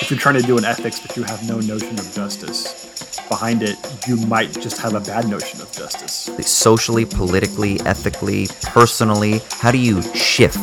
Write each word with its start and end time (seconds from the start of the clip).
If 0.00 0.10
you're 0.10 0.18
trying 0.20 0.40
to 0.40 0.46
do 0.46 0.56
an 0.56 0.64
ethics 0.64 1.00
but 1.00 1.16
you 1.16 1.22
have 1.24 1.46
no 1.48 1.60
notion 1.60 1.98
of 1.98 2.12
justice 2.14 3.20
behind 3.28 3.62
it, 3.62 3.76
you 4.06 4.16
might 4.26 4.52
just 4.52 4.78
have 4.80 4.94
a 4.94 5.00
bad 5.00 5.28
notion 5.28 5.60
of 5.60 5.70
justice. 5.72 6.30
Socially, 6.46 7.04
politically, 7.04 7.80
ethically, 7.80 8.46
personally, 8.62 9.40
how 9.60 9.70
do 9.70 9.78
you 9.78 10.00
shift? 10.14 10.56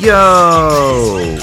Yo! 0.00 1.35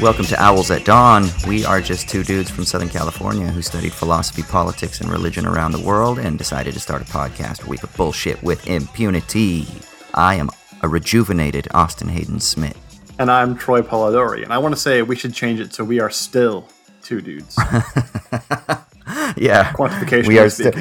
Welcome 0.00 0.24
to 0.26 0.42
Owls 0.42 0.70
at 0.70 0.86
Dawn. 0.86 1.26
We 1.46 1.66
are 1.66 1.82
just 1.82 2.08
two 2.08 2.24
dudes 2.24 2.48
from 2.48 2.64
Southern 2.64 2.88
California 2.88 3.46
who 3.46 3.60
studied 3.60 3.92
philosophy, 3.92 4.42
politics, 4.42 5.02
and 5.02 5.10
religion 5.10 5.44
around 5.44 5.72
the 5.72 5.80
world 5.80 6.18
and 6.18 6.38
decided 6.38 6.72
to 6.72 6.80
start 6.80 7.02
a 7.02 7.04
podcast 7.04 7.60
where 7.60 7.68
we 7.68 7.76
put 7.76 7.94
bullshit 7.98 8.42
with 8.42 8.66
impunity. 8.66 9.66
I 10.14 10.36
am 10.36 10.48
a 10.82 10.88
rejuvenated 10.88 11.68
Austin 11.72 12.08
Hayden 12.08 12.40
Smith. 12.40 12.78
And 13.18 13.30
I'm 13.30 13.58
Troy 13.58 13.82
Polidori. 13.82 14.42
And 14.42 14.54
I 14.54 14.58
want 14.58 14.74
to 14.74 14.80
say 14.80 15.02
we 15.02 15.16
should 15.16 15.34
change 15.34 15.60
it 15.60 15.74
so 15.74 15.84
we 15.84 16.00
are 16.00 16.08
still 16.08 16.66
two 17.02 17.20
dudes. 17.20 17.54
yeah. 19.36 19.70
Quantification. 19.74 20.28
We 20.28 20.38
are 20.38 20.48
still. 20.48 20.72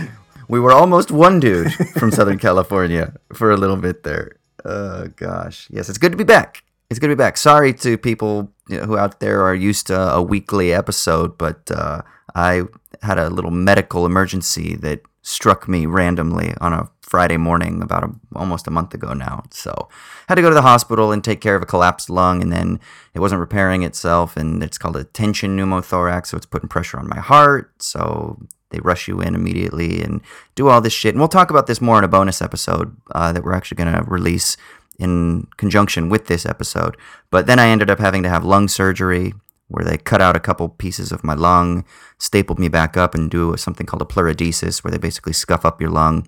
We 0.47 0.61
were 0.61 0.71
almost 0.71 1.11
one 1.11 1.41
dude 1.41 1.73
from 1.73 2.11
Southern 2.11 2.39
California 2.39 3.15
for 3.33 3.51
a 3.51 3.57
little 3.57 3.75
bit 3.75 4.03
there. 4.03 4.37
Oh 4.63 5.07
gosh. 5.07 5.67
Yes, 5.69 5.89
it's 5.89 5.97
good 5.97 6.13
to 6.13 6.17
be 6.17 6.23
back. 6.23 6.63
It's 6.89 6.99
good 6.99 7.09
to 7.09 7.15
be 7.15 7.19
back. 7.19 7.35
Sorry 7.35 7.73
to 7.73 7.97
people 7.97 8.53
who 8.69 8.97
out 8.97 9.19
there 9.19 9.43
are 9.43 9.55
used 9.55 9.87
to 9.87 9.99
a 9.99 10.21
weekly 10.21 10.73
episode, 10.73 11.37
but 11.37 11.69
uh, 11.71 12.01
I 12.35 12.63
had 13.01 13.17
a 13.17 13.29
little 13.29 13.51
medical 13.51 14.05
emergency 14.05 14.75
that 14.77 15.01
struck 15.21 15.67
me 15.67 15.85
randomly 15.85 16.53
on 16.61 16.73
a 16.73 16.89
Friday 17.01 17.37
morning 17.37 17.81
about 17.81 18.03
a, 18.03 18.11
almost 18.35 18.67
a 18.67 18.71
month 18.71 18.93
ago 18.93 19.13
now. 19.13 19.43
So 19.49 19.89
had 20.27 20.35
to 20.35 20.41
go 20.41 20.49
to 20.49 20.55
the 20.55 20.61
hospital 20.61 21.11
and 21.11 21.23
take 21.23 21.41
care 21.41 21.55
of 21.55 21.61
a 21.63 21.65
collapsed 21.65 22.09
lung, 22.09 22.41
and 22.41 22.51
then 22.51 22.79
it 23.13 23.19
wasn't 23.19 23.41
repairing 23.41 23.83
itself, 23.83 24.37
and 24.37 24.63
it's 24.63 24.77
called 24.77 24.95
a 24.95 25.03
tension 25.03 25.57
pneumothorax, 25.57 26.27
so 26.27 26.37
it's 26.37 26.45
putting 26.45 26.69
pressure 26.69 26.99
on 26.99 27.09
my 27.09 27.19
heart. 27.19 27.81
So 27.81 28.39
they 28.69 28.79
rush 28.79 29.07
you 29.07 29.19
in 29.21 29.33
immediately 29.33 30.01
and 30.01 30.21
do 30.55 30.69
all 30.69 30.81
this 30.81 30.93
shit. 30.93 31.15
And 31.15 31.19
we'll 31.19 31.27
talk 31.27 31.49
about 31.49 31.65
this 31.67 31.81
more 31.81 31.97
in 31.97 32.03
a 32.03 32.07
bonus 32.07 32.41
episode 32.41 32.95
uh, 33.15 33.33
that 33.33 33.43
we're 33.43 33.53
actually 33.53 33.83
going 33.83 33.93
to 33.93 34.03
release 34.03 34.57
in 34.99 35.47
conjunction 35.57 36.09
with 36.09 36.27
this 36.27 36.45
episode. 36.45 36.97
But 37.31 37.47
then 37.47 37.57
I 37.57 37.69
ended 37.69 37.89
up 37.89 37.99
having 37.99 38.21
to 38.23 38.29
have 38.29 38.43
lung 38.43 38.67
surgery 38.67 39.33
where 39.69 39.85
they 39.85 39.97
cut 39.97 40.21
out 40.21 40.35
a 40.35 40.39
couple 40.39 40.67
pieces 40.67 41.11
of 41.11 41.23
my 41.23 41.33
lung, 41.33 41.85
stapled 42.17 42.59
me 42.59 42.67
back 42.67 42.97
up, 42.97 43.15
and 43.15 43.29
do 43.29 43.55
something 43.55 43.85
called 43.85 44.01
a 44.01 44.05
pleurodesis, 44.05 44.83
where 44.83 44.91
they 44.91 44.97
basically 44.97 45.33
scuff 45.33 45.63
up 45.63 45.79
your 45.79 45.91
lung, 45.91 46.27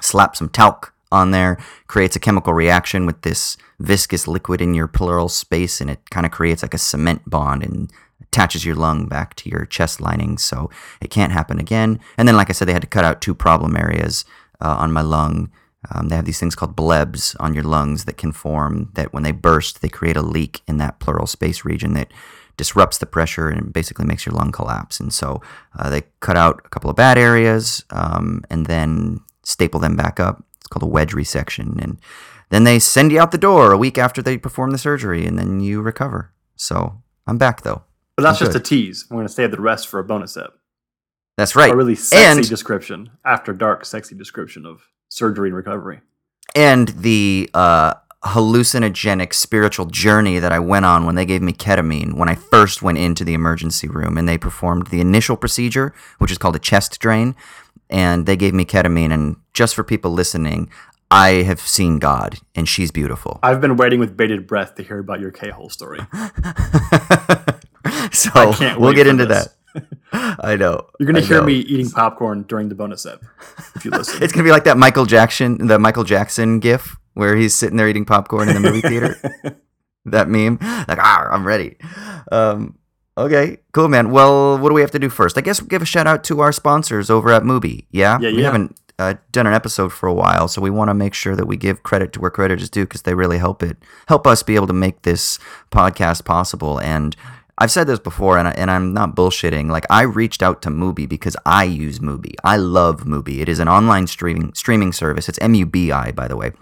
slap 0.00 0.36
some 0.36 0.48
talc 0.48 0.94
on 1.10 1.32
there, 1.32 1.58
creates 1.88 2.16
a 2.16 2.20
chemical 2.20 2.54
reaction 2.54 3.04
with 3.04 3.22
this 3.22 3.56
viscous 3.80 4.26
liquid 4.26 4.60
in 4.60 4.72
your 4.72 4.86
pleural 4.86 5.28
space, 5.28 5.80
and 5.80 5.90
it 5.90 6.10
kind 6.10 6.24
of 6.24 6.32
creates 6.32 6.62
like 6.62 6.74
a 6.74 6.78
cement 6.78 7.28
bond 7.28 7.62
and 7.64 7.92
attaches 8.22 8.64
your 8.64 8.76
lung 8.76 9.06
back 9.06 9.34
to 9.34 9.50
your 9.50 9.66
chest 9.66 10.00
lining, 10.00 10.38
so 10.38 10.70
it 11.00 11.10
can't 11.10 11.32
happen 11.32 11.58
again. 11.58 11.98
And 12.16 12.28
then, 12.28 12.36
like 12.36 12.50
I 12.50 12.52
said, 12.52 12.68
they 12.68 12.72
had 12.72 12.82
to 12.82 12.88
cut 12.88 13.04
out 13.04 13.20
two 13.20 13.34
problem 13.34 13.76
areas 13.76 14.24
uh, 14.60 14.76
on 14.78 14.92
my 14.92 15.02
lung 15.02 15.50
um, 15.90 16.08
they 16.08 16.16
have 16.16 16.24
these 16.24 16.40
things 16.40 16.54
called 16.54 16.76
blebs 16.76 17.36
on 17.40 17.54
your 17.54 17.64
lungs 17.64 18.04
that 18.04 18.16
can 18.16 18.32
form 18.32 18.90
that 18.94 19.12
when 19.12 19.22
they 19.22 19.32
burst, 19.32 19.82
they 19.82 19.88
create 19.88 20.16
a 20.16 20.22
leak 20.22 20.62
in 20.66 20.78
that 20.78 20.98
pleural 20.98 21.26
space 21.26 21.64
region 21.64 21.94
that 21.94 22.12
disrupts 22.56 22.98
the 22.98 23.06
pressure 23.06 23.48
and 23.48 23.72
basically 23.72 24.06
makes 24.06 24.24
your 24.24 24.34
lung 24.34 24.50
collapse. 24.50 24.98
And 24.98 25.12
so 25.12 25.42
uh, 25.78 25.90
they 25.90 26.02
cut 26.20 26.36
out 26.36 26.62
a 26.64 26.68
couple 26.68 26.90
of 26.90 26.96
bad 26.96 27.18
areas 27.18 27.84
um, 27.90 28.42
and 28.50 28.66
then 28.66 29.20
staple 29.42 29.80
them 29.80 29.96
back 29.96 30.18
up. 30.18 30.42
It's 30.56 30.68
called 30.68 30.82
a 30.82 30.86
wedge 30.86 31.12
resection. 31.12 31.80
And 31.82 31.98
then 32.48 32.64
they 32.64 32.78
send 32.78 33.12
you 33.12 33.20
out 33.20 33.30
the 33.30 33.38
door 33.38 33.72
a 33.72 33.78
week 33.78 33.98
after 33.98 34.22
they 34.22 34.38
perform 34.38 34.70
the 34.70 34.78
surgery 34.78 35.26
and 35.26 35.38
then 35.38 35.60
you 35.60 35.82
recover. 35.82 36.32
So 36.56 37.02
I'm 37.26 37.38
back 37.38 37.62
though. 37.62 37.82
But 38.16 38.22
that's 38.22 38.40
I'm 38.40 38.46
just 38.46 38.52
good. 38.52 38.62
a 38.62 38.64
tease. 38.64 39.04
We're 39.10 39.16
going 39.16 39.26
to 39.26 39.32
save 39.32 39.50
the 39.50 39.60
rest 39.60 39.88
for 39.88 40.00
a 40.00 40.04
bonus 40.04 40.36
ep. 40.36 40.54
That's 41.36 41.54
right. 41.54 41.70
A 41.70 41.76
really 41.76 41.94
sexy 41.94 42.40
and, 42.40 42.48
description, 42.48 43.10
after 43.22 43.52
dark, 43.52 43.84
sexy 43.84 44.14
description 44.14 44.64
of 44.64 44.88
surgery 45.08 45.48
and 45.48 45.56
recovery. 45.56 46.00
And 46.54 46.88
the 46.88 47.50
uh, 47.54 47.94
hallucinogenic 48.26 49.32
spiritual 49.32 49.86
journey 49.86 50.38
that 50.38 50.52
I 50.52 50.58
went 50.58 50.84
on 50.84 51.06
when 51.06 51.14
they 51.14 51.24
gave 51.24 51.42
me 51.42 51.52
ketamine 51.52 52.14
when 52.14 52.28
I 52.28 52.34
first 52.34 52.82
went 52.82 52.98
into 52.98 53.24
the 53.24 53.34
emergency 53.34 53.88
room 53.88 54.18
and 54.18 54.28
they 54.28 54.38
performed 54.38 54.88
the 54.88 55.00
initial 55.00 55.36
procedure, 55.36 55.94
which 56.18 56.32
is 56.32 56.38
called 56.38 56.56
a 56.56 56.60
chest 56.60 56.98
drain. 56.98 57.36
And 57.88 58.26
they 58.26 58.36
gave 58.36 58.52
me 58.52 58.64
ketamine. 58.64 59.12
And 59.12 59.36
just 59.54 59.76
for 59.76 59.84
people 59.84 60.10
listening, 60.10 60.70
I 61.10 61.42
have 61.44 61.60
seen 61.60 61.98
God 61.98 62.38
and 62.54 62.68
she's 62.68 62.90
beautiful. 62.90 63.38
I've 63.42 63.60
been 63.60 63.76
waiting 63.76 64.00
with 64.00 64.16
bated 64.16 64.46
breath 64.46 64.74
to 64.76 64.82
hear 64.82 64.98
about 64.98 65.20
your 65.20 65.30
K 65.30 65.50
hole 65.50 65.70
story. 65.70 66.00
so 68.12 68.54
we'll 68.76 68.92
get 68.92 69.06
into 69.06 69.26
this. 69.26 69.44
that. 69.44 69.52
I 70.12 70.56
know. 70.56 70.86
You're 70.98 71.06
gonna 71.06 71.20
I 71.20 71.22
hear 71.22 71.40
know. 71.40 71.46
me 71.46 71.54
eating 71.54 71.90
popcorn 71.90 72.42
during 72.44 72.68
the 72.68 72.74
bonus 72.74 73.06
ep. 73.06 73.22
If 73.74 73.84
you 73.84 73.90
listen, 73.90 74.22
it's 74.22 74.32
gonna 74.32 74.44
be 74.44 74.50
like 74.50 74.64
that 74.64 74.76
Michael 74.76 75.06
Jackson, 75.06 75.66
the 75.66 75.78
Michael 75.78 76.04
Jackson 76.04 76.60
gif 76.60 76.96
where 77.16 77.34
he's 77.34 77.54
sitting 77.54 77.78
there 77.78 77.88
eating 77.88 78.04
popcorn 78.04 78.48
in 78.48 78.54
the 78.54 78.60
movie 78.60 78.82
theater. 78.82 79.16
that 80.04 80.28
meme, 80.28 80.58
like, 80.60 80.98
ah, 80.98 81.28
I'm 81.30 81.46
ready. 81.46 81.76
Um, 82.30 82.78
okay, 83.16 83.56
cool, 83.72 83.88
man. 83.88 84.10
Well, 84.10 84.58
what 84.58 84.68
do 84.68 84.74
we 84.74 84.82
have 84.82 84.90
to 84.90 84.98
do 84.98 85.08
first? 85.08 85.38
I 85.38 85.40
guess 85.40 85.60
we'll 85.60 85.68
give 85.68 85.80
a 85.80 85.86
shout 85.86 86.06
out 86.06 86.24
to 86.24 86.40
our 86.40 86.52
sponsors 86.52 87.08
over 87.08 87.32
at 87.32 87.42
Mubi. 87.42 87.86
Yeah, 87.90 88.18
yeah, 88.20 88.32
we 88.32 88.38
yeah. 88.38 88.44
haven't 88.44 88.78
uh, 88.98 89.14
done 89.32 89.46
an 89.46 89.54
episode 89.54 89.94
for 89.94 90.08
a 90.08 90.14
while, 90.14 90.46
so 90.46 90.60
we 90.60 90.68
want 90.68 90.90
to 90.90 90.94
make 90.94 91.14
sure 91.14 91.34
that 91.36 91.46
we 91.46 91.56
give 91.56 91.82
credit 91.82 92.12
to 92.12 92.20
where 92.20 92.30
credit 92.30 92.60
is 92.60 92.68
due 92.68 92.84
because 92.84 93.02
they 93.02 93.14
really 93.14 93.38
help 93.38 93.62
it 93.62 93.78
help 94.08 94.26
us 94.26 94.42
be 94.42 94.54
able 94.54 94.66
to 94.66 94.74
make 94.74 95.02
this 95.02 95.38
podcast 95.70 96.26
possible 96.26 96.78
and 96.80 97.16
I've 97.58 97.70
said 97.70 97.86
this 97.86 97.98
before, 97.98 98.36
and, 98.36 98.48
I, 98.48 98.50
and 98.50 98.70
I'm 98.70 98.92
not 98.92 99.16
bullshitting. 99.16 99.70
Like 99.70 99.86
I 99.88 100.02
reached 100.02 100.42
out 100.42 100.60
to 100.62 100.68
Mubi 100.68 101.08
because 101.08 101.36
I 101.46 101.64
use 101.64 102.00
Mubi. 102.00 102.34
I 102.44 102.58
love 102.58 103.04
Mubi. 103.04 103.40
It 103.40 103.48
is 103.48 103.60
an 103.60 103.68
online 103.68 104.06
streaming 104.06 104.52
streaming 104.54 104.92
service. 104.92 105.28
It's 105.28 105.38
M 105.40 105.54
U 105.54 105.64
B 105.64 105.90
I, 105.90 106.12
by 106.12 106.28
the 106.28 106.36
way. 106.36 106.52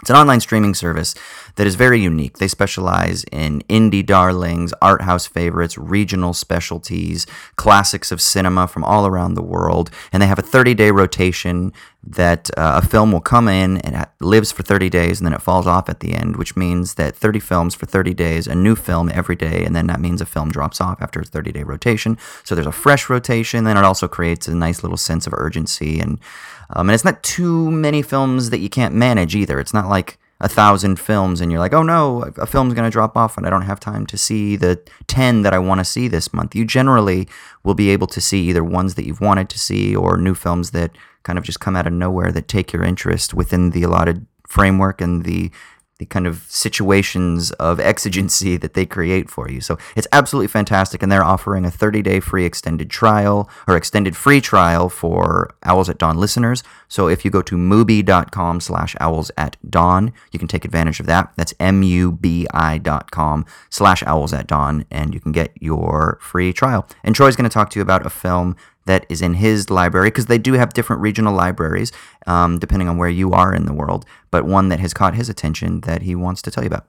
It's 0.00 0.10
an 0.10 0.16
online 0.16 0.40
streaming 0.40 0.74
service 0.74 1.14
that 1.56 1.66
is 1.66 1.74
very 1.74 2.00
unique. 2.00 2.38
They 2.38 2.48
specialize 2.48 3.24
in 3.30 3.60
indie 3.68 4.04
darlings, 4.04 4.72
art 4.80 5.02
house 5.02 5.26
favorites, 5.26 5.76
regional 5.76 6.32
specialties, 6.32 7.26
classics 7.56 8.10
of 8.10 8.20
cinema 8.20 8.66
from 8.66 8.82
all 8.84 9.06
around 9.06 9.34
the 9.34 9.42
world, 9.42 9.90
and 10.10 10.22
they 10.22 10.26
have 10.26 10.38
a 10.38 10.42
30 10.42 10.74
day 10.74 10.90
rotation 10.90 11.72
that 12.02 12.48
uh, 12.56 12.80
a 12.82 12.86
film 12.86 13.12
will 13.12 13.20
come 13.20 13.46
in 13.46 13.76
and 13.78 14.06
lives 14.20 14.50
for 14.50 14.62
30 14.62 14.88
days 14.88 15.20
and 15.20 15.26
then 15.26 15.34
it 15.34 15.42
falls 15.42 15.66
off 15.66 15.88
at 15.90 16.00
the 16.00 16.14
end, 16.14 16.36
which 16.36 16.56
means 16.56 16.94
that 16.94 17.14
30 17.14 17.40
films 17.40 17.74
for 17.74 17.84
30 17.84 18.14
days, 18.14 18.46
a 18.46 18.54
new 18.54 18.74
film 18.74 19.10
every 19.12 19.36
day, 19.36 19.64
and 19.64 19.76
then 19.76 19.86
that 19.88 20.00
means 20.00 20.22
a 20.22 20.26
film 20.26 20.50
drops 20.50 20.80
off 20.80 21.02
after 21.02 21.20
a 21.20 21.24
30 21.24 21.52
day 21.52 21.62
rotation. 21.62 22.16
So 22.42 22.54
there's 22.54 22.66
a 22.66 22.72
fresh 22.72 23.10
rotation, 23.10 23.64
then 23.64 23.76
it 23.76 23.84
also 23.84 24.08
creates 24.08 24.48
a 24.48 24.54
nice 24.54 24.82
little 24.82 24.96
sense 24.96 25.26
of 25.26 25.34
urgency 25.34 26.00
and 26.00 26.18
um, 26.72 26.88
and 26.88 26.94
it's 26.94 27.04
not 27.04 27.22
too 27.22 27.70
many 27.70 28.02
films 28.02 28.50
that 28.50 28.58
you 28.58 28.68
can't 28.68 28.94
manage 28.94 29.34
either. 29.34 29.58
It's 29.60 29.74
not 29.74 29.88
like 29.88 30.18
a 30.40 30.48
thousand 30.48 30.98
films 30.98 31.40
and 31.40 31.52
you're 31.52 31.60
like, 31.60 31.74
oh 31.74 31.82
no, 31.82 32.22
a 32.38 32.46
film's 32.46 32.72
going 32.72 32.86
to 32.86 32.90
drop 32.90 33.16
off 33.16 33.36
and 33.36 33.46
I 33.46 33.50
don't 33.50 33.62
have 33.62 33.78
time 33.78 34.06
to 34.06 34.16
see 34.16 34.56
the 34.56 34.80
10 35.06 35.42
that 35.42 35.52
I 35.52 35.58
want 35.58 35.80
to 35.80 35.84
see 35.84 36.08
this 36.08 36.32
month. 36.32 36.54
You 36.54 36.64
generally 36.64 37.28
will 37.62 37.74
be 37.74 37.90
able 37.90 38.06
to 38.08 38.20
see 38.20 38.48
either 38.48 38.64
ones 38.64 38.94
that 38.94 39.04
you've 39.04 39.20
wanted 39.20 39.50
to 39.50 39.58
see 39.58 39.94
or 39.94 40.16
new 40.16 40.34
films 40.34 40.70
that 40.70 40.92
kind 41.24 41.38
of 41.38 41.44
just 41.44 41.60
come 41.60 41.76
out 41.76 41.86
of 41.86 41.92
nowhere 41.92 42.32
that 42.32 42.48
take 42.48 42.72
your 42.72 42.82
interest 42.82 43.34
within 43.34 43.70
the 43.70 43.82
allotted 43.82 44.26
framework 44.46 45.00
and 45.00 45.24
the 45.24 45.50
the 46.00 46.06
kind 46.06 46.26
of 46.26 46.46
situations 46.48 47.52
of 47.52 47.78
exigency 47.78 48.56
that 48.62 48.72
they 48.72 48.86
create 48.86 49.28
for 49.28 49.48
you. 49.50 49.60
So 49.60 49.78
it's 49.94 50.08
absolutely 50.12 50.48
fantastic. 50.48 51.02
And 51.02 51.12
they're 51.12 51.22
offering 51.22 51.64
a 51.66 51.70
30 51.70 52.02
day 52.02 52.18
free 52.18 52.46
extended 52.46 52.88
trial 52.90 53.48
or 53.68 53.76
extended 53.76 54.16
free 54.16 54.40
trial 54.40 54.88
for 54.88 55.54
Owls 55.62 55.90
at 55.90 55.98
Dawn 55.98 56.16
listeners. 56.16 56.64
So 56.88 57.06
if 57.08 57.24
you 57.24 57.30
go 57.30 57.42
to 57.42 57.56
mubi.com 57.56 58.60
slash 58.60 58.96
owls 58.98 59.30
at 59.36 59.56
dawn, 59.68 60.12
you 60.32 60.38
can 60.38 60.48
take 60.48 60.64
advantage 60.64 60.98
of 61.00 61.06
that. 61.06 61.32
That's 61.36 61.54
M-U-B-I.com 61.60 63.46
slash 63.68 64.02
owls 64.04 64.32
at 64.32 64.46
dawn, 64.48 64.86
and 64.90 65.14
you 65.14 65.20
can 65.20 65.30
get 65.30 65.52
your 65.60 66.18
free 66.20 66.52
trial. 66.52 66.88
And 67.04 67.14
Troy's 67.14 67.36
going 67.36 67.48
to 67.48 67.52
talk 67.52 67.70
to 67.70 67.78
you 67.78 67.82
about 67.82 68.04
a 68.04 68.10
film 68.10 68.56
that 68.90 69.06
is 69.08 69.22
in 69.22 69.34
his 69.34 69.70
library 69.70 70.08
because 70.08 70.26
they 70.26 70.36
do 70.36 70.54
have 70.54 70.74
different 70.74 71.00
regional 71.00 71.32
libraries 71.32 71.92
um, 72.26 72.58
depending 72.58 72.88
on 72.88 72.98
where 72.98 73.08
you 73.08 73.32
are 73.32 73.54
in 73.54 73.64
the 73.64 73.72
world, 73.72 74.04
but 74.32 74.44
one 74.44 74.68
that 74.68 74.80
has 74.80 74.92
caught 74.92 75.14
his 75.14 75.28
attention 75.28 75.82
that 75.82 76.02
he 76.02 76.16
wants 76.16 76.42
to 76.42 76.50
tell 76.50 76.64
you 76.64 76.66
about. 76.66 76.88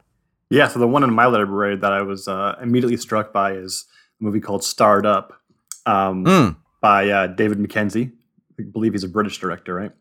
Yeah, 0.49 0.67
so 0.67 0.79
the 0.79 0.87
one 0.87 1.03
in 1.03 1.13
my 1.13 1.25
library 1.27 1.77
that 1.77 1.93
I 1.93 2.01
was 2.01 2.27
uh, 2.27 2.57
immediately 2.59 2.97
struck 2.97 3.31
by 3.31 3.53
is 3.53 3.85
a 4.19 4.23
movie 4.23 4.39
called 4.39 4.63
Starred 4.63 5.05
Up 5.05 5.39
um, 5.85 6.25
mm. 6.25 6.55
by 6.81 7.07
uh, 7.07 7.27
David 7.27 7.59
Mackenzie. 7.59 8.11
I 8.59 8.63
believe 8.63 8.93
he's 8.93 9.03
a 9.03 9.07
British 9.07 9.37
director, 9.37 9.75
right? 9.75 9.91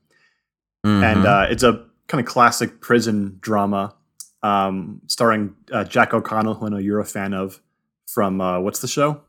Mm-hmm. 0.87 1.05
And 1.05 1.27
uh, 1.27 1.47
it's 1.51 1.63
a 1.63 1.85
kind 2.09 2.19
of 2.19 2.27
classic 2.27 2.81
prison 2.81 3.37
drama 3.41 3.95
um, 4.43 5.03
starring 5.07 5.55
uh, 5.71 5.85
Jack 5.85 6.15
O'Connell, 6.15 6.55
who 6.55 6.67
I 6.67 6.69
know 6.71 6.79
you're 6.79 6.99
a 6.99 7.05
fan 7.05 7.35
of 7.35 7.61
from 8.07 8.41
uh, 8.41 8.59
what's 8.59 8.81
the 8.81 8.89
show? 8.89 9.21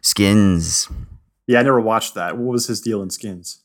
Skins. 0.00 0.88
Yeah, 1.46 1.60
I 1.60 1.62
never 1.62 1.80
watched 1.80 2.14
that. 2.14 2.36
What 2.36 2.52
was 2.52 2.66
his 2.66 2.80
deal 2.80 3.02
in 3.02 3.10
Skins? 3.10 3.62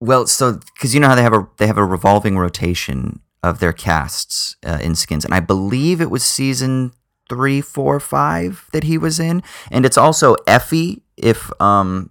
Well, 0.00 0.26
so 0.26 0.60
because 0.74 0.94
you 0.94 1.00
know 1.00 1.08
how 1.08 1.14
they 1.14 1.22
have 1.22 1.32
a 1.32 1.48
they 1.58 1.66
have 1.66 1.78
a 1.78 1.84
revolving 1.84 2.36
rotation 2.36 3.20
of 3.42 3.58
their 3.58 3.72
casts 3.72 4.56
uh, 4.64 4.78
in 4.82 4.94
Skins, 4.94 5.24
and 5.24 5.34
I 5.34 5.40
believe 5.40 6.00
it 6.00 6.10
was 6.10 6.24
season 6.24 6.92
three, 7.28 7.60
four, 7.60 8.00
five 8.00 8.68
that 8.72 8.84
he 8.84 8.98
was 8.98 9.18
in, 9.18 9.42
and 9.70 9.86
it's 9.86 9.96
also 9.98 10.36
Effie. 10.46 11.02
If 11.16 11.50
um, 11.60 12.10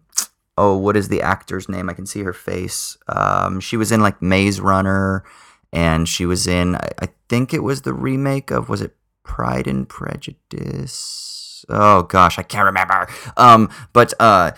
oh, 0.58 0.78
what 0.78 0.96
is 0.96 1.10
the 1.10 1.22
actor's 1.22 1.68
name? 1.68 1.90
I 1.90 1.94
can 1.94 2.06
see 2.06 2.24
her 2.24 2.34
face. 2.34 2.98
Um, 3.08 3.60
she 3.60 3.78
was 3.78 3.92
in 3.92 4.02
like 4.02 4.22
Maze 4.22 4.62
Runner, 4.62 5.24
and 5.72 6.08
she 6.08 6.26
was 6.26 6.48
in 6.48 6.76
I, 6.76 6.90
I 7.02 7.08
think 7.30 7.54
it 7.54 7.64
was 7.64 7.82
the 7.82 7.94
remake 7.94 8.52
of 8.52 8.70
was 8.70 8.82
it 8.82 8.96
Pride 9.24 9.68
and 9.68 9.88
Prejudice? 9.88 11.66
Oh 11.70 12.04
gosh, 12.04 12.40
I 12.40 12.44
can't 12.44 12.66
remember. 12.66 13.08
Um, 13.38 13.70
but 13.94 14.14
uh, 14.20 14.52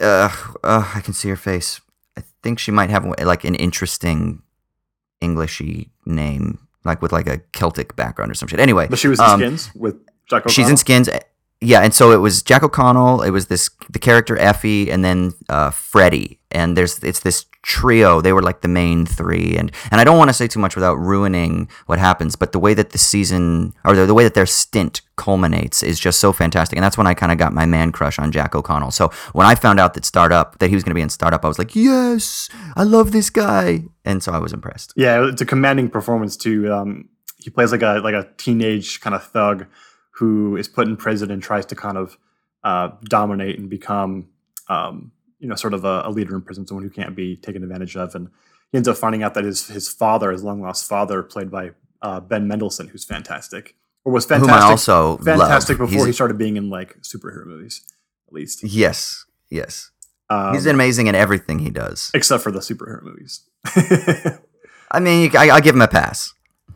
uh, 0.00 0.28
uh 0.64 0.92
I 0.94 1.00
can 1.00 1.14
see 1.14 1.28
her 1.28 1.36
face. 1.36 1.80
I 2.16 2.22
think 2.42 2.58
she 2.58 2.70
might 2.70 2.90
have 2.90 3.04
like 3.04 3.44
an 3.44 3.54
interesting 3.54 4.42
Englishy 5.20 5.90
name, 6.06 6.58
like 6.84 7.02
with 7.02 7.12
like 7.12 7.26
a 7.26 7.38
Celtic 7.52 7.96
background 7.96 8.30
or 8.30 8.34
some 8.34 8.48
shit. 8.48 8.60
Anyway, 8.60 8.86
but 8.88 8.98
she 8.98 9.08
was 9.08 9.18
in 9.18 9.24
um, 9.24 9.40
Skins 9.40 9.70
with 9.74 9.96
Jack 10.28 10.42
O'Connell. 10.42 10.52
She's 10.52 10.68
in 10.68 10.76
Skins. 10.76 11.08
Yeah, 11.60 11.80
and 11.80 11.92
so 11.92 12.12
it 12.12 12.18
was 12.18 12.42
Jack 12.42 12.62
O'Connell. 12.62 13.22
It 13.22 13.30
was 13.30 13.46
this 13.46 13.70
the 13.90 13.98
character 13.98 14.38
Effie, 14.38 14.90
and 14.90 15.04
then 15.04 15.32
uh, 15.48 15.70
Freddie. 15.70 16.37
And 16.50 16.76
there's 16.76 17.02
it's 17.04 17.20
this 17.20 17.44
trio. 17.62 18.20
They 18.20 18.32
were 18.32 18.42
like 18.42 18.62
the 18.62 18.68
main 18.68 19.04
three, 19.04 19.56
and 19.58 19.70
and 19.90 20.00
I 20.00 20.04
don't 20.04 20.16
want 20.16 20.30
to 20.30 20.34
say 20.34 20.48
too 20.48 20.58
much 20.58 20.74
without 20.74 20.94
ruining 20.94 21.68
what 21.86 21.98
happens. 21.98 22.36
But 22.36 22.52
the 22.52 22.58
way 22.58 22.72
that 22.74 22.90
the 22.90 22.98
season 22.98 23.74
or 23.84 23.94
the, 23.94 24.06
the 24.06 24.14
way 24.14 24.24
that 24.24 24.34
their 24.34 24.46
stint 24.46 25.02
culminates 25.16 25.82
is 25.82 26.00
just 26.00 26.20
so 26.20 26.32
fantastic, 26.32 26.76
and 26.76 26.84
that's 26.84 26.96
when 26.96 27.06
I 27.06 27.12
kind 27.12 27.32
of 27.32 27.38
got 27.38 27.52
my 27.52 27.66
man 27.66 27.92
crush 27.92 28.18
on 28.18 28.32
Jack 28.32 28.54
O'Connell. 28.54 28.92
So 28.92 29.10
when 29.32 29.46
I 29.46 29.54
found 29.54 29.78
out 29.78 29.92
that 29.94 30.06
Starred 30.06 30.32
Up 30.32 30.58
that 30.58 30.68
he 30.68 30.74
was 30.74 30.84
going 30.84 30.92
to 30.92 30.94
be 30.94 31.02
in 31.02 31.10
Starred 31.10 31.34
Up, 31.34 31.44
I 31.44 31.48
was 31.48 31.58
like, 31.58 31.76
yes, 31.76 32.48
I 32.76 32.84
love 32.84 33.12
this 33.12 33.28
guy, 33.28 33.84
and 34.04 34.22
so 34.22 34.32
I 34.32 34.38
was 34.38 34.52
impressed. 34.54 34.94
Yeah, 34.96 35.28
it's 35.28 35.42
a 35.42 35.46
commanding 35.46 35.90
performance 35.90 36.36
too. 36.36 36.72
Um, 36.72 37.10
he 37.36 37.50
plays 37.50 37.72
like 37.72 37.82
a 37.82 38.00
like 38.02 38.14
a 38.14 38.28
teenage 38.38 39.00
kind 39.00 39.14
of 39.14 39.22
thug 39.24 39.66
who 40.12 40.56
is 40.56 40.66
put 40.66 40.88
in 40.88 40.96
prison 40.96 41.30
and 41.30 41.42
tries 41.42 41.66
to 41.66 41.76
kind 41.76 41.96
of 41.96 42.16
uh, 42.64 42.90
dominate 43.04 43.58
and 43.58 43.70
become, 43.70 44.28
um, 44.68 45.12
you 45.38 45.48
know, 45.48 45.54
sort 45.54 45.74
of 45.74 45.84
a, 45.84 46.02
a, 46.04 46.10
leader 46.10 46.34
in 46.34 46.42
prison, 46.42 46.66
someone 46.66 46.84
who 46.84 46.90
can't 46.90 47.14
be 47.14 47.36
taken 47.36 47.62
advantage 47.62 47.96
of. 47.96 48.14
And 48.14 48.28
he 48.72 48.78
ends 48.78 48.88
up 48.88 48.96
finding 48.96 49.22
out 49.22 49.34
that 49.34 49.44
his 49.44 49.68
his 49.68 49.88
father, 49.88 50.30
his 50.30 50.42
long 50.42 50.60
lost 50.60 50.88
father, 50.88 51.22
played 51.22 51.50
by 51.50 51.70
uh, 52.02 52.20
Ben 52.20 52.46
Mendelsohn, 52.48 52.88
who's 52.88 53.04
fantastic, 53.04 53.76
or 54.04 54.12
was 54.12 54.26
fantastic, 54.26 54.54
Whom 54.54 54.62
I 54.62 54.70
also 54.70 55.16
fantastic 55.18 55.78
love. 55.78 55.88
before 55.88 56.06
He's, 56.06 56.06
he 56.06 56.12
started 56.12 56.38
being 56.38 56.56
in 56.56 56.70
like 56.70 57.00
superhero 57.02 57.46
movies, 57.46 57.82
at 58.26 58.32
least. 58.32 58.64
Yes, 58.64 59.24
yes. 59.50 59.90
Um, 60.30 60.52
He's 60.52 60.66
amazing 60.66 61.06
in 61.06 61.14
everything 61.14 61.60
he 61.60 61.70
does, 61.70 62.10
except 62.14 62.42
for 62.42 62.52
the 62.52 62.60
superhero 62.60 63.02
movies. 63.02 63.44
I 64.90 65.00
mean, 65.00 65.34
I, 65.36 65.50
I 65.50 65.60
give 65.60 65.74
him 65.74 65.82
a 65.82 65.88
pass. 65.88 66.34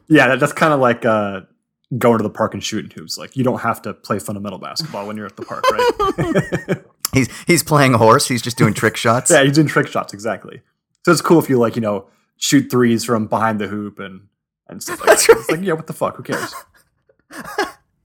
Yeah, 0.09 0.29
that, 0.29 0.41
that's 0.41 0.53
kind 0.53 0.73
of 0.73 0.81
like 0.81 1.05
uh, 1.05 1.43
going 1.99 2.19
to 2.19 2.23
the 2.23 2.31
park 2.31 2.55
and 2.55 2.65
shooting 2.65 2.91
hoops. 2.91 3.19
Like 3.19 3.37
you 3.37 3.45
don't 3.45 3.61
have 3.61 3.83
to 3.83 3.93
play 3.93 4.19
fundamental 4.19 4.59
basketball 4.59 5.07
when 5.07 5.17
you're 5.17 5.27
at 5.27 5.37
the 5.37 5.45
park, 5.45 5.65
right? 5.71 6.79
he's 7.13 7.29
he's 7.47 7.63
playing 7.63 7.95
a 7.95 7.99
horse. 7.99 8.29
He's 8.29 8.43
just 8.43 8.59
doing 8.59 8.75
trick 8.75 8.97
shots. 8.97 9.31
yeah, 9.31 9.43
he's 9.43 9.53
doing 9.53 9.67
trick 9.67 9.89
shots 9.89 10.13
exactly. 10.13 10.63
So 11.05 11.13
it's 11.13 11.21
cool 11.21 11.39
if 11.39 11.49
you 11.49 11.59
like 11.59 11.77
you 11.77 11.83
know 11.83 12.09
shoot 12.37 12.71
threes 12.71 13.05
from 13.05 13.27
behind 13.27 13.61
the 13.61 13.69
hoop 13.69 13.99
and 13.99 14.29
and 14.69 14.83
stuff 14.83 15.01
like 15.01 15.09
That's 15.09 15.27
that. 15.27 15.33
Right. 15.33 15.41
It's 15.41 15.51
like 15.51 15.61
yeah, 15.63 15.73
what 15.75 15.87
the 15.87 15.93
fuck? 15.93 16.17
Who 16.17 16.23
cares? 16.23 16.55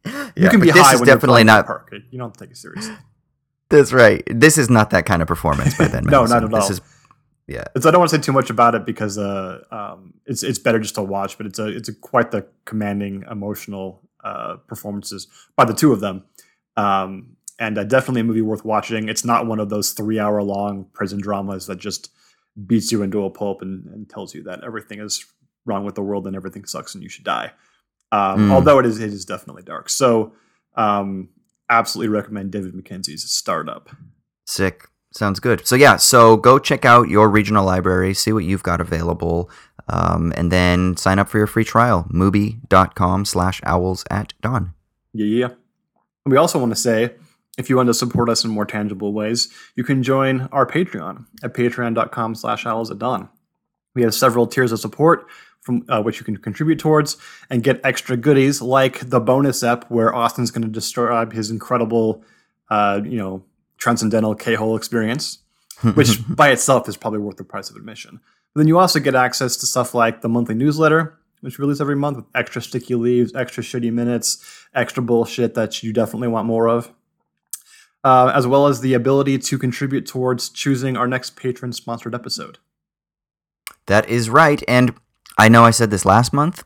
yeah, 0.06 0.32
you 0.36 0.50
can 0.50 0.60
be 0.60 0.70
high 0.70 0.96
when 0.96 1.06
definitely 1.06 1.44
not 1.44 1.66
park. 1.66 1.94
You 2.12 2.20
don't 2.20 2.34
take 2.34 2.52
it 2.52 2.58
seriously. 2.58 2.96
That's 3.70 3.92
right. 3.92 4.24
This 4.28 4.58
is 4.58 4.70
not 4.70 4.92
that 4.92 5.06
kind 5.06 5.22
of 5.22 5.28
performance 5.28 5.78
by 5.78 5.90
Ben. 5.90 6.04
no, 6.06 6.26
not 6.26 6.44
at 6.44 6.54
all. 6.54 6.60
This 6.62 6.70
is 6.70 6.82
yeah. 7.48 7.64
It's, 7.76 7.86
I 7.86 7.92
don't 7.92 8.00
want 8.00 8.12
to 8.12 8.18
say 8.18 8.22
too 8.22 8.32
much 8.32 8.50
about 8.50 8.76
it 8.76 8.86
because 8.86 9.18
uh, 9.18 9.64
um, 9.72 10.14
it's 10.26 10.44
it's 10.44 10.60
better 10.60 10.80
just 10.80 10.96
to 10.96 11.04
watch. 11.04 11.38
But 11.38 11.48
it's 11.48 11.60
a 11.60 11.68
it's 11.68 11.90
a 11.90 11.94
quite 11.94 12.32
the 12.32 12.46
commanding 12.66 13.26
emotional 13.30 14.02
uh, 14.24 14.58
performances 14.68 15.28
by 15.56 15.66
the 15.66 15.74
two 15.74 15.92
of 15.92 16.00
them, 16.00 16.24
um, 16.76 17.37
and 17.60 17.78
uh, 17.78 17.84
definitely 17.84 18.22
a 18.22 18.26
movie 18.26 18.42
worth 18.42 18.66
watching. 18.66 19.10
It's 19.10 19.26
not 19.26 19.48
one 19.48 19.60
of 19.60 19.70
those 19.70 19.92
three 19.92 20.20
hour 20.20 20.42
long 20.44 20.86
prison 20.94 21.20
dramas 21.20 21.68
that 21.68 21.78
just 21.78 22.12
beats 22.66 22.92
you 22.92 23.04
into 23.04 23.24
a 23.24 23.30
pulp 23.30 23.62
and, 23.62 23.86
and, 23.88 24.10
tells 24.10 24.34
you 24.34 24.42
that 24.44 24.64
everything 24.64 25.00
is 25.00 25.26
wrong 25.66 25.86
with 25.86 25.94
the 25.94 26.02
world 26.02 26.26
and 26.26 26.36
everything 26.36 26.66
sucks 26.66 26.96
and 26.96 27.04
you 27.04 27.10
should 27.10 27.24
die. 27.24 27.52
Um, 28.12 28.50
mm. 28.50 28.52
Although 28.52 28.80
it 28.80 28.86
is 28.86 29.00
it 29.00 29.14
is 29.14 29.26
definitely 29.26 29.64
dark. 29.64 29.90
So 29.90 30.34
um, 30.76 31.30
absolutely 31.70 32.10
recommend 32.10 32.52
David 32.52 32.74
Mackenzie's 32.74 33.30
Starred 33.32 33.70
Up. 33.70 33.90
Sick. 34.46 34.88
Sounds 35.14 35.40
good. 35.40 35.66
So 35.66 35.76
yeah, 35.76 35.98
so 35.98 36.38
go 36.38 36.60
check 36.60 36.86
out 36.86 37.10
your 37.10 37.30
regional 37.30 37.66
library, 37.66 38.14
see 38.14 38.32
what 38.34 38.44
you've 38.44 38.64
got 38.64 38.82
available, 38.82 39.50
um, 39.90 40.34
and 40.36 40.52
then 40.52 40.96
sign 40.98 41.18
up 41.18 41.30
for 41.30 41.38
your 41.38 41.48
free 41.48 41.64
trial. 41.64 42.08
Mubi.com 42.12 43.26
slash 43.26 43.62
owls 43.64 44.04
at 44.12 44.34
dawn. 44.42 44.74
Yeah. 45.14 45.50
We 46.26 46.38
also 46.38 46.60
want 46.60 46.72
to 46.72 46.76
say, 46.76 47.16
if 47.58 47.70
you 47.70 47.76
want 47.76 47.88
to 47.88 47.94
support 47.94 48.30
us 48.30 48.44
in 48.44 48.52
more 48.52 48.66
tangible 48.66 49.14
ways, 49.14 49.50
you 49.76 49.84
can 49.84 50.04
join 50.04 50.48
our 50.52 50.66
Patreon 50.66 51.26
at 51.44 51.54
patreon.com 51.54 52.36
slash 52.36 52.66
owls 52.66 52.92
at 52.92 53.00
dawn. 53.00 53.30
We 53.96 54.04
have 54.04 54.14
several 54.14 54.46
tiers 54.46 54.72
of 54.72 54.80
support 54.80 55.28
from 55.62 55.84
uh, 55.90 56.02
which 56.02 56.20
you 56.20 56.24
can 56.24 56.38
contribute 56.38 56.80
towards 56.80 57.18
and 57.50 57.62
get 57.64 57.82
extra 57.84 58.16
goodies 58.16 58.62
like 58.62 59.10
the 59.10 59.20
bonus 59.20 59.64
ep 59.64 59.84
where 59.90 60.16
Austin's 60.16 60.52
going 60.52 60.62
to 60.62 60.70
describe 60.70 61.34
his 61.34 61.52
incredible, 61.52 62.24
uh, 62.70 63.02
you 63.04 63.18
know, 63.18 63.44
transcendental 63.78 64.34
K-hole 64.34 64.78
experience, 64.78 65.40
which 65.94 66.20
by 66.30 66.50
itself 66.50 66.88
is 66.88 66.96
probably 66.96 67.20
worth 67.20 67.38
the 67.38 67.44
price 67.44 67.70
of 67.70 67.76
admission. 67.76 68.22
But 68.54 68.62
then 68.62 68.68
you 68.68 68.80
also 68.80 69.00
get 69.00 69.14
access 69.14 69.58
to 69.58 69.66
stuff 69.66 69.94
like 69.94 70.22
the 70.22 70.30
monthly 70.30 70.56
newsletter, 70.56 71.20
which 71.42 71.58
we 71.58 71.64
release 71.64 71.82
every 71.82 71.96
month 71.96 72.18
with 72.18 72.26
extra 72.34 72.62
sticky 72.62 72.96
leaves, 72.96 73.36
extra 73.36 73.62
shitty 73.62 73.92
minutes, 73.92 74.44
extra 74.74 75.04
bullshit 75.04 75.54
that 75.56 75.84
you 75.84 75.92
definitely 75.92 76.30
want 76.30 76.48
more 76.48 76.70
of. 76.70 76.92
Uh, 78.04 78.32
as 78.34 78.48
well 78.48 78.68
as 78.68 78.82
the 78.82 78.94
ability 78.94 79.38
to 79.38 79.58
contribute 79.58 80.06
towards 80.06 80.50
choosing 80.50 80.96
our 80.96 81.08
next 81.08 81.36
patron 81.36 81.74
sponsored 81.74 82.16
episode. 82.16 82.58
That 83.88 84.08
is 84.08 84.30
right. 84.30 84.64
And 84.68 84.94
I 85.38 85.50
know 85.50 85.64
I 85.64 85.72
said 85.72 85.92
this 85.92 86.06
last 86.06 86.32
month, 86.32 86.64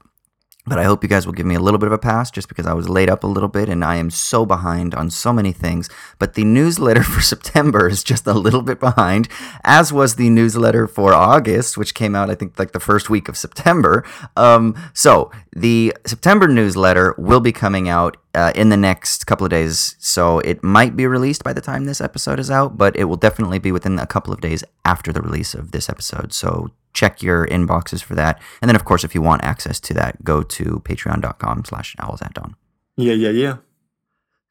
but 0.65 0.77
I 0.77 0.83
hope 0.83 1.01
you 1.01 1.09
guys 1.09 1.25
will 1.25 1.33
give 1.33 1.45
me 1.45 1.55
a 1.55 1.59
little 1.59 1.79
bit 1.79 1.87
of 1.87 1.93
a 1.93 1.97
pass 1.97 2.29
just 2.29 2.47
because 2.47 2.67
I 2.67 2.73
was 2.73 2.87
laid 2.87 3.09
up 3.09 3.23
a 3.23 3.27
little 3.27 3.49
bit 3.49 3.67
and 3.67 3.83
I 3.83 3.95
am 3.95 4.11
so 4.11 4.45
behind 4.45 4.93
on 4.93 5.09
so 5.09 5.33
many 5.33 5.51
things. 5.51 5.89
But 6.19 6.35
the 6.35 6.43
newsletter 6.43 7.03
for 7.13 7.21
September 7.21 7.87
is 7.87 8.03
just 8.03 8.27
a 8.27 8.33
little 8.33 8.61
bit 8.61 8.79
behind, 8.79 9.27
as 9.63 9.91
was 9.91 10.15
the 10.15 10.30
newsletter 10.30 10.87
for 10.87 11.13
August, 11.13 11.77
which 11.77 11.95
came 11.95 12.15
out, 12.15 12.30
I 12.30 12.35
think, 12.35 12.59
like 12.59 12.73
the 12.73 12.80
first 12.80 13.09
week 13.09 13.27
of 13.27 13.37
September. 13.37 14.06
Um, 14.37 14.75
so 14.94 15.31
the 15.56 15.95
September 16.06 16.47
newsletter 16.47 17.15
will 17.18 17.39
be 17.39 17.51
coming 17.51 17.89
out 17.89 18.18
uh, 18.35 18.51
in 18.56 18.69
the 18.69 18.77
next 18.77 19.25
couple 19.25 19.45
of 19.45 19.49
days. 19.49 19.95
So 19.99 20.39
it 20.39 20.63
might 20.63 20.95
be 20.95 21.07
released 21.07 21.44
by 21.44 21.53
the 21.53 21.61
time 21.61 21.85
this 21.85 22.01
episode 22.01 22.39
is 22.39 22.51
out, 22.51 22.77
but 22.77 22.95
it 22.95 23.06
will 23.06 23.18
definitely 23.18 23.59
be 23.59 23.71
within 23.71 23.97
a 23.97 24.06
couple 24.06 24.31
of 24.31 24.41
days 24.41 24.63
after 24.85 25.11
the 25.11 25.21
release 25.21 25.53
of 25.53 25.71
this 25.71 25.89
episode. 25.89 26.33
So 26.33 26.71
check 26.94 27.21
your 27.21 27.48
inboxes 27.48 28.02
for 28.02 28.16
that. 28.16 28.42
And 28.62 28.69
then, 28.69 28.76
of 28.76 28.86
course, 28.86 29.04
if 29.04 29.16
you 29.16 29.21
want 29.21 29.44
access 29.44 29.80
to 29.81 29.94
that, 29.95 30.24
go 30.24 30.44
to 30.44 30.81
patreon.com 30.86 31.66
slash 31.66 31.95
owls 32.00 32.21
at 32.21 32.33
dawn. 32.33 32.56
Yeah, 32.98 33.14
yeah, 33.14 33.30
yeah. 33.30 33.57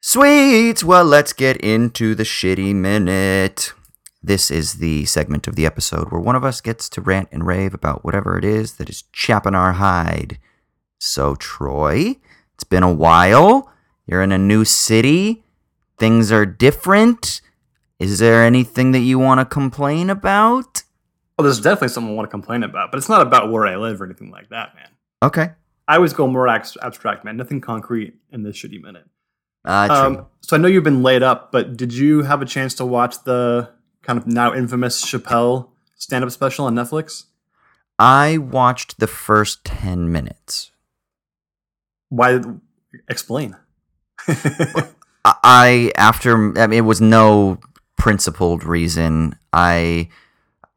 Sweet. 0.01 0.83
Well, 0.83 1.05
let's 1.05 1.33
get 1.33 1.57
into 1.57 2.15
the 2.15 2.23
shitty 2.23 2.73
minute. 2.73 3.73
This 4.23 4.51
is 4.51 4.73
the 4.73 5.05
segment 5.05 5.47
of 5.47 5.55
the 5.55 5.65
episode 5.65 6.11
where 6.11 6.21
one 6.21 6.35
of 6.35 6.43
us 6.43 6.61
gets 6.61 6.89
to 6.89 7.01
rant 7.01 7.29
and 7.31 7.45
rave 7.45 7.73
about 7.73 8.03
whatever 8.03 8.37
it 8.37 8.45
is 8.45 8.73
that 8.73 8.89
is 8.89 9.03
chapping 9.11 9.55
our 9.55 9.73
hide. 9.73 10.39
So, 10.99 11.35
Troy, 11.35 12.17
it's 12.53 12.63
been 12.63 12.83
a 12.83 12.93
while. 12.93 13.71
You're 14.05 14.21
in 14.21 14.31
a 14.31 14.37
new 14.37 14.65
city. 14.65 15.43
Things 15.97 16.31
are 16.31 16.45
different. 16.45 17.41
Is 17.99 18.19
there 18.19 18.43
anything 18.43 18.91
that 18.91 18.99
you 18.99 19.19
want 19.19 19.39
to 19.39 19.45
complain 19.45 20.09
about? 20.09 20.83
Well, 21.41 21.47
there's 21.47 21.59
definitely 21.59 21.87
something 21.87 22.11
I 22.11 22.13
want 22.13 22.29
to 22.29 22.31
complain 22.31 22.61
about, 22.61 22.91
but 22.91 22.99
it's 22.99 23.09
not 23.09 23.23
about 23.23 23.51
where 23.51 23.65
I 23.65 23.75
live 23.75 23.99
or 23.99 24.05
anything 24.05 24.29
like 24.29 24.49
that, 24.49 24.75
man. 24.75 24.89
Okay. 25.23 25.49
I 25.87 25.95
always 25.95 26.13
go 26.13 26.27
more 26.27 26.47
abstract, 26.47 27.25
man. 27.25 27.35
Nothing 27.35 27.59
concrete 27.61 28.13
in 28.31 28.43
this 28.43 28.55
shitty 28.55 28.79
minute. 28.79 29.09
Uh, 29.65 29.87
um, 29.89 30.25
so 30.41 30.55
I 30.55 30.59
know 30.59 30.67
you've 30.67 30.83
been 30.83 31.01
laid 31.01 31.23
up, 31.23 31.51
but 31.51 31.75
did 31.75 31.95
you 31.95 32.21
have 32.21 32.43
a 32.43 32.45
chance 32.45 32.75
to 32.75 32.85
watch 32.85 33.23
the 33.23 33.71
kind 34.03 34.19
of 34.19 34.27
now 34.27 34.53
infamous 34.53 35.03
Chappelle 35.03 35.69
stand-up 35.95 36.29
special 36.29 36.65
on 36.65 36.75
Netflix? 36.75 37.23
I 37.97 38.37
watched 38.37 38.99
the 38.99 39.07
first 39.07 39.65
ten 39.65 40.11
minutes. 40.11 40.69
Why? 42.09 42.39
Explain. 43.09 43.55
I 45.25 45.91
after 45.95 46.55
I 46.59 46.67
mean, 46.67 46.77
it 46.77 46.81
was 46.81 47.01
no 47.01 47.57
principled 47.97 48.63
reason. 48.63 49.35
I 49.51 50.09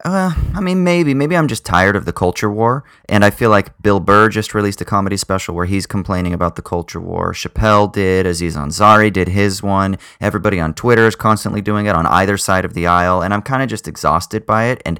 uh, 0.03 0.33
I 0.53 0.59
mean, 0.59 0.83
maybe, 0.83 1.13
maybe 1.13 1.37
I'm 1.37 1.47
just 1.47 1.65
tired 1.65 1.95
of 1.95 2.03
the 2.03 2.11
culture 2.11 2.51
war, 2.51 2.83
and 3.07 3.23
I 3.23 3.29
feel 3.29 3.49
like 3.49 3.81
Bill 3.81 4.01
Burr 4.01 4.27
just 4.27 4.53
released 4.53 4.81
a 4.81 4.85
comedy 4.85 5.15
special 5.15 5.55
where 5.55 5.65
he's 5.65 5.85
complaining 5.85 6.33
about 6.33 6.57
the 6.57 6.61
culture 6.61 6.99
war. 6.99 7.31
Chappelle 7.31 7.91
did, 7.91 8.25
Aziz 8.25 8.57
Ansari 8.57 9.11
did 9.11 9.29
his 9.29 9.63
one. 9.63 9.97
Everybody 10.19 10.59
on 10.59 10.73
Twitter 10.73 11.07
is 11.07 11.15
constantly 11.15 11.61
doing 11.61 11.85
it 11.85 11.95
on 11.95 12.05
either 12.07 12.37
side 12.37 12.65
of 12.65 12.73
the 12.73 12.87
aisle, 12.87 13.21
and 13.21 13.33
I'm 13.33 13.41
kind 13.41 13.63
of 13.63 13.69
just 13.69 13.87
exhausted 13.87 14.45
by 14.45 14.65
it. 14.65 14.81
And 14.85 14.99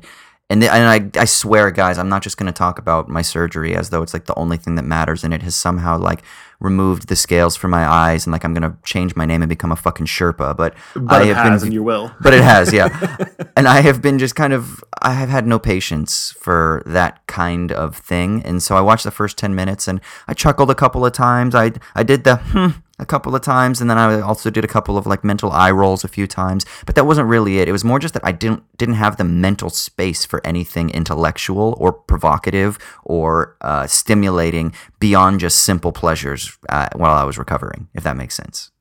and 0.50 0.62
the, 0.62 0.72
and 0.72 1.16
I 1.16 1.22
I 1.22 1.26
swear, 1.26 1.72
guys, 1.72 1.98
I'm 1.98 2.10
not 2.10 2.22
just 2.22 2.38
going 2.38 2.52
to 2.52 2.58
talk 2.58 2.80
about 2.80 3.10
my 3.10 3.22
surgery 3.22 3.76
as 3.76 3.90
though 3.90 4.02
it's 4.02 4.14
like 4.14 4.26
the 4.26 4.36
only 4.36 4.58
thing 4.58 4.76
that 4.76 4.86
matters, 4.86 5.24
and 5.26 5.34
it 5.34 5.42
has 5.42 5.56
somehow 5.56 5.98
like 5.98 6.24
removed 6.60 7.08
the 7.08 7.16
scales 7.16 7.56
from 7.56 7.72
my 7.72 7.86
eyes, 7.86 8.26
and 8.26 8.32
like 8.32 8.44
I'm 8.44 8.54
going 8.54 8.70
to 8.70 8.78
change 8.84 9.16
my 9.16 9.26
name 9.26 9.42
and 9.42 9.50
become 9.50 9.72
a 9.72 9.76
fucking 9.76 10.06
Sherpa. 10.06 10.56
But, 10.56 10.76
but 10.96 11.22
I 11.22 11.26
have 11.26 11.38
has, 11.38 11.62
been, 11.62 11.68
and 11.68 11.74
you 11.74 11.84
will. 11.84 12.12
But 12.22 12.34
it 12.34 12.44
has, 12.44 12.74
yeah. 12.74 13.18
and 13.56 13.68
I 13.68 13.82
have 13.82 14.02
been 14.02 14.20
just 14.20 14.36
kind 14.36 14.54
of 14.54 14.84
I 15.02 15.14
have 15.14 15.30
had 15.30 15.46
no 15.48 15.60
patience 15.60 16.34
for 16.40 16.84
that 16.86 17.26
kind 17.28 17.72
of 17.72 17.96
thing, 17.96 18.42
and 18.44 18.62
so 18.62 18.76
I 18.76 18.82
watched 18.82 19.04
the 19.04 19.12
first 19.12 19.38
ten 19.38 19.56
minutes, 19.56 19.88
and 19.88 20.02
I 20.28 20.34
chuckled 20.34 20.70
a 20.70 20.76
couple 20.76 21.06
of 21.06 21.14
times. 21.14 21.56
I 21.56 21.74
I 21.94 22.04
did 22.04 22.24
the 22.24 22.38
hmm 22.38 22.80
a 22.98 23.06
couple 23.06 23.36
of 23.36 23.42
times 23.42 23.82
and 23.82 23.90
then 23.90 23.98
I 23.98 24.22
also 24.22 24.50
did 24.50 24.64
a 24.64 24.68
couple 24.68 24.98
of 24.98 25.06
like 25.06 25.24
mental 25.24 25.52
eye 25.52 25.72
rolls 25.72 26.04
a 26.04 26.08
few 26.08 26.28
times 26.28 26.66
but 26.86 26.96
that 26.96 27.06
wasn't 27.06 27.28
really 27.28 27.60
it. 27.60 27.68
It 27.68 27.72
was 27.72 27.84
more 27.84 28.00
just 28.00 28.14
that 28.14 28.26
I 28.26 28.32
didn't 28.32 28.64
didn't 28.78 28.96
have 28.96 29.18
the 29.18 29.24
mental 29.24 29.70
space 29.70 30.26
for 30.26 30.46
anything 30.46 30.90
intellectual 30.90 31.76
or 31.78 31.92
provocative 31.92 32.78
or 33.04 33.58
uh, 33.62 33.88
stimulating 33.88 34.74
beyond 35.00 35.40
just 35.40 35.64
simple 35.64 35.92
pleasures 35.92 36.58
uh, 36.70 36.90
while 36.96 37.16
I 37.16 37.24
was 37.24 37.38
recovering 37.38 37.90
if 37.94 38.04
that 38.04 38.16
makes 38.16 38.36
sense. 38.36 38.72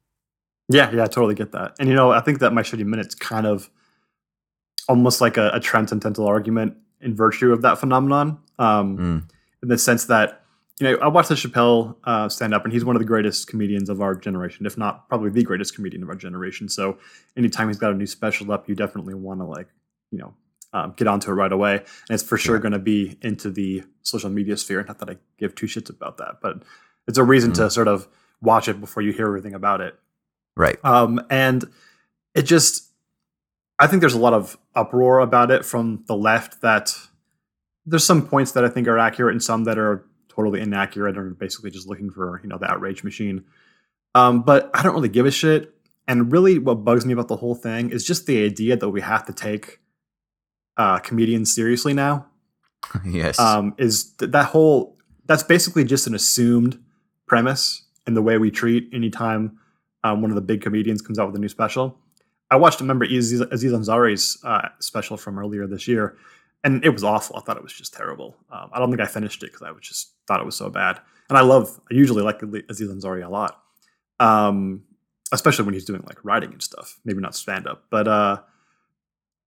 Yeah 0.68 0.90
yeah 0.92 1.02
I 1.02 1.06
totally 1.06 1.34
get 1.34 1.52
that. 1.52 1.74
And 1.80 1.88
you 1.88 1.94
know 1.94 2.12
I 2.12 2.20
think 2.20 2.38
that 2.38 2.52
my 2.52 2.62
shitty 2.62 2.86
minutes 2.86 3.14
kind 3.14 3.46
of 3.46 3.68
almost 4.88 5.20
like 5.20 5.36
a, 5.36 5.50
a 5.54 5.60
transcendental 5.60 6.26
argument 6.26 6.76
in 7.00 7.14
virtue 7.16 7.52
of 7.52 7.62
that 7.62 7.78
phenomenon 7.78 8.38
um, 8.58 8.98
mm. 8.98 9.30
in 9.62 9.68
the 9.68 9.78
sense 9.78 10.06
that 10.06 10.43
you 10.80 10.90
know, 10.90 10.98
I 11.00 11.08
watched 11.08 11.28
the 11.28 11.36
Chappelle 11.36 11.96
uh, 12.04 12.28
stand 12.28 12.52
up, 12.52 12.64
and 12.64 12.72
he's 12.72 12.84
one 12.84 12.96
of 12.96 13.00
the 13.00 13.06
greatest 13.06 13.46
comedians 13.46 13.88
of 13.88 14.00
our 14.00 14.14
generation, 14.14 14.66
if 14.66 14.76
not 14.76 15.08
probably 15.08 15.30
the 15.30 15.44
greatest 15.44 15.74
comedian 15.74 16.02
of 16.02 16.08
our 16.08 16.16
generation. 16.16 16.68
So, 16.68 16.98
anytime 17.36 17.68
he's 17.68 17.78
got 17.78 17.92
a 17.92 17.94
new 17.94 18.06
special 18.06 18.50
up, 18.50 18.68
you 18.68 18.74
definitely 18.74 19.14
want 19.14 19.40
to 19.40 19.44
like, 19.44 19.68
you 20.10 20.18
know, 20.18 20.34
um, 20.72 20.92
get 20.96 21.06
onto 21.06 21.30
it 21.30 21.34
right 21.34 21.52
away. 21.52 21.76
And 21.76 21.86
it's 22.10 22.24
for 22.24 22.36
sure 22.36 22.56
yeah. 22.56 22.62
going 22.62 22.72
to 22.72 22.80
be 22.80 23.16
into 23.22 23.50
the 23.50 23.84
social 24.02 24.28
media 24.30 24.56
sphere. 24.56 24.82
Not 24.82 24.98
that 24.98 25.08
I 25.08 25.16
give 25.38 25.54
two 25.54 25.66
shits 25.66 25.88
about 25.88 26.16
that, 26.18 26.40
but 26.42 26.64
it's 27.06 27.18
a 27.18 27.24
reason 27.24 27.52
mm. 27.52 27.56
to 27.56 27.70
sort 27.70 27.86
of 27.86 28.08
watch 28.42 28.68
it 28.68 28.80
before 28.80 29.02
you 29.02 29.12
hear 29.12 29.26
everything 29.26 29.54
about 29.54 29.80
it. 29.80 29.96
Right. 30.56 30.78
Um, 30.84 31.24
and 31.30 31.64
it 32.34 32.42
just, 32.42 32.88
I 33.78 33.86
think 33.86 34.00
there's 34.00 34.14
a 34.14 34.18
lot 34.18 34.34
of 34.34 34.58
uproar 34.74 35.20
about 35.20 35.52
it 35.52 35.64
from 35.64 36.02
the 36.08 36.16
left. 36.16 36.60
That 36.60 36.96
there's 37.86 38.04
some 38.04 38.26
points 38.26 38.52
that 38.52 38.64
I 38.64 38.68
think 38.68 38.88
are 38.88 38.98
accurate, 38.98 39.34
and 39.34 39.42
some 39.42 39.64
that 39.64 39.78
are 39.78 40.04
totally 40.34 40.60
inaccurate 40.60 41.16
and 41.16 41.38
basically 41.38 41.70
just 41.70 41.86
looking 41.86 42.10
for 42.10 42.40
you 42.42 42.48
know 42.48 42.58
the 42.58 42.70
outrage 42.70 43.04
machine. 43.04 43.44
Um, 44.14 44.42
but 44.42 44.70
I 44.74 44.82
don't 44.82 44.94
really 44.94 45.08
give 45.08 45.26
a 45.26 45.30
shit. 45.30 45.74
And 46.06 46.30
really, 46.30 46.58
what 46.58 46.84
bugs 46.84 47.06
me 47.06 47.12
about 47.12 47.28
the 47.28 47.36
whole 47.36 47.54
thing 47.54 47.90
is 47.90 48.04
just 48.04 48.26
the 48.26 48.44
idea 48.44 48.76
that 48.76 48.90
we 48.90 49.00
have 49.00 49.24
to 49.26 49.32
take 49.32 49.80
uh, 50.76 50.98
comedians 50.98 51.54
seriously 51.54 51.94
now. 51.94 52.26
yes. 53.06 53.38
Um, 53.38 53.74
is 53.78 54.12
th- 54.18 54.30
that 54.32 54.46
whole 54.46 54.96
that's 55.24 55.42
basically 55.42 55.84
just 55.84 56.06
an 56.06 56.14
assumed 56.14 56.82
premise 57.26 57.84
in 58.06 58.14
the 58.14 58.22
way 58.22 58.36
we 58.36 58.50
treat 58.50 58.90
anytime 58.92 59.58
um, 60.04 60.20
one 60.20 60.30
of 60.30 60.34
the 60.34 60.42
big 60.42 60.60
comedians 60.60 61.00
comes 61.00 61.18
out 61.18 61.26
with 61.26 61.36
a 61.36 61.38
new 61.38 61.48
special. 61.48 61.98
I 62.50 62.56
watched, 62.56 62.80
remember 62.80 63.06
Aziz, 63.06 63.40
Aziz 63.40 63.72
Ansari's 63.72 64.38
uh, 64.44 64.68
special 64.78 65.16
from 65.16 65.38
earlier 65.38 65.66
this 65.66 65.88
year, 65.88 66.16
and 66.62 66.84
it 66.84 66.90
was 66.90 67.02
awful. 67.02 67.36
I 67.36 67.40
thought 67.40 67.56
it 67.56 67.62
was 67.62 67.72
just 67.72 67.94
terrible. 67.94 68.36
Um, 68.50 68.68
I 68.72 68.78
don't 68.78 68.90
think 68.90 69.00
I 69.00 69.06
finished 69.06 69.42
it 69.42 69.46
because 69.46 69.62
I 69.62 69.70
was 69.70 69.82
just 69.82 70.12
thought 70.26 70.40
it 70.40 70.46
was 70.46 70.56
so 70.56 70.70
bad. 70.70 71.00
And 71.28 71.38
I 71.38 71.42
love, 71.42 71.80
I 71.90 71.94
usually 71.94 72.22
like 72.22 72.42
Aziz 72.68 72.88
Ansari 72.88 73.24
a 73.24 73.30
lot, 73.30 73.60
um, 74.20 74.82
especially 75.32 75.64
when 75.64 75.74
he's 75.74 75.84
doing 75.84 76.02
like 76.06 76.24
writing 76.24 76.52
and 76.52 76.62
stuff. 76.62 76.98
Maybe 77.04 77.20
not 77.20 77.34
stand 77.34 77.66
up, 77.66 77.84
but 77.90 78.06
uh, 78.06 78.40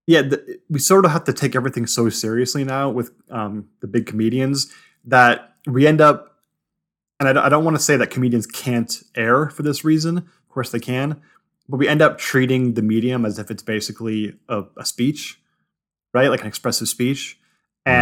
yeah, 0.07 0.23
the, 0.23 0.59
we 0.69 0.79
sort 0.79 1.05
of 1.05 1.11
have 1.11 1.23
to 1.25 1.33
take 1.33 1.55
everything 1.55 1.85
so 1.85 2.09
seriously 2.09 2.63
now 2.63 2.89
with 2.89 3.11
um, 3.29 3.69
the 3.81 3.87
big 3.87 4.05
comedians 4.05 4.73
that 5.05 5.55
we 5.65 5.85
end 5.85 6.01
up. 6.01 6.39
And 7.19 7.37
I, 7.37 7.45
I 7.45 7.49
don't 7.49 7.63
want 7.63 7.77
to 7.77 7.83
say 7.83 7.97
that 7.97 8.09
comedians 8.09 8.47
can't 8.47 9.03
err 9.15 9.49
for 9.49 9.63
this 9.63 9.83
reason. 9.83 10.17
Of 10.17 10.49
course, 10.49 10.71
they 10.71 10.79
can, 10.79 11.21
but 11.69 11.77
we 11.77 11.87
end 11.87 12.01
up 12.01 12.17
treating 12.17 12.73
the 12.73 12.81
medium 12.81 13.25
as 13.25 13.37
if 13.37 13.51
it's 13.51 13.63
basically 13.63 14.37
a, 14.49 14.63
a 14.77 14.85
speech 14.85 15.39
right? 16.17 16.29
Like 16.29 16.41
an 16.41 16.47
expressive 16.47 16.87
speech. 16.87 17.39
Mm. 17.85 17.93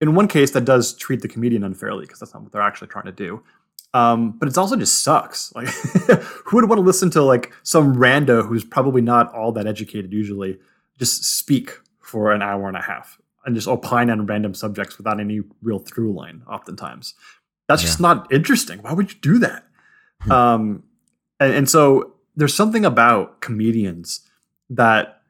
In 0.00 0.14
one 0.14 0.28
case, 0.28 0.52
that 0.52 0.64
does 0.64 0.94
treat 0.94 1.22
the 1.22 1.28
comedian 1.28 1.64
unfairly 1.64 2.02
because 2.02 2.20
that's 2.20 2.34
not 2.34 2.42
what 2.42 2.52
they're 2.52 2.62
actually 2.62 2.88
trying 2.88 3.06
to 3.06 3.12
do. 3.12 3.42
Um, 3.94 4.32
but 4.32 4.48
it's 4.48 4.58
also 4.58 4.76
just 4.76 5.02
sucks. 5.02 5.52
Like, 5.54 5.68
who 5.68 6.56
would 6.56 6.68
want 6.68 6.78
to 6.78 6.84
listen 6.84 7.10
to 7.10 7.22
like 7.22 7.52
some 7.62 7.96
rando 7.96 8.46
who's 8.46 8.64
probably 8.64 9.00
not 9.00 9.32
all 9.34 9.52
that 9.52 9.66
educated 9.66 10.12
usually 10.12 10.58
just 10.98 11.24
speak 11.24 11.78
for 12.00 12.32
an 12.32 12.42
hour 12.42 12.68
and 12.68 12.76
a 12.76 12.82
half 12.82 13.20
and 13.44 13.54
just 13.54 13.68
opine 13.68 14.10
on 14.10 14.26
random 14.26 14.54
subjects 14.54 14.98
without 14.98 15.20
any 15.20 15.40
real 15.62 15.78
through 15.78 16.12
line? 16.12 16.42
Oftentimes, 16.48 17.14
that's 17.66 17.82
yeah. 17.82 17.86
just 17.86 18.00
not 18.00 18.30
interesting. 18.32 18.80
Why 18.82 18.92
would 18.92 19.12
you 19.12 19.18
do 19.20 19.38
that? 19.38 19.64
Hmm. 20.22 20.32
um, 20.32 20.82
and, 21.40 21.52
and 21.54 21.70
so 21.70 22.14
there's 22.36 22.54
something 22.54 22.84
about 22.84 23.40
comedians 23.40 24.20
that 24.70 25.22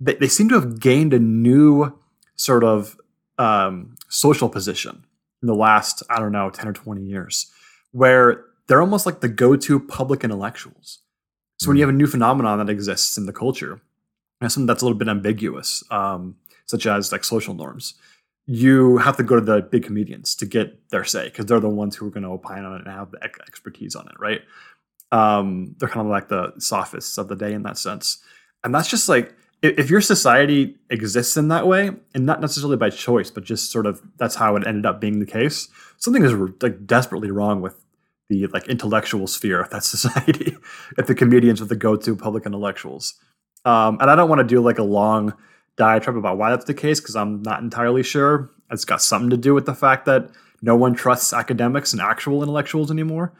they, 0.00 0.14
they 0.14 0.28
seem 0.28 0.48
to 0.48 0.54
have 0.56 0.80
gained 0.80 1.12
a 1.14 1.18
new 1.18 1.98
sort 2.36 2.64
of 2.64 2.96
um, 3.38 3.91
social 4.12 4.48
position 4.48 5.04
in 5.40 5.48
the 5.48 5.54
last, 5.54 6.02
I 6.10 6.20
don't 6.20 6.32
know, 6.32 6.50
10 6.50 6.68
or 6.68 6.72
20 6.72 7.02
years, 7.02 7.50
where 7.92 8.44
they're 8.66 8.80
almost 8.80 9.06
like 9.06 9.20
the 9.20 9.28
go 9.28 9.56
to 9.56 9.80
public 9.80 10.22
intellectuals. 10.22 11.00
So 11.58 11.68
when 11.68 11.76
you 11.76 11.84
hmm. 11.84 11.88
have 11.88 11.94
a 11.94 11.98
new 11.98 12.06
phenomenon 12.06 12.58
that 12.58 12.70
exists 12.70 13.16
in 13.16 13.26
the 13.26 13.32
culture, 13.32 13.80
something 14.42 14.66
that's 14.66 14.82
a 14.82 14.84
little 14.84 14.98
bit 14.98 15.08
ambiguous, 15.08 15.82
um, 15.90 16.36
such 16.66 16.86
as 16.86 17.12
like 17.12 17.24
social 17.24 17.54
norms, 17.54 17.94
you 18.46 18.98
have 18.98 19.16
to 19.16 19.22
go 19.22 19.36
to 19.36 19.40
the 19.40 19.62
big 19.62 19.84
comedians 19.84 20.34
to 20.36 20.46
get 20.46 20.90
their 20.90 21.04
say 21.04 21.24
because 21.24 21.46
they're 21.46 21.60
the 21.60 21.68
ones 21.68 21.96
who 21.96 22.06
are 22.06 22.10
going 22.10 22.24
to 22.24 22.30
opine 22.30 22.64
on 22.64 22.74
it 22.74 22.84
and 22.84 22.88
have 22.88 23.12
the 23.12 23.22
expertise 23.22 23.94
on 23.94 24.06
it, 24.08 24.14
right? 24.18 24.40
Um, 25.12 25.76
they're 25.78 25.88
kind 25.88 26.06
of 26.06 26.10
like 26.10 26.28
the 26.28 26.52
sophists 26.58 27.18
of 27.18 27.28
the 27.28 27.36
day 27.36 27.52
in 27.52 27.62
that 27.62 27.78
sense. 27.78 28.18
And 28.64 28.74
that's 28.74 28.88
just 28.88 29.08
like 29.08 29.34
if 29.62 29.88
your 29.88 30.00
society 30.00 30.76
exists 30.90 31.36
in 31.36 31.48
that 31.48 31.66
way 31.66 31.92
and 32.14 32.26
not 32.26 32.40
necessarily 32.40 32.76
by 32.76 32.90
choice 32.90 33.30
but 33.30 33.44
just 33.44 33.70
sort 33.70 33.86
of 33.86 34.02
that's 34.16 34.34
how 34.34 34.56
it 34.56 34.66
ended 34.66 34.84
up 34.84 35.00
being 35.00 35.20
the 35.20 35.26
case 35.26 35.68
something 35.96 36.24
is 36.24 36.34
like 36.60 36.86
desperately 36.86 37.30
wrong 37.30 37.60
with 37.60 37.84
the 38.28 38.46
like 38.48 38.66
intellectual 38.68 39.26
sphere 39.26 39.60
of 39.60 39.70
that 39.70 39.84
society 39.94 40.56
if 40.98 41.06
the 41.06 41.14
comedians 41.14 41.62
are 41.62 41.66
the 41.66 41.76
go-to 41.76 42.16
public 42.16 42.44
intellectuals. 42.44 43.14
Um, 43.64 43.98
and 44.00 44.10
i 44.10 44.16
don't 44.16 44.28
want 44.28 44.40
to 44.40 44.46
do 44.46 44.60
like 44.60 44.78
a 44.78 44.82
long 44.82 45.34
diatribe 45.76 46.16
about 46.16 46.36
why 46.36 46.50
that's 46.50 46.64
the 46.64 46.74
case 46.74 47.00
because 47.00 47.16
i'm 47.16 47.42
not 47.42 47.62
entirely 47.62 48.02
sure. 48.02 48.50
It's 48.70 48.84
got 48.86 49.02
something 49.02 49.30
to 49.30 49.36
do 49.36 49.52
with 49.52 49.66
the 49.66 49.74
fact 49.74 50.06
that 50.06 50.30
no 50.62 50.74
one 50.74 50.94
trusts 50.94 51.34
academics 51.34 51.92
and 51.92 52.00
actual 52.00 52.42
intellectuals 52.42 52.90
anymore. 52.90 53.34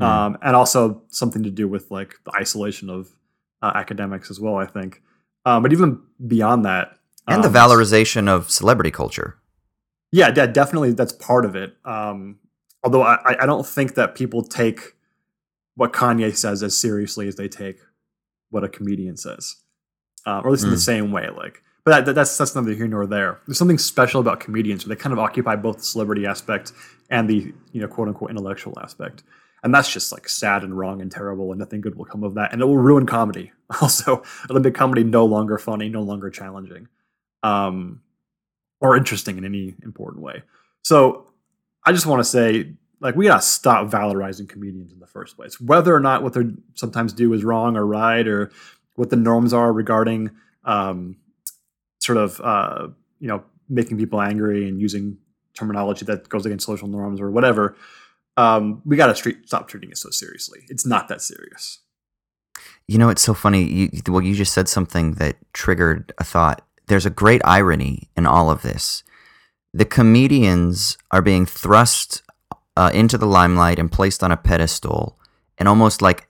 Mm. 0.00 0.04
um, 0.04 0.38
and 0.42 0.54
also 0.54 1.02
something 1.08 1.42
to 1.42 1.50
do 1.50 1.66
with 1.66 1.90
like 1.90 2.16
the 2.24 2.32
isolation 2.34 2.90
of 2.90 3.16
uh, 3.62 3.72
academics 3.74 4.30
as 4.30 4.38
well 4.38 4.56
i 4.56 4.66
think 4.66 5.02
um, 5.46 5.62
but 5.62 5.72
even 5.72 6.02
beyond 6.26 6.64
that, 6.66 6.98
and 7.26 7.42
um, 7.44 7.52
the 7.52 7.58
valorization 7.58 8.28
of 8.28 8.50
celebrity 8.50 8.90
culture. 8.90 9.38
Yeah, 10.12 10.32
yeah, 10.36 10.46
definitely 10.46 10.92
that's 10.92 11.12
part 11.12 11.44
of 11.44 11.56
it. 11.56 11.74
Um, 11.84 12.38
although 12.84 13.02
I, 13.02 13.42
I 13.42 13.46
don't 13.46 13.66
think 13.66 13.94
that 13.94 14.14
people 14.14 14.42
take 14.42 14.94
what 15.74 15.92
Kanye 15.92 16.36
says 16.36 16.62
as 16.62 16.76
seriously 16.76 17.28
as 17.28 17.36
they 17.36 17.48
take 17.48 17.78
what 18.50 18.64
a 18.64 18.68
comedian 18.68 19.16
says, 19.16 19.56
uh, 20.26 20.40
or 20.40 20.48
at 20.48 20.50
least 20.50 20.62
mm. 20.62 20.66
in 20.66 20.70
the 20.70 20.76
hmm. 20.76 20.80
same 20.80 21.12
way. 21.12 21.28
Like, 21.34 21.62
but 21.84 22.04
that, 22.04 22.14
that's 22.14 22.36
that's 22.36 22.54
neither 22.54 22.74
here 22.74 22.86
nor 22.86 23.06
there. 23.06 23.40
There's 23.46 23.58
something 23.58 23.78
special 23.78 24.20
about 24.20 24.40
comedians 24.40 24.86
where 24.86 24.94
they 24.94 25.00
kind 25.00 25.12
of 25.12 25.18
occupy 25.18 25.56
both 25.56 25.78
the 25.78 25.84
celebrity 25.84 26.26
aspect 26.26 26.72
and 27.08 27.28
the 27.28 27.52
you 27.72 27.80
know 27.80 27.88
quote 27.88 28.08
unquote 28.08 28.30
intellectual 28.30 28.78
aspect 28.80 29.22
and 29.62 29.74
that's 29.74 29.92
just 29.92 30.12
like 30.12 30.28
sad 30.28 30.62
and 30.62 30.76
wrong 30.78 31.00
and 31.00 31.10
terrible 31.10 31.50
and 31.50 31.58
nothing 31.58 31.80
good 31.80 31.96
will 31.96 32.04
come 32.04 32.22
of 32.22 32.34
that 32.34 32.52
and 32.52 32.62
it 32.62 32.64
will 32.64 32.78
ruin 32.78 33.06
comedy 33.06 33.52
also 33.80 34.22
make 34.50 34.74
comedy 34.74 35.04
no 35.04 35.24
longer 35.24 35.58
funny 35.58 35.88
no 35.88 36.02
longer 36.02 36.30
challenging 36.30 36.88
um, 37.42 38.00
or 38.80 38.96
interesting 38.96 39.38
in 39.38 39.44
any 39.44 39.74
important 39.82 40.22
way 40.22 40.42
so 40.82 41.26
i 41.84 41.92
just 41.92 42.06
want 42.06 42.20
to 42.20 42.24
say 42.24 42.72
like 43.00 43.16
we 43.16 43.26
gotta 43.26 43.42
stop 43.42 43.88
valorizing 43.88 44.48
comedians 44.48 44.92
in 44.92 44.98
the 44.98 45.06
first 45.06 45.36
place 45.36 45.60
whether 45.60 45.94
or 45.94 46.00
not 46.00 46.22
what 46.22 46.32
they 46.32 46.42
sometimes 46.74 47.12
do 47.12 47.32
is 47.32 47.44
wrong 47.44 47.76
or 47.76 47.86
right 47.86 48.26
or 48.26 48.50
what 48.94 49.10
the 49.10 49.16
norms 49.16 49.52
are 49.52 49.72
regarding 49.72 50.30
um, 50.64 51.16
sort 51.98 52.18
of 52.18 52.40
uh, 52.40 52.88
you 53.20 53.28
know 53.28 53.42
making 53.68 53.98
people 53.98 54.20
angry 54.20 54.68
and 54.68 54.80
using 54.80 55.18
terminology 55.54 56.04
that 56.04 56.28
goes 56.28 56.46
against 56.46 56.66
social 56.66 56.88
norms 56.88 57.20
or 57.20 57.30
whatever 57.30 57.76
um, 58.36 58.82
we 58.84 58.96
got 58.96 59.14
to 59.16 59.36
stop 59.44 59.68
treating 59.68 59.90
it 59.90 59.98
so 59.98 60.10
seriously. 60.10 60.60
It's 60.68 60.86
not 60.86 61.08
that 61.08 61.22
serious. 61.22 61.80
You 62.88 62.98
know, 62.98 63.08
it's 63.08 63.22
so 63.22 63.34
funny. 63.34 63.62
You, 63.62 63.90
well, 64.08 64.22
you 64.22 64.34
just 64.34 64.52
said 64.52 64.68
something 64.68 65.14
that 65.14 65.36
triggered 65.52 66.12
a 66.18 66.24
thought 66.24 66.62
there's 66.86 67.06
a 67.06 67.10
great 67.10 67.42
irony 67.44 68.08
in 68.16 68.26
all 68.26 68.50
of 68.50 68.62
this. 68.62 69.02
The 69.74 69.84
comedians 69.84 70.96
are 71.10 71.22
being 71.22 71.46
thrust 71.46 72.22
uh, 72.76 72.90
into 72.94 73.18
the 73.18 73.26
limelight 73.26 73.78
and 73.78 73.90
placed 73.90 74.22
on 74.22 74.30
a 74.30 74.36
pedestal, 74.36 75.18
and 75.58 75.68
almost 75.68 76.00
like 76.00 76.28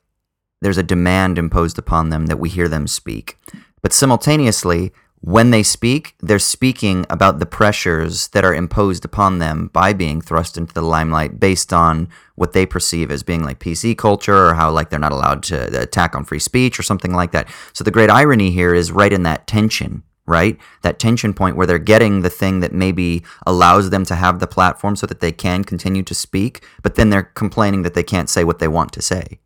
there's 0.62 0.78
a 0.78 0.83
demand 0.83 1.38
imposed 1.38 1.78
upon 1.78 2.09
them 2.09 2.26
that 2.26 2.38
we 2.38 2.49
hear 2.49 2.68
them 2.68 2.87
speak. 2.87 3.38
But 3.83 3.92
simultaneously, 3.92 4.92
when 5.21 5.51
they 5.51 5.63
speak, 5.63 6.15
they're 6.21 6.39
speaking 6.39 7.07
about 7.11 7.39
the 7.39 7.47
pressures 7.47 8.29
that 8.29 8.45
are 8.45 8.55
imposed 8.55 9.05
upon 9.05 9.39
them 9.39 9.71
by 9.73 9.93
being 9.93 10.21
thrust 10.21 10.57
into 10.57 10.75
the 10.75 10.83
limelight 10.83 11.41
based 11.41 11.73
on 11.73 12.09
what 12.35 12.53
they 12.53 12.67
perceive 12.67 13.11
as 13.11 13.23
being 13.23 13.43
like 13.43 13.59
PC 13.59 13.97
culture 13.97 14.49
or 14.49 14.55
how 14.55 14.71
like 14.71 14.91
they're 14.91 14.99
not 14.99 15.13
allowed 15.13 15.43
to 15.45 15.81
attack 15.81 16.15
on 16.15 16.25
free 16.25 16.39
speech 16.39 16.79
or 16.79 16.83
something 16.83 17.13
like 17.13 17.33
that. 17.33 17.49
So 17.73 17.83
the 17.83 17.91
great 17.91 18.11
irony 18.11 18.51
here 18.51 18.75
is 18.75 18.93
right 18.93 19.13
in 19.13 19.23
that 19.25 19.47
tension, 19.47 20.03
right? 20.27 20.59
That 20.83 20.99
tension 20.99 21.33
point 21.35 21.57
where 21.57 21.67
they're 21.67 21.79
getting 21.79 22.21
the 22.21 22.31
thing 22.31 22.61
that 22.61 22.73
maybe 22.73 23.25
allows 23.47 23.91
them 23.91 24.05
to 24.05 24.15
have 24.15 24.39
the 24.39 24.47
platform 24.47 24.97
so 24.97 25.07
that 25.07 25.21
they 25.21 25.33
can 25.33 25.65
continue 25.65 26.03
to 26.05 26.15
speak, 26.15 26.63
but 26.83 26.95
then 26.95 27.11
they're 27.11 27.23
complaining 27.23 27.83
that 27.83 27.95
they 27.95 28.05
can't 28.05 28.31
say 28.31 28.45
what 28.45 28.59
they 28.59 28.69
want 28.69 28.93
to 28.93 29.03
say. 29.03 29.41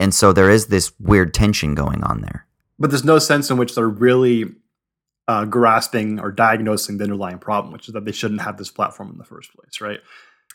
And 0.00 0.12
so 0.12 0.32
there 0.32 0.50
is 0.50 0.66
this 0.66 0.92
weird 0.98 1.32
tension 1.32 1.74
going 1.74 2.02
on 2.02 2.22
there. 2.22 2.46
But 2.78 2.90
there's 2.90 3.04
no 3.04 3.20
sense 3.20 3.50
in 3.50 3.56
which 3.56 3.76
they're 3.76 3.88
really 3.88 4.56
uh, 5.32 5.44
grasping 5.46 6.20
or 6.20 6.30
diagnosing 6.30 6.98
the 6.98 7.04
underlying 7.04 7.38
problem, 7.38 7.72
which 7.72 7.88
is 7.88 7.94
that 7.94 8.04
they 8.04 8.12
shouldn't 8.12 8.42
have 8.42 8.58
this 8.58 8.70
platform 8.70 9.10
in 9.10 9.16
the 9.16 9.24
first 9.24 9.50
place, 9.54 9.80
right? 9.80 10.00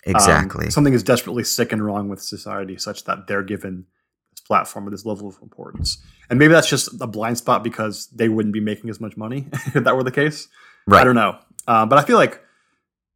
Exactly. 0.06 0.66
Um, 0.66 0.72
something 0.72 0.94
is 0.94 1.02
desperately 1.02 1.44
sick 1.44 1.72
and 1.72 1.84
wrong 1.84 2.10
with 2.10 2.22
society 2.22 2.78
such 2.78 3.04
that 3.06 3.26
they're 3.28 3.42
given 3.42 3.86
this 4.32 4.42
platform 4.42 4.88
or 4.88 4.92
this 4.92 5.04
level 5.04 5.28
of 5.28 5.40
importance. 5.42 5.98
And 6.30 6.38
maybe 6.38 6.54
that's 6.54 6.70
just 6.70 6.90
a 7.02 7.08
blind 7.08 7.40
spot 7.40 7.64
because 7.64 8.08
they 8.10 8.30
wouldn't 8.30 8.54
be 8.54 8.60
making 8.60 8.92
as 8.92 9.02
much 9.02 9.18
money 9.18 9.48
if 9.74 9.84
that 9.84 9.96
were 9.96 10.04
the 10.04 10.12
case. 10.12 10.48
Right. 10.86 11.02
I 11.02 11.04
don't 11.04 11.16
know. 11.16 11.40
Uh, 11.68 11.88
but 11.88 11.98
I 11.98 12.04
feel 12.04 12.18
like, 12.18 12.40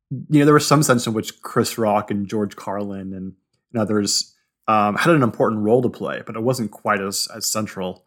you 0.09 0.39
know, 0.39 0.45
there 0.45 0.55
was 0.55 0.65
some 0.65 0.81
sense 0.81 1.05
in 1.05 1.13
which 1.13 1.43
Chris 1.43 1.77
Rock 1.77 2.09
and 2.09 2.27
George 2.27 2.55
Carlin 2.55 3.13
and, 3.13 3.33
and 3.71 3.81
others 3.81 4.35
um, 4.67 4.95
had 4.95 5.13
an 5.13 5.21
important 5.21 5.61
role 5.61 5.83
to 5.83 5.89
play, 5.89 6.23
but 6.25 6.35
it 6.35 6.41
wasn't 6.41 6.71
quite 6.71 7.01
as, 7.01 7.27
as 7.35 7.45
central 7.45 8.03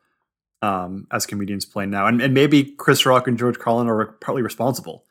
um, 0.64 1.06
as 1.12 1.26
comedians 1.26 1.66
play 1.66 1.84
now. 1.86 2.06
And, 2.06 2.22
and, 2.22 2.32
maybe 2.32 2.64
Chris 2.64 3.04
Rock 3.04 3.28
and 3.28 3.38
George 3.38 3.58
Carlin 3.58 3.86
are 3.88 4.06
partly 4.06 4.42
responsible 4.42 5.04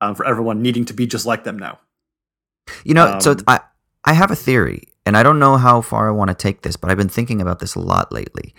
um, 0.00 0.14
for 0.14 0.24
everyone 0.24 0.62
needing 0.62 0.84
to 0.86 0.94
be 0.94 1.06
just 1.06 1.26
like 1.26 1.42
them 1.42 1.58
now. 1.58 1.80
You 2.84 2.94
know, 2.94 3.18
so 3.18 3.32
um, 3.32 3.38
I, 3.48 3.60
I 4.04 4.12
have 4.12 4.30
a 4.30 4.36
theory, 4.36 4.84
and 5.04 5.16
I 5.16 5.24
don't 5.24 5.40
know 5.40 5.56
how 5.56 5.80
far 5.80 6.08
I 6.08 6.12
want 6.12 6.28
to 6.28 6.34
take 6.34 6.62
this, 6.62 6.76
but 6.76 6.90
I've 6.90 6.96
been 6.96 7.08
thinking 7.08 7.40
about 7.40 7.58
this 7.58 7.74
a 7.74 7.80
lot 7.80 8.12
lately. 8.12 8.54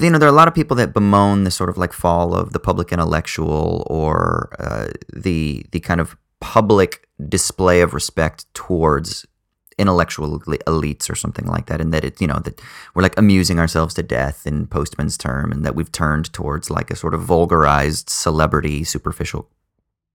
You 0.00 0.10
know, 0.10 0.18
there 0.18 0.28
are 0.28 0.32
a 0.32 0.36
lot 0.36 0.48
of 0.48 0.54
people 0.54 0.76
that 0.78 0.94
bemoan 0.94 1.44
the 1.44 1.50
sort 1.50 1.68
of 1.68 1.76
like 1.76 1.92
fall 1.92 2.34
of 2.34 2.54
the 2.54 2.58
public 2.58 2.90
intellectual 2.90 3.86
or 3.90 4.56
uh, 4.58 4.88
the 5.14 5.66
the 5.72 5.80
kind 5.80 6.00
of 6.00 6.16
public 6.40 7.06
display 7.28 7.82
of 7.82 7.92
respect 7.92 8.46
towards 8.54 9.26
intellectual 9.78 10.40
elites 10.40 11.08
or 11.10 11.14
something 11.14 11.46
like 11.46 11.66
that, 11.66 11.80
and 11.80 11.92
that 11.92 12.04
it, 12.04 12.20
you 12.20 12.26
know, 12.26 12.40
that 12.44 12.60
we're 12.94 13.02
like 13.02 13.18
amusing 13.18 13.58
ourselves 13.58 13.94
to 13.94 14.02
death 14.02 14.46
in 14.46 14.66
Postman's 14.66 15.16
term, 15.16 15.52
and 15.52 15.64
that 15.64 15.74
we've 15.74 15.92
turned 15.92 16.32
towards 16.32 16.70
like 16.70 16.90
a 16.90 16.96
sort 16.96 17.14
of 17.14 17.22
vulgarized 17.22 18.10
celebrity, 18.10 18.84
superficial 18.84 19.48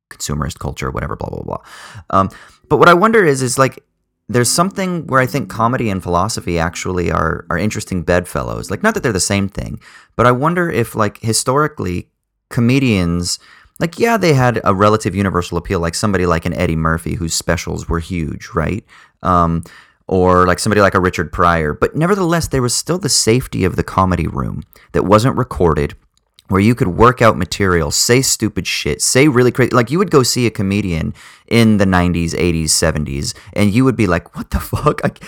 consumerist 0.10 0.60
culture, 0.60 0.92
whatever, 0.92 1.16
blah 1.16 1.30
blah 1.30 1.44
blah. 1.44 1.62
Um, 2.10 2.30
but 2.70 2.78
what 2.78 2.90
I 2.90 2.94
wonder 2.94 3.26
is, 3.26 3.42
is 3.42 3.58
like 3.58 3.84
there's 4.30 4.50
something 4.50 5.06
where 5.08 5.20
I 5.20 5.26
think 5.26 5.50
comedy 5.50 5.90
and 5.90 6.02
philosophy 6.02 6.60
actually 6.60 7.12
are 7.12 7.46
are 7.50 7.58
interesting 7.58 8.04
bedfellows. 8.04 8.72
Like 8.72 8.84
not 8.84 8.94
that 8.94 9.04
they're 9.04 9.12
the 9.12 9.20
same 9.20 9.50
thing, 9.50 9.80
but 10.16 10.26
I 10.26 10.32
wonder 10.32 10.70
if 10.70 10.96
like 10.96 11.20
historically 11.20 12.10
comedians 12.50 13.40
like 13.80 14.00
yeah 14.00 14.18
they 14.18 14.34
had 14.34 14.62
a 14.64 14.74
relative 14.74 15.16
universal 15.16 15.58
appeal 15.58 15.80
like 15.80 15.96
somebody 15.96 16.26
like 16.26 16.46
an 16.46 16.54
eddie 16.54 16.76
murphy 16.76 17.16
whose 17.16 17.34
specials 17.34 17.90
were 17.90 18.00
huge 18.00 18.50
right 18.54 18.86
um, 19.22 19.64
or 20.08 20.46
like 20.46 20.60
somebody 20.60 20.82
like 20.82 20.96
a 20.96 21.00
richard 21.00 21.32
pryor 21.32 21.74
but 21.74 21.96
nevertheless 21.96 22.48
there 22.48 22.62
was 22.62 22.76
still 22.76 22.98
the 22.98 23.10
safety 23.10 23.64
of 23.64 23.76
the 23.76 23.84
comedy 23.84 24.28
room 24.28 24.64
that 24.92 25.04
wasn't 25.04 25.36
recorded 25.38 25.96
where 26.50 26.62
you 26.62 26.76
could 26.76 26.90
work 26.90 27.22
out 27.22 27.38
material, 27.38 27.90
say 27.90 28.22
stupid 28.22 28.68
shit, 28.68 29.02
say 29.02 29.28
really 29.28 29.52
crazy. 29.52 29.72
Like 29.72 29.90
you 29.90 29.98
would 29.98 30.12
go 30.12 30.24
see 30.24 30.46
a 30.46 30.52
comedian 30.52 31.14
in 31.48 31.78
the 31.78 31.86
90s, 31.86 32.32
80s, 32.32 32.66
70s, 32.66 33.34
and 33.54 33.74
you 33.74 33.84
would 33.86 33.96
be 33.96 34.08
like, 34.08 34.36
what 34.36 34.52
the 34.52 34.60
fuck? 34.60 35.04
Like, 35.04 35.24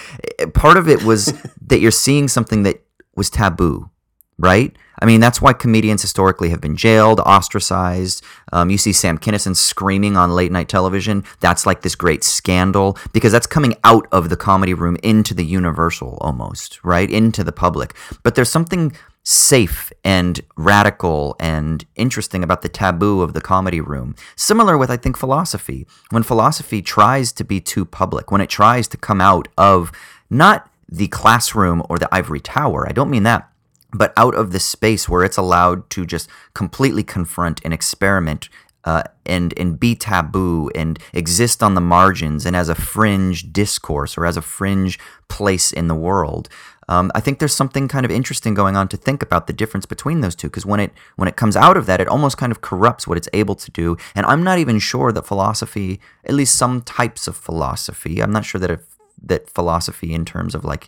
part 0.53 0.77
of 0.77 0.87
it 0.87 1.03
was 1.03 1.33
that 1.67 1.79
you're 1.79 1.91
seeing 1.91 2.27
something 2.27 2.63
that 2.63 2.83
was 3.15 3.29
taboo, 3.29 3.89
right? 4.37 4.75
I 4.99 5.05
mean, 5.05 5.19
that's 5.19 5.41
why 5.41 5.53
comedians 5.53 6.01
historically 6.01 6.49
have 6.49 6.61
been 6.61 6.75
jailed, 6.75 7.19
ostracized. 7.19 8.23
Um, 8.53 8.69
you 8.69 8.77
see 8.77 8.93
Sam 8.93 9.17
Kinison 9.17 9.55
screaming 9.55 10.17
on 10.17 10.31
late 10.31 10.51
night 10.51 10.69
television. 10.69 11.23
That's 11.39 11.65
like 11.65 11.81
this 11.81 11.95
great 11.95 12.23
scandal 12.23 12.97
because 13.13 13.31
that's 13.31 13.47
coming 13.47 13.75
out 13.83 14.07
of 14.11 14.29
the 14.29 14.37
comedy 14.37 14.73
room 14.73 14.97
into 15.03 15.33
the 15.33 15.45
universal 15.45 16.17
almost, 16.21 16.83
right? 16.83 17.09
Into 17.09 17.43
the 17.43 17.51
public. 17.51 17.95
But 18.23 18.35
there's 18.35 18.49
something 18.49 18.93
safe 19.23 19.91
and 20.03 20.39
radical 20.55 21.35
and 21.39 21.83
interesting 21.95 22.43
about 22.43 22.61
the 22.61 22.69
taboo 22.69 23.21
of 23.21 23.33
the 23.33 23.41
comedy 23.41 23.81
room. 23.81 24.15
Similar 24.35 24.77
with, 24.77 24.91
I 24.91 24.97
think, 24.97 25.17
philosophy. 25.17 25.87
When 26.11 26.21
philosophy 26.21 26.81
tries 26.83 27.31
to 27.33 27.43
be 27.43 27.59
too 27.59 27.85
public, 27.85 28.31
when 28.31 28.41
it 28.41 28.49
tries 28.49 28.87
to 28.89 28.97
come 28.97 29.19
out 29.19 29.47
of 29.57 29.91
not 30.29 30.69
the 30.87 31.07
classroom 31.07 31.81
or 31.89 31.97
the 31.97 32.13
ivory 32.13 32.39
tower, 32.39 32.87
I 32.87 32.91
don't 32.91 33.09
mean 33.09 33.23
that 33.23 33.49
but 33.97 34.13
out 34.17 34.35
of 34.35 34.51
the 34.51 34.59
space 34.59 35.07
where 35.07 35.23
it's 35.23 35.37
allowed 35.37 35.89
to 35.91 36.05
just 36.05 36.29
completely 36.53 37.03
confront 37.03 37.61
and 37.63 37.73
experiment 37.73 38.49
uh, 38.83 39.03
and 39.25 39.53
and 39.57 39.79
be 39.79 39.95
taboo 39.95 40.69
and 40.75 40.99
exist 41.11 41.63
on 41.63 41.73
the 41.73 41.81
margins 41.81 42.45
and 42.45 42.55
as 42.55 42.69
a 42.69 42.75
fringe 42.75 43.51
discourse 43.51 44.17
or 44.17 44.25
as 44.25 44.37
a 44.37 44.41
fringe 44.41 44.99
place 45.27 45.71
in 45.71 45.87
the 45.87 45.95
world. 45.95 46.47
Um, 46.87 47.11
I 47.15 47.19
think 47.19 47.39
there's 47.39 47.55
something 47.55 47.87
kind 47.87 48.05
of 48.05 48.11
interesting 48.11 48.53
going 48.53 48.75
on 48.75 48.87
to 48.89 48.97
think 48.97 49.23
about 49.23 49.47
the 49.47 49.53
difference 49.53 49.87
between 49.87 50.21
those 50.21 50.35
two 50.35 50.47
because 50.47 50.67
when 50.67 50.79
it 50.79 50.91
when 51.15 51.27
it 51.27 51.35
comes 51.35 51.55
out 51.55 51.77
of 51.77 51.87
that, 51.87 51.99
it 51.99 52.07
almost 52.07 52.37
kind 52.37 52.51
of 52.51 52.61
corrupts 52.61 53.07
what 53.07 53.17
it's 53.17 53.29
able 53.33 53.55
to 53.55 53.71
do. 53.71 53.97
And 54.13 54.25
I'm 54.27 54.43
not 54.43 54.59
even 54.59 54.77
sure 54.77 55.11
that 55.11 55.25
philosophy, 55.25 55.99
at 56.23 56.35
least 56.35 56.55
some 56.55 56.81
types 56.81 57.27
of 57.27 57.35
philosophy, 57.35 58.21
I'm 58.21 58.31
not 58.31 58.45
sure 58.45 58.61
that 58.61 58.69
if, 58.69 58.81
that 59.23 59.49
philosophy 59.49 60.13
in 60.13 60.25
terms 60.25 60.53
of 60.53 60.63
like 60.63 60.87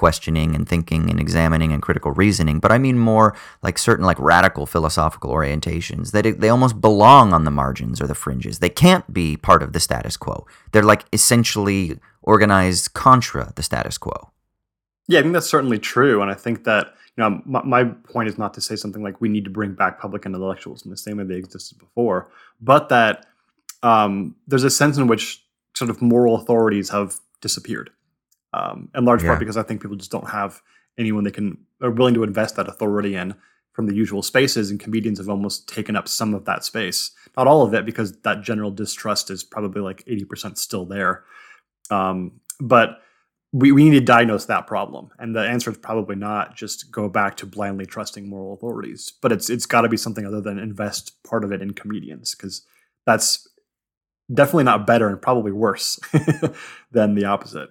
questioning 0.00 0.54
and 0.54 0.66
thinking 0.66 1.10
and 1.10 1.20
examining 1.20 1.74
and 1.74 1.82
critical 1.82 2.10
reasoning, 2.12 2.58
but 2.58 2.72
I 2.72 2.78
mean 2.78 2.98
more 2.98 3.36
like 3.62 3.76
certain 3.76 4.06
like 4.06 4.18
radical 4.18 4.64
philosophical 4.64 5.30
orientations 5.30 6.12
that 6.12 6.24
it, 6.24 6.40
they 6.40 6.48
almost 6.48 6.80
belong 6.80 7.34
on 7.34 7.44
the 7.44 7.50
margins 7.50 8.00
or 8.00 8.06
the 8.06 8.14
fringes. 8.14 8.60
They 8.60 8.70
can't 8.70 9.12
be 9.12 9.36
part 9.36 9.62
of 9.62 9.74
the 9.74 9.78
status 9.78 10.16
quo. 10.16 10.46
They're 10.72 10.90
like 10.94 11.04
essentially 11.12 11.98
organized 12.22 12.94
contra 12.94 13.52
the 13.56 13.62
status 13.62 13.98
quo. 13.98 14.30
Yeah, 15.06 15.18
I 15.18 15.22
think 15.22 15.34
that's 15.34 15.50
certainly 15.50 15.78
true, 15.78 16.22
and 16.22 16.30
I 16.30 16.34
think 16.34 16.64
that 16.64 16.94
you 17.16 17.22
know 17.22 17.42
my, 17.44 17.62
my 17.62 17.84
point 17.84 18.30
is 18.30 18.38
not 18.38 18.54
to 18.54 18.62
say 18.62 18.76
something 18.76 19.02
like 19.02 19.20
we 19.20 19.28
need 19.28 19.44
to 19.44 19.50
bring 19.50 19.74
back 19.74 20.00
public 20.00 20.24
intellectuals 20.24 20.82
in 20.82 20.90
the 20.90 20.96
same 20.96 21.18
way 21.18 21.24
they 21.24 21.34
existed 21.34 21.78
before, 21.78 22.30
but 22.58 22.88
that 22.88 23.26
um, 23.82 24.34
there's 24.46 24.64
a 24.64 24.70
sense 24.70 24.96
in 24.96 25.08
which 25.08 25.44
sort 25.76 25.90
of 25.90 26.00
moral 26.00 26.36
authorities 26.36 26.88
have 26.88 27.20
disappeared 27.42 27.90
um, 28.52 28.88
in 28.94 29.04
large 29.04 29.22
yeah. 29.22 29.28
part 29.28 29.38
because 29.38 29.56
I 29.56 29.62
think 29.62 29.82
people 29.82 29.96
just 29.96 30.10
don't 30.10 30.30
have 30.30 30.62
anyone 30.98 31.24
they 31.24 31.30
can 31.30 31.58
are 31.80 31.90
willing 31.90 32.14
to 32.14 32.22
invest 32.22 32.56
that 32.56 32.68
authority 32.68 33.14
in 33.14 33.34
from 33.72 33.86
the 33.86 33.94
usual 33.94 34.22
spaces, 34.22 34.70
and 34.70 34.80
comedians 34.80 35.18
have 35.18 35.28
almost 35.28 35.68
taken 35.68 35.96
up 35.96 36.08
some 36.08 36.34
of 36.34 36.44
that 36.44 36.64
space. 36.64 37.12
Not 37.36 37.46
all 37.46 37.62
of 37.62 37.72
it, 37.72 37.86
because 37.86 38.12
that 38.22 38.42
general 38.42 38.70
distrust 38.70 39.30
is 39.30 39.44
probably 39.44 39.80
like 39.80 40.02
eighty 40.06 40.24
percent 40.24 40.58
still 40.58 40.84
there. 40.84 41.24
Um, 41.90 42.40
but 42.60 43.00
we, 43.52 43.72
we 43.72 43.84
need 43.84 43.98
to 43.98 44.04
diagnose 44.04 44.44
that 44.46 44.66
problem, 44.66 45.10
and 45.18 45.34
the 45.34 45.40
answer 45.40 45.70
is 45.70 45.78
probably 45.78 46.16
not 46.16 46.56
just 46.56 46.90
go 46.90 47.08
back 47.08 47.36
to 47.38 47.46
blindly 47.46 47.86
trusting 47.86 48.28
moral 48.28 48.52
authorities, 48.52 49.12
but 49.22 49.32
it's 49.32 49.48
it's 49.48 49.66
got 49.66 49.82
to 49.82 49.88
be 49.88 49.96
something 49.96 50.26
other 50.26 50.40
than 50.40 50.58
invest 50.58 51.22
part 51.22 51.44
of 51.44 51.52
it 51.52 51.62
in 51.62 51.72
comedians, 51.72 52.34
because 52.34 52.62
that's 53.06 53.48
definitely 54.32 54.64
not 54.64 54.86
better 54.86 55.08
and 55.08 55.22
probably 55.22 55.50
worse 55.50 55.98
than 56.92 57.14
the 57.14 57.24
opposite 57.24 57.70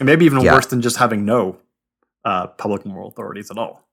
and 0.00 0.06
maybe 0.06 0.24
even 0.24 0.40
yeah. 0.40 0.54
worse 0.54 0.66
than 0.66 0.80
just 0.80 0.96
having 0.96 1.24
no 1.24 1.58
uh, 2.24 2.48
public 2.48 2.84
moral 2.84 3.08
authorities 3.08 3.50
at 3.50 3.58
all. 3.58 3.86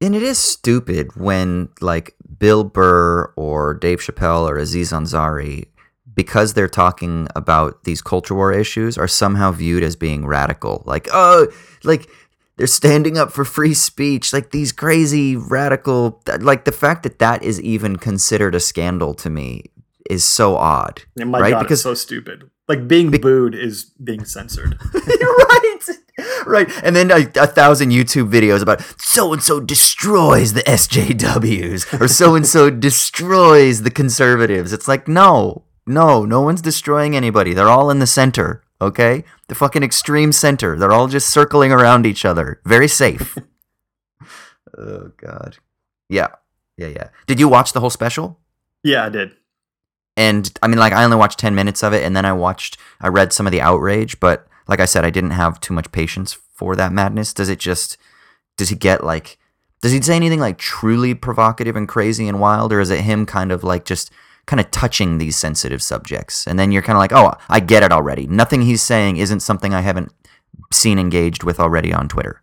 And 0.00 0.14
it 0.14 0.22
is 0.22 0.38
stupid 0.38 1.16
when 1.16 1.70
like 1.80 2.14
Bill 2.38 2.64
Burr 2.64 3.32
or 3.36 3.72
Dave 3.72 4.00
Chappelle 4.00 4.46
or 4.46 4.58
Aziz 4.58 4.92
Ansari, 4.92 5.68
because 6.14 6.52
they're 6.52 6.68
talking 6.68 7.28
about 7.34 7.84
these 7.84 8.02
culture 8.02 8.34
war 8.34 8.52
issues, 8.52 8.98
are 8.98 9.08
somehow 9.08 9.52
viewed 9.52 9.82
as 9.82 9.96
being 9.96 10.26
radical. 10.26 10.82
Like, 10.84 11.08
oh, 11.12 11.46
like 11.82 12.10
they're 12.56 12.66
standing 12.66 13.16
up 13.16 13.32
for 13.32 13.44
free 13.44 13.72
speech. 13.72 14.34
Like 14.34 14.50
these 14.50 14.72
crazy 14.72 15.36
radical, 15.36 16.22
like 16.40 16.66
the 16.66 16.72
fact 16.72 17.02
that 17.04 17.18
that 17.20 17.42
is 17.42 17.60
even 17.62 17.96
considered 17.96 18.54
a 18.54 18.60
scandal 18.60 19.14
to 19.14 19.30
me 19.30 19.70
is 20.10 20.24
so 20.24 20.56
odd. 20.56 21.02
my 21.16 21.40
right? 21.40 21.50
God, 21.52 21.62
because 21.62 21.82
so 21.82 21.94
stupid. 21.94 22.50
Like 22.68 22.88
being 22.88 23.10
Be- 23.10 23.18
booed 23.18 23.54
is 23.54 23.84
being 24.02 24.24
censored. 24.24 24.78
right. 24.94 25.78
Right. 26.46 26.68
And 26.82 26.96
then 26.96 27.10
a, 27.10 27.28
a 27.40 27.46
thousand 27.46 27.90
YouTube 27.90 28.30
videos 28.30 28.62
about 28.62 28.80
so 28.98 29.32
and 29.32 29.42
so 29.42 29.60
destroys 29.60 30.54
the 30.54 30.62
SJWs 30.62 32.00
or 32.00 32.08
so 32.08 32.34
and 32.34 32.46
so 32.46 32.70
destroys 32.70 33.82
the 33.82 33.90
conservatives. 33.90 34.72
It's 34.72 34.88
like, 34.88 35.06
no, 35.06 35.64
no, 35.86 36.24
no 36.24 36.40
one's 36.40 36.62
destroying 36.62 37.14
anybody. 37.14 37.52
They're 37.52 37.68
all 37.68 37.90
in 37.90 37.98
the 37.98 38.06
center, 38.06 38.64
okay? 38.80 39.24
The 39.48 39.54
fucking 39.54 39.82
extreme 39.82 40.32
center. 40.32 40.78
They're 40.78 40.92
all 40.92 41.08
just 41.08 41.30
circling 41.30 41.70
around 41.70 42.06
each 42.06 42.24
other. 42.24 42.60
Very 42.64 42.88
safe. 42.88 43.36
oh, 44.78 45.12
God. 45.16 45.58
Yeah. 46.08 46.28
Yeah, 46.76 46.88
yeah. 46.88 47.08
Did 47.26 47.38
you 47.40 47.48
watch 47.48 47.72
the 47.72 47.80
whole 47.80 47.90
special? 47.90 48.40
Yeah, 48.82 49.04
I 49.04 49.08
did 49.10 49.32
and 50.16 50.50
I 50.62 50.68
mean, 50.68 50.78
like 50.78 50.92
I 50.92 51.04
only 51.04 51.16
watched 51.16 51.38
ten 51.38 51.54
minutes 51.54 51.82
of 51.82 51.92
it, 51.92 52.04
and 52.04 52.16
then 52.16 52.24
I 52.24 52.32
watched, 52.32 52.78
I 53.00 53.08
read 53.08 53.32
some 53.32 53.46
of 53.46 53.52
the 53.52 53.60
outrage, 53.60 54.18
but 54.20 54.46
like 54.66 54.80
I 54.80 54.86
said, 54.86 55.04
I 55.04 55.10
didn't 55.10 55.30
have 55.30 55.60
too 55.60 55.74
much 55.74 55.92
patience 55.92 56.32
for 56.32 56.74
that 56.76 56.92
madness. 56.92 57.34
Does 57.34 57.48
it 57.48 57.58
just, 57.58 57.96
does 58.56 58.70
he 58.70 58.76
get 58.76 59.04
like, 59.04 59.38
does 59.82 59.92
he 59.92 60.00
say 60.00 60.16
anything 60.16 60.40
like 60.40 60.58
truly 60.58 61.14
provocative 61.14 61.76
and 61.76 61.86
crazy 61.86 62.28
and 62.28 62.40
wild, 62.40 62.72
or 62.72 62.80
is 62.80 62.90
it 62.90 63.00
him 63.00 63.26
kind 63.26 63.52
of 63.52 63.62
like 63.62 63.84
just 63.84 64.10
kind 64.46 64.60
of 64.60 64.70
touching 64.70 65.18
these 65.18 65.36
sensitive 65.36 65.82
subjects, 65.82 66.46
and 66.46 66.58
then 66.58 66.72
you're 66.72 66.82
kind 66.82 66.96
of 66.96 67.00
like, 67.00 67.12
oh, 67.12 67.34
I 67.48 67.60
get 67.60 67.82
it 67.82 67.92
already. 67.92 68.26
Nothing 68.26 68.62
he's 68.62 68.82
saying 68.82 69.18
isn't 69.18 69.40
something 69.40 69.74
I 69.74 69.80
haven't 69.80 70.12
seen 70.72 70.98
engaged 70.98 71.42
with 71.44 71.60
already 71.60 71.92
on 71.92 72.08
Twitter. 72.08 72.42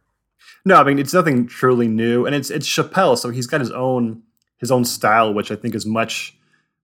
No, 0.66 0.76
I 0.76 0.84
mean 0.84 1.00
it's 1.00 1.14
nothing 1.14 1.48
truly 1.48 1.88
new, 1.88 2.26
and 2.26 2.36
it's 2.36 2.50
it's 2.50 2.68
Chappelle, 2.68 3.18
so 3.18 3.30
he's 3.30 3.48
got 3.48 3.62
his 3.62 3.72
own 3.72 4.22
his 4.58 4.72
own 4.72 4.86
style, 4.86 5.34
which 5.34 5.52
I 5.52 5.56
think 5.56 5.76
is 5.76 5.86
much 5.86 6.38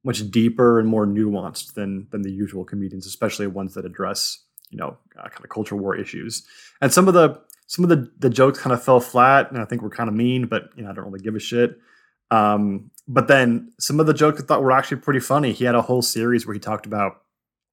much 0.03 0.29
deeper 0.31 0.79
and 0.79 0.87
more 0.87 1.05
nuanced 1.05 1.73
than 1.73 2.07
than 2.11 2.21
the 2.21 2.31
usual 2.31 2.63
comedians, 2.63 3.05
especially 3.05 3.47
ones 3.47 3.73
that 3.73 3.85
address 3.85 4.43
you 4.69 4.77
know 4.77 4.97
uh, 5.17 5.29
kind 5.29 5.43
of 5.43 5.49
culture 5.49 5.75
war 5.75 5.95
issues. 5.95 6.43
And 6.81 6.93
some 6.93 7.07
of 7.07 7.13
the 7.13 7.39
some 7.67 7.83
of 7.83 7.89
the 7.89 8.11
the 8.17 8.29
jokes 8.29 8.59
kind 8.59 8.73
of 8.73 8.83
fell 8.83 8.99
flat, 8.99 9.51
and 9.51 9.61
I 9.61 9.65
think 9.65 9.81
were 9.81 9.89
kind 9.89 10.09
of 10.09 10.15
mean, 10.15 10.47
but 10.47 10.69
you 10.75 10.83
know 10.83 10.89
I 10.89 10.93
don't 10.93 11.05
really 11.05 11.23
give 11.23 11.35
a 11.35 11.39
shit. 11.39 11.77
Um, 12.31 12.91
but 13.07 13.27
then 13.27 13.73
some 13.79 13.99
of 13.99 14.05
the 14.05 14.13
jokes 14.13 14.41
I 14.41 14.45
thought 14.45 14.61
were 14.61 14.71
actually 14.71 14.97
pretty 15.01 15.19
funny. 15.19 15.51
He 15.51 15.65
had 15.65 15.75
a 15.75 15.81
whole 15.81 16.01
series 16.01 16.45
where 16.45 16.53
he 16.53 16.59
talked 16.59 16.85
about, 16.85 17.21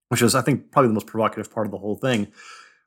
which 0.08 0.22
was 0.22 0.34
I 0.34 0.42
think 0.42 0.72
probably 0.72 0.88
the 0.88 0.94
most 0.94 1.06
provocative 1.06 1.52
part 1.52 1.66
of 1.66 1.70
the 1.70 1.78
whole 1.78 1.96
thing, 1.96 2.32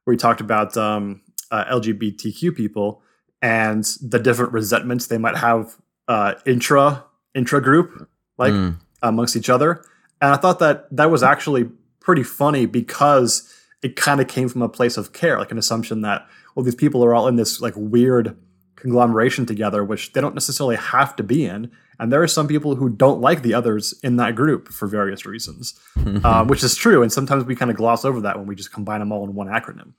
where 0.03 0.13
he 0.13 0.17
talked 0.17 0.41
about 0.41 0.75
um, 0.75 1.21
uh, 1.51 1.65
LGBTQ 1.65 2.55
people 2.55 3.01
and 3.41 3.85
the 4.01 4.19
different 4.19 4.51
resentments 4.51 5.07
they 5.07 5.17
might 5.17 5.37
have 5.37 5.77
uh, 6.09 6.33
intra 6.45 7.05
intra 7.33 7.61
group, 7.61 8.09
like. 8.37 8.51
Mm 8.51 8.77
amongst 9.01 9.35
each 9.35 9.49
other. 9.49 9.83
And 10.21 10.33
I 10.33 10.37
thought 10.37 10.59
that 10.59 10.87
that 10.95 11.09
was 11.09 11.23
actually 11.23 11.69
pretty 11.99 12.23
funny 12.23 12.65
because 12.65 13.53
it 13.81 13.95
kind 13.95 14.19
of 14.19 14.27
came 14.27 14.49
from 14.49 14.61
a 14.61 14.69
place 14.69 14.97
of 14.97 15.13
care, 15.13 15.37
like 15.39 15.51
an 15.51 15.57
assumption 15.57 16.01
that, 16.01 16.27
well, 16.55 16.63
these 16.63 16.75
people 16.75 17.03
are 17.03 17.13
all 17.13 17.27
in 17.27 17.35
this 17.35 17.61
like 17.61 17.73
weird 17.75 18.35
conglomeration 18.75 19.45
together, 19.45 19.83
which 19.83 20.13
they 20.13 20.21
don't 20.21 20.33
necessarily 20.33 20.75
have 20.75 21.15
to 21.15 21.23
be 21.23 21.45
in. 21.45 21.71
And 21.99 22.11
there 22.11 22.23
are 22.23 22.27
some 22.27 22.47
people 22.47 22.75
who 22.75 22.89
don't 22.89 23.19
like 23.19 23.41
the 23.41 23.53
others 23.53 23.93
in 24.03 24.15
that 24.17 24.35
group 24.35 24.69
for 24.69 24.87
various 24.87 25.25
reasons, 25.25 25.77
uh, 26.23 26.45
which 26.45 26.63
is 26.63 26.75
true. 26.75 27.01
And 27.03 27.11
sometimes 27.11 27.43
we 27.43 27.55
kind 27.55 27.71
of 27.71 27.77
gloss 27.77 28.05
over 28.05 28.21
that 28.21 28.37
when 28.37 28.47
we 28.47 28.55
just 28.55 28.71
combine 28.71 28.99
them 28.99 29.11
all 29.11 29.25
in 29.25 29.33
one 29.33 29.47
acronym. 29.47 29.93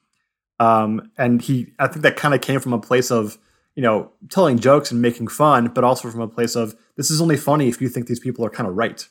Um, 0.59 1.11
and 1.17 1.41
he, 1.41 1.73
I 1.79 1.87
think 1.87 2.03
that 2.03 2.17
kind 2.17 2.35
of 2.35 2.41
came 2.41 2.61
from 2.61 2.73
a 2.73 2.79
place 2.79 3.11
of, 3.11 3.39
you 3.75 3.83
know, 3.83 4.11
telling 4.31 4.59
jokes 4.59 4.91
and 4.91 5.01
making 5.01 5.29
fun, 5.29 5.69
but 5.69 5.85
also 5.85 6.11
from 6.11 6.21
a 6.21 6.29
place 6.29 6.57
of 6.57 6.75
this 6.97 7.11
is 7.11 7.21
only 7.21 7.37
funny 7.37 7.69
if 7.69 7.81
you 7.81 7.89
think 7.89 8.07
these 8.07 8.21
people 8.21 8.45
are 8.45 8.51
kind 8.51 8.69
of 8.69 8.77
right. 8.77 9.09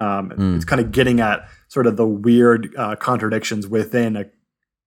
Um, 0.00 0.30
mm. 0.30 0.56
It's 0.56 0.64
kind 0.64 0.80
of 0.80 0.92
getting 0.92 1.20
at 1.20 1.48
sort 1.68 1.86
of 1.86 1.96
the 1.96 2.06
weird 2.06 2.74
uh, 2.76 2.96
contradictions 2.96 3.66
within 3.66 4.16
a 4.16 4.26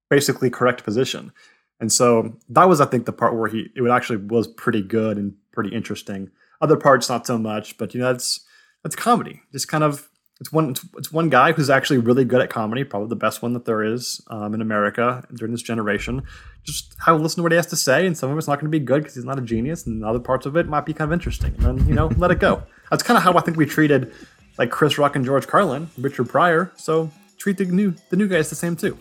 basically 0.10 0.50
correct 0.50 0.84
position. 0.84 1.32
And 1.80 1.92
so 1.92 2.38
that 2.50 2.70
was, 2.70 2.80
I 2.80 2.86
think, 2.86 3.06
the 3.06 3.12
part 3.12 3.36
where 3.36 3.50
he 3.50 3.70
it 3.76 3.90
actually 3.90 4.18
was 4.18 4.48
pretty 4.48 4.82
good 4.82 5.18
and 5.18 5.34
pretty 5.52 5.76
interesting. 5.76 6.30
Other 6.62 6.78
parts 6.78 7.10
not 7.10 7.26
so 7.26 7.38
much, 7.38 7.78
but 7.78 7.94
you 7.94 8.00
know 8.00 8.14
that's 8.14 8.46
that's 8.84 8.96
comedy. 8.96 9.42
Just 9.52 9.68
kind 9.68 9.84
of 9.84 10.08
it's 10.42 10.52
one 10.52 10.76
it's 10.98 11.12
one 11.12 11.30
guy 11.30 11.52
who's 11.52 11.70
actually 11.70 12.00
really 12.00 12.26
good 12.26 12.42
at 12.42 12.50
comedy, 12.50 12.84
probably 12.84 13.10
the 13.10 13.16
best 13.16 13.44
one 13.44 13.54
that 13.54 13.66
there 13.66 13.84
is 13.84 14.20
um, 14.28 14.56
in 14.56 14.62
America 14.62 15.24
during 15.36 15.52
this 15.52 15.62
generation. 15.62 16.24
Just 16.64 16.96
have 17.06 17.16
a 17.16 17.20
listen 17.20 17.38
to 17.38 17.44
what 17.44 17.52
he 17.52 17.58
has 17.58 17.68
to 17.68 17.76
say, 17.76 18.08
and 18.08 18.18
some 18.18 18.32
of 18.32 18.38
it's 18.40 18.48
not 18.48 18.56
going 18.56 18.72
to 18.72 18.78
be 18.78 18.84
good 18.84 19.04
because 19.04 19.14
he's 19.14 19.24
not 19.24 19.38
a 19.38 19.42
genius, 19.42 19.86
and 19.86 20.04
other 20.04 20.20
parts 20.20 20.48
of 20.48 20.58
it 20.58 20.68
might 20.68 20.84
be 20.84 20.94
kind 20.94 21.10
of 21.10 21.14
interesting. 21.14 21.54
And 21.60 21.80
then 21.80 21.88
you 21.88 21.94
know, 21.94 22.08
let 22.18 22.32
it 22.32 22.40
go. 22.40 22.64
That's 22.90 23.04
kind 23.04 23.18
of 23.18 23.24
how 23.24 23.34
I 23.36 23.42
think 23.42 23.56
we 23.56 23.68
treated 23.68 24.14
like 24.58 24.72
Chris 24.72 24.98
Rock 24.98 25.16
and 25.16 25.24
George 25.24 25.46
Carlin, 25.46 25.92
Richard 26.00 26.28
Pryor. 26.28 26.72
So 26.76 27.12
treat 27.38 27.58
the 27.58 27.66
new 27.66 27.94
the 28.10 28.16
new 28.18 28.28
guys 28.28 28.50
the 28.50 28.56
same 28.56 28.76
too. 28.76 28.98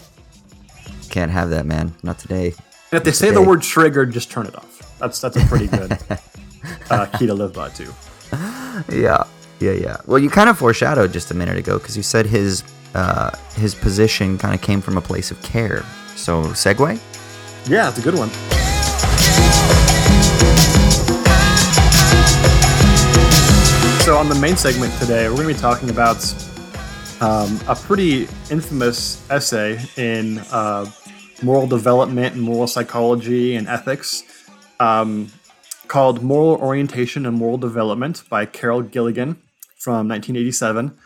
Can't 1.09 1.31
have 1.31 1.49
that, 1.51 1.65
man. 1.65 1.95
Not 2.03 2.19
today. 2.19 2.49
And 2.93 2.99
if 2.99 3.05
they 3.05 3.13
say 3.13 3.31
the 3.31 3.41
word 3.41 3.63
triggered, 3.63 4.13
just 4.13 4.31
turn 4.31 4.47
it 4.47 4.55
off. 4.55 4.99
That's 4.99 5.19
that's 5.19 5.37
a 5.37 5.47
pretty 5.47 5.69
good 5.69 5.99
uh, 6.91 7.07
key 7.07 7.27
to 7.27 7.35
live 7.35 7.55
by 7.55 7.71
too. 7.71 7.95
Yeah. 8.91 9.25
Yeah, 9.61 9.73
yeah. 9.73 9.99
Well, 10.07 10.19
you 10.19 10.31
kind 10.31 10.49
of 10.49 10.59
foreshadowed 10.59 11.13
just 11.13 11.31
a 11.31 11.35
minute 11.35 11.59
ago 11.59 11.79
because 11.79 11.95
you 11.95 12.03
said 12.03 12.25
his 12.25 12.65
uh, 12.95 13.31
his 13.57 13.75
position 13.75 14.39
kind 14.39 14.55
of 14.55 14.63
came 14.63 14.81
from 14.81 14.97
a 14.97 15.03
place 15.03 15.31
of 15.31 15.41
care. 15.43 15.85
So, 16.17 16.45
segue. 16.45 16.99
Yeah, 17.69 17.91
it's 17.91 17.99
a 17.99 18.03
good 18.03 18.15
one. 18.15 18.31
So, 24.01 24.17
on 24.17 24.31
the 24.31 24.35
main 24.41 24.57
segment 24.57 24.93
today, 24.99 25.29
we're 25.29 25.37
going 25.37 25.49
to 25.49 25.55
be 25.55 25.61
talking 25.61 25.91
about 25.91 26.25
um, 27.21 27.61
a 27.69 27.77
pretty 27.77 28.23
infamous 28.51 29.31
essay 29.31 29.79
in 29.97 30.39
uh, 30.51 30.91
moral 31.43 31.67
development 31.67 32.35
and 32.35 32.43
moral 32.43 32.67
psychology 32.67 33.57
and 33.57 33.69
ethics 33.69 34.25
um, 34.81 35.29
called 35.87 36.23
Moral 36.23 36.57
Orientation 36.57 37.27
and 37.27 37.37
Moral 37.37 37.59
Development 37.59 38.23
by 38.31 38.47
Carol 38.47 38.81
Gilligan 38.81 39.37
from 39.81 40.09
1987. 40.09 40.97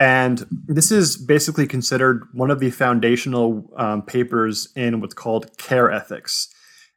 And 0.00 0.46
this 0.50 0.90
is 0.90 1.16
basically 1.16 1.66
considered 1.66 2.26
one 2.32 2.50
of 2.50 2.60
the 2.60 2.70
foundational 2.70 3.70
um, 3.76 4.02
papers 4.02 4.68
in 4.74 5.00
what's 5.00 5.14
called 5.14 5.56
care 5.58 5.90
ethics. 5.90 6.48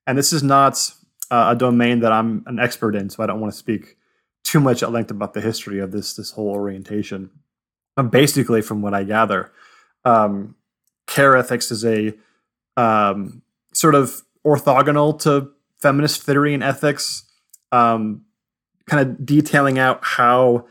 And 0.08 0.18
this 0.18 0.32
is 0.32 0.44
not 0.44 0.92
uh, 1.30 1.48
a 1.50 1.56
domain 1.56 2.00
that 2.00 2.12
I'm 2.12 2.44
an 2.46 2.60
expert 2.60 2.96
in, 2.96 3.10
so 3.10 3.24
I 3.24 3.26
don't 3.26 3.40
want 3.40 3.54
to 3.54 3.58
speak 3.58 3.98
too 4.44 4.60
much 4.60 4.84
at 4.84 4.92
length 4.92 5.12
about 5.12 5.34
the 5.34 5.42
history 5.42 5.80
of 5.80 5.92
this 5.92 6.16
this 6.16 6.32
whole 6.32 6.50
orientation. 6.50 7.32
But 7.96 8.12
basically, 8.12 8.62
from 8.62 8.82
what 8.82 8.94
I 8.94 9.04
gather, 9.04 9.52
um, 10.04 10.56
care 11.08 11.36
ethics 11.36 11.72
is 11.72 11.84
a 11.84 12.14
um, 12.78 13.42
sort 13.74 13.96
of 13.96 14.22
orthogonal 14.46 15.20
to 15.22 15.52
feminist 15.80 16.22
theory 16.24 16.54
and 16.54 16.64
ethics, 16.64 17.24
um, 17.72 18.22
kind 18.88 19.08
of 19.08 19.26
detailing 19.26 19.80
out 19.80 20.00
how 20.04 20.68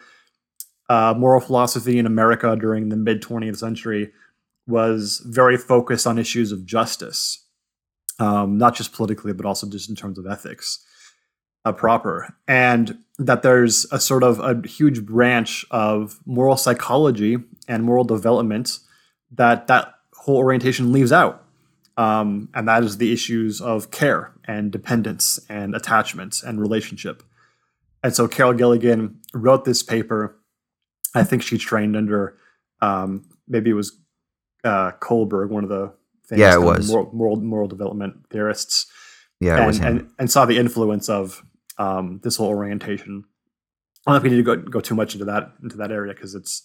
uh, 0.89 1.15
moral 1.17 1.41
philosophy 1.41 1.99
in 1.99 2.07
America 2.07 2.57
during 2.57 2.89
the 2.89 2.97
mid 2.97 3.23
20th 3.23 3.57
century 3.57 4.13
was 4.67 5.23
very 5.27 5.57
focused 5.57 6.07
on 6.07 6.19
issues 6.19 6.53
of 6.53 6.65
justice, 6.65 7.45
um, 8.19 8.59
not 8.59 8.75
just 8.75 8.93
politically, 8.93 9.33
but 9.33 9.47
also 9.47 9.69
just 9.69 9.89
in 9.89 9.97
terms 9.97 10.19
of 10.19 10.27
ethics 10.27 10.85
uh, 11.65 11.73
proper. 11.73 12.35
And 12.49 12.99
that 13.19 13.43
there's 13.43 13.87
a 13.93 14.01
sort 14.01 14.23
of 14.23 14.41
a 14.41 14.67
huge 14.67 15.05
branch 15.05 15.65
of 15.71 16.19
moral 16.27 16.57
psychology 16.57 17.37
and 17.69 17.85
moral 17.85 18.05
development 18.05 18.79
that 19.33 19.67
that 19.69 19.95
whole 20.15 20.37
orientation 20.37 20.93
leaves 20.93 21.13
out. 21.13 21.43
Um, 21.97 22.49
and 22.55 22.67
that 22.67 22.83
is 22.83 22.99
the 22.99 23.13
issues 23.13 23.61
of 23.61 23.91
care 23.91 24.33
and 24.47 24.73
dependence 24.73 25.39
and 25.49 25.77
attachment 25.77 26.43
and 26.43 26.61
relationship. 26.61 27.23
And 28.03 28.15
so 28.15 28.27
Carol 28.27 28.53
Gilligan 28.53 29.21
wrote 29.33 29.65
this 29.65 29.83
paper 29.83 30.37
I 31.15 31.25
think 31.25 31.43
she 31.43 31.59
trained 31.59 31.97
under 31.97 32.37
um, 32.81 33.25
maybe 33.49 33.71
it 33.71 33.75
was 33.75 33.97
uh, 34.65 34.93
Kohlberg, 35.01 35.49
one 35.49 35.65
of 35.65 35.71
the 35.71 35.93
famous 36.25 36.41
yeah, 36.41 36.55
it 36.55 36.61
was. 36.61 36.91
Moral, 36.91 37.11
moral, 37.13 37.37
moral 37.37 37.69
development 37.69 38.17
theorists. 38.31 38.87
Yeah, 39.41 39.69
and, 39.69 39.85
and, 39.85 40.11
and 40.19 40.31
saw 40.31 40.47
the 40.47 40.57
influence 40.57 41.09
of 41.09 41.43
um, 41.79 42.21
this 42.23 42.37
whole 42.37 42.49
orientation. 42.49 43.25
I 44.07 44.11
don't 44.11 44.15
know 44.15 44.17
if 44.17 44.23
we 44.23 44.31
need 44.31 44.45
to 44.45 44.57
go, 44.57 44.57
go 44.57 44.81
too 44.81 44.95
much 44.95 45.15
into 45.15 45.25
that 45.27 45.53
into 45.63 45.77
that 45.79 45.91
area 45.91 46.15
because 46.15 46.35
it's 46.35 46.63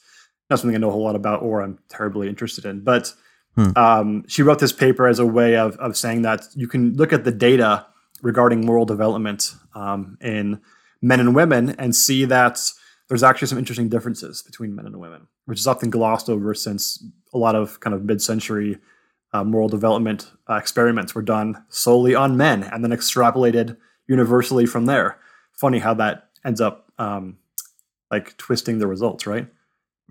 not 0.50 0.60
something 0.60 0.76
I 0.76 0.80
know 0.80 0.90
a 0.90 0.92
whole 0.92 1.04
lot 1.04 1.16
about 1.16 1.42
or 1.42 1.62
I'm 1.62 1.80
terribly 1.90 2.30
interested 2.30 2.66
in. 2.66 2.82
But 2.82 3.14
hmm. 3.56 3.70
um, 3.76 4.26
she 4.28 4.44
wrote 4.44 4.60
this 4.60 4.72
paper 4.72 5.08
as 5.08 5.20
a 5.20 5.26
way 5.26 5.58
of 5.58 5.76
of 5.78 5.98
saying 5.98 6.22
that 6.24 6.46
you 6.56 6.68
can 6.68 6.94
look 6.94 7.12
at 7.12 7.24
the 7.24 7.32
data 7.32 7.86
regarding 8.22 8.66
moral 8.66 8.86
development 8.86 9.56
um, 9.74 10.18
in 10.22 10.62
men 11.02 11.20
and 11.20 11.34
women 11.34 11.72
and 11.72 11.96
see 11.96 12.26
that 12.26 12.60
there's 13.10 13.24
actually 13.24 13.48
some 13.48 13.58
interesting 13.58 13.90
differences 13.90 14.42
between 14.44 14.76
men 14.76 14.86
and 14.86 15.00
women, 15.00 15.28
which 15.46 15.60
is 15.60 15.68
often 15.68 15.90
glossed 15.90 16.30
over 16.30 16.54
since 16.54 17.04
a 17.34 17.38
lot 17.38 17.56
of 17.56 17.80
kind 17.80 17.94
of 17.94 18.06
mid-century 18.06 18.78
uh, 19.34 19.44
moral 19.44 19.68
development 19.68 20.32
uh, 20.50 20.56
experiments 20.56 21.14
were 21.14 21.22
done 21.22 21.64
solely 21.70 22.16
on 22.16 22.38
men 22.38 22.64
and 22.64 22.84
then 22.84 22.92
extrapolated 22.92 23.76
universally 24.08 24.66
from 24.66 24.86
there. 24.86 25.20
Funny 25.54 25.80
how 25.80 25.94
that 25.96 26.30
ends 26.46 26.62
up 26.62 26.92
um, 26.98 27.38
like 28.12 28.38
twisting 28.38 28.78
the 28.78 28.88
results, 28.88 29.28
right? 29.28 29.48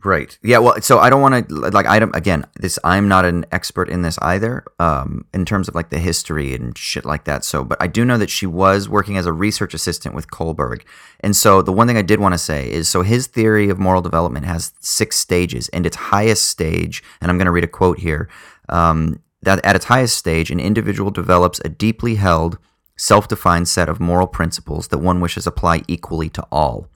Right. 0.04 0.38
Yeah. 0.42 0.58
Well, 0.58 0.80
so 0.80 1.00
I 1.00 1.10
don't 1.10 1.20
want 1.20 1.48
to 1.48 1.54
like 1.54 1.86
I 1.86 1.98
don't 1.98 2.14
again. 2.14 2.44
This 2.54 2.78
I'm 2.84 3.08
not 3.08 3.24
an 3.24 3.44
expert 3.50 3.88
in 3.88 4.02
this 4.02 4.16
either, 4.18 4.64
um, 4.78 5.24
in 5.34 5.44
terms 5.44 5.68
of 5.68 5.74
like 5.74 5.90
the 5.90 5.98
history 5.98 6.54
and 6.54 6.76
shit 6.78 7.04
like 7.04 7.24
that. 7.24 7.44
So, 7.44 7.64
but 7.64 7.82
I 7.82 7.88
do 7.88 8.04
know 8.04 8.16
that 8.16 8.30
she 8.30 8.46
was 8.46 8.88
working 8.88 9.16
as 9.16 9.26
a 9.26 9.32
research 9.32 9.74
assistant 9.74 10.14
with 10.14 10.30
Kohlberg, 10.30 10.82
and 11.20 11.34
so 11.34 11.62
the 11.62 11.72
one 11.72 11.88
thing 11.88 11.96
I 11.96 12.02
did 12.02 12.20
want 12.20 12.34
to 12.34 12.38
say 12.38 12.70
is, 12.70 12.88
so 12.88 13.02
his 13.02 13.26
theory 13.26 13.70
of 13.70 13.80
moral 13.80 14.00
development 14.00 14.46
has 14.46 14.72
six 14.78 15.16
stages, 15.16 15.68
and 15.70 15.84
its 15.84 15.96
highest 15.96 16.44
stage, 16.44 17.02
and 17.20 17.28
I'm 17.28 17.36
going 17.36 17.46
to 17.46 17.52
read 17.52 17.64
a 17.64 17.68
quote 17.68 17.98
here, 17.98 18.28
um, 18.68 19.20
that 19.42 19.64
at 19.64 19.74
its 19.74 19.86
highest 19.86 20.16
stage, 20.16 20.52
an 20.52 20.60
individual 20.60 21.10
develops 21.10 21.60
a 21.64 21.68
deeply 21.68 22.16
held, 22.16 22.58
self-defined 22.96 23.66
set 23.66 23.88
of 23.88 23.98
moral 23.98 24.28
principles 24.28 24.88
that 24.88 24.98
one 24.98 25.20
wishes 25.20 25.46
apply 25.46 25.82
equally 25.88 26.28
to 26.28 26.46
all 26.52 26.88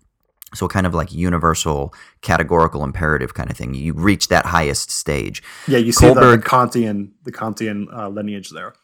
so 0.54 0.68
kind 0.68 0.86
of 0.86 0.94
like 0.94 1.12
universal 1.12 1.94
categorical 2.20 2.84
imperative 2.84 3.34
kind 3.34 3.50
of 3.50 3.56
thing. 3.56 3.74
You 3.74 3.94
reach 3.94 4.28
that 4.28 4.46
highest 4.46 4.90
stage. 4.90 5.42
Yeah 5.66 5.78
you 5.78 5.92
see 5.92 6.06
Kohlberg, 6.06 6.42
the, 6.42 6.48
kantian 6.48 7.10
the 7.24 7.32
kantian 7.32 7.86
uh, 7.94 8.08
lineage 8.08 8.50
there. 8.50 8.74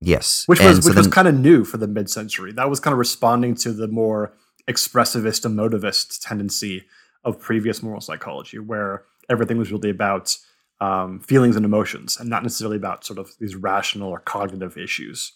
Yes 0.00 0.44
which 0.46 0.60
was 0.60 0.84
which 0.86 0.96
was 0.96 1.06
kind 1.06 1.28
of 1.28 1.34
new 1.34 1.64
for 1.64 1.76
the 1.76 1.88
mid-century. 1.88 2.52
That 2.52 2.68
was 2.68 2.80
kind 2.80 2.92
of 2.92 2.98
responding 2.98 3.54
to 3.56 3.72
the 3.72 3.88
more 3.88 4.34
expressivist 4.68 5.44
emotivist 5.44 6.20
tendency 6.26 6.84
of 7.24 7.38
previous 7.38 7.82
moral 7.82 8.00
psychology 8.00 8.58
where 8.58 9.04
everything 9.28 9.58
was 9.58 9.70
really 9.70 9.90
about 9.90 10.36
um, 10.80 11.20
feelings 11.20 11.54
and 11.56 11.64
emotions 11.64 12.16
and 12.18 12.28
not 12.28 12.42
necessarily 12.42 12.76
about 12.76 13.04
sort 13.04 13.18
of 13.18 13.30
these 13.38 13.54
rational 13.54 14.10
or 14.10 14.18
cognitive 14.18 14.76
issues. 14.76 15.32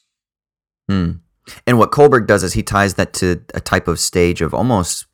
Hmm. 0.88 1.12
and 1.66 1.78
what 1.80 1.90
kohlberg 1.90 2.28
does 2.28 2.44
is 2.44 2.52
he 2.52 2.62
ties 2.62 2.94
that 2.94 3.12
to 3.12 3.42
a 3.54 3.60
type 3.60 3.88
of 3.88 3.98
stage 3.98 4.40
of 4.40 4.54
almost 4.54 5.06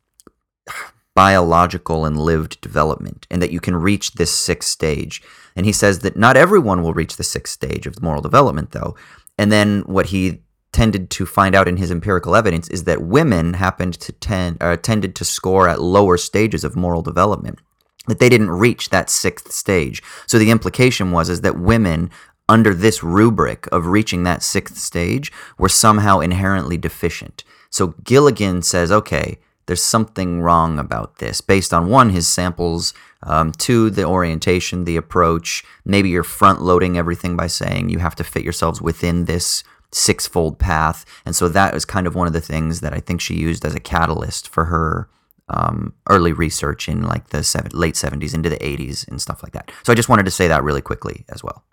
biological 1.15 2.05
and 2.05 2.19
lived 2.19 2.61
development, 2.61 3.27
and 3.31 3.43
that 3.43 3.53
you 3.53 3.61
can 3.61 3.77
reach 3.77 4.13
this 4.13 4.35
sixth 4.35 4.69
stage. 4.69 5.23
And 5.55 5.67
he 5.67 5.73
says 5.73 5.99
that 6.01 6.17
not 6.17 6.37
everyone 6.37 6.83
will 6.83 6.95
reach 6.95 7.17
the 7.17 7.25
sixth 7.25 7.53
stage 7.53 7.87
of 7.87 8.03
moral 8.03 8.23
development, 8.23 8.71
though. 8.71 8.97
And 9.37 9.53
then 9.53 9.81
what 9.83 10.07
he 10.07 10.43
tended 10.73 11.11
to 11.11 11.27
find 11.27 11.55
out 11.55 11.69
in 11.69 11.77
his 11.77 11.91
empirical 11.91 12.35
evidence 12.35 12.69
is 12.69 12.85
that 12.85 13.03
women 13.03 13.55
happened 13.55 13.95
to 13.95 14.13
tend 14.13 14.57
uh, 14.61 14.77
tended 14.77 15.15
to 15.15 15.25
score 15.25 15.69
at 15.69 15.81
lower 15.81 16.17
stages 16.17 16.65
of 16.65 16.77
moral 16.77 17.03
development 17.03 17.61
that 18.07 18.19
they 18.19 18.29
didn't 18.29 18.51
reach 18.51 18.89
that 18.89 19.11
sixth 19.11 19.53
stage 19.53 20.03
so 20.27 20.39
the 20.39 20.51
implication 20.51 21.11
was 21.13 21.29
is 21.29 21.43
that 21.43 21.59
women 21.59 22.11
under 22.49 22.75
this 22.75 23.03
rubric 23.03 23.69
of 23.71 23.87
reaching 23.87 24.25
that 24.25 24.43
sixth 24.43 24.79
stage 24.79 25.31
were 25.59 25.69
somehow 25.69 26.21
inherently 26.21 26.79
deficient 26.79 27.45
so 27.71 27.89
gilligan 28.03 28.63
says 28.63 28.91
okay 28.91 29.39
there's 29.73 29.83
something 29.83 30.43
wrong 30.43 30.79
about 30.79 31.17
this 31.17 31.41
based 31.41 31.73
on 31.73 31.89
one, 31.89 32.11
his 32.11 32.29
samples, 32.29 32.93
um, 33.23 33.53
two, 33.53 33.89
the 33.89 34.05
orientation, 34.05 34.85
the 34.85 34.99
approach. 34.99 35.65
Maybe 35.87 36.11
you're 36.11 36.25
front 36.25 36.61
loading 36.61 36.99
everything 36.99 37.39
by 37.39 37.47
saying 37.47 37.89
you 37.89 37.99
have 37.99 38.15
to 38.17 38.25
fit 38.25 38.45
yourselves 38.45 38.83
within 38.83 39.25
this 39.25 39.65
sixfold 39.91 40.59
path. 40.59 41.07
And 41.25 41.35
so 41.35 41.49
that 41.49 41.73
was 41.73 41.87
kind 41.87 42.07
of 42.07 42.15
one 42.15 42.27
of 42.27 42.35
the 42.35 42.41
things 42.43 42.83
that 42.83 42.93
I 42.93 43.01
think 43.01 43.23
she 43.23 43.33
used 43.33 43.65
as 43.65 43.75
a 43.75 43.81
catalyst 43.81 44.47
for 44.47 44.67
her 44.67 45.09
um, 45.49 45.95
early 46.11 46.35
research 46.35 46.87
in 46.87 47.05
like 47.05 47.31
the 47.31 47.43
seven, 47.43 47.71
late 47.73 47.95
70s 47.95 48.35
into 48.35 48.51
the 48.51 48.59
80s 48.59 49.09
and 49.09 49.23
stuff 49.23 49.43
like 49.43 49.55
that. 49.55 49.73
So 49.85 49.93
I 49.95 49.97
just 49.97 50.11
wanted 50.11 50.27
to 50.27 50.31
say 50.31 50.49
that 50.49 50.63
really 50.63 50.83
quickly 50.83 51.25
as 51.31 51.43
well. 51.43 51.65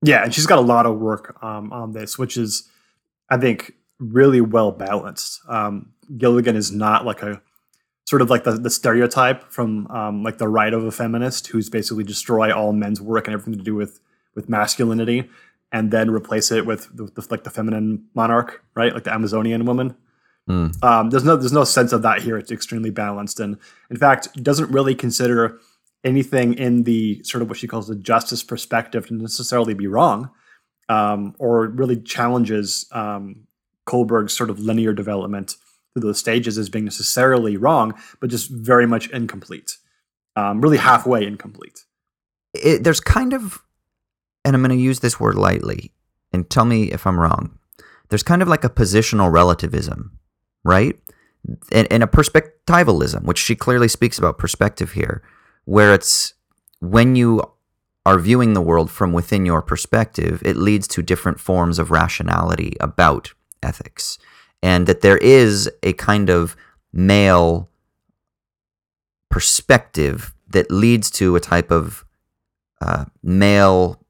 Yeah, 0.00 0.24
and 0.24 0.32
she's 0.32 0.46
got 0.46 0.58
a 0.58 0.62
lot 0.62 0.86
of 0.86 0.98
work 0.98 1.36
um, 1.42 1.70
on 1.74 1.92
this, 1.92 2.18
which 2.18 2.38
is, 2.38 2.70
I 3.28 3.36
think, 3.36 3.74
really 3.98 4.40
well 4.40 4.72
balanced. 4.72 5.40
Um, 5.46 5.93
Gilligan 6.18 6.56
is 6.56 6.72
not 6.72 7.04
like 7.04 7.22
a 7.22 7.42
sort 8.06 8.22
of 8.22 8.30
like 8.30 8.44
the, 8.44 8.52
the 8.52 8.70
stereotype 8.70 9.50
from 9.50 9.86
um, 9.88 10.22
like 10.22 10.38
the 10.38 10.48
right 10.48 10.72
of 10.72 10.84
a 10.84 10.92
feminist 10.92 11.48
who's 11.48 11.70
basically 11.70 12.04
destroy 12.04 12.52
all 12.52 12.72
men's 12.72 13.00
work 13.00 13.26
and 13.26 13.34
everything 13.34 13.58
to 13.58 13.64
do 13.64 13.74
with 13.74 14.00
with 14.34 14.48
masculinity 14.48 15.28
and 15.74 15.90
then 15.90 16.08
replace 16.08 16.52
it 16.52 16.66
with, 16.66 16.88
the, 16.96 17.06
the 17.06 17.26
like 17.30 17.42
the 17.42 17.50
feminine 17.50 18.04
monarch, 18.14 18.62
right? 18.76 18.94
Like 18.94 19.04
the 19.04 19.12
Amazonian 19.12 19.64
woman. 19.64 19.96
Mm. 20.48 20.82
Um, 20.84 21.10
there's 21.10 21.24
no 21.24 21.36
there's 21.36 21.52
no 21.52 21.64
sense 21.64 21.92
of 21.92 22.02
that 22.02 22.22
here. 22.22 22.38
It's 22.38 22.52
extremely 22.52 22.90
balanced, 22.90 23.40
and 23.40 23.58
in 23.90 23.96
fact, 23.96 24.40
doesn't 24.42 24.70
really 24.70 24.94
consider 24.94 25.58
anything 26.04 26.54
in 26.54 26.84
the 26.84 27.22
sort 27.24 27.42
of 27.42 27.48
what 27.48 27.58
she 27.58 27.66
calls 27.66 27.88
the 27.88 27.96
justice 27.96 28.42
perspective 28.44 29.08
to 29.08 29.14
necessarily 29.14 29.74
be 29.74 29.86
wrong, 29.86 30.30
um, 30.88 31.34
or 31.38 31.66
really 31.66 31.96
challenges 31.96 32.86
um, 32.92 33.46
Kohlberg's 33.86 34.36
sort 34.36 34.50
of 34.50 34.60
linear 34.60 34.92
development 34.92 35.56
through 35.94 36.02
those 36.02 36.18
stages 36.18 36.58
as 36.58 36.68
being 36.68 36.84
necessarily 36.84 37.56
wrong, 37.56 37.94
but 38.20 38.28
just 38.28 38.50
very 38.50 38.86
much 38.86 39.08
incomplete, 39.10 39.78
um, 40.36 40.60
really 40.60 40.76
halfway 40.76 41.24
incomplete. 41.24 41.84
It, 42.52 42.84
there's 42.84 43.00
kind 43.00 43.32
of, 43.32 43.62
and 44.44 44.54
I'm 44.54 44.62
going 44.62 44.76
to 44.76 44.82
use 44.82 45.00
this 45.00 45.18
word 45.18 45.36
lightly, 45.36 45.92
and 46.32 46.50
tell 46.50 46.64
me 46.64 46.90
if 46.90 47.06
I'm 47.06 47.18
wrong. 47.18 47.58
There's 48.08 48.24
kind 48.24 48.42
of 48.42 48.48
like 48.48 48.64
a 48.64 48.68
positional 48.68 49.32
relativism, 49.32 50.18
right? 50.64 50.98
And, 51.70 51.86
and 51.90 52.02
a 52.02 52.08
perspectivalism, 52.08 53.24
which 53.24 53.38
she 53.38 53.54
clearly 53.54 53.88
speaks 53.88 54.18
about 54.18 54.38
perspective 54.38 54.92
here, 54.92 55.22
where 55.64 55.94
it's 55.94 56.34
when 56.80 57.14
you 57.14 57.42
are 58.04 58.18
viewing 58.18 58.52
the 58.52 58.60
world 58.60 58.90
from 58.90 59.12
within 59.12 59.46
your 59.46 59.62
perspective, 59.62 60.42
it 60.44 60.56
leads 60.56 60.88
to 60.88 61.02
different 61.02 61.40
forms 61.40 61.78
of 61.78 61.90
rationality 61.90 62.76
about 62.80 63.32
ethics 63.62 64.18
and 64.64 64.86
that 64.86 65.02
there 65.02 65.18
is 65.18 65.70
a 65.82 65.92
kind 65.92 66.30
of 66.30 66.56
male 66.90 67.68
perspective 69.28 70.34
that 70.48 70.70
leads 70.70 71.10
to 71.10 71.36
a 71.36 71.40
type 71.40 71.70
of 71.70 72.06
uh, 72.80 73.04
male 73.22 74.02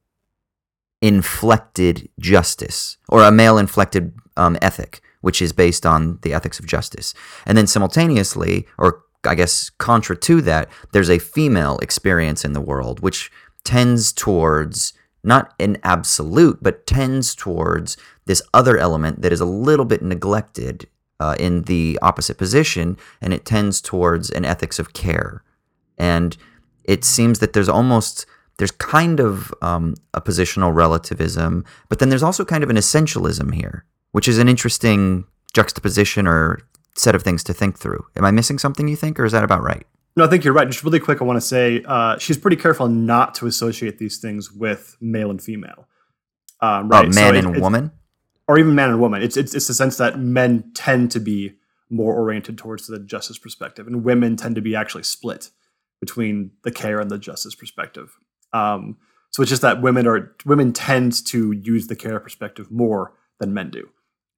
inflected 1.03 2.09
justice 2.21 2.99
or 3.09 3.25
a 3.25 3.33
male 3.33 3.59
inflected 3.59 4.15
um, 4.37 4.57
ethic, 4.63 5.03
which 5.23 5.43
is 5.43 5.53
based 5.53 5.85
on 5.85 6.21
the 6.23 6.33
ethics 6.33 6.61
of 6.61 6.67
justice. 6.67 7.15
And 7.47 7.59
then 7.59 7.67
simultaneously, 7.67 8.65
or 8.79 9.03
I 9.25 9.35
guess 9.35 9.71
contra 9.71 10.17
to 10.19 10.41
that, 10.43 10.69
there's 10.93 11.11
a 11.11 11.19
female 11.19 11.79
experience 11.79 12.45
in 12.45 12.53
the 12.53 12.61
world 12.61 13.01
which 13.01 13.33
tends 13.65 14.13
towards 14.13 14.93
not 15.25 15.53
an 15.59 15.79
absolute, 15.83 16.63
but 16.63 16.87
tends 16.87 17.35
towards 17.35 17.97
this 18.27 18.43
other 18.53 18.79
element 18.79 19.23
that 19.23 19.33
is 19.33 19.41
a 19.41 19.47
little 19.47 19.85
bit 19.85 20.03
neglected 20.03 20.89
uh, 21.21 21.37
in 21.39 21.63
the 21.63 21.99
opposite 22.03 22.39
position, 22.39 22.97
and 23.21 23.33
it 23.33 23.45
tends 23.45 23.81
towards 23.81 24.31
an 24.31 24.45
ethics 24.45 24.79
of 24.79 24.93
care. 24.93 25.43
And 25.99 26.37
it 26.85 27.05
seems 27.05 27.39
that 27.39 27.53
there's 27.53 27.69
almost 27.69 28.27
there's 28.59 28.71
kind 28.71 29.21
of 29.21 29.53
um, 29.63 29.95
a 30.13 30.21
positional 30.21 30.75
relativism, 30.75 31.65
but 31.89 31.99
then 31.99 32.09
there's 32.09 32.23
also 32.23 32.45
kind 32.45 32.63
of 32.63 32.71
an 32.71 32.77
essentialism 32.77 33.55
here, 33.55 33.85
which 34.13 34.29
is 34.29 34.39
an 34.39 34.49
interesting 34.49 35.25
juxtaposition 35.53 36.27
or 36.27 36.61
set 36.97 37.15
of 37.15 37.23
things 37.23 37.43
to 37.45 37.53
think 37.53 37.79
through. 37.79 38.05
Am 38.17 38.25
I 38.25 38.31
missing 38.31 38.59
something 38.59 38.87
you 38.87 38.97
think, 38.97 39.19
or 39.19 39.25
is 39.25 39.33
that 39.33 39.43
about 39.43 39.63
right? 39.63 39.87
No, 40.17 40.25
I 40.25 40.29
think 40.29 40.45
you're 40.45 40.55
right. 40.55 40.69
Just 40.69 40.85
really 40.85 41.01
quick, 41.01 41.21
I 41.21 41.25
want 41.25 41.39
to 41.39 41.47
say 41.47 41.83
uh, 41.87 42.19
she's 42.19 42.39
pretty 42.39 42.57
careful 42.57 42.87
not 42.87 43.35
to 43.37 43.47
associate 43.47 43.99
these 43.99 44.19
things 44.19 44.53
with 44.53 44.97
male 45.01 45.31
and 45.31 45.43
female. 45.43 45.89
Um, 46.61 46.89
right? 46.89 47.07
Oh, 47.07 47.09
man 47.09 47.35
so 47.43 47.51
and 47.51 47.61
woman, 47.61 47.91
or 48.47 48.59
even 48.59 48.75
man 48.75 48.91
and 48.91 49.01
woman. 49.01 49.23
It's, 49.23 49.37
it's 49.37 49.55
it's 49.55 49.67
the 49.67 49.75
sense 49.75 49.97
that 49.97 50.19
men 50.19 50.71
tend 50.75 51.11
to 51.13 51.21
be 51.21 51.55
more 51.91 52.15
oriented 52.15 52.59
towards 52.59 52.87
the 52.87 52.99
justice 52.99 53.39
perspective, 53.39 53.87
and 53.87 54.05
women 54.05 54.37
tend 54.37 54.55
to 54.57 54.61
be 54.61 54.75
actually 54.75 55.05
split 55.05 55.51
between 56.01 56.51
the 56.63 56.71
care 56.71 57.01
and 57.01 57.11
the 57.11 57.19
justice 57.19 57.55
perspective. 57.55 58.19
Um, 58.53 58.99
so 59.31 59.43
it's 59.43 59.51
just 59.51 59.63
that 59.63 59.83
women 59.83 60.07
are 60.07 60.35
women 60.45 60.73
tend 60.73 61.25
to 61.27 61.53
use 61.53 61.87
the 61.87 61.97
care 61.97 62.21
perspective 62.21 62.71
more 62.71 63.15
than 63.41 63.55
men 63.55 63.71
do. 63.71 63.89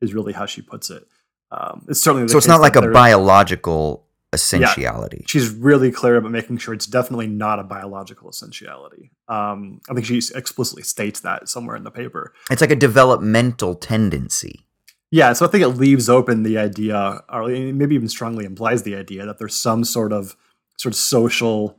Is 0.00 0.14
really 0.14 0.32
how 0.32 0.46
she 0.46 0.62
puts 0.62 0.90
it. 0.90 1.06
Um, 1.50 1.86
it's 1.88 2.00
certainly 2.00 2.28
so. 2.28 2.38
It's 2.38 2.46
not 2.46 2.60
like 2.60 2.76
a 2.76 2.90
biological 2.90 4.05
essentiality. 4.36 5.18
Yeah, 5.22 5.26
she's 5.26 5.48
really 5.50 5.90
clear 5.90 6.16
about 6.16 6.30
making 6.30 6.58
sure 6.58 6.72
it's 6.72 6.86
definitely 6.86 7.26
not 7.26 7.58
a 7.58 7.64
biological 7.64 8.28
essentiality. 8.28 9.10
Um, 9.28 9.80
I 9.90 9.94
think 9.94 10.06
she 10.06 10.20
explicitly 10.34 10.84
states 10.84 11.20
that 11.20 11.48
somewhere 11.48 11.76
in 11.76 11.84
the 11.84 11.90
paper. 11.90 12.32
It's 12.50 12.60
like 12.60 12.70
a 12.70 12.76
developmental 12.76 13.74
tendency. 13.74 14.66
Yeah, 15.10 15.32
so 15.32 15.46
I 15.46 15.48
think 15.48 15.62
it 15.62 15.68
leaves 15.68 16.08
open 16.08 16.42
the 16.42 16.58
idea, 16.58 17.22
or 17.28 17.48
maybe 17.48 17.94
even 17.94 18.08
strongly 18.08 18.44
implies 18.44 18.82
the 18.82 18.96
idea 18.96 19.24
that 19.26 19.38
there's 19.38 19.54
some 19.54 19.84
sort 19.84 20.12
of 20.12 20.36
sort 20.78 20.92
of 20.94 20.98
social 20.98 21.78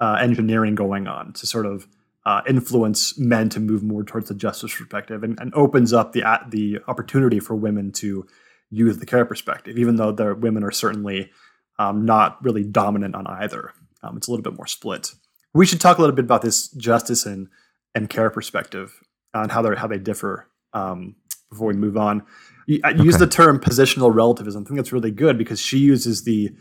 uh, 0.00 0.16
engineering 0.20 0.74
going 0.74 1.06
on 1.06 1.32
to 1.34 1.46
sort 1.46 1.66
of 1.66 1.86
uh, 2.24 2.42
influence 2.48 3.18
men 3.18 3.48
to 3.48 3.60
move 3.60 3.82
more 3.82 4.04
towards 4.04 4.28
the 4.28 4.34
justice 4.34 4.74
perspective, 4.74 5.22
and, 5.24 5.38
and 5.40 5.52
opens 5.54 5.92
up 5.92 6.12
the 6.12 6.22
the 6.48 6.78
opportunity 6.86 7.40
for 7.40 7.54
women 7.56 7.92
to 7.92 8.26
use 8.70 8.98
the 8.98 9.06
care 9.06 9.24
perspective, 9.24 9.78
even 9.78 9.96
though 9.96 10.12
the 10.12 10.34
women 10.34 10.62
are 10.62 10.70
certainly 10.70 11.30
um, 11.78 12.04
not 12.04 12.42
really 12.44 12.64
dominant 12.64 13.14
on 13.14 13.26
either. 13.26 13.72
Um, 14.02 14.16
it's 14.16 14.28
a 14.28 14.30
little 14.30 14.42
bit 14.42 14.56
more 14.56 14.66
split. 14.66 15.12
We 15.54 15.66
should 15.66 15.80
talk 15.80 15.98
a 15.98 16.00
little 16.00 16.16
bit 16.16 16.24
about 16.24 16.42
this 16.42 16.68
justice 16.68 17.26
and 17.26 17.48
and 17.94 18.08
care 18.08 18.30
perspective 18.30 19.02
and 19.34 19.50
how 19.50 19.62
they 19.62 19.74
how 19.76 19.86
they 19.86 19.98
differ 19.98 20.48
um, 20.72 21.16
before 21.50 21.68
we 21.68 21.74
move 21.74 21.96
on. 21.96 22.22
You, 22.66 22.80
okay. 22.84 23.02
Use 23.02 23.16
the 23.16 23.26
term 23.26 23.58
positional 23.58 24.14
relativism. 24.14 24.62
I 24.62 24.66
think 24.66 24.76
that's 24.76 24.92
really 24.92 25.10
good 25.10 25.38
because 25.38 25.60
she 25.60 25.78
uses 25.78 26.24
the 26.24 26.54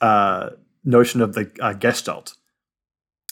uh, 0.00 0.50
notion 0.84 1.20
of 1.20 1.34
the 1.34 1.50
uh, 1.60 1.74
Gestalt, 1.74 2.34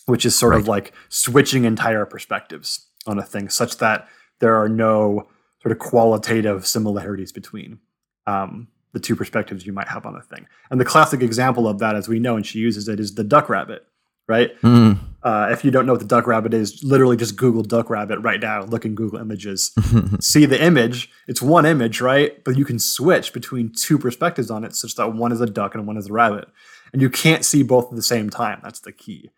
which 0.07 0.27
is 0.27 0.37
sort 0.37 0.53
right. 0.53 0.61
of 0.61 0.69
like 0.69 0.93
switching 1.09 1.65
entire 1.65 2.05
perspectives 2.05 2.87
on 3.07 3.19
a 3.19 3.23
thing, 3.23 3.49
such 3.49 3.79
that 3.79 4.07
there 4.41 4.55
are 4.57 4.69
no 4.69 5.29
sort 5.63 5.73
of 5.73 5.79
qualitative 5.79 6.67
similarities 6.67 7.33
between 7.33 7.79
um, 8.27 8.69
the 8.93 9.01
two 9.01 9.15
perspectives 9.15 9.67
you 9.67 9.73
might 9.73 9.89
have 9.89 10.07
on 10.07 10.17
a 10.17 10.23
thing. 10.23 10.47
And 10.71 10.81
the 10.81 10.85
classic 10.85 11.23
example 11.23 11.69
of 11.69 11.79
that, 11.79 11.95
as 11.95 12.09
we 12.09 12.19
know, 12.19 12.37
and 12.37 12.45
she 12.45 12.59
uses 12.59 12.89
it, 12.89 12.99
is 12.99 13.15
the 13.15 13.25
duck 13.25 13.49
rabbit, 13.49 13.87
right? 14.29 14.61
Mm. 14.63 14.99
Uh, 15.23 15.49
if 15.51 15.65
you 15.65 15.71
don't 15.71 15.87
know 15.87 15.93
what 15.93 16.01
the 16.01 16.07
duck 16.07 16.27
rabbit 16.27 16.55
is, 16.55 16.83
literally 16.83 17.17
just 17.17 17.37
Google 17.37 17.63
duck 17.63 17.91
rabbit 17.91 18.19
right 18.21 18.41
now, 18.41 18.63
look 18.63 18.85
in 18.85 18.95
Google 18.95 19.21
Images, 19.21 19.73
see 20.21 20.47
the 20.47 20.63
image. 20.63 21.11
It's 21.29 21.43
one 21.43 21.67
image, 21.67 22.01
right? 22.01 22.43
But 22.45 22.57
you 22.57 22.65
can 22.65 22.79
switch 22.79 23.33
between 23.33 23.71
two 23.71 23.99
perspectives 23.99 24.51
on 24.51 24.65
it, 24.65 24.75
such 24.75 24.97
that 24.97 25.15
one 25.15 25.33
is 25.33 25.41
a 25.41 25.47
duck 25.47 25.75
and 25.75 25.87
one 25.87 25.97
is 25.97 26.09
a 26.09 26.13
rabbit. 26.13 26.49
And 26.93 27.01
you 27.01 27.11
can't 27.11 27.45
see 27.45 27.63
both 27.63 27.91
at 27.91 27.97
the 27.97 28.03
same 28.03 28.31
time. 28.31 28.61
That's 28.63 28.81
the 28.81 28.93
key, 28.93 29.31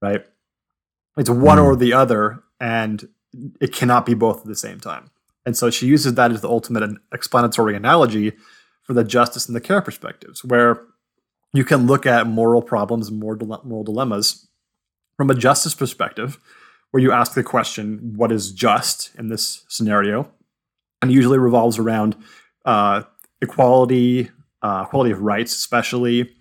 right? 0.00 0.24
It's 1.16 1.30
one 1.30 1.58
mm. 1.58 1.64
or 1.64 1.76
the 1.76 1.92
other, 1.92 2.42
and 2.60 3.08
it 3.60 3.72
cannot 3.72 4.06
be 4.06 4.14
both 4.14 4.40
at 4.40 4.46
the 4.46 4.56
same 4.56 4.78
time. 4.78 5.10
And 5.46 5.56
so 5.56 5.70
she 5.70 5.86
uses 5.86 6.14
that 6.14 6.32
as 6.32 6.40
the 6.40 6.48
ultimate 6.48 6.98
explanatory 7.12 7.76
analogy 7.76 8.32
for 8.84 8.92
the 8.92 9.04
justice 9.04 9.46
and 9.46 9.56
the 9.56 9.60
care 9.60 9.82
perspectives, 9.82 10.44
where 10.44 10.82
you 11.52 11.64
can 11.64 11.86
look 11.86 12.06
at 12.06 12.26
moral 12.26 12.62
problems 12.62 13.08
and 13.08 13.18
moral 13.18 13.84
dilemmas 13.84 14.46
from 15.16 15.30
a 15.30 15.34
justice 15.34 15.74
perspective, 15.74 16.38
where 16.90 17.02
you 17.02 17.10
ask 17.10 17.34
the 17.34 17.42
question, 17.42 18.12
what 18.16 18.30
is 18.30 18.52
just 18.52 19.10
in 19.16 19.28
this 19.28 19.64
scenario? 19.68 20.30
And 21.02 21.10
usually 21.10 21.38
revolves 21.38 21.78
around 21.78 22.16
uh, 22.64 23.02
equality, 23.40 24.30
uh, 24.62 24.84
equality 24.86 25.10
of 25.10 25.20
rights, 25.20 25.54
especially. 25.54 26.34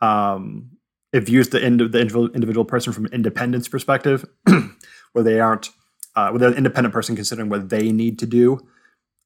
Um, 0.00 0.70
it 1.12 1.20
views 1.20 1.48
the, 1.48 1.64
ind- 1.64 1.92
the 1.92 2.00
individual 2.00 2.64
person 2.64 2.92
from 2.92 3.06
an 3.06 3.12
independence 3.12 3.68
perspective, 3.68 4.24
where 5.12 5.24
they 5.24 5.40
aren't, 5.40 5.70
uh, 6.14 6.30
where 6.30 6.38
they're 6.38 6.50
an 6.50 6.56
independent 6.56 6.92
person 6.92 7.16
considering 7.16 7.48
what 7.48 7.68
they 7.68 7.92
need 7.92 8.18
to 8.18 8.26
do. 8.26 8.60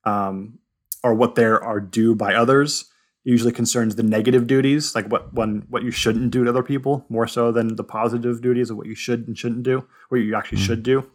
Um, 0.04 0.59
or 1.02 1.14
what 1.14 1.34
there 1.34 1.62
are 1.62 1.80
due 1.80 2.14
by 2.14 2.34
others 2.34 2.90
usually 3.24 3.52
concerns 3.52 3.96
the 3.96 4.02
negative 4.02 4.46
duties, 4.46 4.94
like 4.94 5.06
what 5.10 5.32
one 5.34 5.66
what 5.68 5.82
you 5.82 5.90
shouldn't 5.90 6.30
do 6.30 6.44
to 6.44 6.50
other 6.50 6.62
people, 6.62 7.04
more 7.08 7.26
so 7.26 7.52
than 7.52 7.76
the 7.76 7.84
positive 7.84 8.40
duties 8.40 8.70
of 8.70 8.76
what 8.76 8.86
you 8.86 8.94
should 8.94 9.26
and 9.28 9.38
shouldn't 9.38 9.62
do, 9.62 9.86
what 10.08 10.18
you 10.18 10.34
actually 10.34 10.58
mm-hmm. 10.58 10.66
should 10.66 10.82
do. 10.82 11.10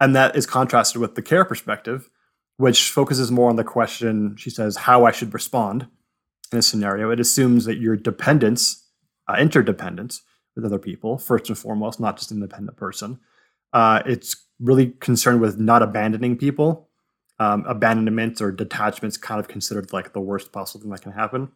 And 0.00 0.14
that 0.16 0.36
is 0.36 0.46
contrasted 0.46 1.00
with 1.00 1.14
the 1.14 1.22
care 1.22 1.44
perspective, 1.44 2.08
which 2.56 2.90
focuses 2.90 3.30
more 3.30 3.50
on 3.50 3.56
the 3.56 3.64
question, 3.64 4.36
she 4.36 4.50
says, 4.50 4.76
how 4.76 5.04
I 5.04 5.12
should 5.12 5.32
respond 5.34 5.86
in 6.52 6.58
a 6.58 6.62
scenario. 6.62 7.10
It 7.10 7.20
assumes 7.20 7.64
that 7.66 7.78
your 7.78 7.96
dependence, 7.96 8.86
uh, 9.28 9.36
interdependence 9.38 10.22
with 10.54 10.64
other 10.64 10.78
people, 10.78 11.18
first 11.18 11.48
and 11.48 11.58
foremost, 11.58 12.00
not 12.00 12.18
just 12.18 12.30
an 12.30 12.38
independent 12.38 12.76
person. 12.76 13.20
Uh, 13.72 14.02
it's 14.04 14.36
really 14.60 14.88
concerned 15.00 15.40
with 15.40 15.58
not 15.58 15.82
abandoning 15.82 16.36
people 16.36 16.88
um, 17.42 17.64
abandonment 17.66 18.40
or 18.40 18.52
detachment 18.52 19.14
is 19.14 19.18
kind 19.18 19.40
of 19.40 19.48
considered 19.48 19.92
like 19.92 20.12
the 20.12 20.20
worst 20.20 20.52
possible 20.52 20.82
thing 20.82 20.90
that 20.90 21.02
can 21.02 21.12
happen. 21.12 21.50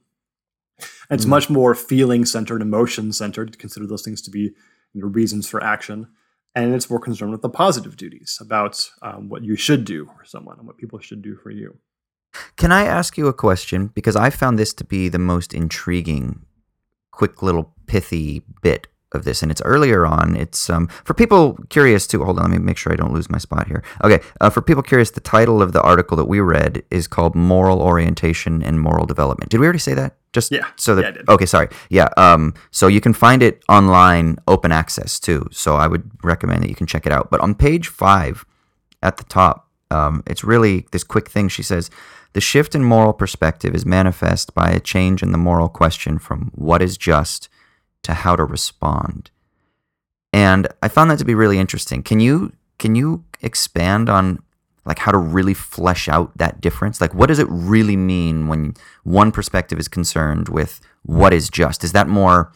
And 1.09 1.19
it's 1.19 1.25
mm. 1.25 1.31
much 1.31 1.49
more 1.49 1.75
feeling 1.75 2.25
centered, 2.25 2.61
emotion 2.61 3.13
centered, 3.13 3.59
consider 3.59 3.87
those 3.87 4.03
things 4.03 4.21
to 4.23 4.31
be 4.31 4.53
you 4.93 5.03
know, 5.03 5.07
reasons 5.07 5.49
for 5.49 5.63
action. 5.63 6.09
And 6.57 6.75
it's 6.75 6.91
more 6.91 6.99
concerned 6.99 7.31
with 7.31 7.43
the 7.43 7.49
positive 7.49 7.97
duties 7.97 8.39
about 8.41 8.91
um, 9.03 9.29
what 9.29 9.45
you 9.45 9.57
should 9.57 9.85
do 9.85 10.07
for 10.07 10.25
someone 10.25 10.59
and 10.59 10.67
what 10.67 10.79
people 10.79 10.99
should 10.99 11.23
do 11.23 11.37
for 11.37 11.51
you. 11.51 11.79
Can 12.57 12.73
I 12.73 12.85
ask 12.85 13.17
you 13.17 13.29
a 13.29 13.33
question? 13.33 13.89
Because 13.89 14.17
I 14.17 14.31
found 14.31 14.59
this 14.59 14.75
to 14.75 14.85
be 14.85 15.09
the 15.09 15.19
most 15.19 15.55
intriguing, 15.55 16.45
quick 17.13 17.43
little 17.43 17.75
pithy 17.87 18.43
bit 18.61 18.89
of 19.13 19.25
this, 19.25 19.43
and 19.43 19.51
it's 19.51 19.63
earlier 19.63 20.05
on. 20.05 20.37
It's 20.37 20.69
um, 20.69 20.89
for 21.05 21.15
people 21.15 21.59
curious 21.69 22.07
too. 22.07 22.25
Hold 22.25 22.39
on, 22.39 22.51
let 22.51 22.61
me 22.61 22.65
make 22.65 22.77
sure 22.77 22.93
I 22.93 22.97
don't 22.97 23.13
lose 23.13 23.31
my 23.31 23.39
spot 23.39 23.67
here. 23.67 23.83
Okay, 24.03 24.21
uh, 24.41 24.51
for 24.51 24.63
people 24.63 24.83
curious, 24.83 25.11
the 25.11 25.21
title 25.21 25.63
of 25.63 25.73
the 25.73 25.83
article 25.83 26.17
that 26.17 26.27
we 26.27 26.41
read 26.41 26.83
is 26.91 27.07
called 27.07 27.35
"Moral 27.35 27.81
Orientation 27.81 28.63
and 28.63 28.81
Moral 28.81 29.07
Development." 29.07 29.51
Did 29.51 29.61
we 29.61 29.67
already 29.67 29.79
say 29.79 29.95
that? 29.95 30.17
Just 30.33 30.51
yeah. 30.53 30.67
So 30.77 30.95
that 30.97 31.17
yeah, 31.17 31.23
okay, 31.29 31.47
sorry. 31.47 31.69
Yeah. 31.89 32.09
Um. 32.17 32.55
So 32.71 32.89
you 32.89 33.01
can 33.01 33.13
find 33.13 33.43
it 33.43 33.63
online, 33.69 34.39
open 34.49 34.73
access 34.73 35.21
too. 35.21 35.49
So 35.53 35.77
I 35.77 35.87
would 35.87 36.11
recommend 36.23 36.63
that 36.63 36.69
you 36.69 36.77
can 36.77 36.87
check 36.87 37.07
it 37.07 37.13
out. 37.13 37.31
But 37.31 37.41
on 37.41 37.55
page 37.55 37.89
five, 37.89 38.45
at 39.03 39.17
the 39.19 39.25
top, 39.25 39.69
um, 39.91 40.23
it's 40.27 40.43
really 40.45 40.87
this 40.93 41.05
quick 41.05 41.29
thing. 41.29 41.49
She 41.49 41.63
says. 41.63 41.91
The 42.33 42.41
shift 42.43 42.75
in 42.75 42.85
moral 42.85 43.15
perspective 43.15 43.75
is 43.75 43.87
manifest 43.87 44.53
by 44.53 44.69
a 44.69 44.79
change 44.79 45.23
in 45.23 45.33
the 45.33 45.39
moral 45.39 45.71
question 45.71 46.19
from 46.19 46.51
what 46.55 46.83
is 46.83 46.99
just 46.99 47.49
to 48.07 48.15
how 48.15 48.37
to 48.37 48.45
respond. 48.45 49.31
And 50.33 50.69
I 50.83 50.89
found 50.89 51.11
that 51.11 51.19
to 51.19 51.25
be 51.25 51.35
really 51.35 51.59
interesting. 51.59 52.03
Can 52.03 52.21
you 52.21 52.53
can 52.79 52.95
you 52.95 53.25
expand 53.43 54.09
on 54.09 54.43
like 54.85 54.99
how 54.99 55.11
to 55.11 55.19
really 55.19 55.55
flesh 55.55 56.09
out 56.09 56.37
that 56.39 56.61
difference? 56.61 57.01
Like 57.01 57.15
what 57.15 57.27
does 57.27 57.39
it 57.39 57.49
really 57.51 57.97
mean 57.97 58.49
when 58.49 58.75
one 59.03 59.33
perspective 59.33 59.79
is 59.79 59.89
concerned 59.89 60.49
with 60.49 60.81
what 61.03 61.33
is 61.33 61.49
just? 61.49 61.85
Is 61.85 61.93
that 61.93 62.09
more 62.09 62.53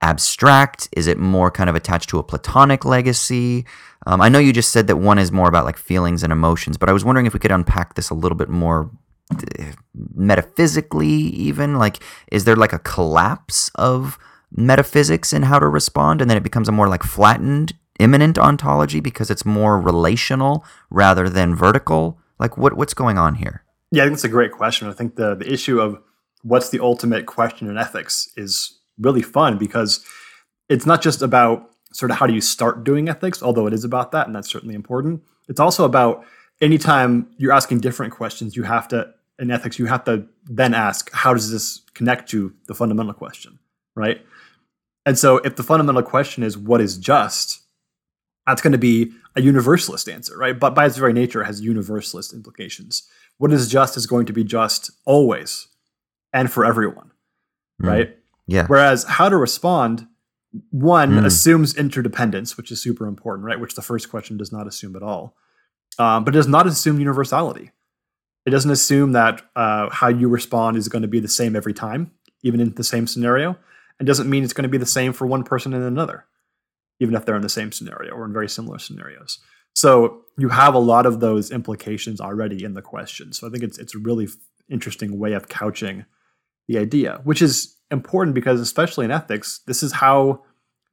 abstract? 0.00 0.88
Is 0.92 1.06
it 1.06 1.18
more 1.18 1.50
kind 1.50 1.68
of 1.68 1.76
attached 1.76 2.08
to 2.10 2.18
a 2.18 2.22
platonic 2.22 2.84
legacy? 2.84 3.66
Um, 4.06 4.20
I 4.20 4.28
know 4.28 4.38
you 4.38 4.52
just 4.52 4.70
said 4.70 4.86
that 4.86 4.96
one 4.96 5.18
is 5.18 5.32
more 5.32 5.48
about 5.48 5.64
like 5.64 5.76
feelings 5.76 6.22
and 6.22 6.32
emotions, 6.32 6.76
but 6.76 6.88
I 6.88 6.92
was 6.92 7.04
wondering 7.04 7.26
if 7.26 7.34
we 7.34 7.40
could 7.40 7.50
unpack 7.50 7.94
this 7.94 8.10
a 8.10 8.14
little 8.14 8.38
bit 8.38 8.48
more 8.48 8.90
uh, 9.30 9.72
metaphysically, 10.14 11.08
even. 11.08 11.78
Like, 11.78 11.98
is 12.30 12.44
there 12.44 12.56
like 12.56 12.72
a 12.72 12.78
collapse 12.78 13.70
of 13.74 14.18
metaphysics 14.50 15.32
and 15.32 15.44
how 15.44 15.58
to 15.58 15.68
respond, 15.68 16.20
and 16.20 16.30
then 16.30 16.36
it 16.36 16.42
becomes 16.42 16.68
a 16.68 16.72
more 16.72 16.88
like 16.88 17.02
flattened, 17.02 17.74
immanent 17.98 18.38
ontology 18.38 19.00
because 19.00 19.30
it's 19.30 19.44
more 19.44 19.80
relational 19.80 20.64
rather 20.90 21.28
than 21.28 21.54
vertical? 21.54 22.18
Like, 22.38 22.56
what 22.56 22.76
what's 22.76 22.94
going 22.94 23.18
on 23.18 23.36
here? 23.36 23.64
Yeah, 23.90 24.02
I 24.02 24.06
think 24.06 24.16
that's 24.16 24.24
a 24.24 24.28
great 24.28 24.52
question. 24.52 24.88
I 24.88 24.92
think 24.92 25.16
the 25.16 25.34
the 25.34 25.52
issue 25.52 25.80
of 25.80 26.00
what's 26.42 26.70
the 26.70 26.80
ultimate 26.80 27.26
question 27.26 27.68
in 27.68 27.76
ethics 27.76 28.28
is 28.36 28.78
really 28.98 29.22
fun 29.22 29.58
because 29.58 30.04
it's 30.68 30.86
not 30.86 31.02
just 31.02 31.22
about 31.22 31.70
sort 31.92 32.10
of 32.10 32.18
how 32.18 32.26
do 32.26 32.34
you 32.34 32.40
start 32.40 32.84
doing 32.84 33.08
ethics, 33.08 33.42
although 33.42 33.66
it 33.66 33.72
is 33.72 33.84
about 33.84 34.12
that, 34.12 34.26
and 34.26 34.36
that's 34.36 34.50
certainly 34.50 34.74
important. 34.74 35.22
It's 35.48 35.60
also 35.60 35.84
about 35.84 36.24
anytime 36.60 37.28
you're 37.38 37.52
asking 37.52 37.80
different 37.80 38.12
questions, 38.12 38.56
you 38.56 38.64
have 38.64 38.88
to 38.88 39.14
in 39.38 39.50
ethics, 39.50 39.78
you 39.78 39.86
have 39.86 40.04
to 40.04 40.26
then 40.44 40.74
ask, 40.74 41.10
how 41.12 41.32
does 41.32 41.50
this 41.50 41.82
connect 41.94 42.28
to 42.30 42.52
the 42.66 42.74
fundamental 42.74 43.14
question, 43.14 43.58
right? 43.94 44.20
And 45.08 45.18
so, 45.18 45.38
if 45.38 45.56
the 45.56 45.62
fundamental 45.62 46.02
question 46.02 46.42
is 46.42 46.58
what 46.58 46.82
is 46.82 46.98
just, 46.98 47.62
that's 48.46 48.60
going 48.60 48.72
to 48.72 48.78
be 48.78 49.10
a 49.36 49.40
universalist 49.40 50.06
answer, 50.06 50.36
right? 50.36 50.60
But 50.60 50.74
by 50.74 50.84
its 50.84 50.98
very 50.98 51.14
nature, 51.14 51.40
it 51.40 51.46
has 51.46 51.62
universalist 51.62 52.34
implications. 52.34 53.08
What 53.38 53.50
is 53.50 53.70
just 53.70 53.96
is 53.96 54.06
going 54.06 54.26
to 54.26 54.34
be 54.34 54.44
just 54.44 54.90
always 55.06 55.68
and 56.34 56.52
for 56.52 56.62
everyone, 56.62 57.12
mm. 57.80 57.88
right? 57.88 58.18
Yeah. 58.46 58.66
Whereas 58.66 59.04
how 59.04 59.30
to 59.30 59.38
respond, 59.38 60.06
one 60.72 61.12
mm. 61.12 61.24
assumes 61.24 61.74
interdependence, 61.74 62.58
which 62.58 62.70
is 62.70 62.82
super 62.82 63.06
important, 63.06 63.46
right? 63.46 63.58
Which 63.58 63.76
the 63.76 63.80
first 63.80 64.10
question 64.10 64.36
does 64.36 64.52
not 64.52 64.66
assume 64.66 64.94
at 64.94 65.02
all, 65.02 65.34
um, 65.98 66.22
but 66.22 66.34
does 66.34 66.48
not 66.48 66.66
assume 66.66 67.00
universality. 67.00 67.70
It 68.44 68.50
doesn't 68.50 68.70
assume 68.70 69.12
that 69.12 69.40
uh, 69.56 69.88
how 69.88 70.08
you 70.08 70.28
respond 70.28 70.76
is 70.76 70.88
going 70.88 71.00
to 71.00 71.08
be 71.08 71.18
the 71.18 71.28
same 71.28 71.56
every 71.56 71.72
time, 71.72 72.10
even 72.42 72.60
in 72.60 72.74
the 72.74 72.84
same 72.84 73.06
scenario 73.06 73.56
and 73.98 74.06
doesn't 74.06 74.30
mean 74.30 74.44
it's 74.44 74.52
going 74.52 74.64
to 74.64 74.68
be 74.68 74.78
the 74.78 74.86
same 74.86 75.12
for 75.12 75.26
one 75.26 75.44
person 75.44 75.74
and 75.74 75.84
another, 75.84 76.26
even 77.00 77.14
if 77.14 77.24
they're 77.24 77.36
in 77.36 77.42
the 77.42 77.48
same 77.48 77.72
scenario 77.72 78.12
or 78.12 78.24
in 78.24 78.32
very 78.32 78.48
similar 78.48 78.78
scenarios. 78.78 79.38
So 79.74 80.22
you 80.36 80.48
have 80.48 80.74
a 80.74 80.80
lot 80.80 81.06
of 81.06 81.20
those 81.20 81.50
implications 81.50 82.20
already 82.20 82.64
in 82.64 82.74
the 82.74 82.82
question. 82.82 83.32
So 83.32 83.46
I 83.46 83.50
think 83.50 83.62
it's 83.62 83.78
it's 83.78 83.94
a 83.94 83.98
really 83.98 84.28
interesting 84.68 85.18
way 85.18 85.32
of 85.32 85.48
couching 85.48 86.04
the 86.66 86.78
idea, 86.78 87.20
which 87.24 87.40
is 87.40 87.76
important 87.90 88.34
because 88.34 88.60
especially 88.60 89.04
in 89.04 89.10
ethics, 89.10 89.60
this 89.66 89.82
is 89.82 89.92
how 89.92 90.42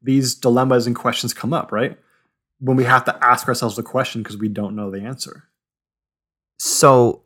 these 0.01 0.35
dilemmas 0.35 0.87
and 0.87 0.95
questions 0.95 1.33
come 1.33 1.53
up, 1.53 1.71
right? 1.71 1.97
When 2.59 2.77
we 2.77 2.83
have 2.85 3.05
to 3.05 3.25
ask 3.25 3.47
ourselves 3.47 3.75
the 3.75 3.83
question 3.83 4.23
because 4.23 4.37
we 4.37 4.49
don't 4.49 4.75
know 4.75 4.91
the 4.91 5.01
answer. 5.01 5.45
So 6.59 7.23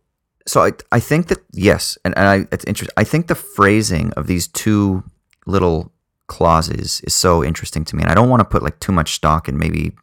so 0.48 0.63
I, 0.63 0.72
I 0.92 1.00
think 1.00 1.28
that 1.28 1.39
yes, 1.52 1.98
and, 2.04 2.18
and 2.18 2.28
I, 2.28 2.48
it's 2.52 2.65
interesting. 2.65 2.94
I 2.98 3.04
think 3.04 3.28
the 3.28 3.36
phrasing 3.36 4.12
of 4.13 4.28
these 4.28 4.48
two 4.48 5.04
little 5.45 5.91
clauses 6.28 7.02
is 7.02 7.13
so 7.13 7.43
interesting 7.43 7.84
to 7.86 7.95
me, 7.95 8.04
and 8.04 8.12
I 8.12 8.15
don't 8.15 8.30
want 8.30 8.41
to 8.41 8.45
put 8.45 8.63
like 8.63 8.80
too 8.80 8.91
much 8.91 9.15
stock 9.15 9.49
in 9.49 9.58
maybe 9.58 9.93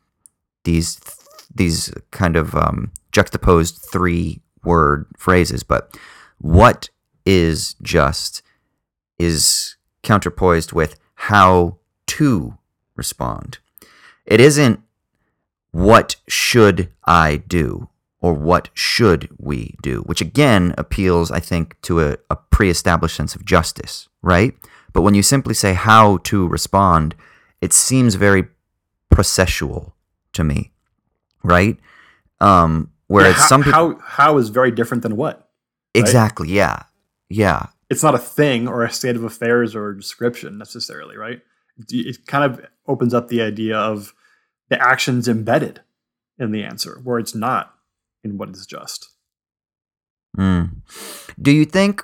these 0.64 1.00
these 1.54 1.92
kind 2.10 2.36
of 2.36 2.54
um, 2.54 2.90
juxtaposed 3.12 3.78
three 3.90 4.40
word 4.64 5.06
phrases, 5.16 5.62
but 5.62 5.96
what 6.38 6.90
is 7.24 7.74
just 7.82 8.42
is 9.18 9.76
counterpoised 10.02 10.72
with 10.72 10.98
how 11.14 11.78
to 12.06 12.58
respond. 12.94 13.58
It 14.26 14.40
isn't 14.40 14.80
what 15.70 16.16
should 16.28 16.92
I 17.04 17.36
do 17.46 17.88
or 18.20 18.34
what 18.34 18.70
should 18.74 19.28
we 19.38 19.74
do, 19.82 20.00
which 20.02 20.20
again 20.20 20.74
appeals, 20.78 21.30
I 21.30 21.40
think, 21.40 21.80
to 21.82 22.00
a, 22.00 22.16
a 22.30 22.36
pre 22.36 22.70
established 22.70 23.16
sense 23.16 23.34
of 23.34 23.44
justice, 23.44 24.08
right? 24.22 24.54
But 24.96 25.02
when 25.02 25.14
you 25.14 25.22
simply 25.22 25.52
say 25.52 25.74
how 25.74 26.16
to 26.24 26.48
respond, 26.48 27.14
it 27.60 27.74
seems 27.74 28.14
very 28.14 28.46
processual 29.12 29.92
to 30.32 30.42
me, 30.42 30.72
right? 31.44 31.76
Um, 32.40 32.90
whereas 33.06 33.34
Yeah, 33.34 33.42
how, 33.42 33.46
some 33.46 33.62
people 33.62 33.78
how 33.78 33.98
how 34.02 34.38
is 34.38 34.48
very 34.48 34.70
different 34.70 35.02
than 35.02 35.16
what? 35.16 35.50
exactly, 35.94 36.48
yeah, 36.48 36.84
yeah, 37.28 37.66
It's 37.90 38.02
not 38.02 38.14
a 38.14 38.18
thing 38.18 38.66
or 38.68 38.84
a 38.84 38.90
state 38.90 39.16
of 39.16 39.22
affairs 39.24 39.74
or 39.74 39.90
a 39.90 39.96
description 39.98 40.56
necessarily, 40.56 41.18
right? 41.18 41.42
It, 41.76 41.92
it 41.92 42.26
kind 42.26 42.44
of 42.50 42.64
opens 42.86 43.12
up 43.12 43.28
the 43.28 43.42
idea 43.42 43.76
of 43.76 44.14
the 44.70 44.80
actions 44.80 45.28
embedded 45.28 45.82
in 46.38 46.52
the 46.52 46.64
answer, 46.64 47.02
where 47.04 47.18
it's 47.18 47.34
not 47.34 47.74
in 48.24 48.38
what 48.38 48.48
is 48.48 48.64
just. 48.64 49.10
Mm. 50.38 50.76
Do 51.38 51.50
you 51.50 51.66
think 51.66 52.02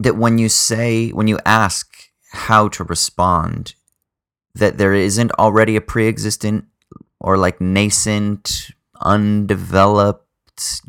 that 0.00 0.16
when 0.16 0.38
you 0.38 0.48
say, 0.48 1.10
when 1.10 1.28
you 1.28 1.38
ask 1.44 2.10
how 2.32 2.68
to 2.68 2.84
respond, 2.84 3.74
that 4.54 4.78
there 4.78 4.94
isn't 4.94 5.32
already 5.32 5.76
a 5.76 5.80
pre 5.80 6.08
existent 6.08 6.64
or 7.20 7.36
like 7.36 7.60
nascent, 7.60 8.70
undeveloped 9.00 10.24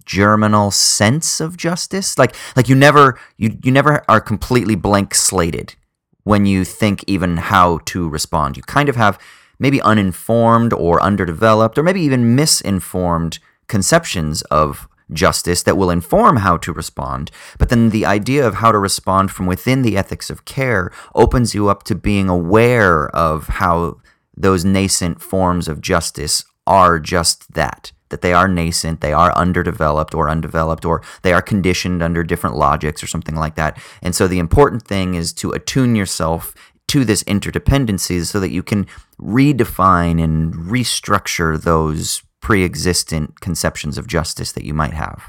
germinal 0.06 0.72
sense 0.72 1.40
of 1.40 1.58
justice? 1.58 2.18
Like, 2.18 2.36
like 2.56 2.70
you 2.70 2.76
never, 2.76 3.20
you, 3.38 3.58
you 3.64 3.72
never 3.72 4.04
are 4.10 4.22
completely 4.22 4.76
blank 4.76 5.16
slated 5.16 5.76
when 6.24 6.46
you 6.46 6.64
think 6.64 7.04
even 7.08 7.38
how 7.38 7.80
to 7.86 8.08
respond. 8.08 8.58
You 8.58 8.64
kind 8.64 8.90
of 8.90 8.96
have 8.96 9.20
maybe 9.60 9.82
uninformed 9.82 10.74
or 10.74 11.02
underdeveloped 11.02 11.78
or 11.78 11.84
maybe 11.84 12.02
even 12.02 12.36
misinformed 12.36 13.40
conceptions 13.68 14.42
of 14.44 14.88
justice 15.12 15.64
that 15.64 15.78
will 15.78 15.90
inform 15.90 16.38
how 16.38 16.58
to 16.58 16.74
respond. 16.74 17.32
But 17.58 17.70
then 17.70 17.90
the 17.90 18.06
idea 18.06 18.46
of 18.46 18.56
how 18.56 18.72
to 18.72 18.78
respond 18.78 19.32
from 19.32 19.46
within 19.46 19.82
the 19.82 19.98
ethics 19.98 20.30
of 20.30 20.46
care 20.46 20.92
opens 21.16 21.56
you 21.56 21.70
up 21.70 21.84
to 21.84 21.96
being 21.96 22.30
aware 22.30 23.10
of 23.16 23.48
how 23.48 24.00
those 24.36 24.64
nascent 24.64 25.22
forms 25.22 25.68
of 25.68 25.82
justice 25.82 26.44
are 26.66 27.00
just 27.00 27.54
that. 27.54 27.92
That 28.10 28.22
they 28.22 28.34
are 28.34 28.48
nascent, 28.48 29.02
they 29.02 29.14
are 29.14 29.36
underdeveloped 29.36 30.16
or 30.16 30.30
undeveloped, 30.30 30.84
or 30.84 31.04
they 31.22 31.32
are 31.32 31.44
conditioned 31.44 32.02
under 32.02 32.24
different 32.24 32.56
logics 32.56 33.04
or 33.04 33.08
something 33.08 33.36
like 33.36 33.56
that. 33.56 33.80
And 34.02 34.16
so 34.16 34.28
the 34.28 34.40
important 34.40 34.84
thing 34.84 35.14
is 35.14 35.32
to 35.34 35.52
attune 35.52 35.96
yourself 35.96 36.56
to 36.88 37.06
this 37.06 37.24
interdependencies 37.26 38.26
so 38.26 38.40
that 38.40 38.50
you 38.50 38.64
can 38.64 38.88
redefine 39.22 40.22
and 40.24 40.54
restructure 40.56 41.62
those 41.62 42.24
pre-existent 42.42 43.40
conceptions 43.42 43.98
of 43.98 44.08
justice 44.08 44.52
that 44.54 44.66
you 44.66 44.74
might 44.74 44.94
have. 44.94 45.24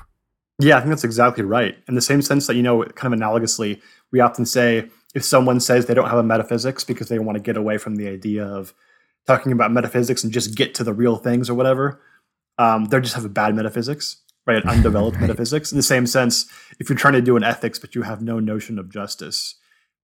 Yeah, 0.58 0.76
I 0.76 0.80
think 0.80 0.90
that's 0.90 1.04
exactly 1.04 1.42
right. 1.44 1.76
In 1.88 1.94
the 1.94 2.00
same 2.02 2.22
sense 2.22 2.46
that, 2.46 2.56
you 2.56 2.62
know, 2.62 2.84
kind 2.84 3.12
of 3.14 3.18
analogously, 3.20 3.80
we 4.12 4.20
often 4.20 4.44
say 4.44 4.88
if 5.14 5.24
someone 5.24 5.58
says 5.61 5.86
they 5.86 5.94
don't 5.94 6.08
have 6.08 6.18
a 6.18 6.22
metaphysics 6.22 6.84
because 6.84 7.08
they 7.08 7.18
want 7.18 7.36
to 7.36 7.42
get 7.42 7.56
away 7.56 7.78
from 7.78 7.96
the 7.96 8.08
idea 8.08 8.44
of 8.44 8.74
talking 9.26 9.52
about 9.52 9.72
metaphysics 9.72 10.22
and 10.22 10.32
just 10.32 10.54
get 10.54 10.74
to 10.74 10.84
the 10.84 10.92
real 10.92 11.16
things 11.16 11.48
or 11.48 11.54
whatever, 11.54 12.00
um, 12.58 12.84
they 12.86 13.00
just 13.00 13.14
have 13.14 13.24
a 13.24 13.28
bad 13.30 13.54
metaphysics, 13.54 14.18
right? 14.46 14.62
An 14.62 14.68
undeveloped 14.68 15.16
Right. 15.16 15.22
metaphysics. 15.22 15.72
In 15.72 15.76
the 15.78 15.82
same 15.82 16.06
sense, 16.06 16.46
if 16.78 16.88
you're 16.88 16.98
trying 16.98 17.14
to 17.14 17.22
do 17.22 17.36
an 17.36 17.44
ethics 17.44 17.78
but 17.78 17.94
you 17.94 18.02
have 18.02 18.20
no 18.22 18.38
notion 18.38 18.78
of 18.78 18.90
justice 18.90 19.54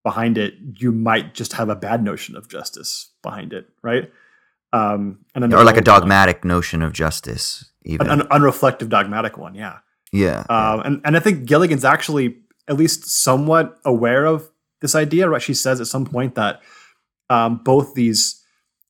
behind 0.02 0.38
it, 0.38 0.54
you 0.78 0.90
might 0.90 1.34
just 1.34 1.52
have 1.54 1.68
a 1.68 1.76
bad 1.76 2.02
notion 2.02 2.34
of 2.36 2.48
justice 2.48 3.10
behind 3.22 3.52
it, 3.52 3.68
right? 3.82 4.10
Um, 4.72 5.18
and 5.34 5.44
Or 5.44 5.64
like 5.64 5.76
a 5.76 5.78
undeveloped 5.78 5.86
one. 5.88 6.00
dogmatic 6.00 6.44
notion 6.44 6.82
of 6.82 6.92
justice, 6.92 7.70
even. 7.84 8.08
an, 8.08 8.20
an 8.22 8.26
unreflective 8.28 8.88
dogmatic 8.88 9.38
one, 9.38 9.54
yeah. 9.54 9.78
yeah. 10.12 10.44
Um, 10.50 10.80
and, 10.80 11.00
and 11.04 11.16
I 11.16 11.20
think 11.20 11.44
Gilligan's 11.46 11.84
actually 11.84 12.36
at 12.68 12.76
least 12.76 13.06
somewhat 13.06 13.78
aware 13.84 14.26
of 14.26 14.50
this 14.80 14.94
idea, 14.94 15.28
right? 15.28 15.40
She 15.40 15.54
says 15.54 15.80
at 15.80 15.86
some 15.86 16.04
point 16.04 16.34
that 16.34 16.60
um, 17.30 17.60
both 17.64 17.94
these 17.94 18.42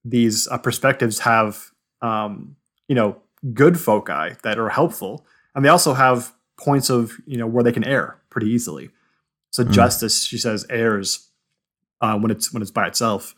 these 0.04 0.46
uh, 0.48 0.58
perspectives 0.58 1.20
have 1.20 1.70
um, 2.00 2.56
you 2.88 2.94
know 2.94 3.16
good 3.52 3.78
foci 3.78 4.34
that 4.42 4.58
are 4.58 4.68
helpful, 4.70 5.26
and 5.54 5.64
they 5.64 5.68
also 5.68 5.94
have 5.94 6.32
points 6.58 6.90
of 6.90 7.12
you 7.26 7.36
know 7.36 7.46
where 7.46 7.62
they 7.62 7.72
can 7.72 7.84
err 7.84 8.18
pretty 8.30 8.48
easily. 8.50 8.90
So 9.50 9.64
Mm. 9.64 9.70
justice, 9.72 10.24
she 10.24 10.38
says, 10.38 10.66
errs 10.68 11.28
uh, 12.00 12.18
when 12.18 12.30
it's 12.30 12.52
when 12.52 12.62
it's 12.62 12.70
by 12.70 12.86
itself, 12.88 13.34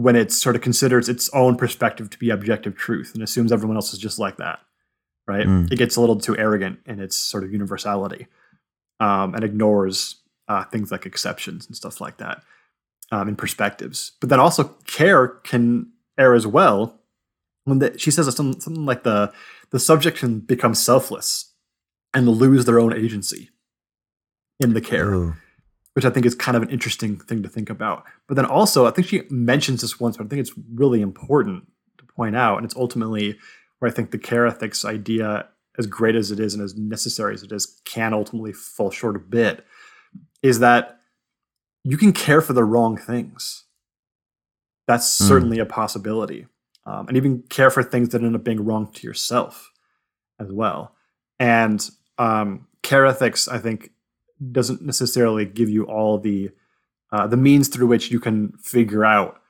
when 0.00 0.16
it 0.16 0.32
sort 0.32 0.56
of 0.56 0.62
considers 0.62 1.08
its 1.08 1.28
own 1.30 1.56
perspective 1.56 2.08
to 2.10 2.18
be 2.18 2.30
objective 2.30 2.76
truth 2.76 3.12
and 3.14 3.22
assumes 3.22 3.52
everyone 3.52 3.76
else 3.76 3.92
is 3.92 3.98
just 3.98 4.18
like 4.18 4.36
that 4.38 4.60
right? 5.30 5.46
Mm. 5.46 5.70
It 5.70 5.76
gets 5.76 5.94
a 5.94 6.00
little 6.00 6.18
too 6.18 6.36
arrogant 6.36 6.80
in 6.86 6.98
its 6.98 7.16
sort 7.16 7.44
of 7.44 7.52
universality 7.52 8.26
um, 8.98 9.34
and 9.34 9.44
ignores 9.44 10.16
uh, 10.48 10.64
things 10.64 10.90
like 10.90 11.06
exceptions 11.06 11.66
and 11.66 11.76
stuff 11.76 12.00
like 12.00 12.16
that 12.16 12.42
um, 13.12 13.28
in 13.28 13.36
perspectives. 13.36 14.12
But 14.20 14.28
then 14.28 14.40
also 14.40 14.64
care 14.86 15.28
can 15.28 15.92
err 16.18 16.34
as 16.34 16.46
well. 16.46 16.98
When 17.64 17.78
the, 17.78 17.96
she 17.96 18.10
says 18.10 18.34
something, 18.34 18.60
something 18.60 18.84
like 18.84 19.04
the 19.04 19.32
the 19.70 19.78
subject 19.78 20.18
can 20.18 20.40
become 20.40 20.74
selfless 20.74 21.52
and 22.12 22.28
lose 22.28 22.64
their 22.64 22.80
own 22.80 22.92
agency 22.92 23.50
in 24.58 24.74
the 24.74 24.80
care 24.80 25.12
Ooh. 25.12 25.34
Which 26.00 26.06
I 26.06 26.14
think 26.14 26.24
is 26.24 26.34
kind 26.34 26.56
of 26.56 26.62
an 26.62 26.70
interesting 26.70 27.18
thing 27.18 27.42
to 27.42 27.48
think 27.50 27.68
about. 27.68 28.04
But 28.26 28.36
then 28.36 28.46
also, 28.46 28.86
I 28.86 28.90
think 28.90 29.06
she 29.06 29.22
mentions 29.28 29.82
this 29.82 30.00
once, 30.00 30.16
but 30.16 30.24
I 30.24 30.28
think 30.30 30.40
it's 30.40 30.54
really 30.72 31.02
important 31.02 31.66
to 31.98 32.04
point 32.06 32.34
out, 32.36 32.56
and 32.56 32.64
it's 32.64 32.74
ultimately 32.74 33.38
where 33.78 33.90
I 33.90 33.92
think 33.92 34.10
the 34.10 34.16
care 34.18 34.46
ethics 34.46 34.82
idea, 34.86 35.46
as 35.78 35.86
great 35.86 36.14
as 36.14 36.30
it 36.30 36.40
is 36.40 36.54
and 36.54 36.62
as 36.64 36.74
necessary 36.74 37.34
as 37.34 37.42
it 37.42 37.52
is, 37.52 37.82
can 37.84 38.14
ultimately 38.14 38.54
fall 38.54 38.90
short 38.90 39.14
a 39.14 39.18
bit, 39.18 39.66
is 40.42 40.60
that 40.60 41.00
you 41.84 41.98
can 41.98 42.14
care 42.14 42.40
for 42.40 42.54
the 42.54 42.64
wrong 42.64 42.96
things. 42.96 43.64
That's 44.86 45.20
Mm. 45.20 45.28
certainly 45.28 45.58
a 45.58 45.66
possibility. 45.66 46.46
Um, 46.86 47.08
and 47.08 47.16
even 47.18 47.42
care 47.50 47.70
for 47.70 47.82
things 47.82 48.08
that 48.08 48.22
end 48.22 48.34
up 48.34 48.42
being 48.42 48.64
wrong 48.64 48.90
to 48.92 49.06
yourself 49.06 49.70
as 50.38 50.50
well. 50.50 50.94
And 51.38 51.86
um, 52.16 52.66
care 52.82 53.04
ethics, 53.04 53.48
I 53.48 53.58
think, 53.58 53.90
doesn't 54.52 54.82
necessarily 54.82 55.44
give 55.44 55.68
you 55.68 55.84
all 55.84 56.18
the 56.18 56.50
uh, 57.12 57.26
the 57.26 57.36
means 57.36 57.68
through 57.68 57.88
which 57.88 58.10
you 58.10 58.20
can 58.20 58.52
figure 58.52 59.04
out 59.04 59.40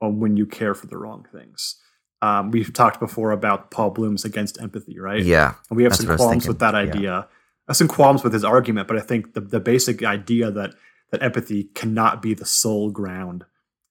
um, 0.00 0.20
when 0.20 0.36
you 0.36 0.46
care 0.46 0.74
for 0.74 0.86
the 0.86 0.96
wrong 0.96 1.26
things. 1.32 1.76
Um, 2.22 2.50
we've 2.50 2.72
talked 2.72 3.00
before 3.00 3.30
about 3.30 3.70
Paul 3.70 3.90
Bloom's 3.90 4.24
against 4.24 4.60
empathy, 4.60 4.98
right? 4.98 5.22
Yeah. 5.22 5.54
and 5.70 5.76
we 5.76 5.84
have 5.84 5.94
some 5.94 6.06
what 6.06 6.12
I 6.12 6.14
was 6.14 6.20
qualms 6.20 6.48
with 6.48 6.58
that 6.60 6.74
idea. 6.74 7.28
I 7.68 7.72
have 7.72 7.76
some 7.76 7.88
qualms 7.88 8.24
with 8.24 8.32
his 8.32 8.44
argument, 8.44 8.88
but 8.88 8.96
I 8.96 9.00
think 9.00 9.34
the 9.34 9.40
the 9.40 9.60
basic 9.60 10.02
idea 10.02 10.50
that 10.50 10.74
that 11.10 11.22
empathy 11.22 11.64
cannot 11.74 12.22
be 12.22 12.34
the 12.34 12.44
sole 12.44 12.90
ground 12.90 13.44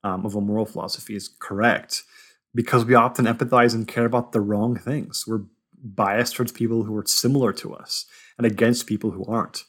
um, 0.04 0.26
of 0.26 0.36
a 0.36 0.42
moral 0.42 0.66
philosophy 0.66 1.16
is 1.16 1.30
correct 1.40 2.04
because 2.54 2.86
we 2.86 2.96
often 2.96 3.26
empathize 3.26 3.74
and 3.74 3.88
care 3.88 4.06
about 4.06 4.32
the 4.32 4.42
wrong 4.42 4.78
things. 4.78 5.26
We're 5.28 5.44
biased 5.84 6.36
towards 6.36 6.52
people 6.52 6.84
who 6.84 6.96
are 6.98 7.06
similar 7.06 7.54
to 7.54 7.74
us 7.74 8.06
and 8.38 8.46
against 8.46 8.88
people 8.88 9.12
who 9.12 9.26
aren't. 9.26 9.64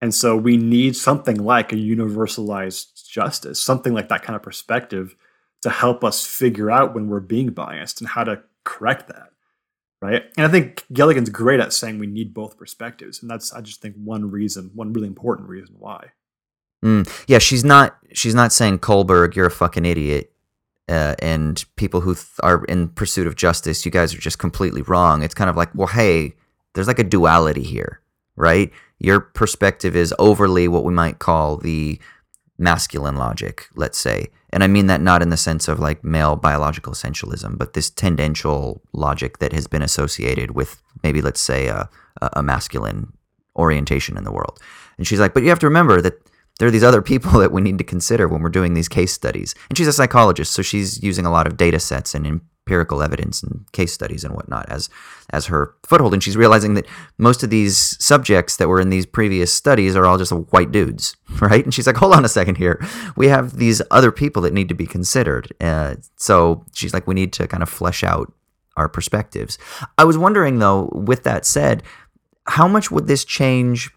And 0.00 0.14
so 0.14 0.36
we 0.36 0.56
need 0.56 0.96
something 0.96 1.42
like 1.42 1.72
a 1.72 1.76
universalized 1.76 3.08
justice, 3.08 3.62
something 3.62 3.94
like 3.94 4.08
that 4.08 4.22
kind 4.22 4.36
of 4.36 4.42
perspective 4.42 5.16
to 5.62 5.70
help 5.70 6.04
us 6.04 6.26
figure 6.26 6.70
out 6.70 6.94
when 6.94 7.08
we're 7.08 7.20
being 7.20 7.50
biased 7.50 8.00
and 8.00 8.08
how 8.10 8.24
to 8.24 8.42
correct 8.64 9.08
that. 9.08 9.30
Right. 10.02 10.24
And 10.36 10.46
I 10.46 10.50
think 10.50 10.84
Gilligan's 10.92 11.30
great 11.30 11.58
at 11.58 11.72
saying 11.72 11.98
we 11.98 12.06
need 12.06 12.34
both 12.34 12.58
perspectives. 12.58 13.22
And 13.22 13.30
that's, 13.30 13.52
I 13.52 13.62
just 13.62 13.80
think, 13.80 13.96
one 13.96 14.30
reason, 14.30 14.70
one 14.74 14.92
really 14.92 15.08
important 15.08 15.48
reason 15.48 15.76
why. 15.78 16.10
Mm, 16.84 17.08
yeah, 17.26 17.38
she's 17.38 17.64
not. 17.64 17.96
She's 18.12 18.34
not 18.34 18.52
saying 18.52 18.80
Kohlberg, 18.80 19.34
you're 19.34 19.46
a 19.46 19.50
fucking 19.50 19.86
idiot, 19.86 20.32
uh, 20.88 21.14
and 21.20 21.64
people 21.76 22.02
who 22.02 22.14
th- 22.14 22.26
are 22.42 22.64
in 22.66 22.90
pursuit 22.90 23.26
of 23.26 23.36
justice, 23.36 23.84
you 23.84 23.90
guys 23.90 24.14
are 24.14 24.18
just 24.18 24.38
completely 24.38 24.82
wrong. 24.82 25.22
It's 25.22 25.34
kind 25.34 25.50
of 25.50 25.56
like, 25.56 25.70
well, 25.74 25.88
hey, 25.88 26.34
there's 26.74 26.86
like 26.86 26.98
a 26.98 27.04
duality 27.04 27.62
here, 27.62 28.00
right? 28.36 28.70
Your 28.98 29.20
perspective 29.20 29.96
is 29.96 30.14
overly 30.18 30.68
what 30.68 30.84
we 30.84 30.92
might 30.92 31.18
call 31.18 31.56
the 31.56 32.00
masculine 32.58 33.16
logic, 33.16 33.68
let's 33.74 33.98
say, 33.98 34.28
and 34.50 34.64
I 34.64 34.68
mean 34.68 34.86
that 34.86 35.02
not 35.02 35.22
in 35.22 35.28
the 35.28 35.36
sense 35.36 35.68
of 35.68 35.80
like 35.80 36.02
male 36.02 36.36
biological 36.36 36.94
essentialism, 36.94 37.58
but 37.58 37.74
this 37.74 37.90
tendential 37.90 38.80
logic 38.94 39.38
that 39.38 39.52
has 39.52 39.66
been 39.66 39.82
associated 39.82 40.52
with 40.52 40.80
maybe, 41.02 41.20
let's 41.20 41.40
say, 41.42 41.66
a, 41.66 41.90
a 42.22 42.42
masculine 42.42 43.12
orientation 43.56 44.16
in 44.16 44.24
the 44.24 44.32
world. 44.32 44.58
And 44.96 45.06
she's 45.06 45.20
like, 45.20 45.34
but 45.34 45.42
you 45.42 45.48
have 45.50 45.58
to 45.58 45.66
remember 45.66 46.00
that 46.00 46.14
there 46.58 46.68
are 46.68 46.70
these 46.70 46.84
other 46.84 47.02
people 47.02 47.32
that 47.40 47.52
we 47.52 47.60
need 47.60 47.78
to 47.78 47.84
consider 47.84 48.28
when 48.28 48.40
we're 48.40 48.48
doing 48.48 48.74
these 48.74 48.88
case 48.88 49.12
studies. 49.12 49.54
And 49.68 49.76
she's 49.76 49.88
a 49.88 49.92
psychologist, 49.92 50.52
so 50.52 50.62
she's 50.62 51.02
using 51.02 51.26
a 51.26 51.30
lot 51.30 51.46
of 51.46 51.56
data 51.56 51.80
sets 51.80 52.14
and 52.14 52.40
empirical 52.66 53.00
evidence 53.00 53.44
and 53.44 53.64
case 53.70 53.92
studies 53.92 54.24
and 54.24 54.34
whatnot 54.34 54.68
as 54.68 54.90
as 55.30 55.46
her 55.46 55.74
foothold. 55.86 56.12
And 56.12 56.22
she's 56.22 56.36
realizing 56.36 56.74
that 56.74 56.86
most 57.16 57.44
of 57.44 57.50
these 57.50 57.96
subjects 58.04 58.56
that 58.56 58.68
were 58.68 58.80
in 58.80 58.90
these 58.90 59.06
previous 59.06 59.52
studies 59.52 59.94
are 59.94 60.04
all 60.04 60.18
just 60.18 60.32
white 60.32 60.72
dudes, 60.72 61.16
right? 61.40 61.64
And 61.64 61.72
she's 61.72 61.86
like, 61.86 61.96
hold 61.96 62.12
on 62.12 62.24
a 62.24 62.28
second 62.28 62.56
here. 62.56 62.84
We 63.16 63.28
have 63.28 63.56
these 63.56 63.80
other 63.90 64.10
people 64.10 64.42
that 64.42 64.52
need 64.52 64.68
to 64.68 64.74
be 64.74 64.86
considered. 64.86 65.52
Uh, 65.60 65.96
so 66.16 66.64
she's 66.74 66.92
like, 66.92 67.06
we 67.06 67.14
need 67.14 67.32
to 67.34 67.46
kind 67.46 67.62
of 67.62 67.68
flesh 67.68 68.02
out 68.02 68.32
our 68.76 68.88
perspectives. 68.88 69.58
I 69.96 70.04
was 70.04 70.18
wondering 70.18 70.58
though, 70.58 70.90
with 70.92 71.22
that 71.22 71.46
said, 71.46 71.84
how 72.48 72.66
much 72.66 72.90
would 72.90 73.06
this 73.06 73.24
change 73.24 73.90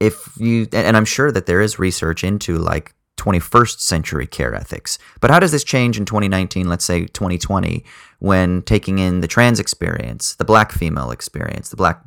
if 0.00 0.36
you 0.38 0.66
and 0.72 0.96
I'm 0.96 1.04
sure 1.04 1.30
that 1.30 1.46
there 1.46 1.60
is 1.60 1.78
research 1.78 2.24
into 2.24 2.58
like 2.58 2.94
21st 3.22 3.78
century 3.80 4.26
care 4.26 4.54
ethics. 4.54 4.98
But 5.20 5.30
how 5.30 5.38
does 5.38 5.52
this 5.52 5.62
change 5.62 5.96
in 5.96 6.04
2019, 6.04 6.68
let's 6.68 6.84
say 6.84 7.06
2020, 7.06 7.84
when 8.18 8.62
taking 8.62 8.98
in 8.98 9.20
the 9.20 9.28
trans 9.28 9.60
experience, 9.60 10.34
the 10.34 10.44
black 10.44 10.72
female 10.72 11.12
experience, 11.12 11.68
the 11.68 11.76
black 11.76 12.00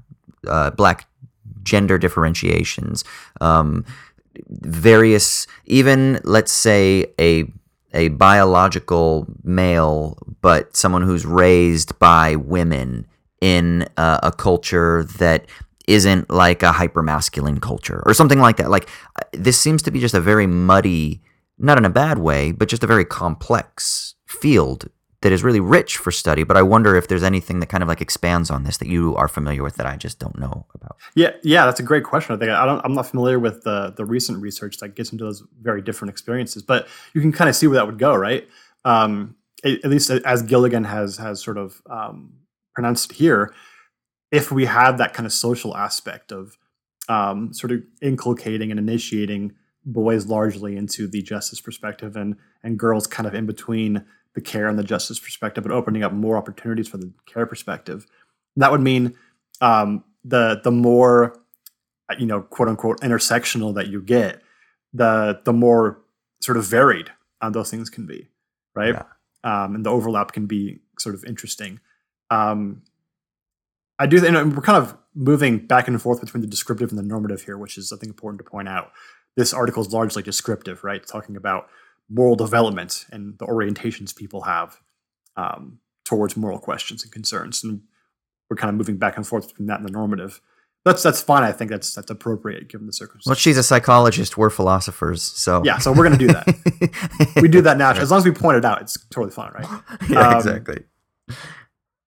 uh, 0.47 0.71
black 0.71 1.07
gender 1.63 1.97
differentiations, 1.97 3.03
um, 3.41 3.85
various, 4.49 5.47
even 5.65 6.19
let's 6.23 6.51
say 6.51 7.05
a 7.19 7.45
a 7.93 8.09
biological 8.09 9.25
male, 9.43 10.17
but 10.41 10.75
someone 10.75 11.01
who's 11.01 11.25
raised 11.25 11.97
by 11.97 12.35
women 12.35 13.07
in 13.39 13.87
uh, 13.95 14.19
a 14.21 14.33
culture 14.33 15.05
that 15.17 15.45
isn't 15.87 16.29
like 16.29 16.63
a 16.63 16.71
hypermasculine 16.71 17.61
culture 17.61 18.01
or 18.05 18.13
something 18.13 18.39
like 18.39 18.57
that. 18.57 18.69
Like 18.69 18.89
this 19.31 19.59
seems 19.59 19.81
to 19.83 19.91
be 19.91 19.99
just 19.99 20.15
a 20.15 20.21
very 20.21 20.47
muddy, 20.47 21.21
not 21.57 21.77
in 21.77 21.85
a 21.85 21.89
bad 21.89 22.19
way, 22.19 22.51
but 22.51 22.69
just 22.69 22.83
a 22.83 22.87
very 22.87 23.05
complex 23.05 24.15
field 24.25 24.89
that 25.21 25.31
is 25.31 25.43
really 25.43 25.59
rich 25.59 25.97
for 25.97 26.11
study. 26.11 26.43
But 26.43 26.55
I 26.55 26.61
wonder 26.61 26.95
if 26.95 27.07
there's 27.07 27.23
anything 27.23 27.59
that 27.59 27.65
kind 27.65 27.81
of 27.81 27.89
like 27.89 27.99
expands 27.99 28.51
on 28.51 28.63
this 28.63 28.77
that 28.77 28.87
you 28.87 29.15
are 29.15 29.27
familiar 29.27 29.63
with 29.63 29.75
that 29.77 29.87
I 29.87 29.97
just 29.97 30.19
don't 30.19 30.37
know 30.37 30.67
about. 30.75 30.97
Yeah, 31.15 31.31
yeah, 31.41 31.65
that's 31.65 31.79
a 31.79 31.83
great 31.83 32.03
question. 32.03 32.35
I 32.35 32.37
think 32.37 32.51
I 32.51 32.63
don't, 32.63 32.79
I'm 32.85 32.93
not 32.93 33.07
familiar 33.07 33.39
with 33.39 33.63
the 33.63 33.91
the 33.97 34.05
recent 34.05 34.39
research 34.39 34.77
that 34.77 34.89
gets 34.89 35.11
into 35.11 35.23
those 35.23 35.43
very 35.61 35.81
different 35.81 36.11
experiences, 36.11 36.61
but 36.61 36.87
you 37.13 37.21
can 37.21 37.31
kind 37.31 37.49
of 37.49 37.55
see 37.55 37.65
where 37.65 37.75
that 37.75 37.87
would 37.87 37.97
go, 37.97 38.13
right? 38.15 38.47
Um, 38.83 39.35
at, 39.63 39.83
at 39.83 39.89
least 39.89 40.11
as 40.11 40.43
Gilligan 40.43 40.83
has 40.83 41.17
has 41.17 41.41
sort 41.41 41.57
of 41.57 41.81
um, 41.89 42.33
pronounced 42.75 43.13
here, 43.13 43.51
if 44.31 44.51
we 44.51 44.65
have 44.65 44.97
that 44.97 45.13
kind 45.13 45.25
of 45.25 45.33
social 45.33 45.75
aspect 45.75 46.31
of 46.31 46.57
um, 47.07 47.53
sort 47.53 47.71
of 47.71 47.83
inculcating 48.01 48.71
and 48.71 48.79
initiating 48.79 49.53
boys 49.85 50.25
largely 50.25 50.75
into 50.75 51.07
the 51.07 51.21
justice 51.21 51.61
perspective 51.61 52.15
and 52.15 52.35
and 52.63 52.79
girls 52.79 53.05
kind 53.05 53.27
of 53.27 53.35
in 53.35 53.45
between 53.45 54.03
the 54.33 54.41
care 54.41 54.67
and 54.67 54.77
the 54.77 54.83
justice 54.83 55.19
perspective, 55.19 55.63
but 55.63 55.71
opening 55.71 56.03
up 56.03 56.11
more 56.11 56.35
opportunities 56.35 56.87
for 56.87 56.97
the 56.97 57.11
care 57.25 57.45
perspective. 57.45 58.05
That 58.57 58.71
would 58.71 58.81
mean 58.81 59.15
um, 59.61 60.03
the 60.23 60.59
the 60.63 60.71
more 60.71 61.39
you 62.17 62.25
know, 62.25 62.41
quote 62.41 62.67
unquote, 62.67 62.99
intersectional 63.01 63.73
that 63.75 63.87
you 63.87 64.01
get, 64.01 64.41
the 64.93 65.41
the 65.43 65.53
more 65.53 66.01
sort 66.41 66.57
of 66.57 66.65
varied 66.65 67.11
uh, 67.41 67.49
those 67.49 67.71
things 67.71 67.89
can 67.89 68.05
be, 68.05 68.29
right? 68.75 68.93
Yeah. 68.93 69.03
Um, 69.43 69.75
and 69.75 69.85
the 69.85 69.91
overlap 69.91 70.31
can 70.31 70.45
be 70.45 70.79
sort 70.99 71.15
of 71.15 71.23
interesting. 71.25 71.79
Um, 72.29 72.83
I 73.99 74.07
do, 74.07 74.25
and 74.25 74.55
we're 74.55 74.61
kind 74.61 74.77
of 74.77 74.97
moving 75.13 75.59
back 75.65 75.87
and 75.87 76.01
forth 76.01 76.19
between 76.19 76.41
the 76.41 76.47
descriptive 76.47 76.89
and 76.89 76.99
the 76.99 77.03
normative 77.03 77.43
here, 77.43 77.57
which 77.57 77.77
is 77.77 77.91
I 77.91 77.97
think 77.97 78.09
important 78.09 78.39
to 78.43 78.49
point 78.49 78.67
out. 78.67 78.91
This 79.37 79.53
article 79.53 79.81
is 79.81 79.91
largely 79.91 80.23
descriptive, 80.23 80.83
right? 80.83 81.05
Talking 81.05 81.35
about 81.35 81.67
moral 82.09 82.35
development 82.35 83.05
and 83.11 83.37
the 83.39 83.45
orientations 83.45 84.15
people 84.15 84.41
have 84.41 84.79
um, 85.35 85.79
towards 86.05 86.37
moral 86.37 86.59
questions 86.59 87.03
and 87.03 87.11
concerns, 87.11 87.63
and 87.63 87.81
we're 88.49 88.57
kind 88.57 88.69
of 88.69 88.75
moving 88.75 88.97
back 88.97 89.17
and 89.17 89.25
forth 89.25 89.47
between 89.49 89.67
that 89.67 89.79
and 89.79 89.87
the 89.87 89.91
normative. 89.91 90.41
That's 90.83 91.01
that's 91.01 91.21
fine. 91.21 91.43
I 91.43 91.51
think 91.51 91.71
that's 91.71 91.95
that's 91.95 92.11
appropriate 92.11 92.67
given 92.67 92.85
the 92.85 92.93
circumstances. 92.93 93.27
Well, 93.27 93.35
she's 93.35 93.57
a 93.57 93.63
psychologist. 93.63 94.37
We're 94.37 94.51
philosophers, 94.51 95.23
so 95.23 95.63
yeah. 95.65 95.79
So 95.79 95.91
we're 95.91 96.03
gonna 96.03 96.17
do 96.17 96.27
that. 96.27 97.35
we 97.41 97.47
do 97.47 97.61
that 97.61 97.77
naturally, 97.77 98.03
as 98.03 98.11
long 98.11 98.19
as 98.19 98.25
we 98.25 98.31
point 98.31 98.57
it 98.57 98.65
out. 98.65 98.81
It's 98.81 98.97
totally 99.09 99.31
fine, 99.31 99.51
right? 99.53 99.81
yeah, 100.09 100.29
um, 100.29 100.37
exactly. 100.37 100.83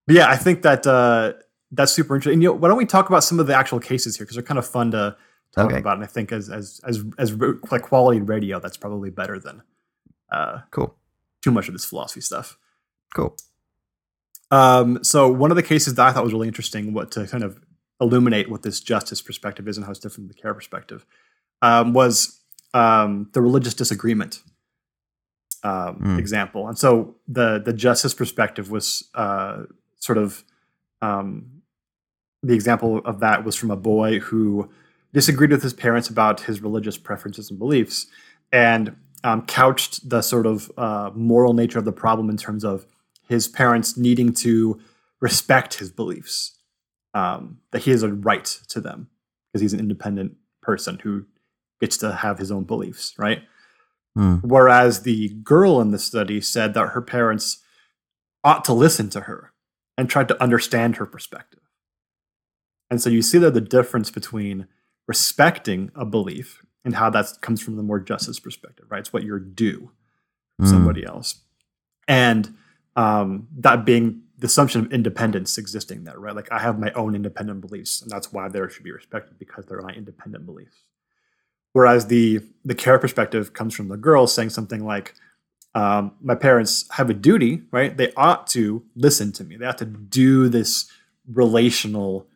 yeah, 0.06 0.28
I 0.28 0.36
think 0.36 0.62
that 0.62 0.86
uh, 0.86 1.32
that's 1.70 1.92
super 1.92 2.14
interesting. 2.14 2.34
And, 2.34 2.42
you 2.42 2.48
know, 2.48 2.54
why 2.54 2.68
don't 2.68 2.78
we 2.78 2.86
talk 2.86 3.08
about 3.08 3.24
some 3.24 3.40
of 3.40 3.46
the 3.46 3.54
actual 3.54 3.80
cases 3.80 4.16
here 4.16 4.24
because 4.24 4.36
they're 4.36 4.42
kind 4.42 4.58
of 4.58 4.66
fun 4.66 4.90
to 4.92 5.16
talk 5.54 5.66
okay. 5.66 5.78
about. 5.78 5.96
And 5.96 6.04
I 6.04 6.06
think 6.06 6.32
as 6.32 6.48
as 6.48 6.80
as 6.86 7.04
as 7.18 7.32
like 7.70 7.82
quality 7.82 8.20
radio, 8.20 8.58
that's 8.60 8.76
probably 8.76 9.10
better 9.10 9.38
than 9.38 9.62
uh, 10.30 10.60
cool 10.70 10.98
too 11.42 11.50
much 11.50 11.68
of 11.68 11.74
this 11.74 11.84
philosophy 11.84 12.20
stuff. 12.20 12.58
Cool. 13.14 13.36
Um, 14.50 15.02
so 15.04 15.28
one 15.28 15.50
of 15.50 15.56
the 15.56 15.62
cases 15.62 15.94
that 15.94 16.06
I 16.06 16.12
thought 16.12 16.24
was 16.24 16.32
really 16.32 16.48
interesting, 16.48 16.92
what 16.92 17.10
to 17.12 17.26
kind 17.26 17.44
of 17.44 17.60
illuminate 18.00 18.50
what 18.50 18.62
this 18.62 18.80
justice 18.80 19.20
perspective 19.20 19.68
is 19.68 19.76
and 19.76 19.84
how 19.84 19.90
it's 19.90 20.00
different 20.00 20.28
from 20.28 20.28
the 20.28 20.34
care 20.34 20.54
perspective, 20.54 21.04
um, 21.62 21.92
was 21.92 22.40
um, 22.74 23.28
the 23.32 23.40
religious 23.40 23.74
disagreement 23.74 24.42
um, 25.64 26.00
mm. 26.00 26.18
example. 26.18 26.68
And 26.68 26.78
so 26.78 27.16
the 27.26 27.60
the 27.64 27.72
justice 27.72 28.14
perspective 28.14 28.70
was 28.70 29.08
uh, 29.14 29.64
sort 29.96 30.18
of 30.18 30.44
um, 31.02 31.57
the 32.42 32.54
example 32.54 32.98
of 33.04 33.20
that 33.20 33.44
was 33.44 33.56
from 33.56 33.70
a 33.70 33.76
boy 33.76 34.20
who 34.20 34.70
disagreed 35.12 35.50
with 35.50 35.62
his 35.62 35.72
parents 35.72 36.08
about 36.08 36.42
his 36.42 36.60
religious 36.60 36.96
preferences 36.96 37.50
and 37.50 37.58
beliefs 37.58 38.06
and 38.52 38.96
um, 39.24 39.44
couched 39.46 40.08
the 40.08 40.22
sort 40.22 40.46
of 40.46 40.70
uh, 40.76 41.10
moral 41.14 41.52
nature 41.52 41.78
of 41.78 41.84
the 41.84 41.92
problem 41.92 42.30
in 42.30 42.36
terms 42.36 42.64
of 42.64 42.86
his 43.28 43.48
parents 43.48 43.96
needing 43.96 44.32
to 44.32 44.80
respect 45.20 45.74
his 45.74 45.90
beliefs, 45.90 46.58
um, 47.14 47.58
that 47.72 47.82
he 47.82 47.90
has 47.90 48.02
a 48.02 48.12
right 48.12 48.44
to 48.68 48.80
them 48.80 49.08
because 49.48 49.60
he's 49.60 49.72
an 49.72 49.80
independent 49.80 50.36
person 50.62 50.98
who 51.02 51.26
gets 51.80 51.96
to 51.98 52.12
have 52.12 52.38
his 52.38 52.50
own 52.50 52.64
beliefs, 52.64 53.14
right? 53.18 53.42
Mm. 54.16 54.42
Whereas 54.42 55.02
the 55.02 55.30
girl 55.42 55.80
in 55.80 55.90
the 55.90 55.98
study 55.98 56.40
said 56.40 56.74
that 56.74 56.88
her 56.88 57.02
parents 57.02 57.58
ought 58.44 58.64
to 58.64 58.72
listen 58.72 59.10
to 59.10 59.22
her 59.22 59.52
and 59.96 60.08
tried 60.08 60.28
to 60.28 60.42
understand 60.42 60.96
her 60.96 61.06
perspective. 61.06 61.60
And 62.90 63.00
so 63.02 63.10
you 63.10 63.22
see 63.22 63.38
there 63.38 63.50
the 63.50 63.60
difference 63.60 64.10
between 64.10 64.66
respecting 65.06 65.90
a 65.94 66.04
belief 66.04 66.62
and 66.84 66.94
how 66.94 67.10
that 67.10 67.26
comes 67.40 67.60
from 67.60 67.76
the 67.76 67.82
more 67.82 68.00
justice 68.00 68.38
perspective, 68.38 68.86
right? 68.88 69.00
It's 69.00 69.12
what 69.12 69.24
you're 69.24 69.38
due 69.38 69.90
mm. 70.60 70.68
somebody 70.68 71.04
else. 71.04 71.42
And 72.06 72.56
um, 72.96 73.48
that 73.58 73.84
being 73.84 74.22
the 74.38 74.46
assumption 74.46 74.84
of 74.84 74.92
independence 74.92 75.58
existing 75.58 76.04
there, 76.04 76.18
right? 76.18 76.34
Like 76.34 76.50
I 76.52 76.60
have 76.60 76.78
my 76.78 76.92
own 76.92 77.14
independent 77.14 77.60
beliefs, 77.60 78.00
and 78.02 78.10
that's 78.10 78.32
why 78.32 78.48
they 78.48 78.60
should 78.70 78.84
be 78.84 78.92
respected 78.92 79.38
because 79.38 79.66
they're 79.66 79.82
my 79.82 79.92
independent 79.92 80.46
beliefs. 80.46 80.76
Whereas 81.72 82.06
the 82.06 82.40
the 82.64 82.74
care 82.74 82.98
perspective 82.98 83.52
comes 83.52 83.74
from 83.74 83.88
the 83.88 83.96
girl 83.96 84.26
saying 84.26 84.50
something 84.50 84.84
like, 84.84 85.14
um, 85.74 86.12
my 86.20 86.34
parents 86.34 86.86
have 86.92 87.10
a 87.10 87.14
duty, 87.14 87.62
right? 87.72 87.96
They 87.96 88.12
ought 88.16 88.46
to 88.48 88.84
listen 88.94 89.32
to 89.32 89.44
me. 89.44 89.56
They 89.56 89.66
ought 89.66 89.78
to 89.78 89.84
do 89.84 90.48
this 90.48 90.90
relational 91.30 92.27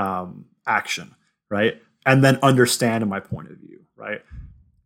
um, 0.00 0.46
action, 0.66 1.14
right? 1.50 1.80
And 2.06 2.24
then 2.24 2.38
understand 2.42 3.06
my 3.06 3.20
point 3.20 3.50
of 3.50 3.58
view, 3.58 3.80
right? 3.96 4.22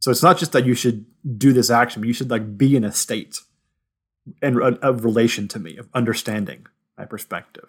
So 0.01 0.11
it's 0.11 0.23
not 0.23 0.39
just 0.39 0.53
that 0.53 0.67
you 0.67 0.75
should 0.75 1.07
do 1.39 1.53
this 1.53 1.71
action, 1.71 2.03
but 2.03 2.09
you 2.09 2.13
should 2.13 2.31
like 2.31 2.59
be 2.59 2.77
in 2.77 2.85
a 2.85 2.93
state 2.93 3.39
and 4.43 4.59
of 4.61 5.05
relation 5.05 5.49
to 5.49 5.59
me, 5.59 5.77
of 5.77 5.89
understanding 5.95 6.67
my 6.99 7.05
perspective. 7.05 7.69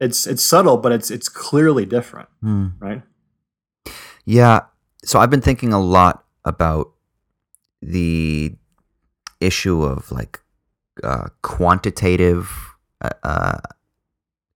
It's 0.00 0.26
it's 0.26 0.44
subtle, 0.44 0.78
but 0.78 0.92
it's 0.92 1.10
it's 1.10 1.28
clearly 1.28 1.86
different, 1.86 2.28
mm. 2.42 2.72
right? 2.80 3.02
Yeah. 4.24 4.60
So 5.04 5.20
I've 5.20 5.30
been 5.30 5.40
thinking 5.40 5.72
a 5.72 5.80
lot 5.80 6.24
about 6.44 6.90
the 7.80 8.56
issue 9.40 9.82
of 9.82 10.10
like 10.10 10.40
uh, 11.02 11.28
quantitative 11.42 12.50
uh, 13.00 13.10
uh, 13.22 13.60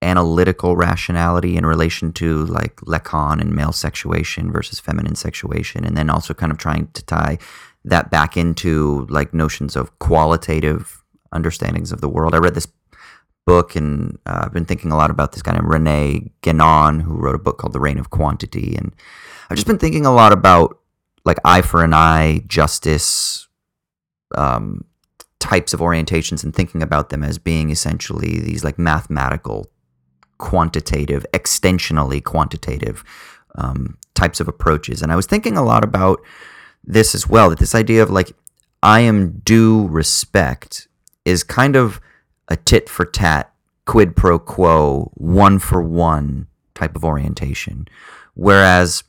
analytical 0.01 0.75
rationality 0.75 1.57
in 1.57 1.65
relation 1.65 2.13
to 2.13 2.45
like 2.45 2.75
Lacan 2.77 3.41
and 3.41 3.55
male 3.55 3.71
sexuation 3.71 4.51
versus 4.51 4.79
feminine 4.79 5.15
sexuation, 5.15 5.85
and 5.85 5.97
then 5.97 6.09
also 6.09 6.33
kind 6.33 6.51
of 6.51 6.57
trying 6.57 6.87
to 6.93 7.03
tie 7.05 7.37
that 7.83 8.09
back 8.09 8.35
into 8.37 9.05
like 9.09 9.33
notions 9.33 9.75
of 9.75 9.97
qualitative 9.99 11.03
understandings 11.31 11.91
of 11.91 12.01
the 12.01 12.09
world. 12.09 12.33
I 12.33 12.39
read 12.39 12.55
this 12.55 12.67
book 13.45 13.75
and 13.75 14.17
uh, 14.25 14.43
I've 14.45 14.53
been 14.53 14.65
thinking 14.65 14.91
a 14.91 14.97
lot 14.97 15.11
about 15.11 15.31
this 15.31 15.41
guy 15.41 15.53
named 15.53 15.67
Rene 15.67 16.31
Guénon, 16.41 17.01
who 17.01 17.13
wrote 17.13 17.35
a 17.35 17.39
book 17.39 17.59
called 17.59 17.73
The 17.73 17.79
Reign 17.79 17.99
of 17.99 18.09
Quantity, 18.09 18.75
and 18.75 18.93
I've 19.49 19.57
just 19.57 19.67
been 19.67 19.77
thinking 19.77 20.05
a 20.05 20.13
lot 20.13 20.31
about 20.31 20.79
like 21.25 21.37
eye 21.43 21.61
for 21.61 21.83
an 21.83 21.93
eye, 21.93 22.43
justice, 22.47 23.47
um, 24.35 24.85
types 25.39 25.73
of 25.73 25.79
orientations 25.79 26.43
and 26.43 26.55
thinking 26.55 26.81
about 26.81 27.09
them 27.09 27.23
as 27.23 27.37
being 27.37 27.69
essentially 27.69 28.39
these 28.39 28.63
like 28.63 28.79
mathematical, 28.79 29.69
quantitative, 30.37 31.25
extensionally 31.33 32.23
quantitative 32.23 33.03
um, 33.55 33.97
types 34.13 34.39
of 34.39 34.47
approaches. 34.47 35.01
And 35.01 35.11
I 35.11 35.15
was 35.15 35.25
thinking 35.25 35.57
a 35.57 35.63
lot 35.63 35.83
about 35.83 36.19
this 36.83 37.15
as 37.15 37.27
well 37.27 37.49
that 37.49 37.59
this 37.59 37.75
idea 37.75 38.03
of 38.03 38.09
like, 38.09 38.33
I 38.83 39.01
am 39.01 39.41
due 39.43 39.87
respect 39.87 40.87
is 41.23 41.43
kind 41.43 41.75
of 41.75 41.99
a 42.47 42.55
tit 42.55 42.89
for 42.89 43.05
tat, 43.05 43.51
quid 43.85 44.15
pro 44.15 44.37
quo, 44.37 45.11
one 45.15 45.59
for 45.59 45.81
one 45.81 46.47
type 46.75 46.95
of 46.95 47.03
orientation. 47.03 47.87
Whereas 48.35 49.03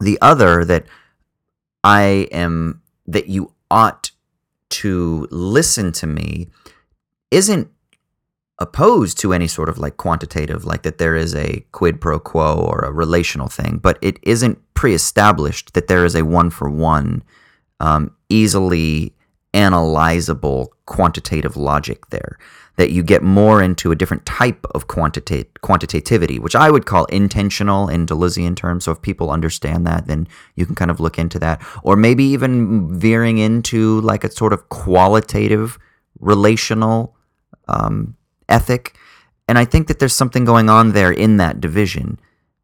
the 0.00 0.18
other 0.20 0.64
that 0.64 0.86
I 1.82 2.28
am, 2.30 2.82
that 3.06 3.28
you 3.28 3.52
ought 3.70 4.10
to 4.70 5.26
listen 5.30 5.92
to 5.92 6.06
me 6.06 6.48
isn't 7.30 7.70
opposed 8.58 9.18
to 9.18 9.32
any 9.32 9.46
sort 9.46 9.68
of 9.68 9.78
like 9.78 9.96
quantitative, 9.96 10.64
like 10.64 10.82
that 10.82 10.98
there 10.98 11.14
is 11.16 11.34
a 11.34 11.64
quid 11.72 12.00
pro 12.00 12.18
quo 12.18 12.56
or 12.56 12.80
a 12.80 12.92
relational 12.92 13.48
thing, 13.48 13.78
but 13.78 13.98
it 14.02 14.18
isn't 14.22 14.58
pre 14.74 14.94
established 14.94 15.74
that 15.74 15.86
there 15.86 16.04
is 16.04 16.14
a 16.14 16.24
one 16.24 16.50
for 16.50 16.68
one 16.68 17.22
easily 18.28 19.14
analyzable 19.54 20.68
quantitative 20.86 21.56
logic 21.56 22.10
there 22.10 22.38
that 22.76 22.92
you 22.92 23.02
get 23.02 23.22
more 23.24 23.60
into 23.60 23.90
a 23.90 23.96
different 23.96 24.24
type 24.24 24.64
of 24.72 24.86
quantita- 24.86 25.46
quantitativity, 25.64 26.38
which 26.38 26.54
I 26.54 26.70
would 26.70 26.86
call 26.86 27.06
intensional 27.06 27.88
in 27.88 28.06
Deleuzean 28.06 28.54
terms. 28.54 28.84
So 28.84 28.92
if 28.92 29.02
people 29.02 29.30
understand 29.32 29.84
that, 29.86 30.06
then 30.06 30.28
you 30.54 30.64
can 30.64 30.76
kind 30.76 30.90
of 30.90 31.00
look 31.00 31.18
into 31.18 31.40
that. 31.40 31.60
Or 31.82 31.96
maybe 31.96 32.22
even 32.24 32.96
veering 32.96 33.38
into 33.38 34.00
like 34.02 34.22
a 34.22 34.30
sort 34.30 34.52
of 34.52 34.68
qualitative 34.68 35.76
relational 36.20 37.16
um, 37.66 38.16
ethic. 38.48 38.96
And 39.46 39.58
I 39.58 39.64
think 39.64 39.88
that 39.88 39.98
there's 39.98 40.14
something 40.14 40.44
going 40.44 40.68
on 40.68 40.92
there 40.92 41.10
in 41.10 41.38
that 41.38 41.60
division 41.60 42.18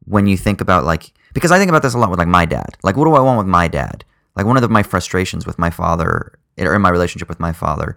when 0.04 0.26
you 0.26 0.36
think 0.36 0.60
about 0.60 0.84
like, 0.84 1.12
because 1.32 1.50
I 1.50 1.58
think 1.58 1.68
about 1.68 1.82
this 1.82 1.94
a 1.94 1.98
lot 1.98 2.10
with 2.10 2.18
like 2.18 2.28
my 2.28 2.44
dad. 2.44 2.76
Like, 2.82 2.96
what 2.96 3.04
do 3.04 3.14
I 3.14 3.20
want 3.20 3.38
with 3.38 3.46
my 3.46 3.68
dad? 3.68 4.04
Like, 4.36 4.46
one 4.46 4.56
of 4.56 4.62
the, 4.62 4.68
my 4.68 4.82
frustrations 4.82 5.46
with 5.46 5.58
my 5.58 5.70
father, 5.70 6.38
or 6.58 6.74
in 6.74 6.82
my 6.82 6.90
relationship 6.90 7.28
with 7.28 7.40
my 7.40 7.52
father, 7.52 7.96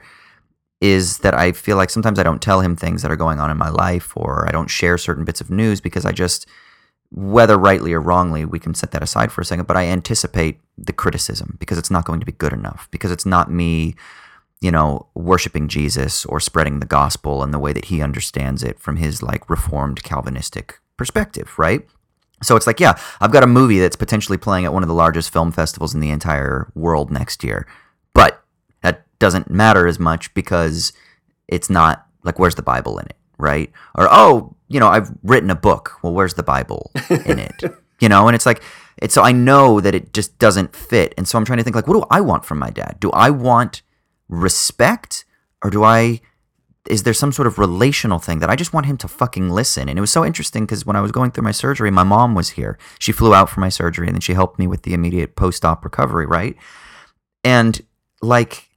is 0.80 1.20
that 1.20 1.34
I 1.34 1.52
feel 1.52 1.78
like 1.78 1.90
sometimes 1.90 2.20
I 2.20 2.24
don't 2.24 2.42
tell 2.42 2.62
him 2.62 2.76
things 2.76 3.02
that 3.02 3.12
are 3.12 3.16
going 3.16 3.40
on 3.40 3.50
in 3.50 3.58
my 3.58 3.70
life 3.70 4.16
or 4.16 4.48
I 4.48 4.52
don't 4.52 4.70
share 4.70 4.98
certain 4.98 5.26
bits 5.26 5.42
of 5.42 5.50
news 5.50 5.82
because 5.82 6.06
I 6.06 6.12
just, 6.12 6.48
whether 7.12 7.58
rightly 7.58 7.94
or 7.94 8.02
wrongly, 8.02 8.46
we 8.46 8.60
can 8.60 8.76
set 8.76 8.92
that 8.92 9.02
aside 9.02 9.32
for 9.32 9.42
a 9.42 9.46
second, 9.46 9.68
but 9.68 9.78
I 9.78 9.86
anticipate 9.86 10.60
the 10.78 10.94
criticism 10.94 11.58
because 11.60 11.78
it's 11.78 11.90
not 11.90 12.06
going 12.06 12.20
to 12.20 12.26
be 12.26 12.32
good 12.32 12.54
enough, 12.54 12.88
because 12.92 13.12
it's 13.12 13.26
not 13.26 13.52
me, 13.52 13.96
you 14.62 14.72
know, 14.72 15.08
worshiping 15.14 15.68
Jesus 15.68 16.26
or 16.26 16.40
spreading 16.40 16.80
the 16.80 16.86
gospel 16.86 17.44
in 17.44 17.52
the 17.52 17.60
way 17.60 17.74
that 17.74 17.86
he 17.86 18.02
understands 18.02 18.64
it 18.64 18.80
from 18.80 18.98
his 18.98 19.22
like 19.22 19.50
reformed 19.50 20.04
Calvinistic 20.04 20.80
perspective, 20.98 21.54
right? 21.58 21.88
So 22.44 22.56
it's 22.56 22.68
like, 22.68 22.80
yeah, 22.80 23.00
I've 23.20 23.32
got 23.32 23.44
a 23.44 23.48
movie 23.48 23.80
that's 23.80 23.96
potentially 23.96 24.38
playing 24.38 24.66
at 24.66 24.74
one 24.74 24.84
of 24.84 24.90
the 24.90 24.96
largest 24.96 25.32
film 25.32 25.52
festivals 25.52 25.94
in 25.94 26.02
the 26.02 26.10
entire 26.10 26.72
world 26.76 27.12
next 27.12 27.44
year. 27.44 27.68
But 28.14 28.44
that 28.82 29.06
doesn't 29.20 29.50
matter 29.50 29.88
as 29.88 30.00
much 30.00 30.34
because 30.34 30.94
it's 31.48 31.70
not 31.70 32.06
like 32.24 32.38
where's 32.40 32.56
the 32.56 32.62
Bible 32.62 33.00
in 33.00 33.06
it, 33.06 33.18
right? 33.38 33.72
Or 33.96 34.08
oh, 34.10 34.56
you 34.68 34.80
know, 34.80 34.88
I've 34.88 35.12
written 35.24 35.50
a 35.50 35.56
book. 35.56 35.98
Well, 36.04 36.14
where's 36.14 36.36
the 36.36 36.44
Bible 36.44 36.92
in 37.10 37.40
it? 37.40 37.64
you 38.00 38.10
know, 38.10 38.28
and 38.28 38.36
it's 38.36 38.46
like 38.46 38.62
it's 38.98 39.14
so 39.14 39.24
I 39.24 39.32
know 39.32 39.80
that 39.80 39.96
it 39.96 40.14
just 40.14 40.38
doesn't 40.38 40.76
fit. 40.76 41.14
And 41.18 41.28
so 41.28 41.38
I'm 41.38 41.46
trying 41.46 41.58
to 41.58 41.64
think 41.64 41.76
like 41.76 41.88
what 41.88 41.96
do 41.96 42.06
I 42.12 42.22
want 42.22 42.46
from 42.46 42.60
my 42.60 42.70
dad? 42.70 42.98
Do 43.00 43.10
I 43.12 43.30
want 43.32 43.82
respect 44.30 45.26
or 45.64 45.70
do 45.70 45.84
I 45.84 46.22
is 46.90 47.04
there 47.04 47.14
some 47.14 47.34
sort 47.34 47.48
of 47.48 47.60
relational 47.60 48.18
thing 48.18 48.40
that 48.40 48.50
I 48.50 48.56
just 48.56 48.74
want 48.74 48.86
him 48.86 48.98
to 49.00 49.08
fucking 49.10 49.50
listen? 49.50 49.90
And 49.90 49.98
it 49.98 50.02
was 50.02 50.12
so 50.12 50.26
interesting 50.26 50.66
because 50.66 50.86
when 50.86 50.96
I 50.96 51.02
was 51.02 51.12
going 51.12 51.32
through 51.32 51.44
my 51.44 51.52
surgery, 51.52 51.92
my 51.92 52.04
mom 52.04 52.34
was 52.34 52.52
here. 52.52 52.78
She 52.98 53.12
flew 53.12 53.36
out 53.36 53.50
for 53.50 53.60
my 53.60 53.68
surgery 53.68 54.08
and 54.08 54.16
then 54.16 54.22
she 54.22 54.34
helped 54.34 54.58
me 54.58 54.68
with 54.68 54.84
the 54.84 54.94
immediate 54.94 55.36
post 55.36 55.66
op 55.66 55.84
recovery, 55.84 56.26
right? 56.26 56.56
And 57.44 57.82
like 58.22 58.70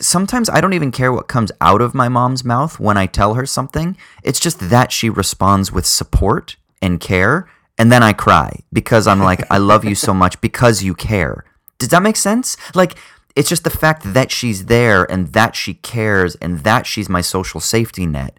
sometimes 0.00 0.48
I 0.48 0.60
don't 0.60 0.72
even 0.72 0.90
care 0.90 1.12
what 1.12 1.28
comes 1.28 1.52
out 1.60 1.80
of 1.80 1.94
my 1.94 2.08
mom's 2.08 2.44
mouth 2.44 2.78
when 2.78 2.96
I 2.96 3.06
tell 3.06 3.34
her 3.34 3.46
something. 3.46 3.96
It's 4.22 4.40
just 4.40 4.70
that 4.70 4.92
she 4.92 5.10
responds 5.10 5.72
with 5.72 5.86
support 5.86 6.56
and 6.80 7.00
care. 7.00 7.48
And 7.76 7.92
then 7.92 8.02
I 8.02 8.12
cry 8.12 8.60
because 8.72 9.06
I'm 9.06 9.20
like, 9.20 9.48
I 9.50 9.58
love 9.58 9.84
you 9.84 9.94
so 9.94 10.12
much 10.12 10.40
because 10.40 10.82
you 10.82 10.94
care. 10.94 11.44
Does 11.78 11.90
that 11.90 12.02
make 12.02 12.16
sense? 12.16 12.56
Like, 12.74 12.96
it's 13.38 13.48
just 13.48 13.62
the 13.62 13.70
fact 13.70 14.02
that 14.14 14.32
she's 14.32 14.66
there 14.66 15.08
and 15.08 15.28
that 15.28 15.54
she 15.54 15.74
cares 15.74 16.34
and 16.36 16.58
that 16.60 16.86
she's 16.86 17.08
my 17.08 17.20
social 17.20 17.60
safety 17.60 18.04
net 18.04 18.36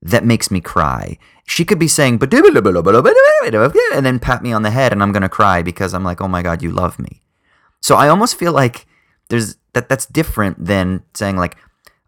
that 0.00 0.24
makes 0.24 0.52
me 0.52 0.60
cry. 0.60 1.18
She 1.48 1.64
could 1.64 1.80
be 1.80 1.88
saying, 1.88 2.20
and 2.20 2.30
then 4.06 4.18
pat 4.20 4.42
me 4.44 4.52
on 4.52 4.62
the 4.62 4.70
head 4.70 4.92
and 4.92 5.02
I'm 5.02 5.10
going 5.10 5.22
to 5.22 5.28
cry 5.28 5.62
because 5.62 5.92
I'm 5.92 6.04
like, 6.04 6.20
oh 6.20 6.28
my 6.28 6.42
God, 6.42 6.62
you 6.62 6.70
love 6.70 7.00
me. 7.00 7.22
So 7.80 7.96
I 7.96 8.08
almost 8.08 8.36
feel 8.36 8.52
like 8.52 8.86
there's 9.30 9.56
that 9.72 9.88
that's 9.88 10.06
different 10.06 10.64
than 10.64 11.02
saying 11.14 11.36
like 11.36 11.56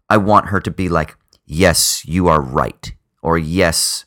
I 0.09 0.15
want 0.15 0.47
her 0.47 0.61
to 0.61 0.71
be 0.71 0.87
like 0.87 1.17
yes 1.45 2.05
you 2.05 2.27
are 2.27 2.41
right 2.41 2.93
or 3.21 3.37
yes 3.37 4.05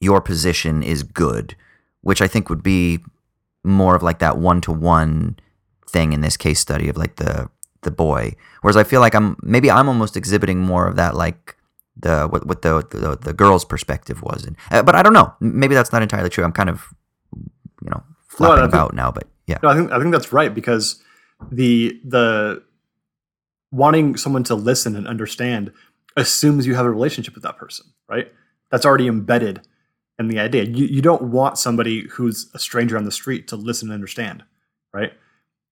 your 0.00 0.20
position 0.20 0.82
is 0.82 1.02
good 1.02 1.56
which 2.02 2.22
I 2.22 2.28
think 2.28 2.48
would 2.48 2.62
be 2.62 3.00
more 3.64 3.96
of 3.96 4.02
like 4.02 4.20
that 4.20 4.38
one 4.38 4.60
to 4.62 4.72
one 4.72 5.36
thing 5.88 6.12
in 6.12 6.20
this 6.20 6.36
case 6.36 6.60
study 6.60 6.88
of 6.88 6.96
like 6.96 7.16
the 7.16 7.50
the 7.86 7.90
boy 7.90 8.34
whereas 8.60 8.76
I 8.76 8.84
feel 8.84 9.00
like 9.00 9.14
I'm 9.14 9.36
maybe 9.42 9.70
I'm 9.70 9.88
almost 9.88 10.16
exhibiting 10.16 10.60
more 10.60 10.86
of 10.86 10.96
that 10.96 11.16
like 11.16 11.56
the 11.96 12.28
what, 12.28 12.46
what 12.46 12.60
the, 12.60 12.86
the, 12.90 13.16
the 13.16 13.32
girl's 13.32 13.64
perspective 13.64 14.22
was 14.22 14.44
and 14.44 14.56
uh, 14.70 14.82
but 14.82 14.94
I 14.94 15.02
don't 15.02 15.14
know 15.14 15.32
maybe 15.40 15.74
that's 15.74 15.92
not 15.92 16.02
entirely 16.02 16.28
true 16.28 16.44
I'm 16.44 16.52
kind 16.52 16.68
of 16.68 16.92
you 17.34 17.90
know 17.90 18.02
flapping 18.28 18.58
no, 18.58 18.68
about 18.68 18.92
now 18.92 19.10
but 19.10 19.26
yeah 19.46 19.58
no, 19.62 19.70
I 19.70 19.74
think 19.74 19.90
I 19.90 19.98
think 19.98 20.12
that's 20.12 20.30
right 20.32 20.54
because 20.54 21.02
the 21.50 21.98
the 22.04 22.62
wanting 23.70 24.16
someone 24.16 24.44
to 24.44 24.54
listen 24.54 24.96
and 24.96 25.06
understand 25.08 25.72
assumes 26.16 26.66
you 26.66 26.74
have 26.74 26.86
a 26.86 26.90
relationship 26.90 27.34
with 27.34 27.42
that 27.44 27.56
person, 27.56 27.86
right? 28.08 28.32
That's 28.70 28.86
already 28.86 29.06
embedded 29.06 29.60
in 30.18 30.28
the 30.28 30.38
idea. 30.38 30.64
You, 30.64 30.86
you 30.86 31.02
don't 31.02 31.22
want 31.22 31.58
somebody 31.58 32.08
who's 32.08 32.50
a 32.54 32.58
stranger 32.58 32.96
on 32.96 33.04
the 33.04 33.12
street 33.12 33.48
to 33.48 33.56
listen 33.56 33.88
and 33.88 33.94
understand, 33.94 34.44
right? 34.92 35.12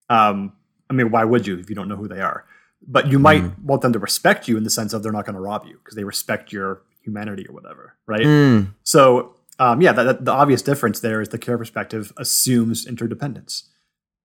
Um, 0.09 0.53
I 0.89 0.93
mean, 0.93 1.11
why 1.11 1.23
would 1.23 1.47
you 1.47 1.57
if 1.59 1.69
you 1.69 1.75
don't 1.75 1.89
know 1.89 1.95
who 1.95 2.07
they 2.07 2.21
are? 2.21 2.45
But 2.87 3.07
you 3.07 3.17
might 3.17 3.41
mm. 3.41 3.63
want 3.63 3.81
them 3.81 3.93
to 3.93 3.99
respect 3.99 4.47
you 4.47 4.57
in 4.57 4.63
the 4.63 4.69
sense 4.69 4.93
of 4.93 5.01
they're 5.01 5.11
not 5.11 5.25
going 5.25 5.35
to 5.35 5.41
rob 5.41 5.65
you 5.65 5.77
because 5.77 5.95
they 5.95 6.03
respect 6.03 6.51
your 6.51 6.81
humanity 7.01 7.47
or 7.47 7.53
whatever, 7.53 7.95
right? 8.05 8.21
Mm. 8.21 8.73
So, 8.83 9.35
um, 9.59 9.81
yeah, 9.81 9.91
that, 9.93 10.03
that, 10.03 10.25
the 10.25 10.31
obvious 10.31 10.61
difference 10.61 10.99
there 10.99 11.21
is 11.21 11.29
the 11.29 11.37
care 11.37 11.57
perspective 11.57 12.11
assumes 12.17 12.85
interdependence. 12.85 13.69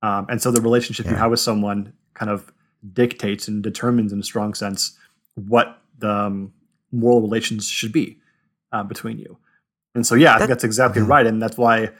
Um, 0.02 0.26
and 0.28 0.42
so 0.42 0.50
the 0.50 0.60
relationship 0.60 1.06
yeah. 1.06 1.12
you 1.12 1.18
have 1.18 1.30
with 1.30 1.40
someone 1.40 1.92
kind 2.14 2.30
of 2.30 2.52
dictates 2.92 3.48
and 3.48 3.62
determines 3.62 4.12
in 4.12 4.20
a 4.20 4.22
strong 4.22 4.54
sense 4.54 4.98
what 5.34 5.80
the 5.98 6.10
um, 6.10 6.52
moral 6.92 7.20
relations 7.20 7.68
should 7.68 7.92
be 7.92 8.18
uh, 8.72 8.82
between 8.82 9.18
you. 9.18 9.38
And 9.94 10.06
so, 10.06 10.14
yeah, 10.14 10.34
I 10.34 10.38
think 10.38 10.48
that's 10.48 10.64
exactly 10.64 11.02
mm-hmm. 11.02 11.10
right. 11.10 11.26
And 11.26 11.42
that's 11.42 11.56
why, 11.56 11.90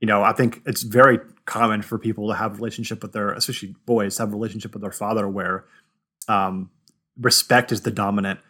you 0.00 0.06
know, 0.06 0.22
I 0.22 0.32
think 0.32 0.62
it's 0.66 0.82
very 0.82 1.18
common 1.46 1.80
for 1.80 1.98
people 1.98 2.28
to 2.28 2.34
have 2.34 2.52
a 2.52 2.54
relationship 2.56 3.02
with 3.02 3.12
their, 3.12 3.32
especially 3.32 3.74
boys, 3.86 4.16
to 4.16 4.22
have 4.22 4.32
a 4.32 4.36
relationship 4.36 4.72
with 4.74 4.82
their 4.82 4.92
father 4.92 5.28
where 5.28 5.64
um, 6.28 6.70
respect 7.18 7.72
is 7.72 7.82
the 7.82 7.90
dominant 7.90 8.40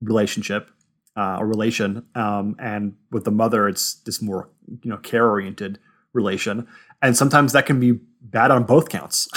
relationship 0.00 0.70
uh, 1.16 1.38
or 1.40 1.46
relation. 1.46 2.06
Um, 2.14 2.56
and 2.58 2.94
with 3.10 3.24
the 3.24 3.30
mother, 3.30 3.68
it's 3.68 3.94
this 3.94 4.22
more, 4.22 4.48
you 4.82 4.90
know, 4.90 4.98
care 4.98 5.28
oriented 5.28 5.78
relation. 6.12 6.66
And 7.02 7.16
sometimes 7.16 7.52
that 7.52 7.66
can 7.66 7.80
be 7.80 7.98
bad 8.20 8.50
on 8.50 8.64
both 8.64 8.88
counts, 8.88 9.28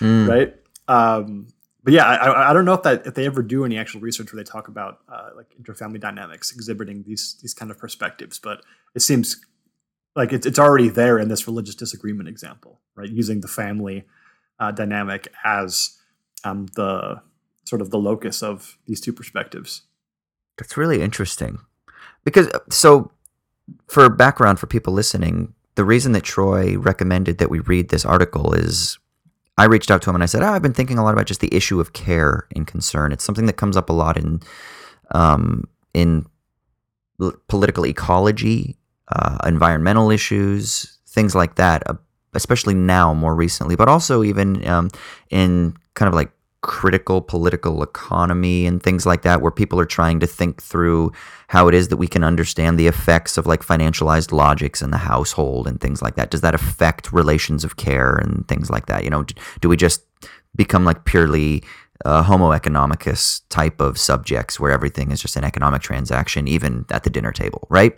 mm. 0.00 0.28
right? 0.28 0.54
Um, 0.88 1.48
but 1.82 1.92
yeah, 1.92 2.06
I, 2.06 2.50
I 2.50 2.52
don't 2.52 2.64
know 2.64 2.72
if 2.72 2.82
that 2.82 3.06
if 3.06 3.14
they 3.14 3.26
ever 3.26 3.42
do 3.42 3.64
any 3.64 3.76
actual 3.76 4.00
research 4.00 4.32
where 4.32 4.42
they 4.42 4.50
talk 4.50 4.68
about 4.68 5.00
uh, 5.08 5.30
like 5.36 5.54
interfamily 5.62 6.00
dynamics 6.00 6.50
exhibiting 6.50 7.04
these 7.06 7.36
these 7.42 7.52
kind 7.52 7.70
of 7.70 7.78
perspectives, 7.78 8.38
but 8.38 8.62
it 8.94 9.00
seems 9.00 9.44
like 10.16 10.32
it's 10.32 10.46
it's 10.46 10.58
already 10.58 10.88
there 10.88 11.18
in 11.18 11.28
this 11.28 11.46
religious 11.46 11.74
disagreement 11.74 12.28
example, 12.28 12.80
right? 12.94 13.10
Using 13.10 13.40
the 13.40 13.48
family 13.48 14.04
uh, 14.58 14.70
dynamic 14.70 15.28
as 15.44 15.98
um, 16.44 16.66
the 16.76 17.20
sort 17.64 17.80
of 17.80 17.90
the 17.90 17.98
locus 17.98 18.42
of 18.42 18.78
these 18.86 19.00
two 19.00 19.12
perspectives. 19.12 19.82
That's 20.58 20.76
really 20.76 21.02
interesting, 21.02 21.58
because 22.24 22.48
uh, 22.48 22.60
so 22.70 23.10
for 23.88 24.08
background 24.08 24.60
for 24.60 24.66
people 24.66 24.92
listening, 24.92 25.54
the 25.74 25.84
reason 25.84 26.12
that 26.12 26.22
Troy 26.22 26.76
recommended 26.78 27.38
that 27.38 27.50
we 27.50 27.60
read 27.60 27.88
this 27.88 28.04
article 28.04 28.52
is 28.52 28.98
I 29.56 29.64
reached 29.64 29.90
out 29.90 30.02
to 30.02 30.10
him 30.10 30.16
and 30.16 30.22
I 30.22 30.26
said, 30.26 30.42
oh, 30.42 30.52
I've 30.52 30.62
been 30.62 30.72
thinking 30.72 30.98
a 30.98 31.04
lot 31.04 31.14
about 31.14 31.26
just 31.26 31.40
the 31.40 31.54
issue 31.54 31.80
of 31.80 31.92
care 31.92 32.46
and 32.54 32.66
concern. 32.66 33.12
It's 33.12 33.24
something 33.24 33.46
that 33.46 33.56
comes 33.56 33.76
up 33.76 33.88
a 33.88 33.92
lot 33.92 34.16
in 34.16 34.40
um, 35.12 35.64
in 35.92 36.26
political 37.48 37.86
ecology, 37.86 38.76
uh, 39.08 39.38
environmental 39.46 40.10
issues, 40.10 40.98
things 41.06 41.34
like 41.34 41.56
that. 41.56 41.88
Uh, 41.88 41.94
especially 42.34 42.74
now, 42.74 43.14
more 43.14 43.34
recently, 43.34 43.76
but 43.76 43.88
also 43.88 44.22
even 44.22 44.66
um, 44.68 44.90
in 45.30 45.72
kind 45.94 46.08
of 46.08 46.14
like 46.14 46.30
critical 46.62 47.20
political 47.20 47.82
economy 47.82 48.66
and 48.66 48.82
things 48.82 49.06
like 49.06 49.22
that, 49.22 49.40
where 49.40 49.50
people 49.50 49.78
are 49.78 49.86
trying 49.86 50.18
to 50.18 50.26
think 50.26 50.62
through 50.62 51.12
how 51.48 51.68
it 51.68 51.74
is 51.74 51.88
that 51.88 51.98
we 51.98 52.08
can 52.08 52.24
understand 52.24 52.78
the 52.78 52.86
effects 52.86 53.36
of 53.36 53.46
like 53.46 53.62
financialized 53.62 54.32
logics 54.32 54.82
in 54.82 54.90
the 54.90 54.96
household 54.96 55.68
and 55.68 55.80
things 55.80 56.02
like 56.02 56.16
that. 56.16 56.30
Does 56.30 56.40
that 56.40 56.54
affect 56.54 57.12
relations 57.12 57.64
of 57.64 57.76
care 57.76 58.16
and 58.16 58.48
things 58.48 58.70
like 58.70 58.86
that? 58.86 59.04
You 59.04 59.10
know, 59.10 59.24
do 59.60 59.68
we 59.68 59.76
just 59.76 60.02
become 60.56 60.84
like 60.84 61.04
purely 61.04 61.62
uh, 62.04 62.22
homo 62.22 62.50
economicus 62.50 63.42
type 63.50 63.80
of 63.80 63.98
subjects 63.98 64.58
where 64.58 64.72
everything 64.72 65.10
is 65.10 65.20
just 65.20 65.36
an 65.36 65.44
economic 65.44 65.82
transaction, 65.82 66.48
even 66.48 66.86
at 66.90 67.04
the 67.04 67.10
dinner 67.10 67.30
table, 67.30 67.66
right? 67.70 67.96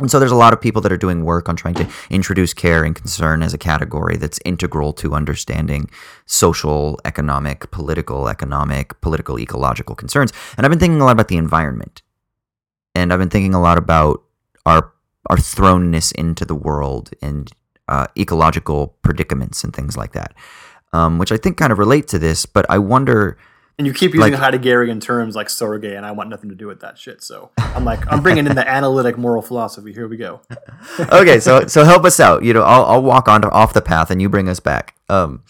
And 0.00 0.10
so 0.10 0.18
there's 0.18 0.32
a 0.32 0.36
lot 0.36 0.52
of 0.52 0.60
people 0.60 0.82
that 0.82 0.92
are 0.92 0.96
doing 0.98 1.24
work 1.24 1.48
on 1.48 1.56
trying 1.56 1.74
to 1.74 1.88
introduce 2.10 2.54
care 2.54 2.84
and 2.84 2.96
concern 2.96 3.42
as 3.42 3.54
a 3.54 3.58
category 3.58 4.16
that's 4.16 4.40
integral 4.44 4.92
to 4.94 5.14
understanding 5.14 5.90
social, 6.26 6.98
economic, 7.04 7.70
political, 7.70 8.28
economic, 8.28 9.00
political, 9.02 9.38
ecological 9.38 9.94
concerns. 9.94 10.32
And 10.56 10.66
I've 10.66 10.70
been 10.72 10.80
thinking 10.80 11.00
a 11.00 11.04
lot 11.04 11.12
about 11.12 11.28
the 11.28 11.36
environment. 11.36 12.02
And 12.94 13.12
I've 13.12 13.18
been 13.20 13.30
thinking 13.30 13.54
a 13.54 13.60
lot 13.62 13.78
about 13.78 14.22
our 14.66 14.92
our 15.30 15.36
thrownness 15.38 16.12
into 16.14 16.44
the 16.44 16.54
world 16.56 17.10
and 17.22 17.50
uh, 17.88 18.06
ecological 18.18 18.96
predicaments 19.02 19.64
and 19.64 19.74
things 19.74 19.96
like 19.96 20.12
that. 20.12 20.34
um, 20.92 21.18
which 21.18 21.32
I 21.32 21.36
think 21.36 21.56
kind 21.56 21.72
of 21.72 21.78
relate 21.78 22.08
to 22.08 22.18
this. 22.18 22.46
But 22.46 22.66
I 22.70 22.78
wonder. 22.78 23.38
And 23.82 23.86
you 23.88 23.92
keep 23.92 24.14
using 24.14 24.32
like, 24.32 24.40
Heideggerian 24.40 25.00
terms 25.00 25.34
like 25.34 25.50
surrogate, 25.50 25.94
and 25.94 26.06
I 26.06 26.12
want 26.12 26.30
nothing 26.30 26.50
to 26.50 26.54
do 26.54 26.68
with 26.68 26.82
that 26.82 26.98
shit. 26.98 27.20
So 27.20 27.50
I'm 27.58 27.84
like, 27.84 28.00
I'm 28.12 28.22
bringing 28.22 28.46
in 28.46 28.54
the 28.54 28.68
analytic 28.68 29.18
moral 29.18 29.42
philosophy. 29.42 29.92
Here 29.92 30.06
we 30.06 30.16
go. 30.16 30.40
okay, 31.00 31.40
so 31.40 31.66
so 31.66 31.82
help 31.82 32.04
us 32.04 32.20
out. 32.20 32.44
You 32.44 32.52
know, 32.52 32.62
I'll 32.62 32.84
I'll 32.84 33.02
walk 33.02 33.26
on 33.26 33.42
to, 33.42 33.50
off 33.50 33.72
the 33.72 33.82
path, 33.82 34.12
and 34.12 34.22
you 34.22 34.28
bring 34.28 34.48
us 34.48 34.60
back. 34.60 34.94
Um, 35.08 35.42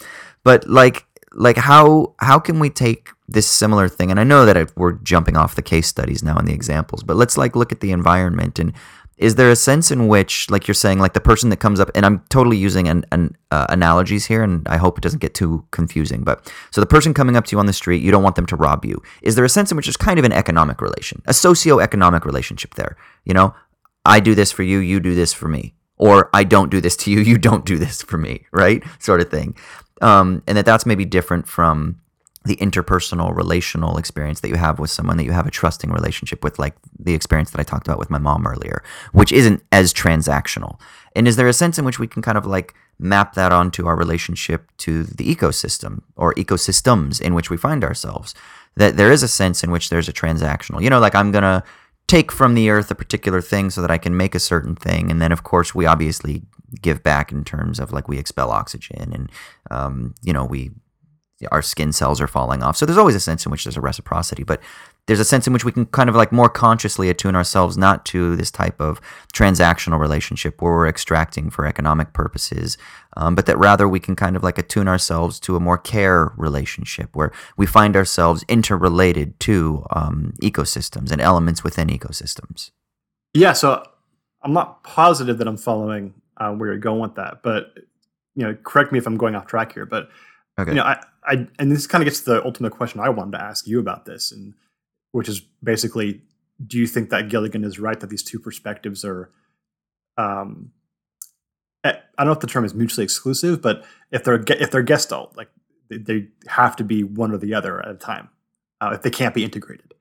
but 0.45 0.67
like 0.67 1.05
like 1.35 1.59
how 1.59 2.15
how 2.21 2.39
can 2.39 2.59
we 2.59 2.71
take 2.71 3.11
this 3.29 3.47
similar 3.47 3.89
thing 3.89 4.11
and 4.11 4.21
i 4.21 4.25
know 4.25 4.45
that 4.45 4.71
we're 4.77 4.93
jumping 4.93 5.35
off 5.35 5.55
the 5.55 5.63
case 5.63 5.87
studies 5.87 6.23
now 6.23 6.37
and 6.37 6.47
the 6.47 6.53
examples 6.53 7.03
but 7.03 7.17
let's 7.17 7.39
like 7.39 7.57
look 7.57 7.73
at 7.73 7.81
the 7.81 7.91
environment 7.91 8.59
and 8.59 8.75
is 9.19 9.35
there 9.37 9.51
a 9.51 9.57
sense 9.57 9.91
in 9.91 10.09
which 10.09 10.51
like 10.51 10.67
you're 10.67 10.75
saying 10.75 10.99
like 10.99 11.13
the 11.13 11.21
person 11.21 11.51
that 11.51 11.59
comes 11.59 11.81
up 11.81 11.91
and 11.95 12.05
i'm 12.07 12.23
totally 12.29 12.57
using 12.57 12.89
an, 12.89 13.05
an 13.13 13.37
uh, 13.51 13.67
analogies 13.69 14.27
here 14.27 14.43
and 14.43 14.67
i 14.69 14.77
hope 14.77 14.99
it 14.99 15.03
doesn't 15.03 15.21
get 15.21 15.35
too 15.35 15.65
confusing 15.71 16.23
but 16.23 16.53
so 16.71 16.81
the 16.81 16.87
person 16.87 17.15
coming 17.15 17.37
up 17.37 17.45
to 17.45 17.55
you 17.55 17.59
on 17.59 17.67
the 17.67 17.73
street 17.73 18.03
you 18.03 18.11
don't 18.11 18.23
want 18.23 18.37
them 18.37 18.47
to 18.47 18.57
rob 18.57 18.85
you. 18.85 19.01
Is 19.23 19.35
there 19.35 19.45
a 19.45 19.49
sense 19.49 19.71
in 19.71 19.77
which 19.77 19.87
there's 19.87 19.97
kind 19.97 20.19
of 20.19 20.25
an 20.25 20.33
economic 20.33 20.81
relation 20.81 21.23
a 21.27 21.35
socio-economic 21.35 22.25
relationship 22.25 22.75
there? 22.75 22.97
You 23.25 23.35
know 23.35 23.55
i 24.05 24.19
do 24.21 24.35
this 24.35 24.51
for 24.51 24.63
you 24.63 24.79
you 24.79 25.01
do 25.01 25.15
this 25.15 25.33
for 25.33 25.49
me. 25.49 25.75
Or 25.97 26.31
i 26.35 26.45
don't 26.45 26.71
do 26.71 26.81
this 26.81 26.97
to 26.99 27.11
you 27.11 27.21
you 27.31 27.39
don't 27.39 27.65
do 27.65 27.79
this 27.79 28.03
for 28.03 28.19
me 28.19 28.47
right? 28.53 28.83
Sort 28.99 29.21
of 29.21 29.31
thing. 29.31 29.57
Um, 30.01 30.43
and 30.49 30.59
that 30.59 30.67
that's 30.67 30.85
maybe 30.85 31.05
different 31.05 31.47
from 31.47 32.01
the 32.45 32.57
interpersonal 32.57 33.35
relational 33.35 33.97
experience 33.99 34.41
that 34.41 34.49
you 34.49 34.57
have 34.57 34.79
with 34.79 34.91
someone 34.91 35.17
that 35.17 35.25
you 35.25 35.33
have 35.33 35.47
a 35.47 35.51
trusting 35.51 35.91
relationship 35.91 36.43
with 36.43 36.59
like 36.59 36.75
the 36.99 37.15
experience 37.15 37.51
that 37.51 37.61
I 37.61 37.65
talked 37.65 37.87
about 37.87 37.99
with 37.99 38.11
my 38.11 38.19
mom 38.19 38.47
earlier 38.47 38.83
which 39.13 39.33
isn't 39.33 39.63
as 39.71 39.93
transactional. 39.93 40.81
And 41.15 41.29
is 41.29 41.37
there 41.37 41.49
a 41.49 41.53
sense 41.53 41.79
in 41.79 41.85
which 41.85 41.99
we 41.99 42.07
can 42.07 42.23
kind 42.23 42.39
of 42.39 42.47
like 42.47 42.75
map 42.99 43.35
that 43.35 43.53
onto 43.53 43.87
our 43.87 43.97
relationship 43.97 44.71
to 44.79 45.05
the 45.05 45.35
ecosystem 45.35 46.03
or 46.17 46.35
ecosystems 46.35 47.21
in 47.21 47.35
which 47.35 47.51
we 47.51 47.57
find 47.57 47.85
ourselves? 47.85 48.35
That 48.77 48.97
there 48.97 49.13
is 49.13 49.23
a 49.23 49.29
sense 49.29 49.63
in 49.63 49.71
which 49.71 49.91
there's 49.91 50.09
a 50.09 50.13
transactional 50.13 50.83
you 50.83 50.91
know 50.91 51.01
like 51.01 51.15
I'm 51.15 51.31
going 51.31 51.43
to 51.43 51.63
take 52.09 52.33
from 52.33 52.55
the 52.55 52.69
earth 52.69 52.91
a 52.91 52.95
particular 52.95 53.41
thing 53.41 53.71
so 53.71 53.81
that 53.81 53.91
I 53.91 53.99
can 53.99 54.17
make 54.17 54.35
a 54.35 54.41
certain 54.41 54.75
thing. 54.75 55.11
And 55.11 55.23
then 55.23 55.33
of 55.33 55.45
course 55.45 55.75
we 55.75 55.87
obviously 55.87 56.43
give 56.81 57.03
back 57.03 57.31
in 57.33 57.45
terms 57.45 57.79
of 57.79 57.93
like 57.93 58.09
we 58.09 58.19
expel 58.19 58.51
oxygen 58.51 59.13
and 59.13 59.31
um, 59.71 60.15
you 60.23 60.33
know 60.33 60.45
we 60.45 60.71
our 61.51 61.63
skin 61.63 61.93
cells 61.93 62.21
are 62.21 62.27
falling 62.27 62.63
off. 62.63 62.77
So 62.77 62.87
there's 62.87 62.99
always 62.99 63.15
a 63.15 63.21
sense 63.21 63.45
in 63.45 63.51
which 63.51 63.65
there's 63.65 63.77
a 63.77 63.81
reciprocity, 63.81 64.45
but 64.45 64.61
there's 65.07 65.21
a 65.21 65.25
sense 65.25 65.47
in 65.47 65.53
which 65.53 65.65
we 65.65 65.73
can 65.73 65.87
kind 65.87 66.09
of 66.09 66.15
like 66.15 66.31
more 66.31 66.49
consciously 66.49 67.11
attune 67.11 67.35
ourselves 67.35 67.77
not 67.77 68.05
to 68.07 68.37
this 68.37 68.51
type 68.51 68.81
of 68.81 69.01
transactional 69.35 69.99
relationship 69.99 70.63
where 70.63 70.73
we're 70.73 70.89
extracting 70.89 71.51
for 71.51 71.67
economic 71.67 72.13
purposes, 72.13 72.79
um, 73.17 73.35
but 73.35 73.47
that 73.47 73.59
rather 73.59 73.89
we 73.89 73.99
can 73.99 74.15
kind 74.15 74.37
of 74.37 74.43
like 74.43 74.59
attune 74.59 74.87
ourselves 74.87 75.41
to 75.41 75.57
a 75.57 75.61
more 75.61 75.79
care 75.79 76.33
relationship 76.37 77.11
where 77.15 77.33
we 77.57 77.67
find 77.67 77.97
ourselves 77.97 78.45
interrelated 78.49 79.39
to 79.41 79.85
um, 79.91 80.35
ecosystems 80.41 81.11
and 81.11 81.21
elements 81.21 81.65
within 81.65 81.89
ecosystems. 81.89 82.71
Yeah, 83.35 83.55
so 83.55 83.85
I'm 84.43 84.53
not 84.53 84.85
positive 84.85 85.39
that 85.39 85.49
I'm 85.49 85.57
following 85.57 86.15
uh, 86.37 86.53
where 86.53 86.71
you're 86.71 86.79
going 86.79 87.01
with 87.01 87.15
that. 87.17 87.43
But 87.43 87.75
you 88.35 88.47
know, 88.47 88.57
correct 88.63 88.93
me 88.93 88.99
if 88.99 89.07
I'm 89.07 89.17
going 89.17 89.35
off 89.35 89.47
track 89.47 89.73
here. 89.73 89.87
But 89.87 90.09
okay. 90.59 90.71
you 90.71 90.77
know, 90.77 90.85
I, 90.85 91.03
I 91.25 91.47
and 91.59 91.71
this 91.71 91.87
kind 91.87 92.03
of 92.03 92.07
gets 92.07 92.21
to 92.21 92.31
the 92.31 92.45
ultimate 92.45 92.73
question 92.73 93.01
I 93.01 93.09
wanted 93.09 93.33
to 93.33 93.43
ask 93.43 93.67
you 93.67 93.79
about 93.79 94.05
this, 94.05 94.33
and 94.33 94.55
which 95.13 95.29
is 95.29 95.41
basically, 95.63 96.23
do 96.67 96.79
you 96.79 96.87
think 96.87 97.11
that 97.11 97.29
Gilligan 97.29 97.65
is 97.65 97.79
right 97.79 97.99
that 98.01 98.11
these 98.11 98.23
two 98.23 98.39
perspectives 98.39 99.05
are, 99.05 99.31
um, 100.17 100.73
eh, 101.85 101.93
I 102.19 102.25
don't 102.25 102.27
know 102.27 102.33
if 102.33 102.41
the 102.41 102.47
term 102.47 102.65
is 102.65 102.75
mutually 102.75 103.05
exclusive, 103.05 103.63
but 103.63 103.85
if 104.11 104.25
they're 104.25 104.43
if 104.49 104.71
they're 104.71 104.83
gestalt, 104.83 105.37
like 105.37 105.51
they, 105.89 105.99
they 105.99 106.29
have 106.49 106.77
to 106.77 106.85
be 106.85 107.05
one 107.05 107.33
or 107.33 107.39
the 107.39 107.55
other 107.55 107.81
at 107.81 107.91
a 107.91 107.95
time. 107.95 108.29
Uh, 108.81 108.91
if 108.95 109.03
they 109.03 109.11
can't 109.11 109.35
be 109.35 109.45
integrated, 109.45 109.95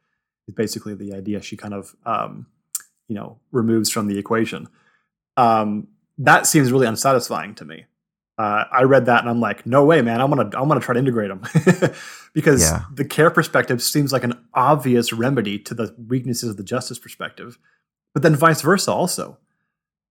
is 0.48 0.56
basically 0.56 0.96
the 0.96 1.14
idea 1.14 1.40
she 1.42 1.56
kind 1.56 1.76
of 1.76 1.96
um, 2.06 2.48
you 3.08 3.16
know 3.16 3.40
removes 3.52 3.90
from 3.90 4.08
the 4.08 4.18
equation. 4.18 4.68
Um, 5.38 5.88
that 6.18 6.46
seems 6.46 6.72
really 6.72 6.88
unsatisfying 6.88 7.56
to 7.56 7.66
me. 7.66 7.86
Uh, 8.42 8.66
I 8.72 8.84
read 8.86 9.06
that 9.06 9.20
and 9.20 9.30
I'm 9.30 9.40
like, 9.40 9.68
no 9.68 9.86
way, 9.86 10.02
man. 10.02 10.20
I'm 10.20 10.32
gonna 10.32 10.50
I'm 10.58 10.68
gonna 10.68 10.80
try 10.80 10.94
to 10.94 11.00
integrate 11.00 11.30
them 11.30 11.94
because 12.34 12.64
yeah. 12.64 12.86
the 12.92 13.06
care 13.06 13.30
perspective 13.30 13.84
seems 13.84 14.12
like 14.12 14.24
an 14.24 14.34
obvious 14.56 15.14
remedy 15.14 15.60
to 15.60 15.76
the 15.76 15.94
weaknesses 16.08 16.50
of 16.50 16.58
the 16.58 16.64
justice 16.64 16.98
perspective, 16.98 17.60
but 18.16 18.24
then 18.24 18.36
vice 18.36 18.62
versa 18.62 18.92
also. 18.92 19.38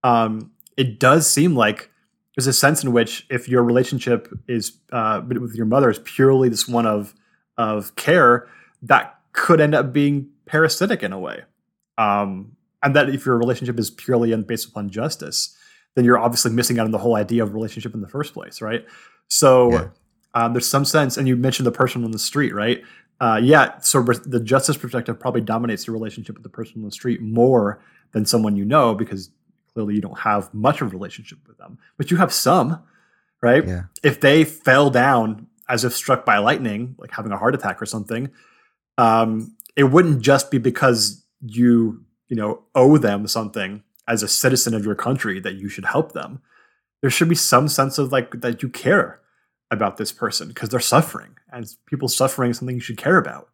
Um, 0.04 0.52
it 0.76 1.00
does 1.00 1.28
seem 1.28 1.56
like 1.56 1.90
there's 2.36 2.46
a 2.46 2.52
sense 2.52 2.84
in 2.84 2.92
which 2.92 3.26
if 3.30 3.48
your 3.48 3.64
relationship 3.64 4.28
is 4.46 4.78
uh, 4.92 5.22
with 5.26 5.56
your 5.56 5.66
mother 5.66 5.90
is 5.90 5.98
purely 5.98 6.48
this 6.48 6.68
one 6.68 6.86
of 6.86 7.16
of 7.58 7.96
care, 7.96 8.46
that 8.80 9.18
could 9.32 9.60
end 9.60 9.74
up 9.74 9.92
being 9.92 10.28
parasitic 10.46 11.02
in 11.02 11.12
a 11.12 11.18
way, 11.18 11.42
um, 11.98 12.54
and 12.80 12.94
that 12.94 13.08
if 13.08 13.26
your 13.26 13.36
relationship 13.36 13.76
is 13.76 13.90
purely 13.90 14.36
based 14.44 14.68
upon 14.68 14.88
justice 14.88 15.56
then 15.94 16.04
you're 16.04 16.18
obviously 16.18 16.50
missing 16.52 16.78
out 16.78 16.84
on 16.84 16.92
the 16.92 16.98
whole 16.98 17.16
idea 17.16 17.42
of 17.42 17.54
relationship 17.54 17.94
in 17.94 18.00
the 18.00 18.08
first 18.08 18.32
place, 18.32 18.60
right? 18.60 18.84
So 19.28 19.72
yeah. 19.72 19.88
um, 20.34 20.52
there's 20.52 20.68
some 20.68 20.84
sense, 20.84 21.16
and 21.16 21.26
you 21.26 21.36
mentioned 21.36 21.66
the 21.66 21.72
person 21.72 22.04
on 22.04 22.10
the 22.10 22.18
street, 22.18 22.54
right? 22.54 22.82
Uh, 23.20 23.38
yeah, 23.42 23.78
so 23.80 24.02
the 24.02 24.40
justice 24.40 24.76
perspective 24.76 25.20
probably 25.20 25.42
dominates 25.42 25.84
the 25.84 25.92
relationship 25.92 26.36
with 26.36 26.42
the 26.42 26.48
person 26.48 26.78
on 26.78 26.84
the 26.84 26.92
street 26.92 27.20
more 27.20 27.82
than 28.12 28.24
someone 28.24 28.56
you 28.56 28.64
know 28.64 28.94
because 28.94 29.30
clearly 29.74 29.94
you 29.94 30.00
don't 30.00 30.18
have 30.18 30.52
much 30.54 30.80
of 30.80 30.88
a 30.88 30.90
relationship 30.90 31.38
with 31.46 31.58
them, 31.58 31.78
but 31.96 32.10
you 32.10 32.16
have 32.16 32.32
some, 32.32 32.82
right? 33.42 33.66
Yeah. 33.66 33.82
If 34.02 34.20
they 34.20 34.44
fell 34.44 34.90
down 34.90 35.48
as 35.68 35.84
if 35.84 35.94
struck 35.94 36.24
by 36.24 36.38
lightning, 36.38 36.96
like 36.98 37.12
having 37.12 37.30
a 37.30 37.36
heart 37.36 37.54
attack 37.54 37.80
or 37.80 37.86
something, 37.86 38.30
um, 38.98 39.54
it 39.76 39.84
wouldn't 39.84 40.20
just 40.22 40.50
be 40.50 40.58
because 40.58 41.24
you 41.42 42.04
you 42.28 42.36
know 42.36 42.62
owe 42.74 42.96
them 42.98 43.26
something 43.26 43.82
as 44.10 44.22
a 44.24 44.28
citizen 44.28 44.74
of 44.74 44.84
your 44.84 44.96
country 44.96 45.38
that 45.40 45.54
you 45.54 45.68
should 45.68 45.84
help 45.86 46.12
them. 46.12 46.42
There 47.00 47.10
should 47.10 47.28
be 47.28 47.36
some 47.36 47.68
sense 47.68 47.96
of 47.96 48.10
like 48.12 48.40
that 48.40 48.62
you 48.62 48.68
care 48.68 49.20
about 49.70 49.96
this 49.96 50.10
person 50.12 50.48
because 50.48 50.68
they're 50.68 50.80
suffering 50.80 51.36
and 51.52 51.64
people 51.86 52.08
suffering 52.08 52.50
is 52.50 52.58
something 52.58 52.74
you 52.74 52.82
should 52.82 52.98
care 52.98 53.16
about, 53.16 53.48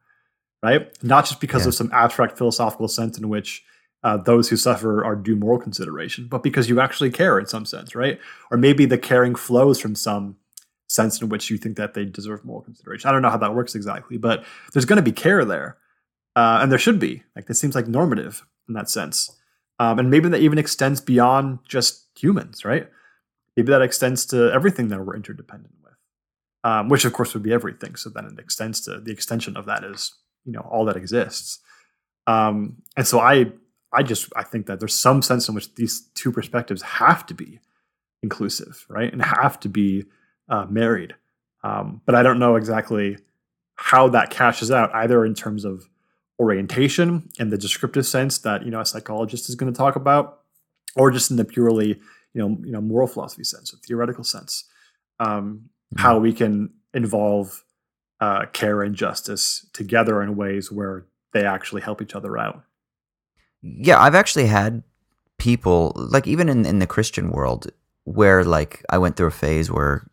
right? 0.62 0.90
Not 1.02 1.26
just 1.26 1.40
because 1.40 1.62
yeah. 1.62 1.68
of 1.68 1.74
some 1.74 1.90
abstract 1.92 2.38
philosophical 2.38 2.88
sense 2.88 3.18
in 3.18 3.28
which 3.28 3.64
uh, 4.02 4.16
those 4.16 4.48
who 4.48 4.57
suffer 4.57 5.04
are 5.04 5.14
due 5.14 5.36
moral 5.36 5.59
consideration, 5.59 6.26
but 6.26 6.42
because 6.42 6.68
you 6.70 6.80
actually 6.80 7.11
care 7.11 7.38
in 7.38 7.46
some 7.46 7.66
sense, 7.66 7.94
right? 7.94 8.18
Or 8.50 8.57
maybe 8.57 8.86
the 8.86 8.98
caring 8.98 9.34
flows 9.34 9.78
from 9.78 9.94
some 9.94 10.36
sense 10.88 11.20
in 11.20 11.28
which 11.28 11.50
you 11.50 11.59
think 11.59 11.76
that 11.76 11.94
they 11.94 12.04
deserve 12.04 12.44
moral 12.44 12.62
consideration. 12.62 13.09
I 13.09 13.12
don't 13.12 13.22
know 13.22 13.30
how 13.30 13.36
that 13.38 13.54
works 13.54 13.74
exactly, 13.74 14.16
but 14.16 14.44
there's 14.72 14.84
going 14.86 14.96
to 14.96 15.02
be 15.02 15.12
care 15.12 15.44
there, 15.44 15.76
uh, 16.34 16.61
and 16.62 16.72
there 16.72 16.78
should 16.78 16.98
be. 16.98 17.24
Like 17.34 17.46
this 17.46 17.61
seems 17.61 17.74
like 17.74 17.88
normative 17.88 18.46
in 18.68 18.74
that 18.74 18.88
sense. 18.88 19.36
Um, 19.78 19.98
and 19.98 20.10
maybe 20.10 20.28
that 20.28 20.40
even 20.40 20.58
extends 20.58 21.00
beyond 21.00 21.58
just 21.68 22.06
humans, 22.18 22.64
right? 22.64 22.88
Maybe 23.56 23.70
that 23.72 23.82
extends 23.82 24.24
to 24.26 24.50
everything 24.52 24.88
that 24.88 25.04
we're 25.04 25.16
interdependent 25.16 25.74
with, 25.82 25.94
um, 26.64 26.88
which 26.88 27.04
of 27.04 27.12
course 27.12 27.34
would 27.34 27.42
be 27.42 27.52
everything. 27.52 27.96
So 27.96 28.10
then 28.10 28.24
it 28.24 28.38
extends 28.38 28.80
to 28.82 29.00
the 29.00 29.12
extension 29.12 29.56
of 29.56 29.66
that 29.66 29.84
is 29.84 30.14
you 30.44 30.52
know 30.52 30.60
all 30.60 30.84
that 30.86 30.96
exists. 30.96 31.60
Um, 32.26 32.82
and 32.96 33.06
so 33.06 33.20
I 33.20 33.52
I 33.92 34.02
just 34.02 34.32
I 34.36 34.42
think 34.42 34.66
that 34.66 34.78
there's 34.78 34.94
some 34.94 35.22
sense 35.22 35.48
in 35.48 35.54
which 35.54 35.74
these 35.74 36.02
two 36.14 36.32
perspectives 36.32 36.82
have 36.82 37.26
to 37.26 37.34
be 37.34 37.60
inclusive, 38.22 38.86
right, 38.88 39.12
and 39.12 39.22
have 39.22 39.60
to 39.60 39.68
be 39.68 40.04
uh, 40.48 40.66
married. 40.68 41.14
Um, 41.62 42.00
but 42.06 42.14
I 42.14 42.22
don't 42.22 42.38
know 42.38 42.56
exactly 42.56 43.18
how 43.76 44.08
that 44.08 44.30
cashes 44.30 44.70
out 44.70 44.94
either 44.94 45.24
in 45.24 45.34
terms 45.34 45.64
of 45.64 45.88
orientation 46.39 47.28
in 47.39 47.51
the 47.51 47.59
descriptive 47.59 48.07
sense 48.07 48.39
that 48.39 48.64
you 48.64 48.70
know 48.70 48.80
a 48.80 48.87
psychologist 48.87 49.49
is 49.49 49.55
going 49.55 49.72
to 49.72 49.76
talk 49.76 49.97
about, 49.97 50.41
or 50.95 51.11
just 51.11 51.30
in 51.30 51.37
the 51.37 51.45
purely 51.45 52.01
you 52.34 52.43
know 52.43 52.59
you 52.62 52.72
know 52.72 52.80
moral 52.80 53.07
philosophy 53.07 53.45
sense, 53.45 53.72
or 53.72 53.78
theoretical 53.78 54.24
sense, 54.24 54.64
um, 55.18 55.28
mm-hmm. 55.95 56.03
how 56.03 56.18
we 56.18 56.32
can 56.32 56.70
involve 56.95 57.64
uh, 58.20 58.47
care 58.53 58.82
and 58.82 58.95
justice 58.95 59.66
together 59.72 60.22
in 60.22 60.37
ways 60.37 60.70
where 60.72 61.07
they 61.32 61.45
actually 61.45 61.82
help 61.82 62.01
each 62.01 62.14
other 62.14 62.39
out. 62.39 62.62
Yeah, 63.62 64.01
I've 64.01 64.14
actually 64.14 64.47
had 64.47 64.82
people 65.39 65.93
like 65.97 66.26
even 66.26 66.49
in 66.49 66.64
in 66.64 66.78
the 66.78 66.87
Christian 66.87 67.30
world 67.30 67.70
where 68.05 68.45
like 68.45 68.84
I 68.91 68.99
went 68.99 69.16
through 69.16 69.26
a 69.28 69.32
phase 69.32 69.70
where 69.70 70.07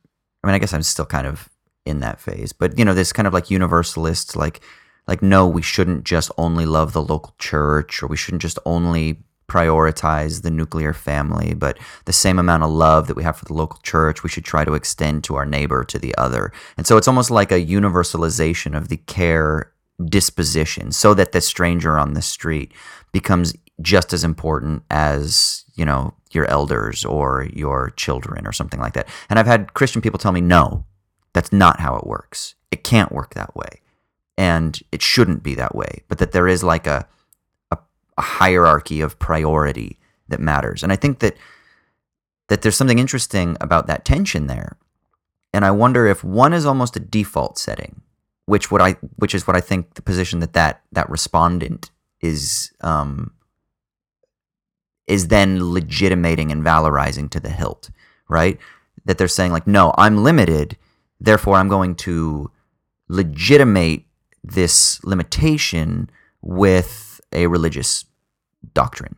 I 0.43 0.47
mean 0.47 0.55
I 0.55 0.59
guess 0.59 0.73
I'm 0.73 0.83
still 0.83 1.05
kind 1.05 1.27
of 1.27 1.49
in 1.85 1.99
that 1.99 2.19
phase, 2.19 2.53
but 2.53 2.77
you 2.77 2.85
know 2.85 2.93
this 2.93 3.13
kind 3.13 3.27
of 3.27 3.33
like 3.33 3.51
universalist 3.51 4.35
like 4.35 4.61
like 5.07 5.21
no 5.21 5.47
we 5.47 5.61
shouldn't 5.61 6.03
just 6.03 6.31
only 6.37 6.65
love 6.65 6.93
the 6.93 7.01
local 7.01 7.33
church 7.39 8.01
or 8.01 8.07
we 8.07 8.17
shouldn't 8.17 8.41
just 8.41 8.59
only 8.65 9.23
prioritize 9.47 10.41
the 10.41 10.51
nuclear 10.51 10.93
family 10.93 11.53
but 11.53 11.77
the 12.05 12.13
same 12.13 12.39
amount 12.39 12.63
of 12.63 12.69
love 12.69 13.07
that 13.07 13.15
we 13.15 13.23
have 13.23 13.37
for 13.37 13.45
the 13.45 13.53
local 13.53 13.79
church 13.83 14.23
we 14.23 14.29
should 14.29 14.45
try 14.45 14.63
to 14.63 14.73
extend 14.73 15.23
to 15.23 15.35
our 15.35 15.45
neighbor 15.45 15.83
to 15.83 15.99
the 15.99 16.15
other 16.17 16.51
and 16.77 16.87
so 16.87 16.97
it's 16.97 17.07
almost 17.07 17.29
like 17.29 17.51
a 17.51 17.65
universalization 17.65 18.75
of 18.75 18.87
the 18.87 18.97
care 18.97 19.71
disposition 20.05 20.91
so 20.91 21.13
that 21.13 21.33
the 21.33 21.41
stranger 21.41 21.99
on 21.99 22.13
the 22.13 22.21
street 22.21 22.73
becomes 23.11 23.53
just 23.81 24.13
as 24.13 24.23
important 24.23 24.81
as 24.89 25.65
you 25.75 25.85
know 25.85 26.13
your 26.31 26.49
elders 26.49 27.05
or 27.05 27.47
your 27.53 27.91
children 27.91 28.47
or 28.47 28.51
something 28.51 28.79
like 28.79 28.93
that 28.93 29.07
and 29.29 29.37
i've 29.37 29.45
had 29.45 29.73
christian 29.73 30.01
people 30.01 30.17
tell 30.17 30.31
me 30.31 30.41
no 30.41 30.85
That's 31.33 31.51
not 31.51 31.79
how 31.79 31.95
it 31.97 32.07
works. 32.07 32.55
It 32.71 32.83
can't 32.83 33.11
work 33.11 33.33
that 33.33 33.55
way. 33.55 33.81
And 34.37 34.79
it 34.91 35.01
shouldn't 35.01 35.43
be 35.43 35.55
that 35.55 35.75
way. 35.75 36.03
But 36.07 36.17
that 36.17 36.31
there 36.31 36.47
is 36.47 36.63
like 36.63 36.87
a, 36.87 37.07
a, 37.71 37.77
a 38.17 38.21
hierarchy 38.21 39.01
of 39.01 39.19
priority 39.19 39.99
that 40.27 40.39
matters. 40.39 40.83
And 40.83 40.91
I 40.91 40.95
think 40.95 41.19
that 41.19 41.35
that 42.49 42.61
there's 42.61 42.75
something 42.75 42.99
interesting 42.99 43.55
about 43.61 43.87
that 43.87 44.05
tension 44.05 44.47
there. 44.47 44.77
And 45.53 45.63
I 45.63 45.71
wonder 45.71 46.07
if 46.07 46.23
one 46.23 46.53
is 46.53 46.65
almost 46.65 46.95
a 46.95 46.99
default 46.99 47.57
setting, 47.57 48.01
which 48.45 48.71
what 48.71 48.81
I 48.81 48.93
which 49.15 49.35
is 49.35 49.47
what 49.47 49.55
I 49.55 49.61
think 49.61 49.93
the 49.93 50.01
position 50.01 50.39
that 50.39 50.53
that 50.53 50.81
that 50.91 51.09
respondent 51.09 51.91
is 52.21 52.71
um, 52.81 53.31
is 55.07 55.27
then 55.27 55.71
legitimating 55.71 56.51
and 56.51 56.63
valorizing 56.63 57.29
to 57.29 57.39
the 57.39 57.49
hilt, 57.49 57.89
right? 58.29 58.57
That 59.05 59.17
they're 59.17 59.27
saying 59.27 59.51
like, 59.51 59.67
no, 59.67 59.93
I'm 59.97 60.23
limited, 60.23 60.77
therefore 61.19 61.57
I'm 61.57 61.69
going 61.69 61.95
to 61.95 62.51
legitimate 63.09 64.05
this 64.43 65.03
limitation 65.03 66.09
with 66.41 67.21
a 67.31 67.47
religious 67.47 68.05
doctrine. 68.73 69.15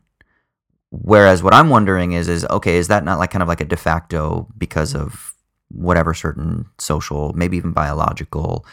Whereas 0.92 1.44
what 1.44 1.54
I'm 1.54 1.70
wondering 1.70 2.14
is, 2.14 2.28
is 2.28 2.46
okay, 2.50 2.78
is 2.78 2.88
that 2.88 3.04
not 3.04 3.20
like 3.20 3.32
kind 3.32 3.42
of 3.42 3.48
like 3.48 3.62
a 3.62 3.66
de 3.66 3.76
facto 3.76 4.48
because 4.58 4.96
of 4.96 5.34
whatever 5.70 6.14
certain 6.14 6.66
social, 6.78 7.34
maybe 7.34 7.58
even 7.58 7.72
biological, 7.72 8.66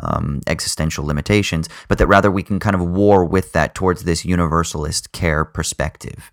um, 0.00 0.40
existential 0.46 1.04
limitations, 1.04 1.68
but 1.88 1.98
that 1.98 2.06
rather 2.06 2.30
we 2.30 2.42
can 2.42 2.58
kind 2.58 2.74
of 2.74 2.86
war 2.86 3.24
with 3.24 3.52
that 3.52 3.74
towards 3.74 4.04
this 4.04 4.24
universalist 4.24 5.12
care 5.12 5.44
perspective. 5.44 6.30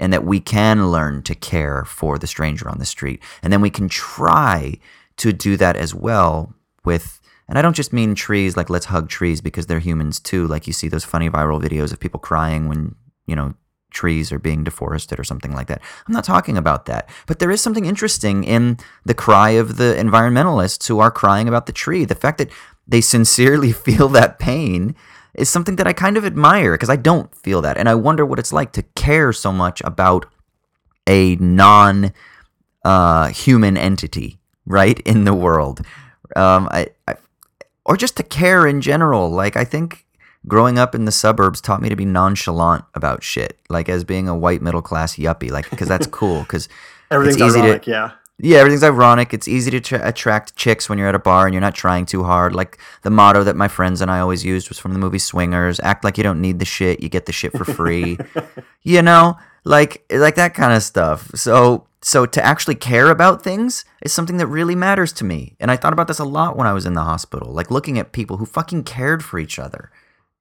And 0.00 0.12
that 0.12 0.24
we 0.24 0.38
can 0.38 0.92
learn 0.92 1.22
to 1.24 1.34
care 1.34 1.84
for 1.84 2.18
the 2.18 2.28
stranger 2.28 2.68
on 2.68 2.78
the 2.78 2.86
street. 2.86 3.20
And 3.42 3.52
then 3.52 3.60
we 3.60 3.70
can 3.70 3.88
try 3.88 4.78
to 5.16 5.32
do 5.32 5.56
that 5.56 5.76
as 5.76 5.92
well 5.92 6.54
with 6.84 7.17
and 7.48 7.58
I 7.58 7.62
don't 7.62 7.76
just 7.76 7.92
mean 7.92 8.14
trees 8.14 8.56
like 8.56 8.68
let's 8.68 8.86
hug 8.86 9.08
trees 9.08 9.40
because 9.40 9.66
they're 9.66 9.78
humans 9.78 10.20
too. 10.20 10.46
Like 10.46 10.66
you 10.66 10.72
see 10.72 10.88
those 10.88 11.04
funny 11.04 11.30
viral 11.30 11.62
videos 11.62 11.92
of 11.92 12.00
people 12.00 12.20
crying 12.20 12.68
when, 12.68 12.94
you 13.26 13.34
know, 13.34 13.54
trees 13.90 14.30
are 14.30 14.38
being 14.38 14.64
deforested 14.64 15.18
or 15.18 15.24
something 15.24 15.52
like 15.52 15.66
that. 15.68 15.80
I'm 16.06 16.12
not 16.12 16.24
talking 16.24 16.58
about 16.58 16.86
that. 16.86 17.08
But 17.26 17.38
there 17.38 17.50
is 17.50 17.62
something 17.62 17.86
interesting 17.86 18.44
in 18.44 18.78
the 19.04 19.14
cry 19.14 19.50
of 19.50 19.78
the 19.78 19.94
environmentalists 19.98 20.86
who 20.88 20.98
are 21.00 21.10
crying 21.10 21.48
about 21.48 21.66
the 21.66 21.72
tree. 21.72 22.04
The 22.04 22.14
fact 22.14 22.38
that 22.38 22.50
they 22.86 23.00
sincerely 23.00 23.72
feel 23.86 24.08
that 24.08 24.38
pain 24.38 24.94
is 25.34 25.48
something 25.48 25.76
that 25.76 25.86
I 25.86 25.92
kind 25.92 26.16
of 26.16 26.24
admire 26.24 26.72
because 26.72 26.90
I 26.90 26.96
don't 26.96 27.34
feel 27.34 27.62
that. 27.62 27.78
And 27.78 27.88
I 27.88 27.94
wonder 27.94 28.26
what 28.26 28.38
it's 28.38 28.52
like 28.52 28.72
to 28.72 28.82
care 28.94 29.32
so 29.32 29.52
much 29.52 29.80
about 29.84 30.26
a 31.06 31.36
non 31.36 32.12
uh, 32.84 33.28
human 33.28 33.76
entity, 33.76 34.38
right, 34.66 34.98
in 35.00 35.24
the 35.24 35.34
world. 35.34 35.80
Um, 36.36 36.68
I, 36.70 36.88
I, 37.06 37.16
or 37.88 37.96
just 37.96 38.16
to 38.18 38.22
care 38.22 38.66
in 38.66 38.80
general. 38.80 39.30
Like, 39.30 39.56
I 39.56 39.64
think 39.64 40.04
growing 40.46 40.78
up 40.78 40.94
in 40.94 41.06
the 41.06 41.12
suburbs 41.12 41.60
taught 41.60 41.82
me 41.82 41.88
to 41.88 41.96
be 41.96 42.04
nonchalant 42.04 42.84
about 42.94 43.24
shit, 43.24 43.58
like 43.68 43.88
as 43.88 44.04
being 44.04 44.28
a 44.28 44.36
white 44.36 44.62
middle 44.62 44.82
class 44.82 45.16
yuppie, 45.16 45.50
like 45.50 45.68
because 45.70 45.88
that's 45.88 46.06
cool. 46.06 46.42
Because 46.42 46.68
everything's 47.10 47.40
easy 47.40 47.60
ironic, 47.60 47.82
to, 47.82 47.90
yeah. 47.90 48.10
Yeah, 48.40 48.58
everything's 48.58 48.84
ironic. 48.84 49.34
It's 49.34 49.48
easy 49.48 49.72
to 49.72 49.80
tra- 49.80 50.06
attract 50.06 50.54
chicks 50.54 50.88
when 50.88 50.96
you're 50.96 51.08
at 51.08 51.16
a 51.16 51.18
bar 51.18 51.46
and 51.46 51.54
you're 51.54 51.60
not 51.60 51.74
trying 51.74 52.06
too 52.06 52.22
hard. 52.22 52.54
Like 52.54 52.78
the 53.02 53.10
motto 53.10 53.42
that 53.42 53.56
my 53.56 53.66
friends 53.66 54.00
and 54.00 54.12
I 54.12 54.20
always 54.20 54.44
used 54.44 54.68
was 54.68 54.78
from 54.78 54.92
the 54.92 55.00
movie 55.00 55.18
Swingers: 55.18 55.80
"Act 55.80 56.04
like 56.04 56.16
you 56.18 56.22
don't 56.22 56.40
need 56.40 56.60
the 56.60 56.64
shit, 56.64 57.02
you 57.02 57.08
get 57.08 57.26
the 57.26 57.32
shit 57.32 57.52
for 57.52 57.64
free." 57.64 58.16
you 58.84 59.02
know, 59.02 59.36
like 59.68 60.02
like 60.10 60.34
that 60.36 60.54
kind 60.54 60.72
of 60.72 60.82
stuff. 60.82 61.30
So 61.34 61.86
so 62.00 62.24
to 62.24 62.44
actually 62.44 62.74
care 62.74 63.10
about 63.10 63.42
things 63.42 63.84
is 64.02 64.12
something 64.12 64.38
that 64.38 64.46
really 64.46 64.74
matters 64.74 65.12
to 65.14 65.24
me. 65.24 65.56
And 65.60 65.70
I 65.70 65.76
thought 65.76 65.92
about 65.92 66.08
this 66.08 66.18
a 66.18 66.24
lot 66.24 66.56
when 66.56 66.66
I 66.66 66.72
was 66.72 66.86
in 66.86 66.94
the 66.94 67.02
hospital, 67.02 67.52
like 67.52 67.70
looking 67.70 67.98
at 67.98 68.12
people 68.12 68.38
who 68.38 68.46
fucking 68.46 68.84
cared 68.84 69.22
for 69.22 69.38
each 69.38 69.58
other. 69.58 69.90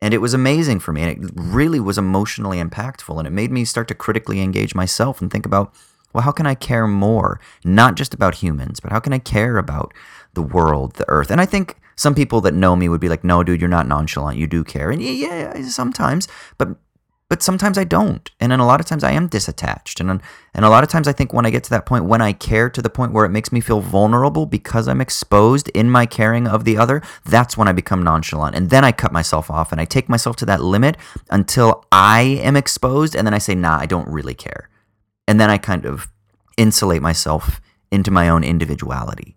And 0.02 0.14
it 0.14 0.20
was 0.20 0.34
amazing 0.34 0.80
for 0.80 0.94
me 0.94 1.02
and 1.02 1.26
it 1.26 1.32
really 1.36 1.80
was 1.80 1.98
emotionally 1.98 2.62
impactful 2.64 3.18
and 3.18 3.28
it 3.28 3.32
made 3.32 3.52
me 3.52 3.66
start 3.66 3.88
to 3.90 3.96
critically 3.96 4.40
engage 4.42 4.76
myself 4.76 5.22
and 5.22 5.30
think 5.30 5.46
about 5.46 5.74
well 6.14 6.24
how 6.24 6.32
can 6.32 6.46
i 6.46 6.56
care 6.56 6.88
more? 6.88 7.42
Not 7.66 7.96
just 7.96 8.14
about 8.14 8.36
humans 8.36 8.80
but 8.80 8.92
how 8.92 9.00
can 9.00 9.12
i 9.12 9.20
care 9.20 9.58
about 9.58 9.94
the 10.36 10.44
world 10.44 10.94
the 10.94 11.10
earth? 11.10 11.32
And 11.32 11.42
i 11.42 11.46
think 11.46 11.76
some 11.98 12.14
people 12.14 12.42
that 12.42 12.54
know 12.54 12.76
me 12.76 12.88
would 12.88 13.02
be 13.02 13.10
like 13.10 13.24
no 13.24 13.44
dude 13.44 13.60
you're 13.60 13.68
not 13.68 13.88
nonchalant. 13.88 14.38
You 14.38 14.48
do 14.48 14.64
care. 14.64 14.92
And 14.92 15.02
yeah, 15.02 15.56
yeah 15.56 15.68
sometimes. 15.68 16.28
But 16.60 16.78
but 17.30 17.44
sometimes 17.44 17.78
I 17.78 17.84
don't. 17.84 18.30
And 18.40 18.52
then 18.52 18.60
a 18.60 18.66
lot 18.66 18.80
of 18.80 18.86
times 18.86 19.04
I 19.04 19.12
am 19.12 19.30
disattached. 19.30 20.00
And 20.00 20.22
and 20.54 20.66
a 20.66 20.70
lot 20.70 20.84
of 20.84 20.90
times 20.90 21.08
I 21.08 21.12
think 21.14 21.34
when 21.34 21.46
I 21.46 21.50
get 21.50 21.64
to 21.66 21.70
that 21.72 21.86
point 21.86 22.06
when 22.06 22.22
I 22.22 22.32
care 22.34 22.70
to 22.70 22.82
the 22.82 22.90
point 22.90 23.12
where 23.12 23.26
it 23.26 23.32
makes 23.32 23.52
me 23.52 23.60
feel 23.60 23.82
vulnerable 23.82 24.46
because 24.46 24.88
I'm 24.88 25.02
exposed 25.02 25.68
in 25.70 25.90
my 25.90 26.06
caring 26.06 26.48
of 26.48 26.64
the 26.64 26.78
other, 26.78 27.02
that's 27.26 27.58
when 27.58 27.68
I 27.68 27.74
become 27.74 28.02
nonchalant. 28.02 28.56
And 28.56 28.70
then 28.70 28.86
I 28.86 28.92
cut 28.92 29.12
myself 29.12 29.52
off 29.52 29.72
and 29.72 29.82
I 29.82 29.86
take 29.86 30.08
myself 30.08 30.36
to 30.38 30.46
that 30.46 30.62
limit 30.62 30.96
until 31.30 31.86
I 31.92 32.22
am 32.42 32.56
exposed 32.56 33.16
and 33.16 33.28
then 33.28 33.34
I 33.34 33.40
say, 33.40 33.56
"Nah, 33.56 33.78
I 33.78 33.86
don't 33.86 34.08
really 34.08 34.36
care." 34.36 34.70
And 35.28 35.40
then 35.40 35.50
I 35.50 35.58
kind 35.58 35.86
of 35.86 36.08
insulate 36.56 37.02
myself 37.02 37.60
into 37.92 38.12
my 38.12 38.30
own 38.30 38.44
individuality. 38.44 39.36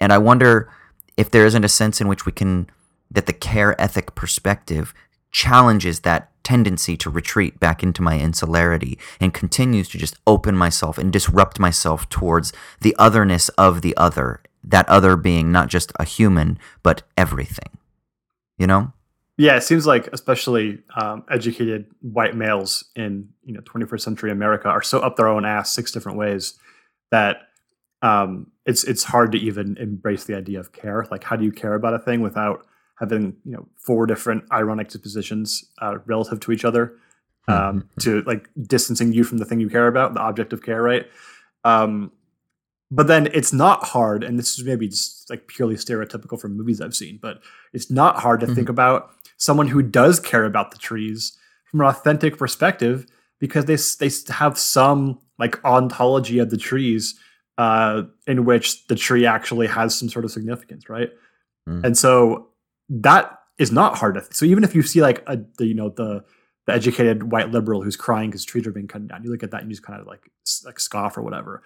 And 0.00 0.12
I 0.12 0.18
wonder 0.18 0.70
if 1.16 1.30
there 1.30 1.46
isn't 1.46 1.64
a 1.64 1.68
sense 1.68 2.00
in 2.00 2.08
which 2.08 2.26
we 2.26 2.32
can 2.32 2.68
that 3.10 3.26
the 3.26 3.32
care 3.32 3.80
ethic 3.80 4.14
perspective 4.14 4.92
challenges 5.34 6.00
that 6.00 6.30
tendency 6.44 6.96
to 6.96 7.10
retreat 7.10 7.58
back 7.58 7.82
into 7.82 8.00
my 8.00 8.18
insularity 8.18 8.98
and 9.20 9.34
continues 9.34 9.88
to 9.88 9.98
just 9.98 10.16
open 10.26 10.56
myself 10.56 10.96
and 10.96 11.12
disrupt 11.12 11.58
myself 11.58 12.08
towards 12.08 12.52
the 12.80 12.94
otherness 12.98 13.48
of 13.50 13.82
the 13.82 13.96
other, 13.96 14.40
that 14.62 14.88
other 14.88 15.16
being 15.16 15.50
not 15.50 15.68
just 15.68 15.92
a 15.98 16.04
human, 16.04 16.56
but 16.82 17.02
everything. 17.16 17.76
You 18.56 18.68
know? 18.68 18.92
Yeah, 19.36 19.56
it 19.56 19.62
seems 19.62 19.84
like 19.84 20.06
especially 20.12 20.78
um, 20.96 21.24
educated 21.28 21.86
white 22.00 22.36
males 22.36 22.84
in 22.94 23.28
you 23.42 23.52
know 23.52 23.60
21st 23.62 24.00
century 24.00 24.30
America 24.30 24.68
are 24.68 24.82
so 24.82 25.00
up 25.00 25.16
their 25.16 25.26
own 25.26 25.44
ass 25.44 25.72
six 25.72 25.90
different 25.90 26.16
ways 26.16 26.54
that 27.10 27.48
um, 28.00 28.52
it's 28.64 28.84
it's 28.84 29.02
hard 29.02 29.32
to 29.32 29.38
even 29.38 29.76
embrace 29.78 30.22
the 30.22 30.36
idea 30.36 30.60
of 30.60 30.70
care. 30.70 31.04
Like, 31.10 31.24
how 31.24 31.34
do 31.34 31.44
you 31.44 31.50
care 31.50 31.74
about 31.74 31.94
a 31.94 31.98
thing 31.98 32.20
without 32.20 32.64
having 32.98 33.36
you 33.44 33.52
know 33.52 33.66
four 33.76 34.06
different 34.06 34.44
ironic 34.52 34.88
dispositions 34.88 35.64
uh, 35.82 35.98
relative 36.06 36.40
to 36.40 36.52
each 36.52 36.64
other 36.64 36.96
um, 37.48 37.56
mm-hmm. 37.56 38.00
to 38.00 38.22
like 38.22 38.48
distancing 38.62 39.12
you 39.12 39.24
from 39.24 39.38
the 39.38 39.44
thing 39.44 39.60
you 39.60 39.68
care 39.68 39.88
about, 39.88 40.14
the 40.14 40.20
object 40.20 40.52
of 40.52 40.62
care, 40.62 40.82
right? 40.82 41.06
Um, 41.64 42.12
but 42.90 43.06
then 43.06 43.28
it's 43.32 43.52
not 43.52 43.84
hard, 43.84 44.22
and 44.22 44.38
this 44.38 44.58
is 44.58 44.64
maybe 44.64 44.88
just 44.88 45.28
like 45.28 45.48
purely 45.48 45.74
stereotypical 45.74 46.40
from 46.40 46.56
movies 46.56 46.80
I've 46.80 46.94
seen, 46.94 47.18
but 47.20 47.42
it's 47.72 47.90
not 47.90 48.20
hard 48.20 48.40
to 48.40 48.46
mm-hmm. 48.46 48.54
think 48.54 48.68
about 48.68 49.10
someone 49.36 49.68
who 49.68 49.82
does 49.82 50.20
care 50.20 50.44
about 50.44 50.70
the 50.70 50.78
trees 50.78 51.36
from 51.64 51.80
an 51.80 51.86
authentic 51.86 52.38
perspective 52.38 53.06
because 53.40 53.64
they 53.64 53.76
they 54.06 54.14
have 54.32 54.58
some 54.58 55.18
like 55.38 55.62
ontology 55.64 56.38
of 56.38 56.50
the 56.50 56.56
trees 56.56 57.18
uh, 57.58 58.02
in 58.26 58.44
which 58.44 58.86
the 58.86 58.94
tree 58.94 59.26
actually 59.26 59.66
has 59.66 59.94
some 59.98 60.08
sort 60.08 60.24
of 60.24 60.30
significance, 60.30 60.88
right? 60.88 61.10
Mm. 61.68 61.84
And 61.84 61.98
so 61.98 62.48
that 62.88 63.38
is 63.58 63.72
not 63.72 63.98
hard 63.98 64.14
to. 64.14 64.20
Th- 64.20 64.32
so 64.32 64.44
even 64.44 64.64
if 64.64 64.74
you 64.74 64.82
see 64.82 65.00
like 65.00 65.22
a 65.26 65.38
the, 65.58 65.66
you 65.66 65.74
know 65.74 65.88
the 65.88 66.24
the 66.66 66.72
educated 66.72 67.30
white 67.30 67.50
liberal 67.50 67.82
who's 67.82 67.96
crying 67.96 68.30
because 68.30 68.44
trees 68.44 68.66
are 68.66 68.72
being 68.72 68.88
cut 68.88 69.06
down, 69.06 69.22
you 69.22 69.30
look 69.30 69.42
at 69.42 69.50
that 69.50 69.62
and 69.62 69.70
you 69.70 69.74
just 69.74 69.86
kind 69.86 70.00
of 70.00 70.06
like 70.06 70.30
like 70.64 70.80
scoff 70.80 71.16
or 71.16 71.22
whatever. 71.22 71.62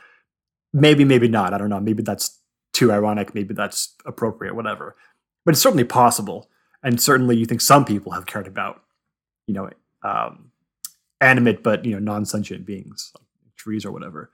Maybe, 0.73 1.05
maybe 1.05 1.29
not. 1.29 1.55
I 1.55 1.59
don't 1.59 1.71
know. 1.71 1.81
Maybe 1.81 2.03
that's 2.03 2.41
too 2.73 2.93
ironic. 2.93 3.35
Maybe 3.35 3.55
that's 3.55 3.95
appropriate. 4.05 4.55
Whatever. 4.55 4.97
But 5.45 5.53
it's 5.53 5.63
certainly 5.63 5.85
possible, 5.85 6.49
and 6.83 7.01
certainly 7.01 7.37
you 7.37 7.47
think 7.47 7.61
some 7.61 7.85
people 7.85 8.13
have 8.13 8.27
cared 8.27 8.47
about, 8.47 8.83
you 9.47 9.55
know, 9.55 9.71
um, 10.03 10.51
animate 11.21 11.63
but 11.63 11.85
you 11.85 11.93
know 11.93 11.99
non-sentient 11.99 12.67
beings, 12.67 13.13
like 13.15 13.27
trees 13.57 13.85
or 13.85 13.93
whatever 13.93 14.31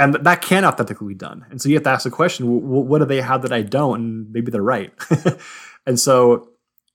and 0.00 0.14
that 0.14 0.42
can 0.42 0.64
authentically 0.64 1.08
be 1.08 1.14
done. 1.14 1.46
And 1.50 1.62
so 1.62 1.68
you 1.68 1.76
have 1.76 1.84
to 1.84 1.90
ask 1.90 2.04
the 2.04 2.10
question: 2.10 2.46
What 2.46 2.98
do 2.98 3.04
they 3.04 3.20
have 3.20 3.42
that 3.42 3.52
I 3.52 3.62
don't? 3.62 4.00
And 4.00 4.32
maybe 4.32 4.50
they're 4.50 4.62
right. 4.62 4.92
And 5.86 5.98
so, 5.98 6.50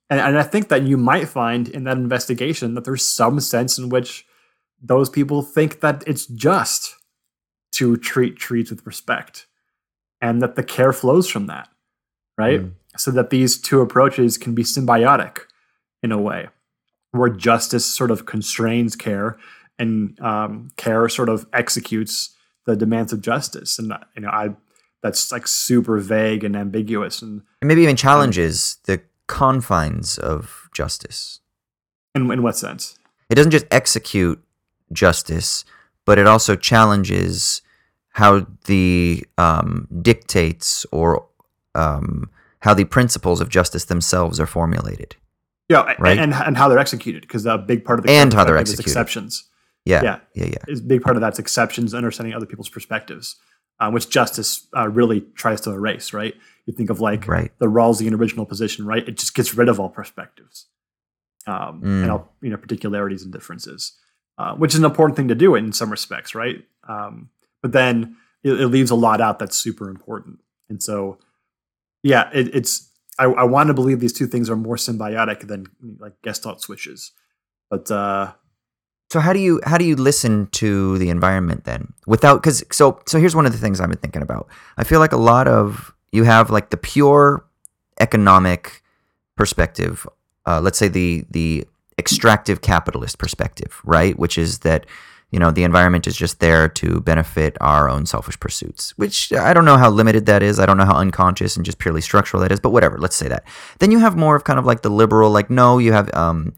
and, 0.09 0.19
and 0.19 0.37
I 0.37 0.43
think 0.43 0.69
that 0.69 0.83
you 0.83 0.97
might 0.97 1.27
find 1.27 1.67
in 1.67 1.83
that 1.85 1.97
investigation 1.97 2.75
that 2.75 2.85
there's 2.85 3.05
some 3.05 3.39
sense 3.39 3.77
in 3.77 3.89
which 3.89 4.25
those 4.81 5.09
people 5.09 5.41
think 5.41 5.79
that 5.81 6.03
it's 6.05 6.27
just 6.27 6.95
to 7.73 7.97
treat 7.97 8.37
trees 8.37 8.69
with 8.69 8.85
respect 8.85 9.47
and 10.21 10.41
that 10.41 10.55
the 10.55 10.63
care 10.63 10.93
flows 10.93 11.29
from 11.29 11.47
that, 11.47 11.67
right? 12.37 12.61
Mm. 12.61 12.71
So 12.97 13.11
that 13.11 13.29
these 13.29 13.57
two 13.57 13.81
approaches 13.81 14.37
can 14.37 14.55
be 14.55 14.63
symbiotic 14.63 15.39
in 16.01 16.11
a 16.11 16.21
way 16.21 16.47
where 17.11 17.29
justice 17.29 17.85
sort 17.85 18.11
of 18.11 18.25
constrains 18.25 18.95
care 18.95 19.37
and 19.77 20.19
um, 20.21 20.69
care 20.77 21.09
sort 21.09 21.29
of 21.29 21.45
executes 21.51 22.34
the 22.66 22.76
demands 22.76 23.13
of 23.13 23.22
justice. 23.22 23.80
And, 23.80 23.93
you 24.16 24.22
know, 24.22 24.30
I 24.30 24.49
that's 25.01 25.32
like 25.32 25.47
super 25.47 25.99
vague 25.99 26.43
and 26.43 26.55
ambiguous 26.55 27.22
and, 27.22 27.43
and 27.61 27.68
maybe 27.68 27.84
even 27.84 27.95
challenges 27.95 28.78
the 28.86 29.01
confines 29.28 30.18
of 30.18 30.68
justice. 30.74 31.41
In, 32.16 32.32
in 32.32 32.41
what 32.41 32.57
sense? 32.57 32.97
It 33.30 33.36
doesn't 33.36 33.51
just 33.51 33.68
execute 33.70 34.43
justice, 34.91 35.63
but 36.05 36.18
it 36.18 36.28
also 36.28 36.55
challenges 36.55 37.61
how 38.09 38.47
the 38.66 39.24
um, 39.38 39.88
dictates 40.01 40.86
or 40.91 41.28
um, 41.76 42.30
how 42.59 42.74
the 42.74 42.86
principles 42.86 43.41
of 43.41 43.49
justice 43.49 43.86
themselves 43.86 44.39
are 44.39 44.47
formulated. 44.47 45.16
Yeah, 45.70 45.95
right? 45.99 46.18
and, 46.18 46.34
and 46.34 46.57
how 46.57 46.70
they're 46.70 46.80
executed, 46.80 47.22
because 47.22 47.45
a 47.45 47.57
big 47.57 47.84
part 47.84 47.99
of 47.99 48.05
the 48.05 48.11
and 48.11 48.34
how 48.34 48.43
they're 48.43 48.57
executed 48.57 48.89
exceptions. 48.89 49.49
Yeah, 49.86 50.03
yeah, 50.03 50.19
yeah, 50.33 50.45
yeah. 50.45 50.57
Is 50.67 50.81
big 50.81 51.01
part 51.01 51.15
of 51.15 51.21
that's 51.21 51.39
exceptions, 51.39 51.93
understanding 51.93 52.33
other 52.33 52.47
people's 52.47 52.69
perspectives, 52.69 53.36
uh, 53.79 53.91
which 53.91 54.09
justice 54.09 54.67
uh, 54.75 54.89
really 54.89 55.21
tries 55.36 55.61
to 55.61 55.71
erase. 55.71 56.11
Right? 56.11 56.33
You 56.65 56.73
think 56.73 56.89
of 56.89 56.99
like 56.99 57.27
right. 57.27 57.51
the 57.59 57.67
Rawlsian 57.67 58.17
original 58.17 58.45
position, 58.45 58.86
right? 58.86 59.07
It 59.07 59.17
just 59.17 59.36
gets 59.36 59.53
rid 59.53 59.69
of 59.69 59.79
all 59.79 59.89
perspectives 59.89 60.65
um, 61.47 61.81
mm. 61.81 62.03
and 62.03 62.11
all 62.11 62.33
you 62.41 62.49
know 62.49 62.57
particularities 62.57 63.23
and 63.23 63.31
differences, 63.31 63.93
uh, 64.38 64.55
which 64.55 64.73
is 64.73 64.79
an 64.79 64.86
important 64.86 65.15
thing 65.17 65.27
to 65.27 65.36
do 65.36 65.55
in 65.55 65.71
some 65.71 65.89
respects, 65.89 66.36
right? 66.36 66.63
Um, 66.88 67.29
but 67.61 67.71
then 67.71 68.17
it, 68.43 68.59
it, 68.59 68.67
leaves 68.67 68.91
a 68.91 68.95
lot 68.95 69.21
out 69.21 69.39
that's 69.39 69.57
super 69.57 69.89
important, 69.89 70.39
and 70.69 70.81
so 70.81 71.19
yeah, 72.03 72.29
it, 72.33 72.53
it's 72.55 72.91
I, 73.19 73.25
I 73.25 73.43
want 73.43 73.67
to 73.67 73.73
believe 73.73 73.99
these 73.99 74.13
two 74.13 74.27
things 74.27 74.49
are 74.49 74.55
more 74.55 74.75
symbiotic 74.75 75.47
than 75.47 75.67
like 75.99 76.13
Gestalt 76.23 76.61
switches, 76.61 77.11
but 77.69 77.89
uh, 77.91 78.33
so 79.11 79.19
how 79.19 79.33
do 79.33 79.39
you 79.39 79.61
how 79.65 79.77
do 79.77 79.85
you 79.85 79.95
listen 79.95 80.47
to 80.47 80.97
the 80.97 81.09
environment 81.09 81.63
then 81.65 81.93
without 82.07 82.41
because 82.41 82.63
so 82.71 82.99
so 83.05 83.19
here's 83.19 83.35
one 83.35 83.45
of 83.45 83.51
the 83.51 83.57
things 83.57 83.79
I've 83.79 83.89
been 83.89 83.97
thinking 83.97 84.21
about. 84.21 84.47
I 84.77 84.83
feel 84.83 84.99
like 84.99 85.11
a 85.11 85.17
lot 85.17 85.47
of 85.47 85.93
you 86.11 86.23
have 86.23 86.49
like 86.49 86.69
the 86.69 86.77
pure 86.77 87.45
economic 87.99 88.81
perspective. 89.35 90.07
Uh, 90.45 90.59
let's 90.61 90.77
say 90.77 90.87
the 90.87 91.25
the 91.29 91.65
extractive 91.97 92.61
capitalist 92.61 93.17
perspective, 93.17 93.81
right? 93.83 94.17
Which 94.17 94.37
is 94.37 94.59
that 94.59 94.85
you 95.31 95.39
know 95.39 95.51
the 95.51 95.63
environment 95.63 96.07
is 96.07 96.15
just 96.15 96.39
there 96.39 96.69
to 96.69 97.01
benefit 97.01 97.57
our 97.59 97.89
own 97.89 98.05
selfish 98.05 98.39
pursuits 98.39 98.93
which 98.97 99.33
i 99.33 99.53
don't 99.53 99.65
know 99.65 99.75
how 99.75 99.89
limited 99.89 100.27
that 100.27 100.41
is 100.43 100.59
i 100.59 100.65
don't 100.65 100.77
know 100.77 100.85
how 100.85 100.95
unconscious 100.95 101.57
and 101.57 101.65
just 101.65 101.79
purely 101.79 101.99
structural 101.99 102.41
that 102.41 102.51
is 102.51 102.59
but 102.59 102.69
whatever 102.69 102.97
let's 102.99 103.15
say 103.15 103.27
that 103.27 103.43
then 103.79 103.91
you 103.91 103.99
have 103.99 104.15
more 104.15 104.35
of 104.35 104.43
kind 104.43 104.59
of 104.59 104.65
like 104.65 104.81
the 104.81 104.89
liberal 104.89 105.31
like 105.31 105.49
no 105.49 105.77
you 105.77 105.91
have 105.91 106.13
um, 106.13 106.53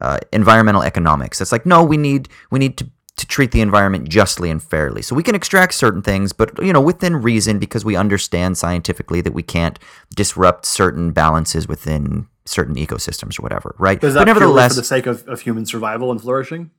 uh, 0.00 0.18
environmental 0.32 0.82
economics 0.82 1.40
it's 1.40 1.52
like 1.52 1.66
no 1.66 1.82
we 1.82 1.96
need 1.96 2.28
we 2.50 2.58
need 2.58 2.76
to 2.76 2.86
to 3.18 3.26
treat 3.26 3.50
the 3.50 3.60
environment 3.60 4.08
justly 4.08 4.48
and 4.50 4.62
fairly. 4.62 5.02
So 5.02 5.14
we 5.14 5.22
can 5.22 5.34
extract 5.34 5.74
certain 5.74 6.02
things, 6.02 6.32
but 6.32 6.50
you 6.64 6.72
know, 6.72 6.80
within 6.80 7.16
reason 7.16 7.58
because 7.58 7.84
we 7.84 7.96
understand 7.96 8.56
scientifically 8.56 9.20
that 9.20 9.34
we 9.34 9.42
can't 9.42 9.78
disrupt 10.14 10.64
certain 10.64 11.10
balances 11.10 11.68
within 11.68 12.28
certain 12.46 12.76
ecosystems 12.76 13.38
or 13.38 13.42
whatever, 13.42 13.74
right? 13.78 14.02
Is 14.02 14.14
but 14.14 14.24
nevertheless, 14.24 14.74
for 14.74 14.80
the 14.80 14.84
sake 14.84 15.06
of, 15.06 15.26
of 15.28 15.42
human 15.42 15.66
survival 15.66 16.10
and 16.10 16.20
flourishing? 16.20 16.70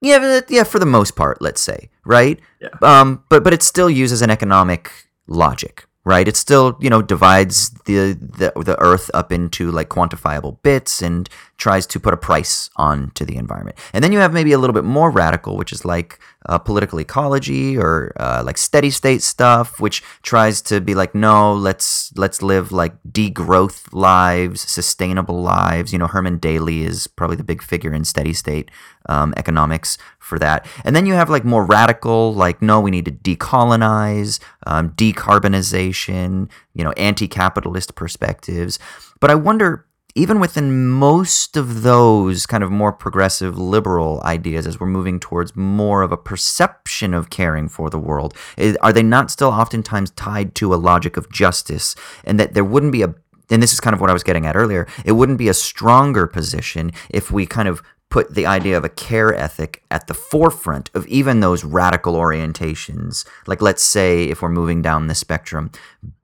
Yeah, 0.00 0.40
yeah, 0.48 0.62
for 0.62 0.78
the 0.78 0.86
most 0.86 1.16
part, 1.16 1.42
let's 1.42 1.60
say, 1.60 1.90
right? 2.04 2.38
Yeah. 2.60 2.68
Um, 2.80 3.24
but 3.28 3.42
but 3.42 3.52
it 3.52 3.62
still 3.62 3.90
uses 3.90 4.22
an 4.22 4.30
economic 4.30 4.92
logic, 5.26 5.86
right? 6.08 6.26
It 6.26 6.36
still, 6.36 6.78
you 6.80 6.88
know, 6.88 7.02
divides 7.02 7.68
the, 7.84 8.14
the 8.14 8.50
the 8.64 8.80
Earth 8.80 9.10
up 9.12 9.30
into 9.30 9.70
like 9.70 9.90
quantifiable 9.90 10.56
bits 10.62 11.02
and 11.02 11.28
tries 11.58 11.86
to 11.88 12.00
put 12.00 12.14
a 12.14 12.16
price 12.16 12.70
on 12.76 13.10
to 13.10 13.26
the 13.26 13.36
environment. 13.36 13.76
And 13.92 14.02
then 14.02 14.12
you 14.12 14.18
have 14.20 14.32
maybe 14.32 14.52
a 14.52 14.58
little 14.58 14.72
bit 14.72 14.84
more 14.84 15.10
radical, 15.10 15.58
which 15.58 15.70
is 15.70 15.84
like 15.84 16.18
uh, 16.48 16.56
political 16.56 16.98
ecology 16.98 17.76
or 17.76 18.12
uh, 18.16 18.42
like 18.42 18.56
steady 18.56 18.88
state 18.88 19.20
stuff, 19.20 19.80
which 19.80 20.02
tries 20.22 20.62
to 20.62 20.80
be 20.80 20.94
like, 20.94 21.14
no, 21.14 21.52
let's 21.52 22.10
let's 22.16 22.40
live 22.40 22.72
like 22.72 22.94
degrowth 23.10 23.92
lives, 23.92 24.62
sustainable 24.62 25.42
lives. 25.42 25.92
You 25.92 25.98
know, 25.98 26.06
Herman 26.06 26.38
Daly 26.38 26.84
is 26.84 27.06
probably 27.06 27.36
the 27.36 27.44
big 27.44 27.62
figure 27.62 27.92
in 27.92 28.04
steady 28.04 28.32
state 28.32 28.70
um, 29.10 29.34
economics 29.36 29.98
for 30.28 30.38
that. 30.38 30.66
And 30.84 30.94
then 30.94 31.06
you 31.06 31.14
have 31.14 31.30
like 31.30 31.44
more 31.44 31.64
radical, 31.64 32.34
like, 32.34 32.62
no, 32.62 32.80
we 32.80 32.90
need 32.90 33.06
to 33.06 33.10
decolonize, 33.10 34.38
um, 34.66 34.90
decarbonization, 34.90 36.50
you 36.74 36.84
know, 36.84 36.92
anti 36.92 37.26
capitalist 37.26 37.94
perspectives. 37.94 38.78
But 39.20 39.30
I 39.30 39.34
wonder, 39.34 39.86
even 40.14 40.40
within 40.40 40.88
most 40.88 41.56
of 41.56 41.82
those 41.82 42.44
kind 42.46 42.62
of 42.62 42.70
more 42.70 42.92
progressive 42.92 43.56
liberal 43.58 44.20
ideas, 44.24 44.66
as 44.66 44.78
we're 44.80 44.86
moving 44.86 45.20
towards 45.20 45.54
more 45.56 46.02
of 46.02 46.12
a 46.12 46.16
perception 46.16 47.14
of 47.14 47.30
caring 47.30 47.68
for 47.68 47.88
the 47.88 47.98
world, 47.98 48.34
are 48.80 48.92
they 48.92 49.02
not 49.02 49.30
still 49.30 49.50
oftentimes 49.50 50.10
tied 50.12 50.54
to 50.56 50.74
a 50.74 50.76
logic 50.76 51.16
of 51.16 51.30
justice 51.30 51.94
and 52.24 52.38
that 52.38 52.54
there 52.54 52.64
wouldn't 52.64 52.92
be 52.92 53.02
a 53.02 53.14
and 53.50 53.62
this 53.62 53.72
is 53.72 53.80
kind 53.80 53.94
of 53.94 54.00
what 54.00 54.10
I 54.10 54.12
was 54.12 54.22
getting 54.22 54.44
at 54.44 54.56
earlier, 54.56 54.86
it 55.04 55.12
wouldn't 55.12 55.38
be 55.38 55.48
a 55.48 55.54
stronger 55.54 56.26
position 56.26 56.92
if 57.08 57.30
we 57.30 57.46
kind 57.46 57.66
of 57.66 57.82
put 58.10 58.34
the 58.34 58.46
idea 58.46 58.76
of 58.76 58.84
a 58.84 58.88
care 58.88 59.34
ethic 59.34 59.82
at 59.90 60.06
the 60.06 60.14
forefront 60.14 60.90
of 60.94 61.06
even 61.08 61.40
those 61.40 61.64
radical 61.64 62.14
orientations. 62.14 63.26
Like, 63.46 63.60
let's 63.60 63.82
say, 63.82 64.24
if 64.24 64.40
we're 64.40 64.48
moving 64.48 64.80
down 64.80 65.06
the 65.06 65.14
spectrum 65.14 65.70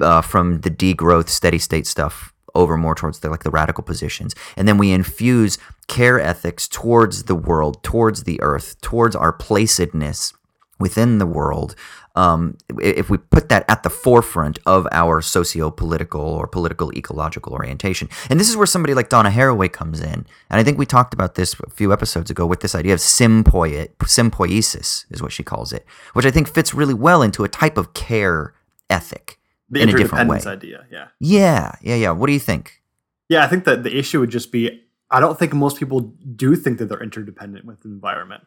uh, 0.01 0.23
from 0.23 0.61
the 0.61 0.71
degrowth, 0.71 1.29
steady 1.29 1.59
state 1.59 1.87
stuff 1.87 2.33
over 2.55 2.77
more 2.77 2.95
towards 2.95 3.19
the 3.19 3.29
like 3.29 3.43
the 3.43 3.51
radical 3.51 3.83
positions, 3.83 4.35
and 4.57 4.67
then 4.69 4.79
we 4.79 4.93
infuse 4.93 5.59
care 5.89 6.21
ethics 6.21 6.69
towards 6.69 7.25
the 7.25 7.35
world, 7.35 7.83
towards 7.83 8.23
the 8.23 8.41
earth, 8.41 8.81
towards 8.81 9.17
our 9.17 9.37
placedness 9.37 10.33
within 10.79 11.19
the 11.19 11.27
world, 11.27 11.75
um, 12.15 12.57
if 12.81 13.11
we 13.11 13.19
put 13.19 13.49
that 13.49 13.65
at 13.69 13.83
the 13.83 13.91
forefront 13.91 14.59
of 14.67 14.87
our 14.93 15.21
socio-political 15.21 16.21
or 16.21 16.47
political 16.47 16.93
ecological 16.93 17.53
orientation. 17.53 18.09
And 18.31 18.39
this 18.39 18.49
is 18.49 18.57
where 18.57 18.67
somebody 18.67 18.95
like 18.95 19.09
Donna 19.09 19.31
Haraway 19.31 19.73
comes 19.73 20.01
in. 20.01 20.27
And 20.51 20.61
I 20.61 20.63
think 20.63 20.79
we 20.79 20.87
talked 20.87 21.13
about 21.13 21.35
this 21.35 21.55
a 21.61 21.71
few 21.71 21.93
episodes 21.93 22.31
ago 22.31 22.47
with 22.47 22.61
this 22.61 22.75
idea 22.75 22.95
of 22.95 23.01
sympoiesis 23.01 25.07
is 25.11 25.23
what 25.23 25.33
she 25.33 25.43
calls 25.43 25.73
it, 25.73 25.85
which 26.13 26.27
I 26.27 26.31
think 26.31 26.49
fits 26.49 26.73
really 26.73 26.95
well 26.95 27.23
into 27.23 27.45
a 27.45 27.49
type 27.49 27.77
of 27.77 27.95
care 27.95 28.55
ethic 28.89 29.39
the 29.69 29.81
in 29.81 29.89
a 29.89 29.93
different 29.93 30.29
way. 30.29 30.41
idea, 30.47 30.87
yeah. 30.91 31.09
Yeah, 31.19 31.73
yeah, 31.83 31.97
yeah. 31.97 32.11
What 32.13 32.29
do 32.29 32.33
you 32.33 32.41
think? 32.41 32.81
Yeah, 33.29 33.45
I 33.45 33.49
think 33.49 33.65
that 33.65 33.83
the 33.83 33.97
issue 33.97 34.21
would 34.21 34.31
just 34.31 34.53
be 34.53 34.83
I 35.11 35.21
don't 35.21 35.39
think 35.39 35.53
most 35.53 35.79
people 35.79 36.13
do 36.35 36.57
think 36.57 36.79
that 36.79 36.87
they're 36.87 37.03
interdependent 37.03 37.65
with 37.65 37.81
the 37.81 37.89
environment 37.89 38.45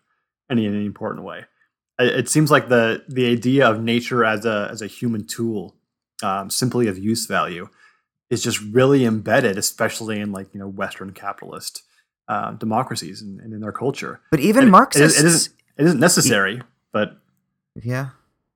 in 0.50 0.60
any 0.60 0.86
important 0.86 1.26
way 1.26 1.46
it 2.00 2.30
seems 2.30 2.52
like 2.52 2.70
the 2.70 3.04
the 3.08 3.28
idea 3.32 3.68
of 3.68 3.82
nature 3.82 4.24
as 4.24 4.46
a 4.46 4.68
as 4.72 4.82
a 4.82 4.88
human 4.88 5.26
tool, 5.26 5.76
um, 6.24 6.50
simply 6.50 6.88
of 6.88 6.98
use 6.98 7.26
value, 7.26 7.70
is 8.30 8.44
just 8.44 8.60
really 8.62 9.06
embedded, 9.06 9.58
especially 9.58 10.20
in 10.20 10.32
like 10.32 10.54
you 10.54 10.60
know 10.60 10.68
Western 10.68 11.12
capitalist 11.12 11.84
uh, 12.28 12.52
democracies 12.52 13.22
and, 13.22 13.40
and, 13.40 13.54
in 13.54 13.62
their 13.62 13.72
culture. 13.72 14.20
But 14.32 14.42
even 14.42 14.70
Marxists, 14.70 15.20
it, 15.20 15.24
it, 15.24 15.28
isn't, 15.28 15.54
it 15.78 15.86
isn't 15.86 16.00
necessary. 16.00 16.62
but 16.92 17.18
yeah, 17.82 18.10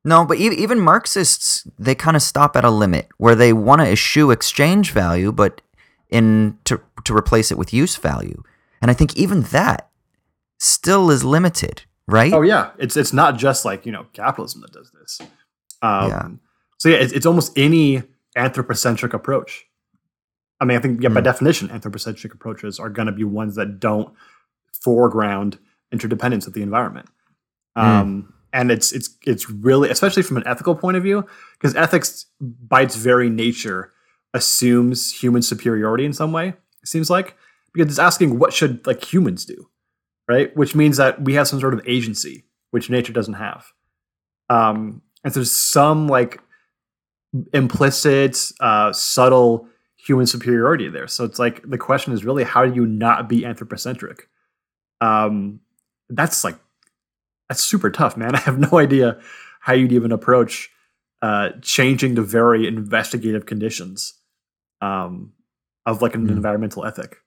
no, 0.04 0.26
but 0.26 0.38
even 0.38 0.80
Marxists, 0.80 1.68
they 1.78 1.96
kind 1.96 2.16
of 2.16 2.24
stop 2.24 2.56
at 2.56 2.66
a 2.66 2.72
limit 2.72 3.08
where 3.18 3.36
they 3.36 3.54
want 3.54 3.82
to 3.82 3.88
eschew 3.88 4.32
exchange 4.32 4.92
value, 4.92 5.32
but 5.32 5.62
in 6.10 6.58
to 6.66 6.82
to 7.06 7.16
replace 7.16 7.52
it 7.52 7.58
with 7.58 7.74
use 7.74 7.96
value. 7.96 8.44
And 8.82 8.92
I 8.92 8.94
think 8.94 9.16
even 9.16 9.44
that 9.44 9.90
still 10.60 11.10
is 11.10 11.24
limited 11.24 11.84
right? 12.12 12.34
Oh 12.34 12.42
yeah, 12.42 12.72
it's 12.78 12.98
it's 12.98 13.14
not 13.14 13.38
just 13.38 13.66
like 13.66 13.86
you 13.86 13.92
know 13.92 14.06
capitalism 14.14 14.62
that 14.62 14.72
does 14.72 14.92
this. 14.92 15.22
Um, 15.82 16.10
yeah. 16.10 16.30
So 16.78 16.90
yeah, 16.90 16.98
it's, 16.98 17.14
it's 17.14 17.26
almost 17.26 17.58
any 17.58 18.04
anthropocentric 18.36 19.14
approach. 19.14 19.66
I 20.60 20.66
mean, 20.66 20.78
I 20.78 20.82
think 20.82 21.02
yeah, 21.02 21.10
by 21.10 21.22
mm. 21.22 21.26
definition, 21.26 21.72
anthropocentric 21.72 22.34
approaches 22.34 22.80
are 22.80 22.90
going 22.90 23.08
to 23.08 23.12
be 23.12 23.24
ones 23.24 23.56
that 23.56 23.80
don't 23.80 24.14
foreground 24.72 25.58
interdependence 25.92 26.46
with 26.46 26.54
the 26.54 26.62
environment. 26.62 27.08
Mm. 27.78 27.84
Um, 27.84 28.34
and 28.54 28.70
it's 28.72 28.92
it's 28.92 29.16
it's 29.26 29.50
really, 29.50 29.90
especially 29.90 30.24
from 30.24 30.38
an 30.38 30.44
ethical 30.46 30.76
point 30.76 30.98
of 30.98 31.04
view, 31.04 31.26
because 31.54 31.76
ethics, 31.76 32.26
by 32.40 32.82
its 32.82 32.96
very 32.96 33.30
nature, 33.30 33.94
assumes 34.34 35.12
human 35.12 35.42
superiority 35.42 36.06
in 36.06 36.14
some 36.14 36.32
way. 36.32 36.50
It 36.50 36.88
seems 36.88 37.10
like 37.10 37.38
because 37.74 37.90
it's 37.90 38.00
asking 38.00 38.38
what 38.38 38.54
should 38.54 38.86
like 38.86 39.12
humans 39.12 39.46
do 39.46 39.70
right? 40.28 40.56
Which 40.56 40.76
means 40.76 40.98
that 40.98 41.22
we 41.22 41.34
have 41.34 41.48
some 41.48 41.60
sort 41.60 41.74
of 41.74 41.82
agency, 41.86 42.46
which 42.72 42.90
nature 42.90 43.14
doesn't 43.14 43.36
have. 43.36 43.72
Um, 44.50 45.02
and 45.24 45.34
so 45.34 45.40
there's 45.40 45.52
some 45.52 46.08
like 46.08 46.42
implicit, 47.54 48.52
uh, 48.60 48.92
subtle 48.94 49.68
human 49.96 50.26
superiority 50.26 50.90
there. 50.90 51.08
So 51.08 51.24
it's 51.24 51.40
like 51.40 51.62
the 51.70 51.78
question 51.78 52.14
is 52.14 52.26
really 52.26 52.44
how 52.44 52.66
do 52.66 52.74
you 52.74 52.86
not 52.86 53.30
be 53.30 53.46
anthropocentric? 53.46 54.28
Um, 55.00 55.62
that's 56.10 56.44
like 56.44 56.58
that's 57.50 57.64
super 57.64 57.90
tough, 57.90 58.18
man. 58.18 58.36
I 58.36 58.40
have 58.40 58.60
no 58.60 58.80
idea 58.80 59.20
how 59.60 59.74
you'd 59.74 59.92
even 59.92 60.12
approach 60.12 60.70
uh, 61.22 61.50
changing 61.62 62.16
the 62.16 62.22
very 62.22 62.68
investigative 62.68 63.46
conditions 63.46 64.16
um, 64.82 65.34
of 65.86 66.02
like 66.02 66.16
an 66.16 66.28
mm. 66.28 66.32
environmental 66.32 66.86
ethic. 66.86 67.18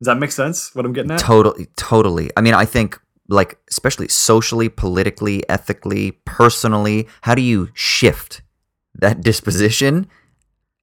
Does 0.00 0.06
that 0.06 0.18
make 0.18 0.32
sense? 0.32 0.74
What 0.74 0.84
I'm 0.84 0.92
getting 0.92 1.12
at? 1.12 1.18
Totally, 1.18 1.66
totally. 1.76 2.30
I 2.36 2.40
mean, 2.40 2.54
I 2.54 2.64
think 2.64 3.00
like 3.28 3.58
especially 3.70 4.08
socially, 4.08 4.68
politically, 4.68 5.48
ethically, 5.48 6.12
personally, 6.24 7.08
how 7.22 7.34
do 7.34 7.42
you 7.42 7.70
shift 7.74 8.42
that 8.94 9.20
disposition? 9.22 10.06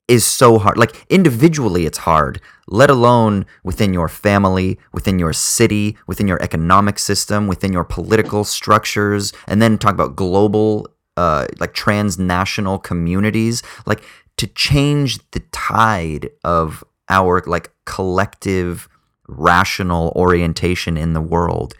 Is 0.07 0.25
so 0.25 0.57
hard. 0.57 0.77
Like 0.77 1.05
individually, 1.09 1.85
it's 1.85 1.99
hard, 1.99 2.41
let 2.67 2.89
alone 2.89 3.45
within 3.63 3.93
your 3.93 4.09
family, 4.09 4.77
within 4.91 5.19
your 5.19 5.31
city, 5.31 5.95
within 6.05 6.27
your 6.27 6.41
economic 6.41 6.99
system, 6.99 7.47
within 7.47 7.71
your 7.71 7.85
political 7.85 8.43
structures, 8.43 9.31
and 9.47 9.61
then 9.61 9.77
talk 9.77 9.93
about 9.93 10.17
global, 10.17 10.89
uh, 11.15 11.45
like 11.59 11.73
transnational 11.73 12.77
communities. 12.77 13.63
Like 13.85 14.03
to 14.35 14.47
change 14.47 15.19
the 15.31 15.39
tide 15.53 16.29
of 16.43 16.83
our 17.07 17.41
like 17.45 17.71
collective 17.85 18.89
rational 19.31 20.11
orientation 20.15 20.97
in 20.97 21.13
the 21.13 21.21
world 21.21 21.73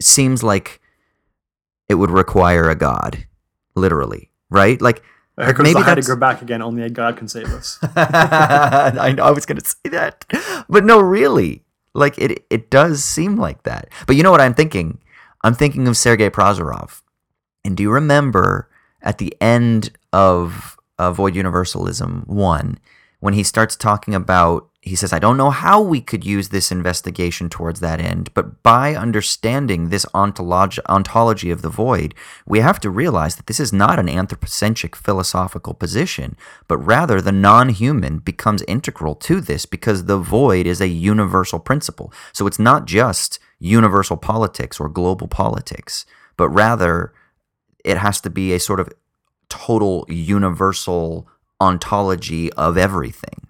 seems 0.00 0.42
like 0.42 0.80
it 1.88 1.94
would 1.94 2.10
require 2.10 2.70
a 2.70 2.74
god, 2.74 3.26
literally, 3.74 4.30
right? 4.48 4.80
Like 4.80 5.02
Here 5.36 5.52
comes 5.52 5.68
maybe 5.68 5.80
the 5.80 5.84
Heidegger 5.84 6.16
back 6.16 6.40
again. 6.40 6.62
Only 6.62 6.82
a 6.82 6.90
god 6.90 7.16
can 7.16 7.28
save 7.28 7.48
us. 7.48 7.78
I 7.96 9.12
know 9.16 9.24
I 9.24 9.30
was 9.32 9.44
going 9.44 9.58
to 9.58 9.66
say 9.66 9.90
that, 9.90 10.24
but 10.68 10.84
no, 10.84 11.00
really, 11.00 11.64
like 11.94 12.16
it. 12.18 12.44
It 12.48 12.70
does 12.70 13.04
seem 13.04 13.36
like 13.36 13.64
that. 13.64 13.88
But 14.06 14.16
you 14.16 14.22
know 14.22 14.30
what 14.30 14.40
I'm 14.40 14.54
thinking? 14.54 15.00
I'm 15.42 15.54
thinking 15.54 15.88
of 15.88 15.96
Sergei 15.96 16.30
Prozorov. 16.30 17.02
And 17.64 17.76
do 17.76 17.82
you 17.82 17.90
remember 17.90 18.68
at 19.02 19.18
the 19.18 19.34
end 19.40 19.96
of 20.12 20.76
uh, 20.98 21.12
Void 21.12 21.34
Universalism 21.34 22.24
one 22.26 22.78
when 23.20 23.34
he 23.34 23.42
starts 23.42 23.76
talking 23.76 24.14
about 24.14 24.69
he 24.82 24.96
says, 24.96 25.12
I 25.12 25.18
don't 25.18 25.36
know 25.36 25.50
how 25.50 25.82
we 25.82 26.00
could 26.00 26.24
use 26.24 26.48
this 26.48 26.72
investigation 26.72 27.50
towards 27.50 27.80
that 27.80 28.00
end, 28.00 28.32
but 28.32 28.62
by 28.62 28.94
understanding 28.94 29.90
this 29.90 30.06
ontolog- 30.14 30.78
ontology 30.88 31.50
of 31.50 31.60
the 31.60 31.68
void, 31.68 32.14
we 32.46 32.60
have 32.60 32.80
to 32.80 32.90
realize 32.90 33.36
that 33.36 33.46
this 33.46 33.60
is 33.60 33.74
not 33.74 33.98
an 33.98 34.08
anthropocentric 34.08 34.96
philosophical 34.96 35.74
position, 35.74 36.34
but 36.66 36.78
rather 36.78 37.20
the 37.20 37.30
non 37.30 37.68
human 37.68 38.20
becomes 38.20 38.62
integral 38.62 39.14
to 39.16 39.42
this 39.42 39.66
because 39.66 40.06
the 40.06 40.16
void 40.16 40.66
is 40.66 40.80
a 40.80 40.88
universal 40.88 41.58
principle. 41.58 42.10
So 42.32 42.46
it's 42.46 42.58
not 42.58 42.86
just 42.86 43.38
universal 43.58 44.16
politics 44.16 44.80
or 44.80 44.88
global 44.88 45.28
politics, 45.28 46.06
but 46.38 46.48
rather 46.48 47.12
it 47.84 47.98
has 47.98 48.18
to 48.22 48.30
be 48.30 48.54
a 48.54 48.60
sort 48.60 48.80
of 48.80 48.88
total 49.50 50.06
universal 50.08 51.28
ontology 51.60 52.50
of 52.54 52.78
everything 52.78 53.49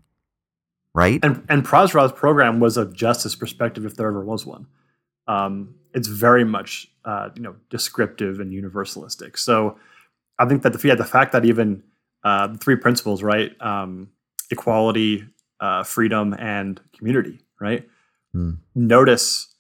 right? 0.95 1.21
And 1.23 1.45
and 1.49 1.65
Prozorov's 1.65 2.13
program 2.13 2.61
was 2.61 2.77
a 2.77 2.87
justice 2.87 3.35
perspective, 3.35 3.85
if 3.85 3.97
there 3.97 4.09
ever 4.09 4.25
was 4.25 4.47
one. 4.47 4.67
Um, 5.27 5.75
it's 5.95 6.09
very 6.09 6.45
much 6.45 6.89
uh, 7.05 7.31
you 7.35 7.43
know 7.43 7.57
descriptive 7.69 8.41
and 8.41 8.53
universalistic. 8.53 9.39
So 9.39 9.79
I 10.39 10.47
think 10.47 10.63
that 10.63 10.73
the 10.73 10.89
yeah, 10.89 10.95
the 10.95 11.05
fact 11.05 11.33
that 11.33 11.45
even 11.45 11.83
uh, 12.25 12.49
the 12.49 12.59
three 12.59 12.77
principles, 12.77 13.23
right, 13.23 13.53
um, 13.61 14.11
equality, 14.51 15.27
uh, 15.61 15.85
freedom, 15.85 16.35
and 16.39 16.81
community, 16.97 17.41
right. 17.61 17.89
Mm. 18.35 18.59
Notice 18.75 19.55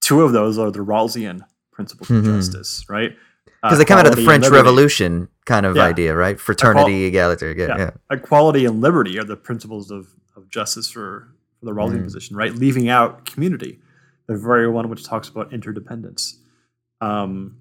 two 0.00 0.22
of 0.22 0.32
those 0.32 0.58
are 0.58 0.70
the 0.70 0.80
Rawlsian 0.80 1.42
principles 1.72 2.08
mm-hmm. 2.08 2.28
of 2.28 2.36
justice, 2.36 2.84
right? 2.88 3.16
Because 3.62 3.76
uh, 3.76 3.78
they 3.78 3.84
come 3.84 3.98
out 3.98 4.06
of 4.06 4.16
the 4.16 4.24
French 4.24 4.48
Revolution 4.48 5.28
kind 5.46 5.66
of 5.66 5.76
yeah. 5.76 5.84
idea, 5.84 6.14
right? 6.14 6.40
Fraternity, 6.40 7.04
Equal- 7.04 7.30
equality, 7.30 7.60
yeah. 7.60 7.76
yeah. 7.78 7.90
Equality 8.10 8.64
and 8.64 8.80
liberty 8.80 9.18
are 9.18 9.24
the 9.24 9.36
principles 9.36 9.90
of 9.90 10.08
of 10.36 10.48
justice 10.48 10.90
for, 10.90 11.32
for 11.58 11.66
the 11.66 11.72
Rawlsian 11.72 12.00
mm. 12.00 12.04
position, 12.04 12.36
right? 12.36 12.54
Leaving 12.54 12.88
out 12.88 13.24
community, 13.24 13.80
the 14.26 14.36
very 14.36 14.68
one 14.68 14.88
which 14.88 15.04
talks 15.04 15.28
about 15.28 15.52
interdependence. 15.52 16.38
Um, 17.00 17.56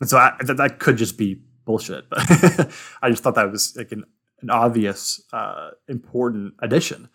and 0.00 0.08
so 0.08 0.18
I, 0.18 0.34
that, 0.40 0.56
that 0.56 0.78
could 0.78 0.96
just 0.96 1.16
be 1.16 1.40
bullshit, 1.64 2.08
but 2.10 2.18
I 3.02 3.10
just 3.10 3.22
thought 3.22 3.36
that 3.36 3.50
was 3.50 3.76
like 3.76 3.92
an, 3.92 4.04
an 4.40 4.50
obvious, 4.50 5.22
uh, 5.32 5.70
important 5.88 6.54
addition 6.58 7.08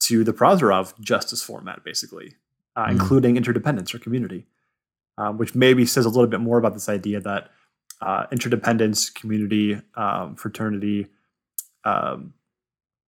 to 0.00 0.24
the 0.24 0.32
Prozorov 0.32 0.98
justice 1.00 1.42
format, 1.42 1.84
basically, 1.84 2.34
uh, 2.76 2.86
mm. 2.86 2.92
including 2.92 3.36
interdependence 3.36 3.94
or 3.94 3.98
community, 3.98 4.46
um, 5.18 5.38
which 5.38 5.54
maybe 5.54 5.86
says 5.86 6.06
a 6.06 6.10
little 6.10 6.26
bit 6.26 6.40
more 6.40 6.58
about 6.58 6.74
this 6.74 6.88
idea 6.88 7.20
that 7.20 7.50
uh, 8.00 8.26
interdependence, 8.32 9.08
community, 9.10 9.80
um, 9.94 10.34
fraternity, 10.36 11.06
um, 11.84 12.34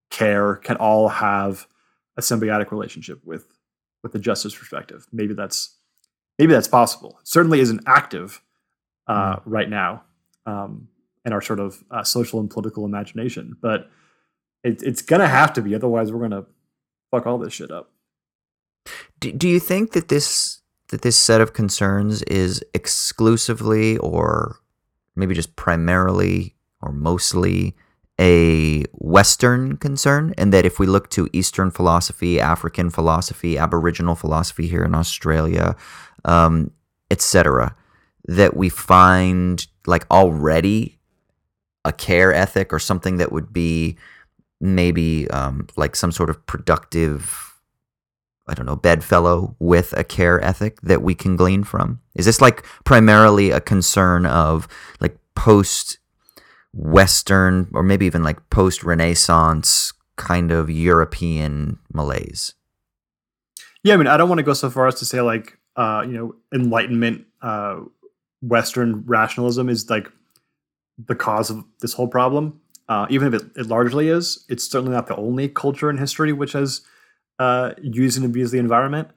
care 0.09 0.55
can 0.55 0.77
all 0.77 1.09
have 1.09 1.67
a 2.17 2.21
symbiotic 2.21 2.71
relationship 2.71 3.19
with 3.25 3.45
with 4.03 4.11
the 4.11 4.19
justice 4.19 4.55
perspective. 4.55 5.07
Maybe 5.11 5.33
that's 5.33 5.75
maybe 6.37 6.53
that's 6.53 6.67
possible. 6.67 7.17
It 7.21 7.27
certainly 7.27 7.59
isn't 7.59 7.81
active 7.85 8.41
uh, 9.07 9.37
mm. 9.37 9.41
right 9.45 9.69
now 9.69 10.03
um, 10.45 10.87
in 11.25 11.33
our 11.33 11.41
sort 11.41 11.59
of 11.59 11.83
uh, 11.91 12.03
social 12.03 12.39
and 12.39 12.49
political 12.49 12.85
imagination, 12.85 13.55
but 13.61 13.89
it, 14.63 14.81
it's 14.83 15.01
gonna 15.01 15.27
have 15.27 15.53
to 15.53 15.61
be. 15.61 15.75
Otherwise, 15.75 16.11
we're 16.11 16.21
gonna 16.21 16.45
fuck 17.11 17.25
all 17.25 17.37
this 17.37 17.53
shit 17.53 17.71
up. 17.71 17.91
Do, 19.19 19.31
do 19.31 19.47
you 19.47 19.59
think 19.59 19.91
that 19.91 20.07
this 20.07 20.61
that 20.89 21.01
this 21.01 21.17
set 21.17 21.41
of 21.41 21.53
concerns 21.53 22.23
is 22.23 22.63
exclusively 22.73 23.97
or 23.97 24.59
maybe 25.15 25.35
just 25.35 25.55
primarily 25.57 26.55
or 26.81 26.93
mostly 26.93 27.75
a 28.19 28.83
Western 28.93 29.77
concern, 29.77 30.33
and 30.37 30.51
that 30.51 30.65
if 30.65 30.79
we 30.79 30.87
look 30.87 31.09
to 31.11 31.29
Eastern 31.33 31.71
philosophy, 31.71 32.39
African 32.39 32.89
philosophy, 32.89 33.57
Aboriginal 33.57 34.15
philosophy 34.15 34.67
here 34.67 34.83
in 34.83 34.95
Australia, 34.95 35.75
um, 36.25 36.71
etc., 37.11 37.75
that 38.25 38.57
we 38.57 38.69
find 38.69 39.67
like 39.85 40.05
already 40.11 40.99
a 41.85 41.93
care 41.93 42.33
ethic 42.33 42.73
or 42.73 42.79
something 42.79 43.17
that 43.17 43.31
would 43.31 43.53
be 43.53 43.97
maybe 44.59 45.29
um, 45.29 45.67
like 45.75 45.95
some 45.95 46.11
sort 46.11 46.29
of 46.29 46.45
productive, 46.45 47.55
I 48.47 48.53
don't 48.53 48.65
know, 48.65 48.75
bedfellow 48.75 49.55
with 49.59 49.93
a 49.95 50.03
care 50.03 50.43
ethic 50.43 50.81
that 50.81 51.01
we 51.01 51.15
can 51.15 51.35
glean 51.35 51.63
from? 51.63 52.01
Is 52.15 52.25
this 52.25 52.41
like 52.41 52.65
primarily 52.83 53.51
a 53.51 53.61
concern 53.61 54.25
of 54.25 54.67
like 54.99 55.17
post 55.35 55.99
Western 56.77 57.67
or 57.73 57.81
maybe 57.81 58.05
even 58.05 58.23
like 58.23 58.49
post 58.49 58.83
Renaissance 58.83 59.93
kind 60.15 60.51
of 60.51 60.69
European 60.69 61.79
malaise. 61.91 62.53
Yeah, 63.83 63.95
I 63.95 63.97
mean, 63.97 64.07
I 64.07 64.17
don't 64.17 64.29
want 64.29 64.39
to 64.39 64.43
go 64.43 64.53
so 64.53 64.69
far 64.69 64.87
as 64.87 64.95
to 64.95 65.05
say 65.05 65.21
like, 65.21 65.57
uh, 65.75 66.03
you 66.05 66.13
know, 66.13 66.35
Enlightenment, 66.53 67.25
uh, 67.41 67.81
Western 68.41 69.03
rationalism 69.05 69.69
is 69.69 69.89
like 69.89 70.11
the 70.97 71.15
cause 71.15 71.49
of 71.49 71.63
this 71.81 71.93
whole 71.93 72.07
problem. 72.07 72.61
Uh, 72.89 73.05
even 73.09 73.33
if 73.33 73.41
it, 73.41 73.47
it, 73.57 73.65
largely 73.65 74.07
is, 74.07 74.45
it's 74.47 74.69
certainly 74.69 74.93
not 74.93 75.07
the 75.07 75.15
only 75.17 75.49
culture 75.49 75.89
in 75.89 75.97
history 75.97 76.31
which 76.31 76.53
has 76.53 76.81
uh, 77.37 77.71
used 77.81 78.17
and 78.17 78.25
abused 78.25 78.53
the 78.53 78.59
environment. 78.59 79.09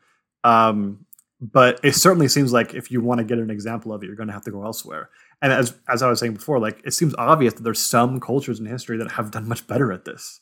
Um, 0.42 1.06
but 1.40 1.78
it 1.82 1.94
certainly 1.94 2.28
seems 2.28 2.52
like 2.52 2.74
if 2.74 2.90
you 2.90 3.00
want 3.00 3.18
to 3.18 3.24
get 3.24 3.38
an 3.38 3.50
example 3.50 3.92
of 3.92 4.02
it, 4.02 4.06
you're 4.06 4.16
going 4.16 4.26
to 4.26 4.32
have 4.32 4.44
to 4.44 4.50
go 4.50 4.64
elsewhere 4.64 5.08
and 5.43 5.53
as 5.53 5.74
as 5.88 6.03
I 6.03 6.09
was 6.09 6.20
saying 6.20 6.34
before, 6.34 6.59
like 6.59 6.80
it 6.84 6.93
seems 6.93 7.14
obvious 7.16 7.55
that 7.55 7.62
there's 7.62 7.80
some 7.80 8.20
cultures 8.20 8.61
in 8.61 8.66
history 8.66 8.99
that 8.99 9.12
have 9.12 9.30
done 9.30 9.49
much 9.49 9.66
better 9.66 9.93
at 9.93 10.05
this, 10.05 10.41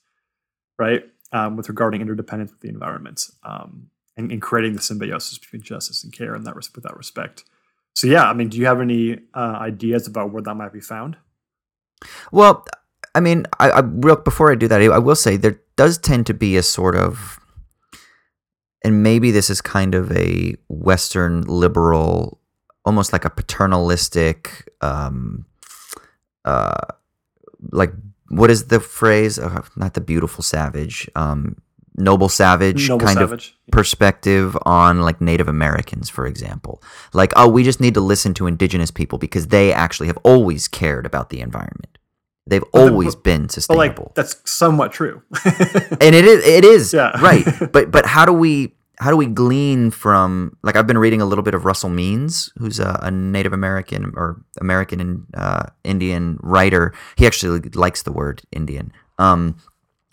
right? 0.78 1.04
Um, 1.32 1.56
with 1.56 1.68
regarding 1.68 2.00
interdependence 2.00 2.50
with 2.50 2.60
the 2.60 2.70
environment 2.70 3.26
um, 3.44 3.90
and, 4.16 4.32
and, 4.32 4.40
creating 4.40 4.72
the 4.72 4.80
symbiosis 4.80 5.36
between 5.36 5.60
justice 5.60 6.02
and 6.02 6.10
care 6.10 6.34
in 6.34 6.44
that 6.44 6.56
with 6.56 6.72
that 6.82 6.96
respect. 6.96 7.44
So 7.94 8.06
yeah, 8.06 8.24
I 8.24 8.32
mean, 8.32 8.48
do 8.48 8.56
you 8.56 8.64
have 8.64 8.80
any 8.80 9.18
uh, 9.34 9.58
ideas 9.60 10.06
about 10.06 10.32
where 10.32 10.42
that 10.42 10.54
might 10.54 10.72
be 10.72 10.80
found? 10.80 11.18
Well, 12.32 12.64
I 13.14 13.20
mean, 13.20 13.46
I, 13.58 13.70
I 13.70 13.80
real 13.80 14.16
before 14.16 14.50
I 14.50 14.54
do 14.54 14.68
that, 14.68 14.80
I 14.80 14.98
will 14.98 15.16
say 15.16 15.36
there 15.36 15.60
does 15.76 15.98
tend 15.98 16.26
to 16.26 16.34
be 16.34 16.56
a 16.56 16.62
sort 16.62 16.96
of, 16.96 17.38
and 18.84 19.02
maybe 19.02 19.30
this 19.30 19.50
is 19.50 19.60
kind 19.60 19.94
of 19.94 20.10
a 20.12 20.54
Western 20.68 21.42
liberal 21.42 22.37
almost 22.88 23.12
like 23.12 23.26
a 23.26 23.30
paternalistic, 23.30 24.66
um, 24.80 25.44
uh, 26.46 26.86
like 27.70 27.92
what 28.28 28.50
is 28.50 28.68
the 28.68 28.80
phrase? 28.80 29.38
Uh, 29.38 29.62
not 29.76 29.92
the 29.92 30.00
beautiful 30.00 30.42
savage, 30.42 31.08
um, 31.14 31.56
noble 31.96 32.30
savage 32.30 32.88
noble 32.88 33.04
kind 33.04 33.18
savage. 33.18 33.56
of 33.66 33.72
perspective 33.72 34.56
on 34.62 35.02
like 35.02 35.20
Native 35.20 35.48
Americans, 35.48 36.08
for 36.08 36.26
example. 36.26 36.82
Like, 37.12 37.34
oh, 37.36 37.46
we 37.46 37.62
just 37.62 37.78
need 37.78 37.92
to 37.92 38.00
listen 38.00 38.32
to 38.34 38.46
indigenous 38.46 38.90
people 38.90 39.18
because 39.18 39.48
they 39.48 39.70
actually 39.70 40.06
have 40.06 40.18
always 40.24 40.66
cared 40.66 41.04
about 41.04 41.28
the 41.28 41.40
environment. 41.40 41.98
They've 42.46 42.64
but 42.72 42.80
always 42.80 43.14
the, 43.14 43.20
been 43.20 43.50
sustainable. 43.50 44.04
Like, 44.04 44.14
that's 44.14 44.50
somewhat 44.50 44.92
true. 44.92 45.22
and 45.44 46.14
it 46.14 46.24
is 46.24 46.46
it 46.46 46.64
is 46.64 46.94
yeah. 46.94 47.20
right. 47.20 47.44
But 47.72 47.90
but 47.90 48.06
how 48.06 48.24
do 48.24 48.32
we 48.32 48.77
how 49.00 49.10
do 49.10 49.16
we 49.16 49.26
glean 49.26 49.90
from 49.90 50.56
like 50.62 50.76
I've 50.76 50.86
been 50.86 50.98
reading 50.98 51.20
a 51.20 51.24
little 51.24 51.44
bit 51.44 51.54
of 51.54 51.64
Russell 51.64 51.88
Means, 51.88 52.52
who's 52.58 52.80
a, 52.80 52.98
a 53.02 53.10
Native 53.10 53.52
American 53.52 54.12
or 54.16 54.42
American 54.60 55.00
and 55.00 55.26
uh, 55.34 55.66
Indian 55.84 56.38
writer. 56.42 56.92
He 57.16 57.26
actually 57.26 57.60
likes 57.70 58.02
the 58.02 58.12
word 58.12 58.42
Indian, 58.50 58.92
um, 59.18 59.56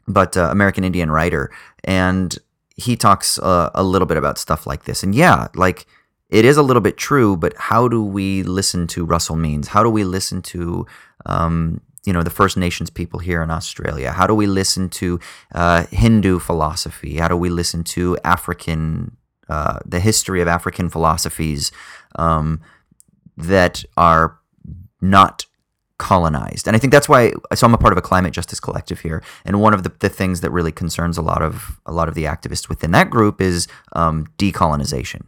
but 0.07 0.37
uh, 0.37 0.49
American 0.51 0.83
Indian 0.83 1.09
writer, 1.09 1.51
and 1.83 2.37
he 2.75 2.95
talks 2.95 3.39
uh, 3.39 3.71
a 3.73 3.83
little 3.83 4.05
bit 4.05 4.17
about 4.17 4.37
stuff 4.37 4.67
like 4.67 4.83
this. 4.83 5.01
And 5.01 5.15
yeah, 5.15 5.47
like 5.55 5.87
it 6.29 6.45
is 6.45 6.57
a 6.57 6.63
little 6.63 6.81
bit 6.81 6.97
true, 6.97 7.37
but 7.37 7.53
how 7.57 7.87
do 7.87 8.03
we 8.03 8.43
listen 8.43 8.87
to 8.87 9.05
Russell 9.05 9.35
Means? 9.35 9.69
How 9.69 9.83
do 9.83 9.89
we 9.89 10.03
listen 10.03 10.41
to 10.43 10.85
um, 11.25 11.81
you 12.05 12.13
know 12.13 12.23
the 12.23 12.29
First 12.29 12.57
Nations 12.57 12.89
people 12.89 13.19
here 13.19 13.41
in 13.41 13.51
Australia? 13.51 14.11
How 14.11 14.27
do 14.27 14.35
we 14.35 14.47
listen 14.47 14.89
to 14.89 15.19
uh, 15.53 15.85
Hindu 15.91 16.39
philosophy? 16.39 17.17
How 17.17 17.27
do 17.27 17.37
we 17.37 17.49
listen 17.49 17.83
to 17.95 18.17
African 18.23 19.17
uh, 19.47 19.79
the 19.85 19.99
history 19.99 20.41
of 20.41 20.47
African 20.47 20.89
philosophies 20.89 21.71
um, 22.15 22.61
that 23.37 23.83
are 23.95 24.39
not 25.01 25.45
colonized. 25.97 26.67
And 26.67 26.75
I 26.75 26.79
think 26.79 26.91
that's 26.91 27.07
why 27.07 27.31
so 27.53 27.67
I'm 27.67 27.73
a 27.73 27.77
part 27.77 27.93
of 27.93 27.97
a 27.97 28.01
climate 28.01 28.33
justice 28.33 28.59
collective 28.59 28.99
here. 28.99 29.23
And 29.45 29.61
one 29.61 29.73
of 29.73 29.83
the, 29.83 29.91
the 29.99 30.09
things 30.09 30.41
that 30.41 30.51
really 30.51 30.71
concerns 30.71 31.17
a 31.17 31.21
lot 31.21 31.41
of 31.41 31.79
a 31.85 31.91
lot 31.91 32.09
of 32.09 32.15
the 32.15 32.25
activists 32.25 32.67
within 32.67 32.91
that 32.91 33.09
group 33.09 33.39
is 33.39 33.67
um, 33.93 34.27
decolonization, 34.37 35.21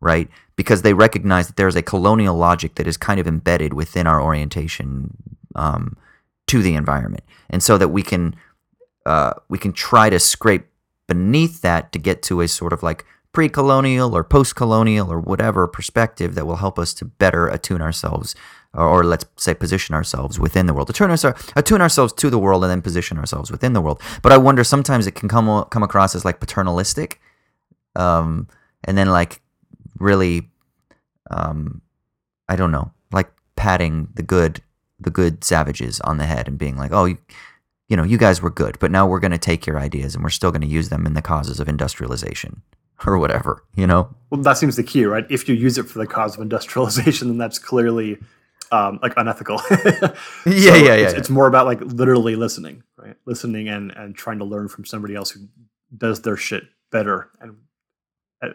right? 0.00 0.28
Because 0.54 0.82
they 0.82 0.94
recognize 0.94 1.48
that 1.48 1.56
there's 1.56 1.76
a 1.76 1.82
colonial 1.82 2.36
logic 2.36 2.76
that 2.76 2.86
is 2.86 2.96
kind 2.96 3.18
of 3.18 3.26
embedded 3.26 3.72
within 3.72 4.06
our 4.06 4.22
orientation 4.22 5.16
um, 5.56 5.96
to 6.52 6.62
the 6.62 6.74
environment, 6.74 7.24
and 7.48 7.62
so 7.62 7.78
that 7.78 7.88
we 7.88 8.02
can 8.02 8.36
uh, 9.06 9.32
we 9.48 9.56
can 9.56 9.72
try 9.72 10.10
to 10.10 10.18
scrape 10.18 10.66
beneath 11.08 11.62
that 11.62 11.92
to 11.92 11.98
get 11.98 12.22
to 12.22 12.42
a 12.42 12.48
sort 12.48 12.74
of 12.74 12.82
like 12.82 13.06
pre-colonial 13.32 14.14
or 14.14 14.22
post-colonial 14.22 15.10
or 15.10 15.18
whatever 15.18 15.66
perspective 15.66 16.34
that 16.34 16.46
will 16.46 16.56
help 16.56 16.78
us 16.78 16.92
to 16.92 17.06
better 17.06 17.48
attune 17.48 17.80
ourselves 17.80 18.34
or, 18.74 18.86
or, 18.86 19.04
let's 19.04 19.24
say 19.36 19.54
position 19.54 19.94
ourselves 19.94 20.38
within 20.38 20.66
the 20.66 20.72
world. 20.72 20.88
Attune, 20.88 21.10
ourselves, 21.10 21.52
attune 21.56 21.80
ourselves 21.80 22.12
to 22.14 22.30
the 22.30 22.38
world 22.38 22.64
and 22.64 22.70
then 22.70 22.80
position 22.80 23.18
ourselves 23.18 23.50
within 23.50 23.72
the 23.72 23.80
world. 23.80 24.00
But 24.22 24.32
i 24.32 24.36
wonder 24.36 24.62
sometimes 24.62 25.06
it 25.06 25.14
can 25.14 25.28
come 25.28 25.64
come 25.70 25.82
across 25.82 26.14
as 26.14 26.24
like 26.24 26.40
paternalistic 26.40 27.20
um, 27.96 28.48
and 28.84 28.96
then 28.98 29.08
like 29.08 29.40
really 29.98 30.50
um, 31.30 31.80
i 32.48 32.56
don't 32.56 32.72
know 32.72 32.92
like 33.10 33.30
patting 33.56 34.08
the 34.14 34.22
good 34.22 34.62
the 35.02 35.10
good 35.10 35.44
savages 35.44 36.00
on 36.00 36.18
the 36.18 36.26
head 36.26 36.48
and 36.48 36.58
being 36.58 36.76
like 36.76 36.92
oh 36.92 37.04
you, 37.04 37.18
you 37.88 37.96
know 37.96 38.04
you 38.04 38.18
guys 38.18 38.40
were 38.40 38.50
good 38.50 38.78
but 38.78 38.90
now 38.90 39.06
we're 39.06 39.20
going 39.20 39.32
to 39.32 39.38
take 39.38 39.66
your 39.66 39.78
ideas 39.78 40.14
and 40.14 40.24
we're 40.24 40.30
still 40.30 40.50
going 40.50 40.62
to 40.62 40.66
use 40.66 40.88
them 40.88 41.06
in 41.06 41.14
the 41.14 41.22
causes 41.22 41.60
of 41.60 41.68
industrialization 41.68 42.62
or 43.06 43.18
whatever, 43.18 43.64
you 43.74 43.86
know? 43.86 44.14
Well, 44.30 44.40
that 44.42 44.58
seems 44.58 44.76
the 44.76 44.82
key, 44.82 45.04
right? 45.04 45.26
If 45.28 45.48
you 45.48 45.54
use 45.54 45.78
it 45.78 45.84
for 45.84 45.98
the 45.98 46.06
cause 46.06 46.36
of 46.36 46.42
industrialization, 46.42 47.28
then 47.28 47.38
that's 47.38 47.58
clearly 47.58 48.18
um, 48.70 48.98
like 49.02 49.14
unethical. 49.16 49.60
yeah, 49.70 50.14
yeah, 50.46 50.74
yeah 50.74 50.94
it's, 50.94 51.12
yeah. 51.12 51.18
it's, 51.18 51.30
more 51.30 51.46
about 51.46 51.66
like 51.66 51.80
literally 51.80 52.36
listening, 52.36 52.82
right? 52.96 53.16
Listening 53.26 53.68
and 53.68 53.90
and 53.92 54.14
trying 54.14 54.38
to 54.38 54.44
learn 54.44 54.68
from 54.68 54.84
somebody 54.84 55.14
else 55.14 55.30
who 55.30 55.40
does 55.96 56.22
their 56.22 56.36
shit 56.36 56.64
better 56.90 57.28
and 57.40 57.56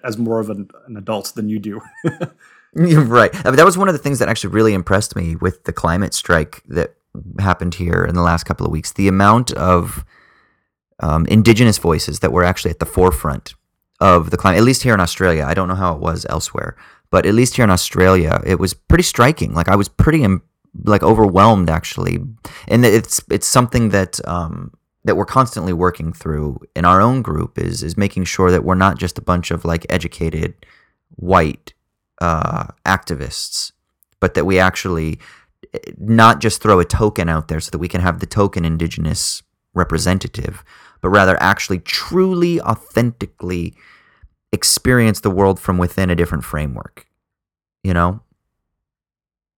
as 0.04 0.18
more 0.18 0.40
of 0.40 0.50
an, 0.50 0.70
an 0.88 0.98
adult 0.98 1.34
than 1.36 1.50
you 1.50 1.60
do. 1.60 1.82
right. 2.74 3.34
I 3.34 3.50
mean, 3.50 3.56
that 3.56 3.66
was 3.66 3.78
one 3.78 3.88
of 3.88 3.94
the 3.94 4.00
things 4.00 4.20
that 4.20 4.30
actually 4.30 4.54
really 4.54 4.74
impressed 4.74 5.16
me 5.16 5.36
with 5.36 5.64
the 5.64 5.74
climate 5.74 6.14
strike 6.14 6.62
that 6.68 6.96
happened 7.40 7.76
here 7.76 8.06
in 8.06 8.16
the 8.16 8.22
last 8.22 8.44
couple 8.44 8.66
of 8.66 8.72
weeks. 8.72 8.92
The 8.94 9.08
amount 9.08 9.52
of 9.54 10.06
um, 11.00 11.26
indigenous 11.28 11.78
voices 11.78 12.20
that 12.20 12.32
were 12.32 12.44
actually 12.44 12.72
at 12.72 12.80
the 12.80 12.86
forefront 12.86 13.56
of 14.00 14.30
the 14.30 14.38
climate, 14.38 14.60
at 14.60 14.64
least 14.64 14.84
here 14.84 14.94
in 14.94 15.00
Australia. 15.00 15.46
I 15.48 15.54
don't 15.54 15.68
know 15.68 15.76
how 15.76 15.96
it 15.96 16.02
was 16.02 16.26
elsewhere, 16.30 16.76
but 17.10 17.26
at 17.26 17.34
least 17.34 17.56
here 17.56 17.64
in 17.64 17.72
Australia, 17.72 18.42
it 18.46 18.60
was 18.60 18.74
pretty 18.74 19.04
striking. 19.04 19.54
Like 19.54 19.70
I 19.70 19.76
was 19.76 19.90
pretty 19.90 20.26
like 20.84 21.04
overwhelmed 21.04 21.70
actually, 21.70 22.20
and 22.68 22.86
it's 22.86 23.22
it's 23.32 23.48
something 23.48 23.90
that 23.90 24.20
um, 24.28 24.72
that 25.06 25.16
we're 25.16 25.26
constantly 25.26 25.74
working 25.74 26.14
through 26.14 26.60
in 26.76 26.86
our 26.86 27.02
own 27.02 27.22
group 27.22 27.58
is 27.58 27.82
is 27.82 27.98
making 27.98 28.26
sure 28.26 28.52
that 28.52 28.64
we're 28.64 28.76
not 28.76 28.98
just 29.00 29.18
a 29.18 29.22
bunch 29.22 29.52
of 29.52 29.66
like 29.66 29.86
educated 29.90 30.54
white 31.16 31.74
uh, 32.20 32.68
activists, 32.86 33.72
but 34.20 34.34
that 34.34 34.46
we 34.46 34.60
actually 34.60 35.20
not 35.98 36.40
just 36.40 36.62
throw 36.62 36.80
a 36.80 36.86
token 36.86 37.30
out 37.30 37.48
there 37.48 37.60
so 37.60 37.72
that 37.72 37.78
we 37.78 37.88
can 37.88 38.02
have 38.02 38.20
the 38.20 38.26
token 38.26 38.66
indigenous 38.66 39.44
representative, 39.74 40.64
but 41.02 41.10
rather 41.10 41.42
actually 41.42 41.80
truly, 41.80 42.60
authentically 42.62 43.76
experience 44.52 45.20
the 45.20 45.30
world 45.30 45.60
from 45.60 45.78
within 45.78 46.10
a 46.10 46.16
different 46.16 46.44
framework, 46.44 47.06
you 47.84 47.94
know? 47.94 48.22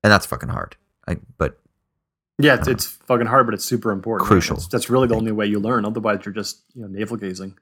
And 0.03 0.11
that's 0.11 0.25
fucking 0.25 0.49
hard. 0.49 0.75
I, 1.07 1.17
but 1.37 1.59
yeah, 2.37 2.55
it's, 2.55 2.67
it's 2.67 2.85
fucking 2.85 3.27
hard, 3.27 3.45
but 3.47 3.53
it's 3.53 3.65
super 3.65 3.91
important. 3.91 4.27
Crucial. 4.27 4.55
That's, 4.55 4.67
that's 4.67 4.89
really 4.89 5.07
the 5.07 5.15
only 5.15 5.33
way 5.33 5.45
you 5.45 5.59
learn. 5.59 5.85
Otherwise, 5.85 6.21
you're 6.25 6.33
just 6.33 6.61
you 6.73 6.81
know 6.81 6.87
navel 6.87 7.17
gazing. 7.17 7.57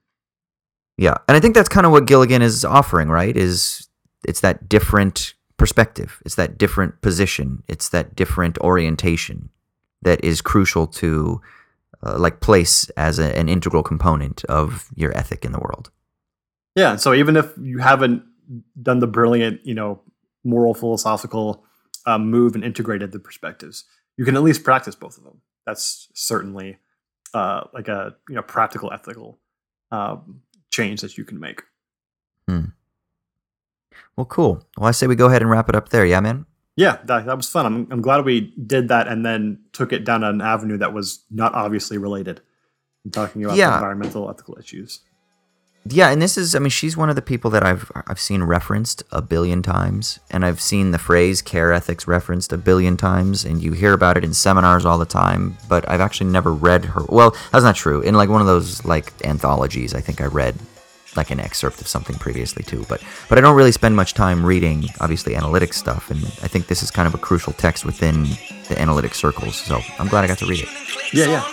Yeah, 0.98 1.16
and 1.28 1.36
I 1.36 1.40
think 1.40 1.56
that's 1.56 1.70
kind 1.70 1.86
of 1.88 1.92
what 1.92 2.06
Gilligan 2.06 2.44
is 2.44 2.64
offering, 2.64 3.10
right? 3.10 3.36
Is 3.36 3.87
it's 4.28 4.42
that 4.42 4.70
different 4.70 5.34
perspective, 5.58 6.22
it's 6.26 6.36
that 6.36 6.58
different 6.58 7.02
position, 7.02 7.64
it's 7.68 7.90
that 7.90 8.16
different 8.16 8.58
orientation 8.60 9.50
that 10.02 10.24
is 10.24 10.42
crucial 10.42 10.86
to 10.86 11.42
uh, 12.06 12.18
like 12.20 12.40
place 12.42 12.90
as 12.90 13.18
a, 13.18 13.36
an 13.38 13.50
integral 13.50 13.82
component 13.82 14.46
of 14.46 14.90
your 14.96 15.18
ethic 15.18 15.44
in 15.44 15.52
the 15.52 15.60
world. 15.60 15.90
Yeah, 16.76 16.96
so 16.96 17.14
even 17.14 17.36
if 17.36 17.52
you 17.60 17.80
haven't 17.80 18.24
done 18.82 19.00
the 19.00 19.08
brilliant, 19.08 19.66
you 19.66 19.74
know, 19.74 20.02
moral 20.44 20.76
philosophical 20.76 21.66
um, 22.06 22.30
move 22.30 22.54
and 22.54 22.64
integrated 22.64 23.12
the 23.12 23.20
perspectives, 23.20 23.86
you 24.16 24.26
can 24.26 24.36
at 24.36 24.44
least 24.44 24.64
practice 24.64 24.96
both 24.96 25.18
of 25.18 25.24
them. 25.24 25.42
That's 25.66 26.08
certainly 26.14 26.78
uh, 27.34 27.64
like 27.74 27.88
a 27.88 28.16
you 28.30 28.36
know 28.36 28.42
practical 28.42 28.92
ethical 28.94 29.40
um, 29.92 30.42
change 30.70 31.02
that 31.02 31.18
you 31.18 31.26
can 31.26 31.40
make. 31.40 31.64
Hmm. 32.48 32.66
Well, 34.18 34.26
cool. 34.26 34.64
Well, 34.78 34.88
I 34.88 34.92
say 34.92 35.08
we 35.08 35.16
go 35.16 35.28
ahead 35.28 35.42
and 35.42 35.50
wrap 35.50 35.70
it 35.70 35.76
up 35.76 35.90
there. 35.90 36.06
Yeah, 36.06 36.20
man. 36.20 36.46
Yeah, 36.76 36.98
that, 37.06 37.26
that 37.26 37.38
was 37.38 37.50
fun. 37.50 37.66
I'm, 37.66 37.88
I'm 37.92 38.02
glad 38.02 38.26
we 38.26 38.54
did 38.66 38.90
that 38.90 39.08
and 39.08 39.26
then 39.26 39.60
took 39.74 39.94
it 39.94 40.04
down 40.04 40.24
an 40.24 40.42
avenue 40.42 40.78
that 40.78 40.94
was 40.94 41.24
not 41.32 41.54
obviously 41.56 41.98
related. 41.98 42.42
I'm 43.06 43.12
talking 43.12 43.44
about 43.46 43.58
yeah. 43.58 43.76
environmental 43.76 44.30
ethical 44.30 44.58
issues. 44.60 45.02
Yeah, 45.90 46.10
and 46.10 46.22
this 46.22 46.38
is 46.38 46.54
I 46.54 46.60
mean 46.60 46.70
she's 46.70 46.98
one 46.98 47.10
of 47.10 47.16
the 47.16 47.22
people 47.22 47.50
that 47.52 47.64
I've 47.64 47.90
I've 48.08 48.20
seen 48.20 48.44
referenced 48.44 49.04
a 49.12 49.22
billion 49.22 49.62
times 49.64 50.20
and 50.30 50.44
I've 50.44 50.60
seen 50.60 50.92
the 50.92 50.98
phrase 50.98 51.42
care 51.42 51.72
ethics 51.72 52.08
referenced 52.08 52.52
a 52.52 52.58
billion 52.58 52.98
times 52.98 53.46
and 53.46 53.62
you 53.64 53.72
hear 53.72 53.94
about 53.94 54.18
it 54.18 54.26
in 54.26 54.34
seminars 54.34 54.86
all 54.86 54.98
the 54.98 55.06
time, 55.06 55.58
but 55.70 55.90
I've 55.90 56.02
actually 56.02 56.30
never 56.30 56.52
read 56.52 56.84
her. 56.86 57.04
Well, 57.08 57.36
that's 57.52 57.64
not 57.64 57.76
true. 57.76 58.02
In 58.02 58.16
like 58.16 58.28
one 58.28 58.42
of 58.42 58.48
those 58.48 58.84
like 58.84 59.14
anthologies, 59.26 59.94
I 59.94 60.02
think 60.02 60.20
I 60.20 60.26
read 60.26 60.56
like 61.18 61.32
an 61.32 61.40
excerpt 61.40 61.82
of 61.82 61.88
something 61.88 62.16
previously 62.18 62.64
too. 62.64 62.86
But 62.88 63.02
but 63.28 63.38
I 63.38 63.42
don't 63.42 63.56
really 63.56 63.72
spend 63.72 63.96
much 63.96 64.14
time 64.14 64.46
reading 64.46 64.86
obviously 65.00 65.36
analytic 65.36 65.74
stuff, 65.74 66.10
and 66.10 66.24
I 66.44 66.48
think 66.48 66.68
this 66.68 66.84
is 66.84 66.92
kind 66.92 67.08
of 67.08 67.14
a 67.14 67.18
crucial 67.18 67.54
text 67.54 67.86
within 67.86 68.24
the 68.70 68.80
analytic 68.80 69.14
circles. 69.14 69.56
So 69.56 69.82
I'm 70.00 70.08
glad 70.08 70.24
I 70.24 70.28
got 70.28 70.38
to 70.40 70.46
read 70.46 70.62
it. 70.62 70.70
Yeah, 71.14 71.26
yeah. 71.28 71.44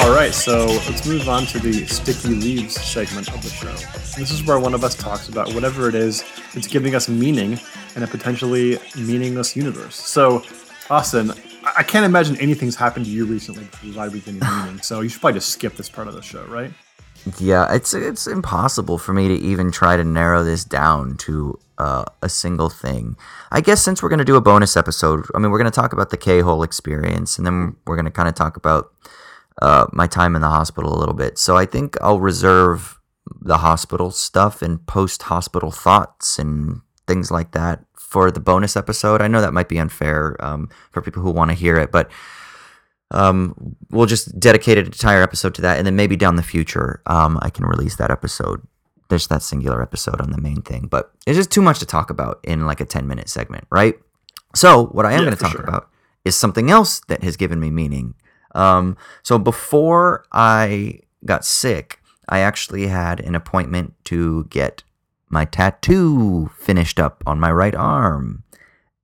All 0.00 0.14
right, 0.14 0.32
so 0.32 0.66
let's 0.66 1.06
move 1.06 1.28
on 1.28 1.46
to 1.46 1.58
the 1.58 1.86
sticky 1.86 2.28
leaves 2.28 2.74
segment 2.74 3.28
of 3.34 3.42
the 3.42 3.48
show. 3.48 3.74
This 4.18 4.30
is 4.30 4.44
where 4.44 4.58
one 4.60 4.74
of 4.74 4.84
us 4.84 4.94
talks 4.94 5.28
about 5.28 5.52
whatever 5.52 5.88
it 5.88 5.94
is 5.94 6.24
that's 6.54 6.66
giving 6.68 6.94
us 6.94 7.08
meaning 7.08 7.58
in 7.96 8.02
a 8.02 8.06
potentially 8.06 8.78
meaningless 8.96 9.56
universe. 9.56 9.96
So, 9.96 10.44
Austin, 10.90 11.32
I 11.76 11.82
can't 11.82 12.04
imagine 12.04 12.36
anything's 12.36 12.76
happened 12.76 13.06
to 13.06 13.10
you 13.10 13.26
recently 13.26 13.68
with 13.82 14.28
any 14.28 14.38
meaning. 14.38 14.80
So 14.82 15.00
you 15.00 15.08
should 15.08 15.20
probably 15.20 15.38
just 15.38 15.50
skip 15.50 15.74
this 15.74 15.88
part 15.88 16.06
of 16.06 16.14
the 16.14 16.22
show, 16.22 16.44
right? 16.44 16.72
Yeah, 17.38 17.74
it's 17.74 17.92
it's 17.92 18.26
impossible 18.26 18.98
for 18.98 19.12
me 19.12 19.26
to 19.26 19.34
even 19.34 19.72
try 19.72 19.96
to 19.96 20.04
narrow 20.04 20.44
this 20.44 20.64
down 20.64 21.16
to 21.18 21.58
uh, 21.78 22.04
a 22.22 22.28
single 22.28 22.68
thing. 22.68 23.16
I 23.50 23.60
guess 23.60 23.82
since 23.82 24.02
we're 24.02 24.10
going 24.10 24.20
to 24.20 24.24
do 24.24 24.36
a 24.36 24.40
bonus 24.40 24.76
episode, 24.76 25.26
I 25.34 25.38
mean, 25.38 25.50
we're 25.50 25.58
going 25.58 25.70
to 25.70 25.74
talk 25.74 25.92
about 25.92 26.10
the 26.10 26.16
K 26.16 26.40
hole 26.40 26.62
experience, 26.62 27.36
and 27.36 27.46
then 27.46 27.76
we're 27.86 27.96
going 27.96 28.04
to 28.04 28.12
kind 28.12 28.28
of 28.28 28.36
talk 28.36 28.56
about 28.56 28.92
uh, 29.60 29.86
my 29.92 30.06
time 30.06 30.36
in 30.36 30.42
the 30.42 30.48
hospital 30.48 30.96
a 30.96 31.00
little 31.00 31.14
bit. 31.14 31.36
So 31.36 31.56
I 31.56 31.66
think 31.66 31.96
I'll 32.00 32.20
reserve 32.20 33.00
the 33.40 33.58
hospital 33.58 34.12
stuff 34.12 34.62
and 34.62 34.86
post 34.86 35.24
hospital 35.24 35.72
thoughts 35.72 36.38
and 36.38 36.82
things 37.08 37.30
like 37.30 37.52
that 37.52 37.84
for 38.08 38.30
the 38.30 38.40
bonus 38.40 38.76
episode. 38.76 39.20
I 39.20 39.28
know 39.28 39.40
that 39.40 39.52
might 39.52 39.68
be 39.68 39.78
unfair 39.78 40.36
um, 40.40 40.68
for 40.90 41.02
people 41.02 41.22
who 41.22 41.30
want 41.30 41.50
to 41.50 41.56
hear 41.56 41.76
it, 41.76 41.90
but 41.90 42.10
um, 43.10 43.76
we'll 43.90 44.06
just 44.06 44.38
dedicate 44.38 44.78
an 44.78 44.86
entire 44.86 45.22
episode 45.22 45.54
to 45.56 45.62
that, 45.62 45.78
and 45.78 45.86
then 45.86 45.96
maybe 45.96 46.16
down 46.16 46.36
the 46.36 46.42
future, 46.42 47.02
um, 47.06 47.38
I 47.42 47.50
can 47.50 47.64
release 47.64 47.96
that 47.96 48.10
episode. 48.10 48.66
There's 49.08 49.28
that 49.28 49.42
singular 49.42 49.82
episode 49.82 50.20
on 50.20 50.30
the 50.30 50.40
main 50.40 50.62
thing, 50.62 50.88
but 50.90 51.12
it's 51.26 51.36
just 51.36 51.50
too 51.50 51.62
much 51.62 51.78
to 51.80 51.86
talk 51.86 52.10
about 52.10 52.40
in 52.42 52.66
like 52.66 52.80
a 52.80 52.84
10 52.84 53.06
minute 53.06 53.28
segment, 53.28 53.64
right? 53.70 53.94
So, 54.54 54.86
what 54.86 55.06
I 55.06 55.12
am 55.12 55.20
yeah, 55.20 55.24
going 55.26 55.36
to 55.36 55.42
talk 55.42 55.52
sure. 55.52 55.62
about 55.62 55.88
is 56.24 56.34
something 56.34 56.70
else 56.70 57.00
that 57.08 57.22
has 57.22 57.36
given 57.36 57.60
me 57.60 57.70
meaning. 57.70 58.14
Um, 58.54 58.96
so, 59.22 59.38
before 59.38 60.24
I 60.32 61.00
got 61.24 61.44
sick, 61.44 62.00
I 62.28 62.40
actually 62.40 62.88
had 62.88 63.20
an 63.20 63.34
appointment 63.34 63.94
to 64.04 64.44
get 64.44 64.82
my 65.28 65.44
tattoo 65.44 66.50
finished 66.58 67.00
up 67.00 67.22
on 67.26 67.40
my 67.40 67.50
right 67.50 67.74
arm. 67.74 68.44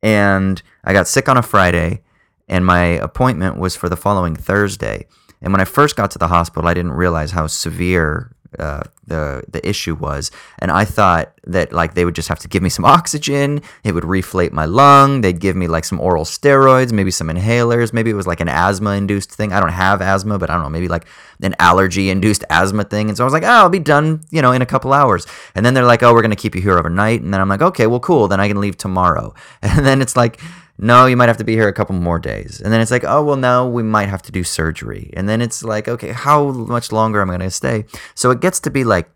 And 0.03 0.63
I 0.85 0.93
got 0.93 1.09
sick 1.09 1.29
on 1.29 1.37
a 1.37 1.43
Friday, 1.43 2.03
and 2.49 2.67
my 2.67 2.85
appointment 2.85 3.57
was 3.57 3.77
for 3.77 3.89
the 3.89 3.97
following 3.97 4.35
Thursday. 4.35 5.07
And 5.41 5.53
when 5.53 5.61
I 5.61 5.65
first 5.65 5.97
got 5.97 6.11
to 6.13 6.19
the 6.19 6.29
hospital, 6.29 6.69
I 6.69 6.75
didn't 6.75 6.93
realize 6.93 7.33
how 7.33 7.47
severe 7.47 8.35
uh, 8.59 8.83
the 9.07 9.43
the 9.49 9.67
issue 9.69 9.95
was, 9.95 10.31
and 10.59 10.71
I 10.71 10.85
thought 10.85 11.33
that 11.45 11.73
like 11.73 11.95
they 11.95 12.05
would 12.05 12.15
just 12.15 12.29
have 12.29 12.39
to 12.41 12.49
give 12.49 12.63
me 12.63 12.69
some 12.69 12.85
oxygen, 12.97 13.63
it 13.85 13.93
would 13.93 14.05
reflate 14.05 14.53
my 14.53 14.65
lung, 14.65 15.21
they'd 15.21 15.41
give 15.41 15.57
me 15.57 15.67
like 15.67 15.85
some 15.85 16.01
oral 16.01 16.25
steroids, 16.25 16.93
maybe 16.93 17.11
some 17.11 17.29
inhalers, 17.29 17.93
maybe 17.93 18.11
it 18.11 18.15
was 18.15 18.27
like 18.27 18.41
an 18.41 18.49
asthma 18.49 18.91
induced 18.91 19.33
thing. 19.33 19.53
I 19.53 19.61
don't 19.61 19.71
have 19.71 20.01
asthma, 20.01 20.39
but 20.39 20.51
I 20.51 20.55
don't 20.55 20.63
know, 20.63 20.71
maybe 20.71 20.89
like 20.89 21.07
an 21.43 21.55
allergy 21.59 22.11
induced 22.11 22.45
asthma 22.51 22.85
thing. 22.85 23.09
And 23.09 23.17
so 23.17 23.25
I 23.25 23.27
was 23.27 23.33
like, 23.33 23.43
oh, 23.43 23.49
I'll 23.49 23.69
be 23.69 23.79
done, 23.79 24.21
you 24.31 24.43
know, 24.43 24.53
in 24.53 24.63
a 24.63 24.67
couple 24.67 24.93
hours. 24.93 25.27
And 25.55 25.67
then 25.67 25.75
they're 25.75 25.85
like, 25.85 26.03
oh, 26.03 26.13
we're 26.13 26.23
gonna 26.23 26.37
keep 26.37 26.55
you 26.55 26.63
here 26.63 26.79
overnight, 26.79 27.23
and 27.23 27.33
then 27.33 27.41
I'm 27.41 27.49
like, 27.49 27.63
okay, 27.63 27.87
well, 27.87 28.01
cool, 28.01 28.29
then 28.29 28.41
I 28.41 28.49
can 28.49 28.61
leave 28.61 28.77
tomorrow. 28.77 29.35
And 29.63 29.87
then 29.87 30.03
it's 30.03 30.17
like 30.17 30.39
no, 30.83 31.07
you 31.07 31.17
might 31.17 31.29
have 31.29 31.37
to 31.37 31.45
be 31.45 31.53
here 31.53 31.69
a 31.69 31.73
couple 31.73 31.95
more 31.95 32.19
days. 32.19 32.61
And 32.61 32.73
then 32.73 32.81
it's 32.81 32.91
like, 32.91 33.05
oh, 33.05 33.23
well, 33.23 33.37
no, 33.37 33.69
we 33.69 33.85
might 33.85 34.09
have 34.09 34.21
to 34.23 34.33
do 34.33 34.43
surgery. 34.43 35.13
And 35.17 35.29
then 35.29 35.41
it's 35.41 35.63
like, 35.63 35.87
okay, 35.87 36.11
how 36.11 36.51
much 36.51 36.91
longer 36.91 37.23
am 37.23 37.31
I 37.31 37.35
going 37.37 37.49
to 37.49 37.53
stay? 37.53 37.85
So 38.17 38.33
it 38.33 38.41
gets 38.41 38.59
to 38.61 38.71
be 38.71 38.83
like 38.83 39.09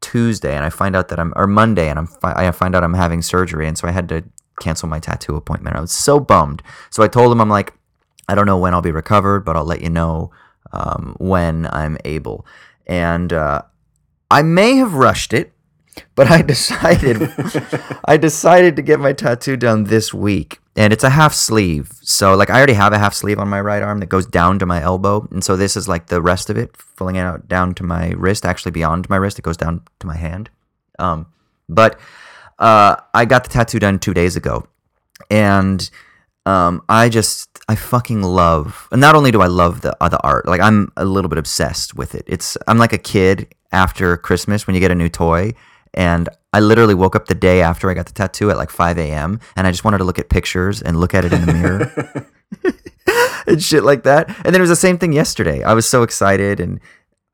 Tuesday, 0.00 0.56
and 0.56 0.64
I 0.64 0.70
find 0.70 0.96
out 0.96 1.06
that 1.08 1.20
I'm, 1.20 1.32
or 1.36 1.46
Monday, 1.46 1.88
and 1.88 2.00
I'm, 2.00 2.08
I 2.24 2.50
find 2.50 2.74
out 2.74 2.82
I'm 2.82 2.94
having 2.94 3.22
surgery. 3.22 3.68
And 3.68 3.78
so 3.78 3.86
I 3.86 3.92
had 3.92 4.08
to 4.08 4.24
cancel 4.60 4.88
my 4.88 4.98
tattoo 4.98 5.36
appointment. 5.36 5.76
I 5.76 5.80
was 5.80 5.92
so 5.92 6.18
bummed. 6.18 6.60
So 6.90 7.04
I 7.04 7.08
told 7.08 7.30
him, 7.30 7.40
I'm 7.40 7.48
like, 7.48 7.72
I 8.28 8.34
don't 8.34 8.46
know 8.46 8.58
when 8.58 8.74
I'll 8.74 8.82
be 8.82 8.90
recovered, 8.90 9.44
but 9.44 9.54
I'll 9.54 9.64
let 9.64 9.82
you 9.82 9.90
know 9.90 10.32
um, 10.72 11.14
when 11.20 11.68
I'm 11.70 11.98
able. 12.04 12.44
And 12.84 13.32
uh, 13.32 13.62
I 14.28 14.42
may 14.42 14.74
have 14.74 14.94
rushed 14.94 15.32
it 15.32 15.52
but 16.14 16.30
I 16.30 16.42
decided 16.54 17.32
I 18.04 18.18
decided 18.18 18.76
to 18.76 18.82
get 18.82 19.00
my 19.00 19.14
tattoo 19.14 19.56
done 19.56 19.84
this 19.84 20.12
week. 20.12 20.60
And 20.76 20.92
it's 20.92 21.04
a 21.04 21.10
half 21.10 21.32
sleeve. 21.32 21.90
So 22.02 22.34
like 22.36 22.50
I 22.50 22.58
already 22.58 22.74
have 22.74 22.92
a 22.92 22.98
half 22.98 23.14
sleeve 23.14 23.38
on 23.38 23.48
my 23.48 23.60
right 23.60 23.82
arm 23.82 24.00
that 24.00 24.10
goes 24.10 24.26
down 24.26 24.58
to 24.58 24.66
my 24.66 24.82
elbow. 24.82 25.26
And 25.30 25.42
so 25.42 25.56
this 25.56 25.76
is 25.76 25.88
like 25.88 26.08
the 26.08 26.20
rest 26.20 26.50
of 26.50 26.58
it, 26.58 26.76
filling 26.76 27.16
out 27.16 27.48
down 27.48 27.74
to 27.76 27.82
my 27.82 28.10
wrist, 28.10 28.44
actually 28.44 28.72
beyond 28.72 29.08
my 29.08 29.16
wrist. 29.16 29.38
It 29.38 29.42
goes 29.42 29.56
down 29.56 29.82
to 30.00 30.06
my 30.06 30.16
hand. 30.16 30.50
Um, 30.98 31.26
but 31.68 31.98
uh, 32.58 32.96
I 33.14 33.24
got 33.24 33.44
the 33.44 33.50
tattoo 33.50 33.78
done 33.78 33.98
two 33.98 34.12
days 34.12 34.36
ago. 34.36 34.68
And 35.30 35.88
um, 36.44 36.82
I 36.88 37.08
just 37.08 37.48
I 37.68 37.74
fucking 37.74 38.22
love. 38.22 38.86
And 38.92 39.00
not 39.00 39.14
only 39.14 39.30
do 39.30 39.40
I 39.40 39.46
love 39.46 39.80
the 39.80 39.96
uh, 40.02 40.08
the 40.08 40.22
art, 40.22 40.46
like 40.46 40.60
I'm 40.60 40.92
a 40.96 41.04
little 41.04 41.28
bit 41.28 41.38
obsessed 41.38 41.96
with 41.96 42.14
it. 42.14 42.24
It's 42.26 42.56
I'm 42.68 42.78
like 42.78 42.92
a 42.92 42.98
kid 42.98 43.48
after 43.72 44.16
Christmas 44.16 44.66
when 44.66 44.74
you 44.74 44.80
get 44.80 44.90
a 44.90 44.94
new 44.94 45.08
toy 45.08 45.54
and 45.96 46.28
I 46.52 46.60
literally 46.60 46.94
woke 46.94 47.16
up 47.16 47.26
the 47.26 47.34
day 47.34 47.60
after 47.62 47.90
I 47.90 47.94
got 47.94 48.06
the 48.06 48.12
tattoo 48.12 48.50
at 48.50 48.56
like 48.56 48.70
5 48.70 48.98
a.m. 48.98 49.40
and 49.56 49.66
I 49.66 49.70
just 49.70 49.84
wanted 49.84 49.98
to 49.98 50.04
look 50.04 50.18
at 50.18 50.28
pictures 50.28 50.82
and 50.82 51.00
look 51.00 51.14
at 51.14 51.24
it 51.24 51.32
in 51.32 51.44
the 51.44 51.52
mirror 51.52 52.26
and 53.46 53.62
shit 53.62 53.82
like 53.82 54.04
that. 54.04 54.28
And 54.28 54.54
then 54.54 54.56
it 54.56 54.60
was 54.60 54.70
the 54.70 54.76
same 54.76 54.98
thing 54.98 55.12
yesterday. 55.12 55.62
I 55.62 55.74
was 55.74 55.88
so 55.88 56.02
excited 56.02 56.60
and 56.60 56.80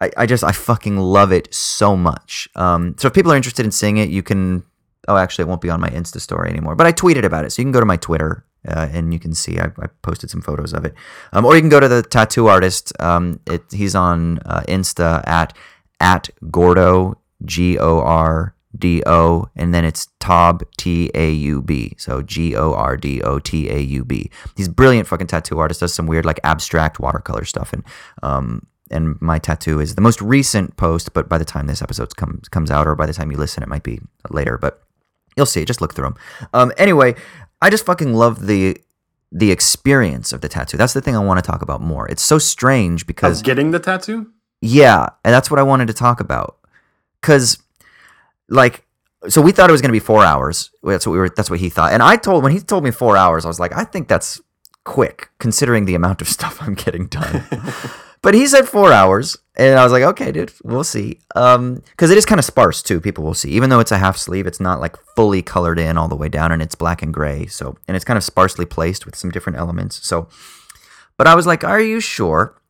I, 0.00 0.10
I 0.16 0.26
just, 0.26 0.42
I 0.42 0.52
fucking 0.52 0.96
love 0.96 1.32
it 1.32 1.52
so 1.54 1.96
much. 1.96 2.48
Um, 2.56 2.96
so 2.98 3.08
if 3.08 3.14
people 3.14 3.32
are 3.32 3.36
interested 3.36 3.64
in 3.64 3.72
seeing 3.72 3.98
it, 3.98 4.08
you 4.08 4.22
can, 4.22 4.64
oh, 5.06 5.16
actually, 5.16 5.42
it 5.42 5.48
won't 5.48 5.60
be 5.60 5.70
on 5.70 5.80
my 5.80 5.90
Insta 5.90 6.20
story 6.20 6.50
anymore, 6.50 6.74
but 6.74 6.86
I 6.86 6.92
tweeted 6.92 7.24
about 7.24 7.44
it. 7.44 7.50
So 7.50 7.62
you 7.62 7.66
can 7.66 7.72
go 7.72 7.80
to 7.80 7.86
my 7.86 7.96
Twitter 7.96 8.44
uh, 8.66 8.88
and 8.92 9.12
you 9.12 9.18
can 9.18 9.34
see 9.34 9.58
I, 9.58 9.66
I, 9.66 9.86
posted 10.02 10.30
some 10.30 10.40
photos 10.40 10.72
of 10.72 10.84
it. 10.84 10.94
Um, 11.32 11.44
or 11.44 11.54
you 11.54 11.60
can 11.60 11.68
go 11.68 11.80
to 11.80 11.88
the 11.88 12.02
tattoo 12.02 12.46
artist. 12.46 12.92
Um, 13.00 13.40
it, 13.46 13.62
he's 13.72 13.94
on 13.94 14.38
uh, 14.40 14.62
Insta 14.68 15.26
at 15.26 15.56
at 16.00 16.28
Gordo 16.50 17.16
G 17.44 17.78
O 17.78 18.00
R 18.00 18.54
D 18.76 19.02
O, 19.06 19.48
and 19.54 19.74
then 19.74 19.84
it's 19.84 20.08
Taub 20.20 20.62
T 20.78 21.10
A 21.14 21.30
U 21.30 21.62
B. 21.62 21.94
So 21.98 22.22
G 22.22 22.56
O 22.56 22.72
R 22.72 22.96
D 22.96 23.22
O 23.22 23.38
T 23.38 23.70
A 23.70 23.78
U 23.78 24.04
B. 24.04 24.30
He's 24.56 24.68
brilliant 24.68 25.08
fucking 25.08 25.26
tattoo 25.26 25.58
artist. 25.58 25.80
Does 25.80 25.94
some 25.94 26.06
weird 26.06 26.24
like 26.24 26.40
abstract 26.44 26.98
watercolor 26.98 27.44
stuff, 27.44 27.72
and 27.72 27.84
um, 28.22 28.66
and 28.90 29.20
my 29.20 29.38
tattoo 29.38 29.80
is 29.80 29.94
the 29.94 30.00
most 30.00 30.22
recent 30.22 30.76
post. 30.76 31.12
But 31.12 31.28
by 31.28 31.38
the 31.38 31.44
time 31.44 31.66
this 31.66 31.82
episode 31.82 32.16
comes 32.16 32.48
comes 32.48 32.70
out, 32.70 32.86
or 32.86 32.94
by 32.94 33.06
the 33.06 33.12
time 33.12 33.30
you 33.30 33.36
listen, 33.36 33.62
it 33.62 33.68
might 33.68 33.82
be 33.82 34.00
later. 34.30 34.56
But 34.56 34.82
you'll 35.36 35.46
see. 35.46 35.64
Just 35.64 35.80
look 35.80 35.94
through 35.94 36.06
them. 36.06 36.16
Um, 36.54 36.72
anyway, 36.78 37.14
I 37.60 37.68
just 37.68 37.84
fucking 37.84 38.14
love 38.14 38.46
the 38.46 38.80
the 39.30 39.50
experience 39.50 40.32
of 40.32 40.40
the 40.40 40.48
tattoo. 40.48 40.76
That's 40.76 40.92
the 40.92 41.00
thing 41.00 41.16
I 41.16 41.18
want 41.18 41.42
to 41.42 41.50
talk 41.50 41.62
about 41.62 41.80
more. 41.80 42.08
It's 42.08 42.22
so 42.22 42.38
strange 42.38 43.06
because 43.06 43.40
of 43.40 43.44
getting 43.44 43.70
the 43.70 43.80
tattoo. 43.80 44.30
Yeah, 44.62 45.08
and 45.24 45.34
that's 45.34 45.50
what 45.50 45.58
I 45.58 45.62
wanted 45.62 45.88
to 45.88 45.94
talk 45.94 46.20
about 46.20 46.58
because 47.22 47.58
like 48.48 48.84
so 49.28 49.40
we 49.40 49.52
thought 49.52 49.70
it 49.70 49.72
was 49.72 49.80
going 49.80 49.90
to 49.90 49.92
be 49.92 50.00
four 50.00 50.24
hours. 50.24 50.70
That's 50.82 51.06
what 51.06 51.12
we 51.12 51.18
were. 51.18 51.28
That's 51.28 51.50
what 51.50 51.60
he 51.60 51.68
thought. 51.68 51.92
And 51.92 52.02
I 52.02 52.16
told 52.16 52.42
when 52.42 52.52
he 52.52 52.60
told 52.60 52.84
me 52.84 52.90
four 52.90 53.16
hours, 53.16 53.44
I 53.44 53.48
was 53.48 53.60
like, 53.60 53.72
I 53.72 53.84
think 53.84 54.08
that's 54.08 54.40
quick 54.84 55.30
considering 55.38 55.84
the 55.84 55.94
amount 55.94 56.20
of 56.20 56.28
stuff 56.36 56.58
I'm 56.60 56.74
getting 56.74 57.06
done. 57.06 57.44
but 58.22 58.34
he 58.34 58.46
said 58.46 58.68
four 58.68 58.92
hours, 58.92 59.36
and 59.56 59.78
I 59.78 59.84
was 59.84 59.92
like, 59.92 60.02
okay, 60.02 60.32
dude, 60.32 60.52
we'll 60.64 60.84
see. 60.84 61.20
Um, 61.36 61.82
because 61.90 62.10
it 62.10 62.18
is 62.18 62.26
kind 62.26 62.38
of 62.38 62.44
sparse 62.44 62.82
too. 62.82 63.00
People 63.00 63.22
will 63.22 63.34
see, 63.34 63.50
even 63.50 63.70
though 63.70 63.80
it's 63.80 63.92
a 63.92 63.98
half 63.98 64.16
sleeve, 64.16 64.46
it's 64.46 64.60
not 64.60 64.80
like 64.80 64.96
fully 65.14 65.42
colored 65.42 65.78
in 65.78 65.96
all 65.96 66.08
the 66.08 66.16
way 66.16 66.28
down, 66.28 66.50
and 66.50 66.60
it's 66.60 66.74
black 66.74 67.02
and 67.02 67.14
gray. 67.14 67.46
So, 67.46 67.76
and 67.86 67.96
it's 67.96 68.04
kind 68.04 68.16
of 68.16 68.24
sparsely 68.24 68.66
placed 68.66 69.06
with 69.06 69.14
some 69.14 69.30
different 69.30 69.58
elements. 69.58 70.04
So, 70.06 70.28
but 71.16 71.28
I 71.28 71.36
was 71.36 71.46
like, 71.46 71.62
are 71.62 71.80
you 71.80 72.00
sure? 72.00 72.60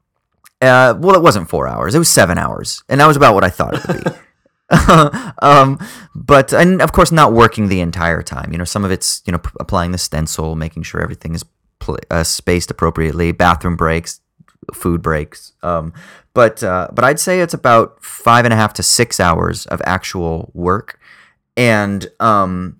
Uh, 0.61 0.95
well, 0.99 1.17
it 1.17 1.23
wasn't 1.23 1.49
four 1.49 1.67
hours. 1.67 1.95
It 1.95 1.99
was 1.99 2.09
seven 2.11 2.37
hours, 2.37 2.85
and 2.89 3.01
that 3.01 3.07
was 3.07 3.17
about 3.17 3.35
what 3.35 3.43
I 3.43 3.51
thought 3.51 3.75
it 3.75 3.89
would 3.89 4.05
be. 4.05 4.11
um, 5.43 5.79
but 6.15 6.53
and 6.53 6.81
of 6.81 6.93
course, 6.93 7.13
not 7.13 7.33
working 7.33 7.69
the 7.69 7.81
entire 7.81 8.23
time. 8.23 8.53
You 8.53 8.59
know, 8.59 8.65
some 8.65 8.85
of 8.85 8.91
it's 8.91 9.23
you 9.27 9.33
know 9.33 9.39
p- 9.39 9.51
applying 9.61 9.93
the 9.93 9.99
stencil, 9.99 10.55
making 10.57 10.85
sure 10.85 11.03
everything 11.03 11.35
is 11.35 11.45
pl- 11.79 11.99
uh, 12.11 12.25
spaced 12.25 12.71
appropriately, 12.71 13.33
bathroom 13.33 13.77
breaks, 13.77 14.21
food 14.73 15.03
breaks. 15.03 15.53
Um, 15.63 15.93
but 16.35 16.63
uh, 16.63 16.89
but 16.93 17.05
I'd 17.05 17.21
say 17.21 17.41
it's 17.41 17.55
about 17.55 18.03
five 18.03 18.45
and 18.45 18.55
a 18.55 18.57
half 18.57 18.73
to 18.75 18.83
six 18.83 19.21
hours 19.21 19.67
of 19.67 19.83
actual 19.85 20.51
work, 20.55 20.99
and 21.57 22.09
um, 22.21 22.79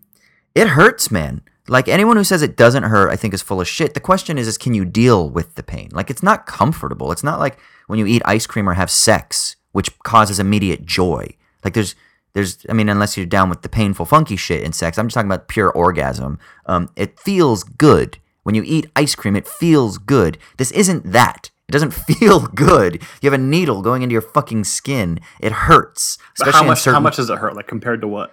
it 0.55 0.69
hurts, 0.69 1.11
man. 1.11 1.43
Like 1.69 1.89
anyone 1.89 2.17
who 2.17 2.25
says 2.25 2.43
it 2.43 2.57
doesn't 2.57 2.83
hurt, 2.85 3.11
I 3.11 3.17
think 3.17 3.35
is 3.35 3.43
full 3.43 3.61
of 3.61 3.69
shit. 3.69 3.95
The 3.95 4.01
question 4.01 4.37
is, 4.39 4.49
is 4.49 4.59
can 4.59 4.75
you 4.75 4.85
deal 4.85 5.29
with 5.29 5.55
the 5.55 5.63
pain? 5.63 5.91
Like 5.93 6.11
it's 6.11 6.23
not 6.23 6.47
comfortable. 6.47 7.13
It's 7.13 7.23
not 7.23 7.39
like 7.39 7.59
when 7.87 7.99
you 7.99 8.07
eat 8.07 8.23
ice 8.25 8.47
cream 8.47 8.69
or 8.69 8.75
have 8.75 8.91
sex, 8.91 9.57
which 9.73 9.97
causes 10.01 10.41
immediate 10.41 10.85
joy. 10.87 11.37
Like 11.65 11.75
there's 11.75 11.95
there's 12.35 12.65
I 12.69 12.73
mean, 12.73 12.89
unless 12.89 13.17
you're 13.17 13.27
down 13.27 13.51
with 13.51 13.63
the 13.63 13.69
painful, 13.69 14.07
funky 14.07 14.37
shit 14.37 14.63
in 14.63 14.73
sex, 14.73 14.99
I'm 14.99 15.07
just 15.07 15.15
talking 15.15 15.31
about 15.31 15.49
pure 15.49 15.71
orgasm. 15.71 16.39
Um, 16.67 16.91
it 16.97 17.19
feels 17.19 17.65
good 17.65 18.19
when 18.43 18.55
you 18.55 18.63
eat 18.65 18.91
ice 18.97 19.15
cream. 19.15 19.37
It 19.37 19.47
feels 19.47 19.99
good. 19.99 20.39
This 20.57 20.71
isn't 20.73 21.13
that. 21.13 21.51
It 21.69 21.73
doesn't 21.73 21.91
feel 22.19 22.41
good. 22.41 23.03
You 23.21 23.31
have 23.31 23.39
a 23.39 23.43
needle 23.43 23.83
going 23.83 24.03
into 24.03 24.13
your 24.13 24.23
fucking 24.23 24.65
skin. 24.65 25.21
It 25.41 25.53
hurts. 25.53 26.19
Especially 26.39 26.61
how 26.61 26.67
much? 26.67 26.81
Certain, 26.81 26.95
how 26.95 27.01
much 27.01 27.17
does 27.17 27.31
it 27.31 27.39
hurt? 27.39 27.55
Like 27.57 27.69
compared 27.69 28.01
to 28.01 28.09
what? 28.09 28.33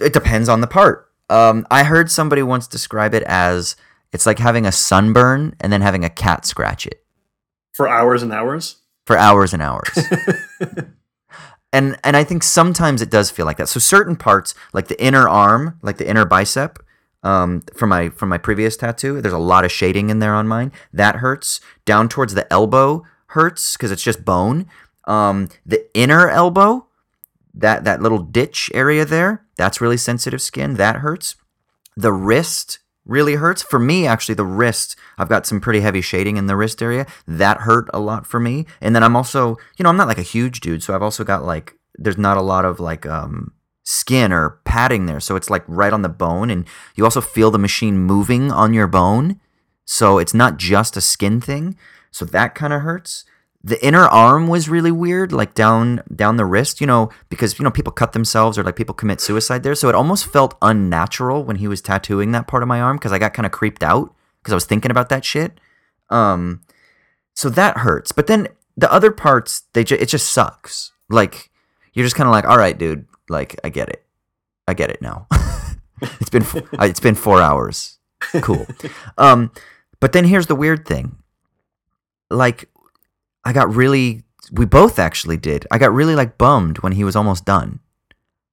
It 0.00 0.12
depends 0.12 0.48
on 0.48 0.60
the 0.60 0.66
part. 0.66 1.10
Um, 1.28 1.66
I 1.70 1.84
heard 1.84 2.10
somebody 2.10 2.42
once 2.42 2.66
describe 2.66 3.14
it 3.14 3.24
as 3.24 3.76
it's 4.12 4.26
like 4.26 4.38
having 4.38 4.66
a 4.66 4.72
sunburn 4.72 5.56
and 5.60 5.72
then 5.72 5.80
having 5.80 6.04
a 6.04 6.10
cat 6.10 6.46
scratch 6.46 6.86
it 6.86 7.02
for 7.72 7.88
hours 7.88 8.22
and 8.22 8.32
hours. 8.32 8.76
For 9.04 9.16
hours 9.16 9.52
and 9.52 9.62
hours. 9.62 9.90
and 11.76 11.98
and 12.02 12.16
I 12.16 12.24
think 12.24 12.42
sometimes 12.42 13.02
it 13.02 13.10
does 13.10 13.30
feel 13.30 13.44
like 13.44 13.58
that. 13.58 13.68
So 13.68 13.78
certain 13.78 14.16
parts, 14.16 14.54
like 14.72 14.88
the 14.88 15.02
inner 15.02 15.28
arm, 15.28 15.78
like 15.82 15.98
the 15.98 16.08
inner 16.08 16.24
bicep, 16.24 16.78
um, 17.22 17.62
from 17.74 17.90
my 17.90 18.08
from 18.08 18.30
my 18.30 18.38
previous 18.38 18.76
tattoo, 18.76 19.20
there's 19.20 19.34
a 19.34 19.38
lot 19.38 19.64
of 19.64 19.70
shading 19.70 20.08
in 20.08 20.18
there 20.18 20.34
on 20.34 20.48
mine. 20.48 20.72
That 20.92 21.16
hurts. 21.16 21.60
Down 21.84 22.08
towards 22.08 22.34
the 22.34 22.50
elbow 22.52 23.04
hurts 23.28 23.76
because 23.76 23.90
it's 23.90 24.02
just 24.02 24.24
bone. 24.24 24.66
Um, 25.04 25.50
the 25.66 25.86
inner 25.92 26.30
elbow, 26.30 26.86
that 27.52 27.84
that 27.84 28.00
little 28.00 28.20
ditch 28.20 28.70
area 28.72 29.04
there, 29.04 29.44
that's 29.56 29.80
really 29.80 29.98
sensitive 29.98 30.40
skin. 30.40 30.74
That 30.74 30.96
hurts. 30.96 31.36
The 31.94 32.12
wrist 32.12 32.78
really 33.06 33.36
hurts. 33.36 33.62
For 33.62 33.78
me, 33.78 34.06
actually, 34.06 34.34
the 34.34 34.44
wrist, 34.44 34.96
I've 35.16 35.28
got 35.28 35.46
some 35.46 35.60
pretty 35.60 35.80
heavy 35.80 36.00
shading 36.00 36.36
in 36.36 36.46
the 36.46 36.56
wrist 36.56 36.82
area. 36.82 37.06
That 37.26 37.58
hurt 37.58 37.88
a 37.94 38.00
lot 38.00 38.26
for 38.26 38.38
me. 38.38 38.66
And 38.80 38.94
then 38.94 39.02
I'm 39.02 39.16
also, 39.16 39.56
you 39.78 39.82
know, 39.82 39.88
I'm 39.88 39.96
not 39.96 40.08
like 40.08 40.18
a 40.18 40.22
huge 40.22 40.60
dude, 40.60 40.82
so 40.82 40.94
I've 40.94 41.02
also 41.02 41.24
got 41.24 41.44
like, 41.44 41.74
there's 41.94 42.18
not 42.18 42.36
a 42.36 42.42
lot 42.42 42.64
of 42.64 42.80
like 42.80 43.06
um, 43.06 43.52
skin 43.84 44.32
or 44.32 44.60
padding 44.64 45.06
there. 45.06 45.20
So 45.20 45.36
it's 45.36 45.48
like 45.48 45.64
right 45.66 45.92
on 45.92 46.02
the 46.02 46.08
bone. 46.08 46.50
And 46.50 46.66
you 46.94 47.04
also 47.04 47.20
feel 47.20 47.50
the 47.50 47.58
machine 47.58 47.98
moving 47.98 48.50
on 48.50 48.74
your 48.74 48.86
bone. 48.86 49.40
So 49.84 50.18
it's 50.18 50.34
not 50.34 50.58
just 50.58 50.96
a 50.96 51.00
skin 51.00 51.40
thing. 51.40 51.76
So 52.10 52.24
that 52.26 52.54
kind 52.54 52.72
of 52.72 52.82
hurts 52.82 53.24
the 53.66 53.84
inner 53.84 54.04
arm 54.06 54.46
was 54.46 54.68
really 54.68 54.92
weird 54.92 55.32
like 55.32 55.52
down 55.52 56.00
down 56.14 56.36
the 56.36 56.44
wrist 56.44 56.80
you 56.80 56.86
know 56.86 57.10
because 57.28 57.58
you 57.58 57.64
know 57.64 57.70
people 57.70 57.92
cut 57.92 58.12
themselves 58.12 58.56
or 58.56 58.62
like 58.62 58.76
people 58.76 58.94
commit 58.94 59.20
suicide 59.20 59.64
there. 59.64 59.74
So 59.74 59.88
it 59.88 59.94
almost 59.96 60.26
felt 60.26 60.56
unnatural 60.62 61.42
when 61.42 61.56
he 61.56 61.66
was 61.66 61.82
tattooing 61.82 62.30
that 62.30 62.46
part 62.46 62.62
of 62.62 62.68
my 62.68 62.80
arm 62.80 62.96
because 62.96 63.10
i 63.10 63.18
got 63.18 63.34
kind 63.34 63.44
of 63.44 63.50
creeped 63.50 63.82
out 63.82 64.14
because 64.38 64.52
i 64.52 64.54
was 64.54 64.66
thinking 64.66 64.92
about 64.92 65.08
that 65.08 65.24
shit. 65.24 65.58
Um 66.10 66.62
so 67.34 67.50
that 67.50 67.78
hurts. 67.78 68.12
But 68.12 68.28
then 68.28 68.46
the 68.76 68.90
other 68.92 69.10
parts 69.10 69.64
they 69.72 69.82
ju- 69.82 69.98
it 70.00 70.06
just 70.06 70.30
sucks. 70.30 70.92
Like 71.10 71.50
you're 71.92 72.06
just 72.06 72.14
kind 72.14 72.28
of 72.28 72.32
like 72.32 72.44
all 72.44 72.58
right 72.58 72.78
dude 72.78 73.04
like 73.28 73.58
i 73.64 73.68
get 73.68 73.88
it. 73.88 74.04
I 74.68 74.74
get 74.74 74.90
it 74.90 75.02
now. 75.02 75.26
It's 76.20 76.28
been 76.30 76.44
it's 76.74 77.00
been 77.00 77.16
4 77.16 77.40
hours. 77.40 77.98
Cool. 78.42 78.64
Um 79.18 79.50
but 79.98 80.12
then 80.12 80.24
here's 80.26 80.46
the 80.46 80.54
weird 80.54 80.86
thing. 80.86 81.16
Like 82.30 82.68
I 83.46 83.52
got 83.52 83.72
really 83.72 84.24
we 84.52 84.66
both 84.66 84.98
actually 84.98 85.36
did. 85.36 85.66
I 85.70 85.78
got 85.78 85.92
really 85.92 86.16
like 86.16 86.36
bummed 86.36 86.78
when 86.78 86.92
he 86.92 87.04
was 87.04 87.16
almost 87.16 87.44
done. 87.44 87.80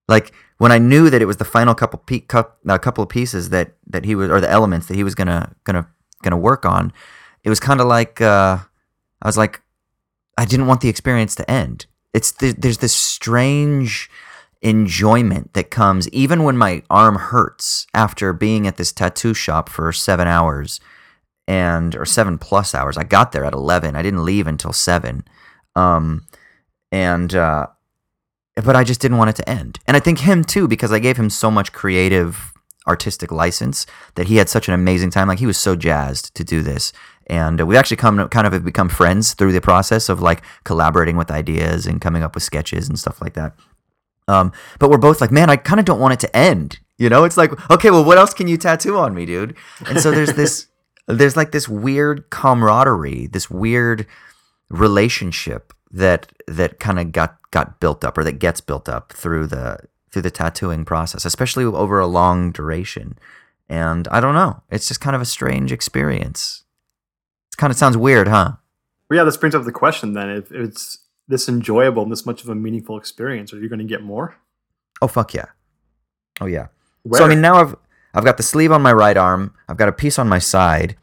Like 0.07 0.32
when 0.60 0.72
I 0.72 0.78
knew 0.78 1.10
that 1.10 1.22
it 1.22 1.26
was 1.26 1.38
the 1.38 1.45
final 1.45 1.74
couple 1.74 1.99
pe- 1.99 2.20
cup, 2.22 2.60
uh, 2.70 2.78
couple 2.78 3.03
of 3.03 3.10
pieces 3.10 3.49
that 3.49 3.74
that 3.88 4.06
he 4.06 4.14
was 4.14 4.30
or 4.30 4.40
the 4.40 4.49
elements 4.49 4.88
that 4.88 4.95
he 4.95 5.03
was 5.03 5.15
gonna 5.15 5.52
gonna 5.64 5.88
gonna 6.22 6.38
work 6.38 6.64
on, 6.65 6.94
it 7.44 7.49
was 7.49 7.60
kind 7.60 7.82
of 7.82 7.88
like 7.88 8.22
uh, 8.22 8.60
I 9.22 9.28
was 9.28 9.38
like, 9.38 9.61
I 10.38 10.45
didn't 10.45 10.68
want 10.68 10.82
the 10.82 10.90
experience 10.90 11.34
to 11.36 11.49
end. 11.49 11.88
It's 12.14 12.32
th- 12.32 12.57
there's 12.57 12.78
this 12.78 12.94
strange 12.94 14.11
enjoyment 14.61 15.53
that 15.56 15.72
comes 15.72 16.07
even 16.10 16.44
when 16.44 16.56
my 16.56 16.84
arm 16.90 17.15
hurts 17.15 17.88
after 17.95 18.32
being 18.32 18.68
at 18.68 18.78
this 18.78 18.91
tattoo 18.91 19.34
shop 19.34 19.70
for 19.70 19.91
seven 19.91 20.28
hours 20.28 20.80
and 21.48 21.95
or 21.95 22.06
seven 22.06 22.38
plus 22.38 22.74
hours. 22.74 22.98
I 22.98 23.03
got 23.03 23.32
there 23.32 23.45
at 23.45 23.53
eleven. 23.53 23.95
I 23.95 24.02
didn't 24.02 24.26
leave 24.26 24.48
until 24.48 24.74
seven, 24.74 25.24
um, 25.76 26.26
and 26.91 27.34
uh, 27.34 27.68
but 28.64 28.76
I 28.76 28.84
just 28.84 29.02
didn't 29.02 29.18
want 29.18 29.30
it 29.30 29.36
to 29.38 29.49
end. 29.49 29.80
And 29.88 29.98
I 29.98 29.99
think 29.99 30.20
him 30.20 30.44
too 30.44 30.68
because 30.68 30.91
I 30.91 30.99
gave 30.99 31.18
him 31.18 31.30
so 31.30 31.49
much 31.49 31.74
creative 31.74 32.53
artistic 32.88 33.32
license 33.32 33.86
that 34.15 34.28
he 34.28 34.38
had 34.38 34.49
such 34.49 34.68
an 34.68 34.74
amazing 34.74 35.10
time. 35.10 35.28
Like 35.28 35.40
he 35.40 35.45
was 35.45 35.57
so 35.57 35.76
jazzed 35.76 36.36
to 36.36 36.44
do 36.44 36.61
this. 36.61 36.91
And 37.28 37.61
we 37.61 37.78
actually 37.78 37.98
come 37.98 38.28
kind 38.30 38.45
of 38.45 38.53
have 38.53 38.65
become 38.65 38.90
friends 38.90 39.34
through 39.34 39.53
the 39.53 39.61
process 39.61 40.10
of 40.10 40.22
like 40.22 40.41
collaborating 40.65 41.15
with 41.15 41.32
ideas 41.32 41.88
and 41.88 42.02
coming 42.02 42.24
up 42.24 42.36
with 42.36 42.44
sketches 42.44 42.90
and 42.90 42.99
stuff 42.99 43.22
like 43.22 43.34
that. 43.34 43.56
Um, 44.28 44.52
but 44.80 44.90
we're 44.90 44.98
both 44.98 45.22
like, 45.22 45.32
man, 45.32 45.49
I 45.49 45.56
kind 45.56 45.80
of 45.80 45.86
don't 45.86 45.99
want 45.99 46.14
it 46.14 46.20
to 46.22 46.36
end. 46.36 46.80
You 46.98 47.10
know, 47.10 47.24
it's 47.24 47.38
like, 47.38 47.52
okay, 47.72 47.90
well, 47.90 48.03
what 48.03 48.18
else 48.18 48.34
can 48.34 48.48
you 48.48 48.57
tattoo 48.57 48.98
on 48.98 49.14
me, 49.14 49.26
dude? 49.26 49.56
And 49.88 49.99
so 49.99 50.11
there's 50.11 50.34
this, 50.34 50.68
there's 51.08 51.38
like 51.38 51.52
this 51.52 51.68
weird 51.68 52.30
camaraderie, 52.30 53.28
this 53.28 53.50
weird 53.50 54.08
relationship 54.70 55.74
that 55.92 56.32
that 56.48 56.80
kind 56.80 57.00
of 57.00 57.12
got 57.12 57.38
got 57.52 57.80
built 57.80 58.04
up 58.04 58.18
or 58.18 58.24
that 58.24 58.40
gets 58.40 58.62
built 58.62 58.90
up 58.90 59.14
through 59.14 59.48
the 59.48 59.78
through 60.12 60.22
the 60.22 60.32
tattooing 60.32 60.86
process, 60.86 61.26
especially 61.26 61.64
over 61.64 62.00
a 62.00 62.08
long 62.08 62.52
duration. 62.52 63.18
And 63.70 64.08
I 64.10 64.20
don't 64.20 64.36
know, 64.36 64.62
it's 64.70 64.88
just 64.88 65.02
kind 65.02 65.16
of 65.16 65.22
a 65.22 65.26
strange 65.26 65.72
experience. 65.72 66.64
It 67.54 67.58
kind 67.58 67.72
of 67.72 67.78
sounds 67.78 67.98
weird, 67.98 68.28
huh? 68.28 68.54
Well, 69.10 69.18
yeah, 69.18 69.24
this 69.24 69.38
brings 69.38 69.56
up 69.56 69.64
the 69.64 69.72
question 69.72 70.14
then: 70.14 70.30
if 70.30 70.52
it's 70.52 71.00
this 71.28 71.48
enjoyable 71.48 72.04
and 72.04 72.12
this 72.12 72.26
much 72.26 72.44
of 72.44 72.50
a 72.50 72.56
meaningful 72.56 72.98
experience, 72.98 73.54
are 73.54 73.60
you 73.60 73.70
going 73.70 73.80
to 73.80 73.86
get 73.86 74.02
more? 74.02 74.36
Oh 75.02 75.08
fuck 75.08 75.34
yeah! 75.34 75.46
Oh 76.42 76.46
yeah. 76.46 76.68
Where? 77.04 77.20
So 77.20 77.26
I 77.26 77.30
mean, 77.30 77.42
now 77.42 77.56
I've 77.56 77.76
I've 78.14 78.26
got 78.26 78.38
the 78.38 78.44
sleeve 78.44 78.72
on 78.72 78.81
my 78.81 78.94
right 78.94 79.18
arm. 79.18 79.53
I've 79.68 79.77
got 79.77 79.90
a 79.90 79.94
piece 79.94 80.19
on 80.19 80.30
my 80.30 80.40
side 80.40 80.95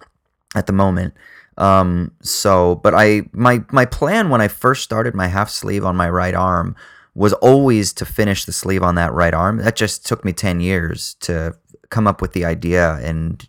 at 0.55 0.67
the 0.67 0.73
moment. 0.73 1.15
Um, 1.57 2.13
so, 2.23 2.77
but 2.77 2.95
I 2.95 3.23
my 3.33 3.63
my 3.71 3.85
plan 3.85 4.31
when 4.31 4.41
I 4.41 4.49
first 4.49 4.83
started 4.83 5.15
my 5.15 5.27
half 5.27 5.51
sleeve 5.51 5.85
on 5.85 5.97
my 5.97 6.09
right 6.09 6.35
arm 6.35 6.77
was 7.15 7.33
always 7.35 7.93
to 7.95 8.05
finish 8.05 8.45
the 8.45 8.53
sleeve 8.53 8.83
on 8.83 8.95
that 8.95 9.13
right 9.13 9.35
arm. 9.35 9.59
That 9.59 9.77
just 9.77 10.07
took 10.07 10.25
me 10.25 10.33
ten 10.33 10.61
years 10.61 11.15
to 11.21 11.57
come 11.91 12.07
up 12.07 12.23
with 12.23 12.33
the 12.33 12.45
idea 12.45 12.95
and 13.03 13.47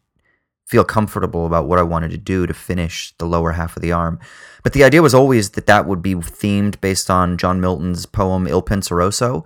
feel 0.66 0.84
comfortable 0.84 1.46
about 1.46 1.68
what 1.68 1.80
I 1.80 1.84
wanted 1.84 2.12
to 2.12 2.18
do 2.18 2.48
to 2.48 2.54
finish 2.54 3.14
the 3.18 3.26
lower 3.26 3.52
half 3.52 3.76
of 3.76 3.82
the 3.82 3.92
arm. 3.92 4.20
But 4.64 4.74
the 4.74 4.84
idea 4.84 5.02
was 5.02 5.14
always 5.14 5.52
that 5.52 5.68
that 5.68 5.86
would 5.86 6.02
be 6.02 6.16
themed 6.16 6.80
based 6.82 7.10
on 7.10 7.38
John 7.38 7.60
Milton's 7.60 8.06
poem 8.06 8.48
Il 8.48 8.62
Penseroso, 8.62 9.44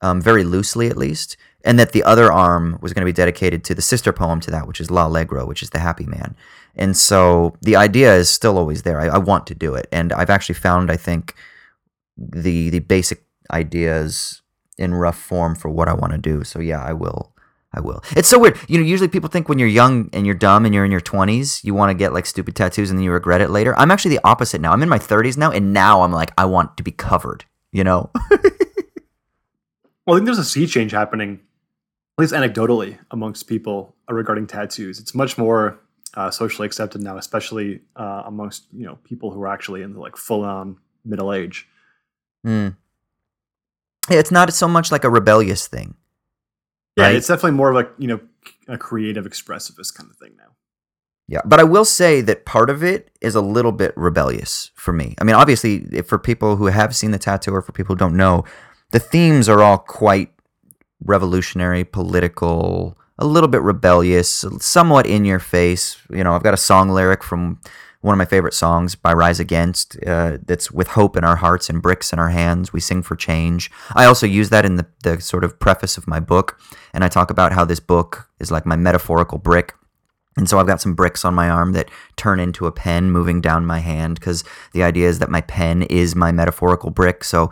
um, 0.00 0.22
very 0.22 0.44
loosely 0.44 0.88
at 0.88 0.96
least 0.96 1.36
and 1.64 1.78
that 1.78 1.92
the 1.92 2.02
other 2.04 2.32
arm 2.32 2.78
was 2.80 2.92
going 2.92 3.02
to 3.02 3.06
be 3.06 3.12
dedicated 3.12 3.64
to 3.64 3.74
the 3.74 3.82
sister 3.82 4.12
poem 4.12 4.40
to 4.40 4.50
that, 4.50 4.66
which 4.66 4.80
is 4.80 4.90
L'Allegro, 4.90 5.46
which 5.46 5.62
is 5.62 5.70
the 5.70 5.78
happy 5.78 6.06
man. 6.06 6.34
And 6.76 6.96
so 6.96 7.56
the 7.60 7.76
idea 7.76 8.14
is 8.14 8.30
still 8.30 8.56
always 8.56 8.82
there. 8.82 9.00
I, 9.00 9.08
I, 9.08 9.18
want 9.18 9.46
to 9.48 9.54
do 9.54 9.74
it, 9.74 9.86
and 9.92 10.12
I've 10.12 10.30
actually 10.30 10.54
found, 10.54 10.90
I 10.90 10.96
think, 10.96 11.34
the 12.16 12.70
the 12.70 12.78
basic 12.78 13.24
ideas 13.50 14.42
in 14.78 14.94
rough 14.94 15.18
form 15.18 15.54
for 15.54 15.68
what 15.68 15.88
I 15.88 15.94
want 15.94 16.12
to 16.12 16.18
do. 16.18 16.44
So 16.44 16.60
yeah, 16.60 16.82
I 16.82 16.92
will. 16.92 17.34
I 17.72 17.80
will. 17.80 18.02
It's 18.16 18.28
so 18.28 18.38
weird. 18.38 18.58
You 18.66 18.78
know, 18.78 18.84
usually 18.84 19.08
people 19.08 19.28
think 19.28 19.48
when 19.48 19.60
you're 19.60 19.68
young 19.68 20.10
and 20.12 20.26
you're 20.26 20.34
dumb 20.34 20.64
and 20.64 20.74
you're 20.74 20.84
in 20.84 20.90
your 20.90 21.00
20s, 21.00 21.62
you 21.62 21.72
want 21.72 21.90
to 21.90 21.94
get 21.94 22.12
like 22.12 22.26
stupid 22.26 22.56
tattoos 22.56 22.90
and 22.90 22.98
then 22.98 23.04
you 23.04 23.12
regret 23.12 23.40
it 23.40 23.48
later. 23.48 23.78
I'm 23.78 23.92
actually 23.92 24.16
the 24.16 24.24
opposite 24.26 24.60
now. 24.60 24.72
I'm 24.72 24.82
in 24.82 24.88
my 24.88 24.98
30s 24.98 25.36
now, 25.36 25.52
and 25.52 25.72
now 25.72 26.02
I'm 26.02 26.12
like, 26.12 26.32
I 26.36 26.46
want 26.46 26.76
to 26.78 26.82
be 26.82 26.90
covered. 26.90 27.44
You 27.72 27.84
know. 27.84 28.10
well, 30.06 30.14
I 30.14 30.14
think 30.14 30.24
there's 30.24 30.38
a 30.38 30.44
sea 30.44 30.66
change 30.66 30.90
happening 30.92 31.40
least 32.20 32.32
anecdotally 32.32 32.98
amongst 33.10 33.46
people 33.46 33.94
regarding 34.08 34.46
tattoos. 34.46 34.98
It's 34.98 35.14
much 35.14 35.38
more 35.38 35.80
uh, 36.14 36.30
socially 36.30 36.66
accepted 36.66 37.02
now, 37.02 37.16
especially 37.16 37.80
uh, 37.96 38.22
amongst 38.26 38.66
you 38.72 38.86
know 38.86 38.98
people 39.04 39.30
who 39.30 39.40
are 39.42 39.48
actually 39.48 39.82
in 39.82 39.94
the 39.94 40.00
like 40.00 40.16
full 40.16 40.44
on 40.44 40.76
middle 41.04 41.32
age. 41.32 41.68
Mm. 42.46 42.76
Yeah, 44.08 44.18
it's 44.18 44.30
not 44.30 44.52
so 44.52 44.66
much 44.66 44.90
like 44.90 45.04
a 45.04 45.10
rebellious 45.10 45.66
thing. 45.68 45.94
Yeah, 46.96 47.04
right? 47.04 47.14
it's 47.14 47.28
definitely 47.28 47.52
more 47.52 47.70
of 47.70 47.74
like 47.74 47.90
you 47.98 48.08
know 48.08 48.20
a 48.68 48.78
creative, 48.78 49.24
expressivist 49.24 49.94
kind 49.94 50.10
of 50.10 50.16
thing 50.16 50.32
now. 50.36 50.44
Yeah, 51.28 51.42
but 51.44 51.60
I 51.60 51.64
will 51.64 51.84
say 51.84 52.20
that 52.22 52.44
part 52.44 52.70
of 52.70 52.82
it 52.82 53.10
is 53.20 53.36
a 53.36 53.40
little 53.40 53.70
bit 53.70 53.92
rebellious 53.96 54.72
for 54.74 54.92
me. 54.92 55.14
I 55.20 55.24
mean, 55.24 55.36
obviously, 55.36 56.02
for 56.02 56.18
people 56.18 56.56
who 56.56 56.66
have 56.66 56.96
seen 56.96 57.12
the 57.12 57.18
tattoo 57.18 57.54
or 57.54 57.62
for 57.62 57.70
people 57.70 57.94
who 57.94 57.98
don't 57.98 58.16
know, 58.16 58.44
the 58.90 58.98
themes 58.98 59.48
are 59.48 59.62
all 59.62 59.78
quite 59.78 60.32
revolutionary, 61.04 61.84
political, 61.84 62.96
a 63.18 63.26
little 63.26 63.48
bit 63.48 63.62
rebellious, 63.62 64.44
somewhat 64.60 65.06
in 65.06 65.24
your 65.24 65.38
face. 65.38 66.00
You 66.10 66.24
know, 66.24 66.34
I've 66.34 66.42
got 66.42 66.54
a 66.54 66.58
song 66.58 66.90
lyric 66.90 67.22
from 67.22 67.60
one 68.00 68.14
of 68.14 68.18
my 68.18 68.24
favorite 68.24 68.54
songs 68.54 68.94
by 68.94 69.12
Rise 69.12 69.40
Against 69.40 69.96
uh, 70.06 70.38
that's 70.46 70.70
with 70.70 70.88
hope 70.88 71.16
in 71.16 71.24
our 71.24 71.36
hearts 71.36 71.68
and 71.68 71.82
bricks 71.82 72.12
in 72.12 72.18
our 72.18 72.30
hands. 72.30 72.72
We 72.72 72.80
sing 72.80 73.02
for 73.02 73.14
change. 73.14 73.70
I 73.94 74.06
also 74.06 74.26
use 74.26 74.48
that 74.50 74.64
in 74.64 74.76
the, 74.76 74.86
the 75.02 75.20
sort 75.20 75.44
of 75.44 75.58
preface 75.58 75.98
of 75.98 76.08
my 76.08 76.18
book. 76.18 76.58
And 76.94 77.04
I 77.04 77.08
talk 77.08 77.30
about 77.30 77.52
how 77.52 77.64
this 77.64 77.80
book 77.80 78.30
is 78.38 78.50
like 78.50 78.64
my 78.64 78.76
metaphorical 78.76 79.38
brick. 79.38 79.74
And 80.36 80.48
so 80.48 80.58
I've 80.58 80.66
got 80.66 80.80
some 80.80 80.94
bricks 80.94 81.24
on 81.24 81.34
my 81.34 81.50
arm 81.50 81.72
that 81.72 81.90
turn 82.16 82.40
into 82.40 82.66
a 82.66 82.72
pen 82.72 83.10
moving 83.10 83.42
down 83.42 83.66
my 83.66 83.80
hand 83.80 84.18
because 84.18 84.44
the 84.72 84.82
idea 84.82 85.08
is 85.08 85.18
that 85.18 85.28
my 85.28 85.42
pen 85.42 85.82
is 85.82 86.14
my 86.14 86.32
metaphorical 86.32 86.90
brick. 86.90 87.22
So 87.24 87.50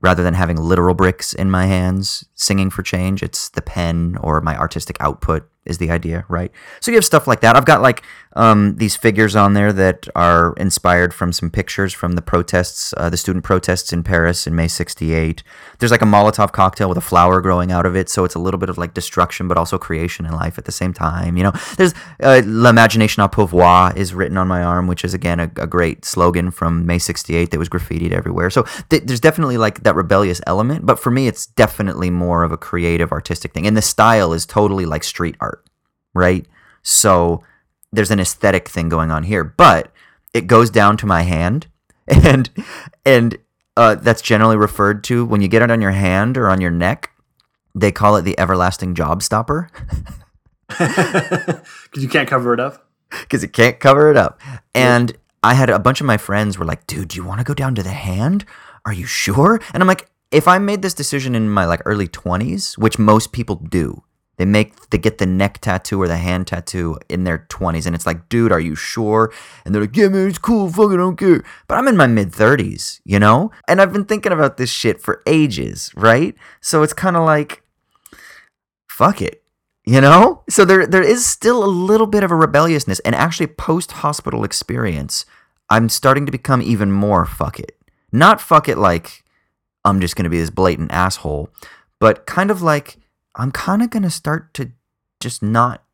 rather 0.00 0.22
than 0.22 0.34
having 0.34 0.56
literal 0.56 0.94
bricks 0.94 1.32
in 1.32 1.50
my 1.50 1.66
hands 1.66 2.27
singing 2.38 2.70
for 2.70 2.82
change, 2.82 3.22
it's 3.22 3.50
the 3.50 3.60
pen 3.60 4.16
or 4.22 4.40
my 4.40 4.56
artistic 4.56 4.96
output 5.00 5.48
is 5.68 5.78
the 5.78 5.90
idea, 5.90 6.24
right? 6.28 6.50
So 6.80 6.90
you 6.90 6.96
have 6.96 7.04
stuff 7.04 7.26
like 7.26 7.40
that. 7.42 7.54
I've 7.54 7.66
got 7.66 7.82
like 7.82 8.02
um, 8.34 8.76
these 8.76 8.96
figures 8.96 9.36
on 9.36 9.52
there 9.54 9.72
that 9.72 10.08
are 10.14 10.54
inspired 10.56 11.12
from 11.12 11.32
some 11.32 11.50
pictures 11.50 11.92
from 11.92 12.12
the 12.12 12.22
protests, 12.22 12.94
uh, 12.96 13.10
the 13.10 13.16
student 13.16 13.44
protests 13.44 13.92
in 13.92 14.02
Paris 14.02 14.46
in 14.46 14.54
May 14.54 14.68
68. 14.68 15.42
There's 15.78 15.90
like 15.90 16.02
a 16.02 16.06
Molotov 16.06 16.52
cocktail 16.52 16.88
with 16.88 16.98
a 16.98 17.02
flower 17.02 17.40
growing 17.40 17.72
out 17.72 17.84
of 17.84 17.96
it. 17.96 18.08
So 18.08 18.24
it's 18.24 18.34
a 18.34 18.38
little 18.38 18.58
bit 18.58 18.70
of 18.70 18.78
like 18.78 18.94
destruction, 18.94 19.48
but 19.48 19.58
also 19.58 19.78
creation 19.78 20.24
in 20.24 20.32
life 20.32 20.56
at 20.56 20.64
the 20.64 20.72
same 20.72 20.92
time. 20.92 21.36
You 21.36 21.44
know, 21.44 21.52
there's 21.76 21.94
uh, 22.20 22.40
L'imagination 22.44 23.22
à 23.22 23.30
pouvoir 23.30 23.96
is 23.96 24.14
written 24.14 24.38
on 24.38 24.48
my 24.48 24.62
arm, 24.62 24.86
which 24.86 25.04
is 25.04 25.14
again 25.14 25.40
a, 25.40 25.50
a 25.56 25.66
great 25.66 26.04
slogan 26.04 26.50
from 26.50 26.86
May 26.86 26.98
68 26.98 27.50
that 27.50 27.58
was 27.58 27.68
graffitied 27.68 28.12
everywhere. 28.12 28.50
So 28.50 28.64
th- 28.88 29.02
there's 29.04 29.20
definitely 29.20 29.58
like 29.58 29.82
that 29.82 29.94
rebellious 29.94 30.40
element. 30.46 30.86
But 30.86 30.98
for 30.98 31.10
me, 31.10 31.28
it's 31.28 31.46
definitely 31.46 32.10
more 32.10 32.27
of 32.44 32.52
a 32.52 32.56
creative, 32.56 33.12
artistic 33.12 33.52
thing. 33.52 33.66
And 33.66 33.76
the 33.76 33.82
style 33.82 34.32
is 34.32 34.46
totally 34.46 34.86
like 34.86 35.04
street 35.04 35.36
art 35.40 35.68
right? 36.18 36.46
So 36.82 37.44
there's 37.92 38.10
an 38.10 38.20
aesthetic 38.20 38.68
thing 38.68 38.88
going 38.88 39.10
on 39.10 39.22
here, 39.24 39.44
but 39.44 39.92
it 40.34 40.46
goes 40.46 40.70
down 40.70 40.96
to 40.98 41.06
my 41.06 41.22
hand, 41.22 41.68
and 42.08 42.50
and 43.04 43.38
uh, 43.76 43.94
that's 43.94 44.22
generally 44.22 44.56
referred 44.56 45.04
to 45.04 45.24
when 45.24 45.40
you 45.40 45.48
get 45.48 45.62
it 45.62 45.70
on 45.70 45.80
your 45.80 45.92
hand 45.92 46.36
or 46.36 46.48
on 46.48 46.60
your 46.60 46.70
neck. 46.70 47.10
They 47.74 47.92
call 47.92 48.16
it 48.16 48.22
the 48.22 48.38
everlasting 48.38 48.94
job 48.94 49.22
stopper 49.22 49.70
because 50.68 51.62
you 51.96 52.08
can't 52.08 52.28
cover 52.28 52.52
it 52.52 52.60
up. 52.60 52.90
Because 53.10 53.42
it 53.42 53.52
can't 53.52 53.80
cover 53.80 54.10
it 54.10 54.16
up, 54.16 54.40
and. 54.74 55.16
I 55.40 55.54
had 55.54 55.70
a 55.70 55.78
bunch 55.78 56.00
of 56.00 56.06
my 56.06 56.16
friends 56.16 56.58
were 56.58 56.64
like, 56.64 56.84
dude, 56.88 57.08
do 57.08 57.16
you 57.16 57.24
want 57.24 57.38
to 57.38 57.44
go 57.44 57.54
down 57.54 57.76
to 57.76 57.82
the 57.84 57.92
hand? 57.92 58.44
Are 58.84 58.92
you 58.92 59.06
sure? 59.06 59.60
And 59.72 59.80
I'm 59.80 59.86
like, 59.86 60.10
if 60.30 60.46
I 60.46 60.58
made 60.58 60.82
this 60.82 60.94
decision 60.94 61.34
in 61.34 61.48
my 61.48 61.64
like 61.64 61.80
early 61.84 62.08
20s, 62.08 62.76
which 62.76 62.98
most 62.98 63.32
people 63.32 63.56
do, 63.56 64.02
they 64.36 64.44
make 64.44 64.90
they 64.90 64.98
get 64.98 65.18
the 65.18 65.26
neck 65.26 65.58
tattoo 65.58 66.00
or 66.00 66.06
the 66.06 66.16
hand 66.16 66.46
tattoo 66.46 66.96
in 67.08 67.24
their 67.24 67.46
20s 67.50 67.86
and 67.86 67.94
it's 67.94 68.06
like, 68.06 68.28
dude, 68.28 68.52
are 68.52 68.60
you 68.60 68.74
sure? 68.74 69.32
And 69.64 69.74
they're 69.74 69.82
like, 69.82 69.96
yeah, 69.96 70.08
man, 70.08 70.28
it's 70.28 70.38
cool, 70.38 70.70
fucking 70.70 70.96
don't 70.96 71.16
care. 71.16 71.42
But 71.66 71.76
I'm 71.76 71.88
in 71.88 71.96
my 71.96 72.06
mid 72.06 72.30
30s, 72.30 73.00
you 73.04 73.18
know? 73.18 73.50
And 73.66 73.80
I've 73.80 73.92
been 73.92 74.04
thinking 74.04 74.32
about 74.32 74.56
this 74.56 74.70
shit 74.70 75.00
for 75.00 75.22
ages, 75.26 75.92
right? 75.96 76.34
So 76.60 76.82
it's 76.82 76.92
kind 76.92 77.16
of 77.16 77.24
like 77.24 77.62
fuck 78.88 79.20
it. 79.20 79.42
You 79.84 80.00
know? 80.00 80.42
So 80.48 80.64
there 80.64 80.86
there 80.86 81.02
is 81.02 81.26
still 81.26 81.64
a 81.64 81.66
little 81.66 82.06
bit 82.06 82.22
of 82.22 82.30
a 82.30 82.36
rebelliousness 82.36 83.00
and 83.00 83.16
actually 83.16 83.48
post 83.48 83.90
hospital 83.90 84.44
experience, 84.44 85.26
I'm 85.68 85.88
starting 85.88 86.26
to 86.26 86.32
become 86.32 86.62
even 86.62 86.92
more 86.92 87.26
fuck 87.26 87.58
it. 87.58 87.76
Not 88.12 88.40
fuck 88.40 88.68
it 88.68 88.78
like 88.78 89.24
I'm 89.88 90.00
just 90.00 90.16
going 90.16 90.24
to 90.24 90.30
be 90.30 90.38
this 90.38 90.50
blatant 90.50 90.92
asshole, 90.92 91.50
but 91.98 92.26
kind 92.26 92.50
of 92.50 92.62
like 92.62 92.98
I'm 93.34 93.50
kind 93.50 93.82
of 93.82 93.90
going 93.90 94.02
to 94.02 94.10
start 94.10 94.54
to 94.54 94.72
just 95.20 95.42
not 95.42 95.84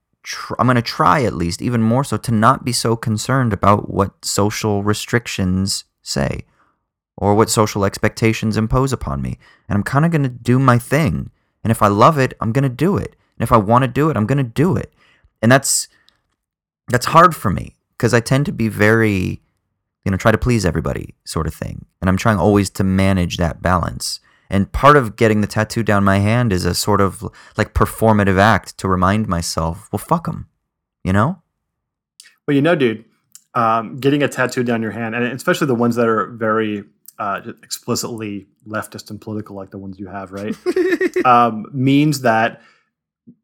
I'm 0.58 0.66
going 0.66 0.76
to 0.76 0.82
try 0.82 1.22
at 1.22 1.34
least 1.34 1.60
even 1.60 1.82
more 1.82 2.02
so 2.02 2.16
to 2.16 2.32
not 2.32 2.64
be 2.64 2.72
so 2.72 2.96
concerned 2.96 3.52
about 3.52 3.90
what 3.90 4.24
social 4.24 4.82
restrictions 4.82 5.84
say 6.00 6.46
or 7.16 7.34
what 7.34 7.50
social 7.50 7.84
expectations 7.84 8.56
impose 8.56 8.92
upon 8.92 9.20
me. 9.20 9.38
And 9.68 9.76
I'm 9.76 9.82
kind 9.82 10.04
of 10.04 10.10
going 10.10 10.22
to 10.22 10.30
do 10.30 10.58
my 10.58 10.78
thing. 10.78 11.30
And 11.62 11.70
if 11.70 11.82
I 11.82 11.88
love 11.88 12.18
it, 12.18 12.34
I'm 12.40 12.52
going 12.52 12.62
to 12.62 12.70
do 12.70 12.96
it. 12.96 13.16
And 13.38 13.42
if 13.42 13.52
I 13.52 13.58
want 13.58 13.82
to 13.82 13.88
do 13.88 14.08
it, 14.08 14.16
I'm 14.16 14.26
going 14.26 14.38
to 14.38 14.44
do 14.44 14.76
it. 14.76 14.92
And 15.42 15.52
that's 15.52 15.88
that's 16.88 17.06
hard 17.06 17.36
for 17.36 17.50
me 17.50 17.76
because 17.96 18.14
I 18.14 18.20
tend 18.20 18.46
to 18.46 18.52
be 18.52 18.68
very 18.68 19.40
you 20.04 20.10
know, 20.10 20.16
try 20.16 20.30
to 20.32 20.38
please 20.38 20.64
everybody 20.64 21.14
sort 21.24 21.46
of 21.46 21.54
thing. 21.54 21.86
And 22.00 22.08
I'm 22.08 22.16
trying 22.16 22.38
always 22.38 22.70
to 22.70 22.84
manage 22.84 23.36
that 23.38 23.62
balance. 23.62 24.20
And 24.50 24.70
part 24.70 24.96
of 24.96 25.16
getting 25.16 25.40
the 25.40 25.46
tattoo 25.46 25.82
down 25.82 26.04
my 26.04 26.18
hand 26.18 26.52
is 26.52 26.64
a 26.64 26.74
sort 26.74 27.00
of 27.00 27.24
like 27.56 27.74
performative 27.74 28.38
act 28.38 28.76
to 28.78 28.88
remind 28.88 29.26
myself, 29.26 29.88
well, 29.90 29.98
fuck 29.98 30.26
them, 30.26 30.48
you 31.02 31.12
know? 31.12 31.42
Well, 32.46 32.54
you 32.54 32.62
know, 32.62 32.74
dude, 32.74 33.04
um, 33.54 33.98
getting 33.98 34.22
a 34.22 34.28
tattoo 34.28 34.62
down 34.62 34.82
your 34.82 34.90
hand, 34.90 35.14
and 35.14 35.24
especially 35.24 35.66
the 35.66 35.74
ones 35.74 35.96
that 35.96 36.08
are 36.08 36.26
very 36.26 36.84
uh, 37.18 37.40
explicitly 37.62 38.46
leftist 38.66 39.10
and 39.10 39.20
political, 39.20 39.56
like 39.56 39.70
the 39.70 39.78
ones 39.78 39.98
you 39.98 40.08
have, 40.08 40.32
right? 40.32 40.54
um, 41.24 41.66
means 41.72 42.20
that 42.20 42.60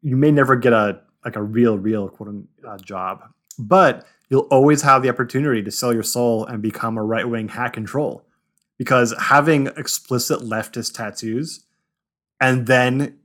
you 0.01 0.15
may 0.15 0.31
never 0.31 0.55
get 0.55 0.73
a 0.73 1.01
like 1.25 1.35
a 1.35 1.41
real, 1.41 1.77
real 1.77 2.09
quote 2.09 2.43
uh, 2.67 2.77
job, 2.77 3.23
but 3.57 4.05
you'll 4.31 4.47
always 4.49 4.81
have 4.81 5.03
the 5.03 5.09
opportunity 5.09 5.61
to 5.61 5.69
sell 5.69 5.93
your 5.93 6.01
soul 6.01 6.45
and 6.45 6.61
become 6.61 6.97
a 6.97 7.03
right 7.03 7.29
wing 7.29 7.49
hack 7.49 7.77
and 7.77 7.85
troll. 7.85 8.25
because 8.77 9.13
having 9.19 9.67
explicit 9.77 10.39
leftist 10.39 10.95
tattoos 10.95 11.65
and 12.39 12.65
then 12.65 13.19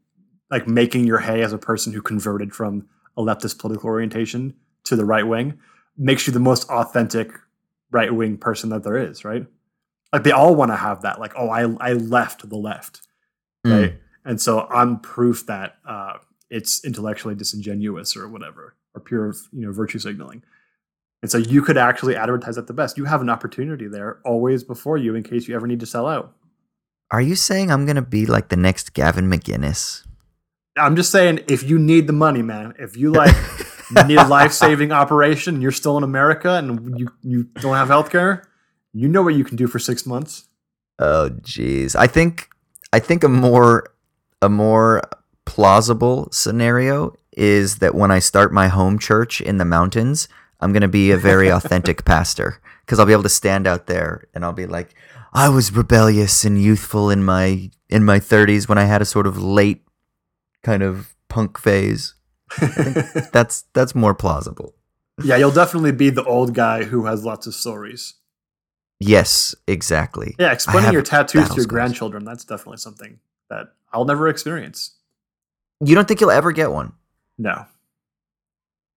like 0.50 0.68
making 0.68 1.06
your 1.06 1.20
hay 1.20 1.40
as 1.42 1.52
a 1.52 1.58
person 1.58 1.94
who 1.94 2.02
converted 2.02 2.52
from 2.52 2.86
a 3.16 3.22
leftist 3.22 3.58
political 3.58 3.88
orientation 3.88 4.52
to 4.84 4.96
the 4.96 5.04
right 5.06 5.26
wing 5.26 5.58
makes 5.96 6.26
you 6.26 6.32
the 6.32 6.40
most 6.40 6.68
authentic 6.68 7.32
right 7.90 8.14
wing 8.14 8.36
person 8.36 8.68
that 8.68 8.82
there 8.82 8.98
is, 8.98 9.24
right? 9.24 9.46
Like 10.12 10.24
they 10.24 10.32
all 10.32 10.54
want 10.54 10.70
to 10.72 10.76
have 10.76 11.02
that, 11.02 11.18
like, 11.18 11.32
oh, 11.36 11.48
I 11.48 11.62
I 11.80 11.94
left 11.94 12.48
the 12.48 12.56
left, 12.56 13.00
mm. 13.66 13.80
right? 13.80 13.94
And 14.24 14.40
so 14.40 14.66
I'm 14.68 15.00
proof 15.00 15.46
that 15.46 15.76
uh, 15.88 16.18
it's 16.50 16.84
intellectually 16.84 17.34
disingenuous 17.34 18.16
or 18.16 18.28
whatever, 18.28 18.74
or 18.94 19.00
pure, 19.00 19.34
you 19.52 19.64
know, 19.64 19.72
virtue 19.72 19.98
signaling. 19.98 20.42
And 21.26 21.30
so 21.32 21.38
you 21.38 21.60
could 21.60 21.76
actually 21.76 22.14
advertise 22.14 22.56
at 22.56 22.68
the 22.68 22.72
best. 22.72 22.96
You 22.96 23.04
have 23.06 23.20
an 23.20 23.28
opportunity 23.28 23.88
there 23.88 24.20
always 24.24 24.62
before 24.62 24.96
you 24.96 25.16
in 25.16 25.24
case 25.24 25.48
you 25.48 25.56
ever 25.56 25.66
need 25.66 25.80
to 25.80 25.86
sell 25.86 26.06
out. 26.06 26.32
Are 27.10 27.20
you 27.20 27.34
saying 27.34 27.72
I'm 27.72 27.84
going 27.84 27.96
to 27.96 28.02
be 28.02 28.26
like 28.26 28.48
the 28.48 28.56
next 28.56 28.94
Gavin 28.94 29.28
McInnes? 29.28 30.06
I'm 30.78 30.94
just 30.94 31.10
saying 31.10 31.40
if 31.48 31.64
you 31.68 31.80
need 31.80 32.06
the 32.06 32.12
money, 32.12 32.42
man, 32.42 32.74
if 32.78 32.96
you 32.96 33.10
like 33.10 33.34
need 34.06 34.18
a 34.18 34.28
life 34.28 34.52
saving 34.52 34.92
operation, 34.92 35.60
you're 35.60 35.72
still 35.72 35.96
in 35.96 36.04
America 36.04 36.52
and 36.52 36.96
you, 36.96 37.08
you 37.22 37.42
don't 37.54 37.74
have 37.74 37.88
health 37.88 38.12
care, 38.12 38.48
you 38.92 39.08
know 39.08 39.22
what 39.22 39.34
you 39.34 39.42
can 39.42 39.56
do 39.56 39.66
for 39.66 39.80
six 39.80 40.06
months. 40.06 40.44
Oh 41.00 41.30
jeez. 41.40 41.96
I 41.96 42.06
think 42.06 42.50
I 42.92 43.00
think 43.00 43.24
a 43.24 43.28
more 43.28 43.92
a 44.40 44.48
more 44.48 45.02
plausible 45.44 46.28
scenario 46.30 47.14
is 47.32 47.78
that 47.78 47.96
when 47.96 48.12
I 48.12 48.20
start 48.20 48.52
my 48.52 48.68
home 48.68 49.00
church 49.00 49.40
in 49.40 49.58
the 49.58 49.64
mountains, 49.64 50.28
I'm 50.60 50.72
gonna 50.72 50.88
be 50.88 51.10
a 51.10 51.16
very 51.16 51.48
authentic 51.52 52.04
pastor 52.04 52.60
because 52.80 52.98
I'll 52.98 53.06
be 53.06 53.12
able 53.12 53.22
to 53.24 53.28
stand 53.28 53.66
out 53.66 53.86
there 53.86 54.24
and 54.34 54.44
I'll 54.44 54.52
be 54.52 54.66
like, 54.66 54.94
I 55.32 55.48
was 55.48 55.72
rebellious 55.72 56.44
and 56.44 56.60
youthful 56.60 57.10
in 57.10 57.24
my 57.24 57.70
in 57.88 58.04
my 58.04 58.18
30s 58.18 58.68
when 58.68 58.78
I 58.78 58.84
had 58.84 59.02
a 59.02 59.04
sort 59.04 59.26
of 59.26 59.42
late 59.42 59.86
kind 60.62 60.82
of 60.82 61.14
punk 61.28 61.58
phase. 61.58 62.14
that's 63.32 63.64
that's 63.72 63.94
more 63.94 64.14
plausible. 64.14 64.74
Yeah, 65.22 65.36
you'll 65.36 65.50
definitely 65.50 65.92
be 65.92 66.10
the 66.10 66.24
old 66.24 66.54
guy 66.54 66.84
who 66.84 67.06
has 67.06 67.24
lots 67.24 67.46
of 67.46 67.54
stories. 67.54 68.14
Yes, 68.98 69.54
exactly. 69.66 70.34
Yeah, 70.38 70.52
explaining 70.52 70.92
your 70.92 71.02
tattoos 71.02 71.50
to 71.50 71.56
your 71.56 71.66
grandchildren, 71.66 72.24
that's 72.24 72.44
definitely 72.44 72.78
something 72.78 73.18
that 73.50 73.72
I'll 73.92 74.04
never 74.04 74.28
experience. 74.28 74.94
You 75.80 75.94
don't 75.94 76.08
think 76.08 76.20
you'll 76.20 76.30
ever 76.30 76.52
get 76.52 76.70
one? 76.70 76.92
No. 77.36 77.66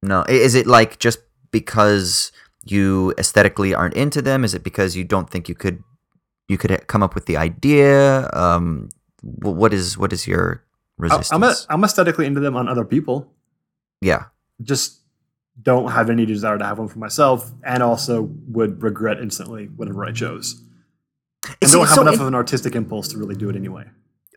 No. 0.02 0.24
Is 0.24 0.56
it 0.56 0.68
like 0.68 1.00
just 1.00 1.20
because 1.52 2.32
you 2.66 3.14
aesthetically 3.18 3.74
aren't 3.74 3.96
into 3.96 4.22
them? 4.22 4.44
Is 4.44 4.54
it 4.54 4.64
because 4.64 4.96
you 4.96 5.04
don't 5.04 5.30
think 5.30 5.50
you 5.50 5.56
could 5.56 5.84
you 6.48 6.58
could 6.58 6.88
come 6.88 7.04
up 7.04 7.16
with 7.16 7.26
the 7.26 7.38
idea? 7.38 8.30
Um, 8.34 8.90
what 9.22 9.74
is 9.74 9.98
what 9.98 10.14
is 10.14 10.28
your 10.28 10.64
resistance? 10.98 11.32
I'm 11.32 11.44
a, 11.44 11.56
I'm 11.70 11.84
aesthetically 11.84 12.26
into 12.26 12.40
them 12.40 12.56
on 12.56 12.68
other 12.68 12.86
people. 12.86 13.32
Yeah. 14.02 14.26
Just 14.62 15.00
don't 15.62 15.92
have 15.92 16.10
any 16.10 16.26
desire 16.26 16.58
to 16.58 16.66
have 16.66 16.80
one 16.80 16.88
for 16.88 17.00
myself, 17.00 17.52
and 17.64 17.84
also 17.84 18.30
would 18.48 18.82
regret 18.82 19.20
instantly 19.20 19.66
whatever 19.66 20.06
I 20.06 20.12
chose. 20.12 20.62
And 21.62 21.72
don't 21.72 21.86
have 21.86 21.96
so 21.96 22.02
enough 22.02 22.16
it, 22.16 22.22
of 22.22 22.28
an 22.28 22.36
artistic 22.36 22.76
impulse 22.76 23.08
to 23.10 23.18
really 23.18 23.36
do 23.36 23.50
it 23.50 23.56
anyway. 23.56 23.86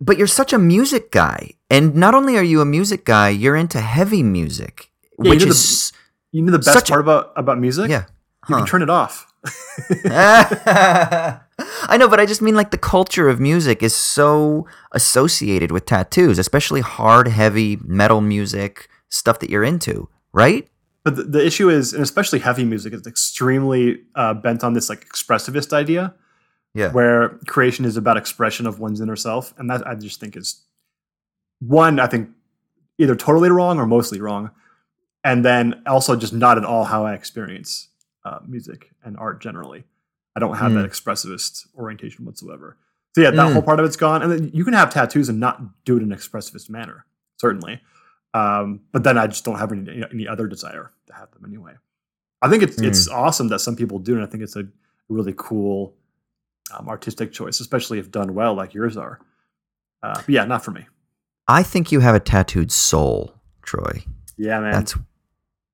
But 0.01 0.19
you're 0.19 0.27
such 0.27 0.53
a 0.53 0.59
music 0.59 1.11
guy, 1.13 1.53
and 1.71 1.95
not 1.95 2.15
only 2.15 2.37
are 2.37 2.43
you 2.43 2.61
a 2.61 2.65
music 2.65 3.05
guy, 3.05 3.29
you're 3.29 3.57
into 3.57 3.81
heavy 3.81 4.23
music, 4.23 4.91
yeah, 5.21 5.31
which 5.31 5.45
is 5.45 5.93
you 6.33 6.43
know 6.43 6.51
the 6.51 6.59
best 6.59 6.89
part 6.89 7.01
a, 7.01 7.03
about 7.03 7.33
about 7.37 7.59
music. 7.59 7.91
Yeah, 7.91 8.07
you 8.49 8.57
can 8.57 8.67
turn 8.67 8.83
it 8.83 8.91
off. 8.91 9.33
I 10.05 11.97
know, 11.99 12.09
but 12.09 12.19
I 12.21 12.27
just 12.27 12.43
mean 12.43 12.55
like 12.55 12.71
the 12.71 12.79
culture 12.79 13.29
of 13.29 13.39
music 13.39 13.83
is 13.83 13.95
so 13.95 14.67
associated 14.93 15.71
with 15.71 15.87
tattoos, 15.87 16.39
especially 16.39 16.81
hard, 16.81 17.29
heavy 17.29 17.79
metal 17.85 18.21
music, 18.21 18.89
stuff 19.09 19.39
that 19.41 19.51
you're 19.51 19.65
into, 19.65 20.09
right? 20.33 20.69
But 21.05 21.17
the, 21.17 21.25
the 21.25 21.45
issue 21.45 21.69
is, 21.69 21.93
and 21.93 22.03
especially 22.03 22.39
heavy 22.39 22.65
music, 22.65 22.93
is 22.93 23.07
extremely 23.07 24.01
uh, 24.15 24.35
bent 24.35 24.65
on 24.65 24.73
this 24.73 24.89
like 24.89 25.07
expressivist 25.09 25.73
idea, 25.73 26.15
yeah, 26.75 26.93
where 26.93 27.31
creation 27.47 27.85
is 27.85 27.97
about 27.97 28.17
expression 28.17 28.67
of 28.67 28.79
one's 28.79 29.01
inner 29.01 29.17
self, 29.17 29.53
and 29.59 29.69
that 29.71 29.87
I 29.87 29.95
just 29.95 30.21
think 30.21 30.37
is 30.37 30.63
one. 31.61 31.99
I 31.99 32.07
think 32.07 32.31
either 32.99 33.17
totally 33.17 33.51
wrong 33.51 33.79
or 33.79 33.87
mostly 33.87 34.21
wrong, 34.21 34.51
and 35.25 35.45
then 35.45 35.83
also 35.87 36.17
just 36.17 36.33
not 36.33 36.59
at 36.59 36.65
all 36.65 36.85
how 36.85 37.05
I 37.07 37.15
experience 37.15 37.89
uh, 38.25 38.41
music 38.47 38.91
and 39.05 39.17
art 39.17 39.41
generally. 39.41 39.85
I 40.35 40.41
don't 40.41 40.57
have 40.57 40.73
mm. 40.73 40.83
that 40.83 40.91
expressivist 40.91 41.67
orientation 41.77 42.25
whatsoever. 42.25 42.77
So 43.15 43.21
yeah, 43.21 43.31
that 43.31 43.37
mm. 43.37 43.53
whole 43.53 43.63
part 43.63 43.79
of 43.79 43.87
it's 43.87 43.97
gone. 43.97 44.23
And 44.23 44.33
then 44.33 44.51
you 44.55 44.65
can 44.65 44.73
have 44.75 44.91
tattoos 44.91 45.29
and 45.29 45.39
not 45.39 45.85
do 45.85 45.97
it 45.97 46.03
in 46.03 46.11
an 46.11 46.19
expressivist 46.19 46.71
manner, 46.71 47.05
certainly. 47.37 47.81
Um, 48.35 48.81
but 48.93 49.05
then 49.05 49.19
I 49.19 49.27
just 49.27 49.45
don't 49.45 49.59
have 49.59 49.73
any, 49.73 50.03
any 50.11 50.27
other 50.27 50.47
desire 50.47 50.91
to 51.07 51.13
have 51.15 51.31
them 51.33 51.45
anyway. 51.47 51.75
I 52.41 52.49
think 52.49 52.63
it's 52.63 52.81
mm. 52.81 52.87
it's 52.87 53.09
awesome 53.09 53.49
that 53.49 53.61
some 53.61 53.77
people 53.77 53.99
do, 53.99 54.15
and 54.15 54.23
I 54.23 54.27
think 54.27 54.43
it's 54.43 54.57
a 54.57 54.67
really 55.09 55.35
cool 55.37 55.95
um, 56.77 56.89
artistic 56.89 57.33
choice, 57.33 57.61
especially 57.61 57.99
if 57.99 58.11
done 58.11 58.35
well, 58.35 58.55
like 58.55 58.75
yours 58.75 58.97
are. 58.97 59.21
Uh, 60.03 60.15
but 60.15 60.29
yeah, 60.29 60.45
not 60.45 60.65
for 60.65 60.73
me. 60.73 60.87
I 61.47 61.63
think 61.63 61.93
you 61.93 62.01
have 62.01 62.15
a 62.15 62.21
tattooed 62.21 62.73
soul, 62.73 63.35
Troy. 63.63 64.05
Yeah, 64.37 64.61
man. 64.61 64.73
That's 64.73 64.97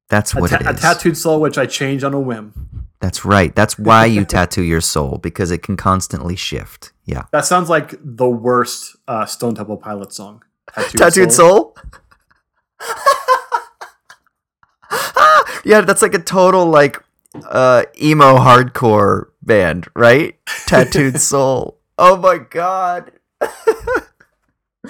that's 0.08 0.34
what 0.34 0.50
ta- 0.50 0.56
it 0.56 0.62
is. 0.62 0.78
A 0.78 0.80
tattooed 0.80 1.16
soul, 1.16 1.40
which 1.40 1.58
I 1.58 1.66
change 1.66 2.04
on 2.04 2.14
a 2.14 2.20
whim. 2.20 2.86
That's 3.00 3.24
right. 3.24 3.54
That's 3.54 3.78
why 3.78 4.06
you 4.06 4.24
tattoo 4.24 4.62
your 4.62 4.80
soul 4.80 5.18
because 5.18 5.50
it 5.50 5.62
can 5.62 5.76
constantly 5.76 6.34
shift. 6.34 6.92
Yeah. 7.04 7.24
That 7.30 7.44
sounds 7.44 7.68
like 7.68 7.94
the 8.02 8.28
worst 8.28 8.96
uh, 9.06 9.24
Stone 9.26 9.54
Temple 9.54 9.76
Pilot 9.76 10.12
song. 10.12 10.42
Tattooed, 10.74 10.98
tattooed 10.98 11.32
soul. 11.32 11.76
soul? 12.80 12.96
yeah, 15.64 15.80
that's 15.82 16.02
like 16.02 16.14
a 16.14 16.18
total 16.18 16.66
like 16.66 17.02
uh, 17.44 17.84
emo 18.00 18.36
hardcore 18.36 19.26
band, 19.42 19.86
right? 19.94 20.36
Tattooed 20.66 21.20
soul. 21.20 21.78
Oh 21.96 22.16
my 22.16 22.38
god 22.38 23.12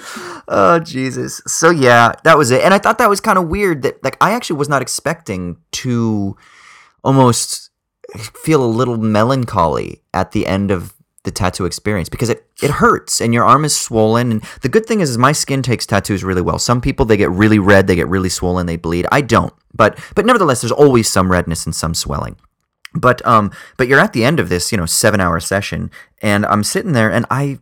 oh 0.47 0.79
Jesus. 0.79 1.41
So 1.47 1.69
yeah, 1.69 2.13
that 2.23 2.37
was 2.37 2.51
it. 2.51 2.63
And 2.63 2.73
I 2.73 2.77
thought 2.77 2.97
that 2.97 3.09
was 3.09 3.21
kind 3.21 3.37
of 3.37 3.47
weird 3.47 3.81
that 3.83 4.03
like 4.03 4.17
I 4.21 4.31
actually 4.31 4.57
was 4.57 4.69
not 4.69 4.81
expecting 4.81 5.57
to 5.71 6.37
almost 7.03 7.69
feel 8.17 8.63
a 8.63 8.65
little 8.65 8.97
melancholy 8.97 10.01
at 10.13 10.31
the 10.31 10.47
end 10.47 10.71
of 10.71 10.93
the 11.23 11.31
tattoo 11.31 11.65
experience 11.65 12.09
because 12.09 12.29
it, 12.29 12.47
it 12.61 12.71
hurts 12.71 13.19
and 13.19 13.33
your 13.33 13.43
arm 13.43 13.65
is 13.65 13.77
swollen. 13.77 14.31
And 14.31 14.43
the 14.61 14.69
good 14.69 14.85
thing 14.85 15.01
is, 15.01 15.09
is 15.09 15.17
my 15.17 15.31
skin 15.31 15.61
takes 15.61 15.85
tattoos 15.85 16.23
really 16.23 16.41
well. 16.41 16.59
Some 16.59 16.81
people 16.81 17.05
they 17.05 17.17
get 17.17 17.29
really 17.29 17.59
red 17.59 17.87
they 17.87 17.95
get 17.95 18.07
really 18.07 18.29
swollen 18.29 18.65
they 18.65 18.77
bleed. 18.77 19.05
I 19.11 19.21
don't. 19.21 19.53
But 19.73 19.99
but 20.15 20.25
nevertheless 20.25 20.61
there's 20.61 20.71
always 20.71 21.09
some 21.09 21.31
redness 21.31 21.65
and 21.65 21.75
some 21.75 21.93
swelling. 21.93 22.37
But 22.93 23.25
um 23.27 23.51
but 23.77 23.87
you're 23.87 23.99
at 23.99 24.13
the 24.13 24.23
end 24.23 24.39
of 24.39 24.49
this 24.49 24.71
you 24.71 24.77
know 24.77 24.85
seven 24.85 25.19
hour 25.19 25.39
session 25.39 25.91
and 26.21 26.45
i'm 26.47 26.63
sitting 26.63 26.93
there 26.93 27.11
and 27.11 27.25
i 27.29 27.59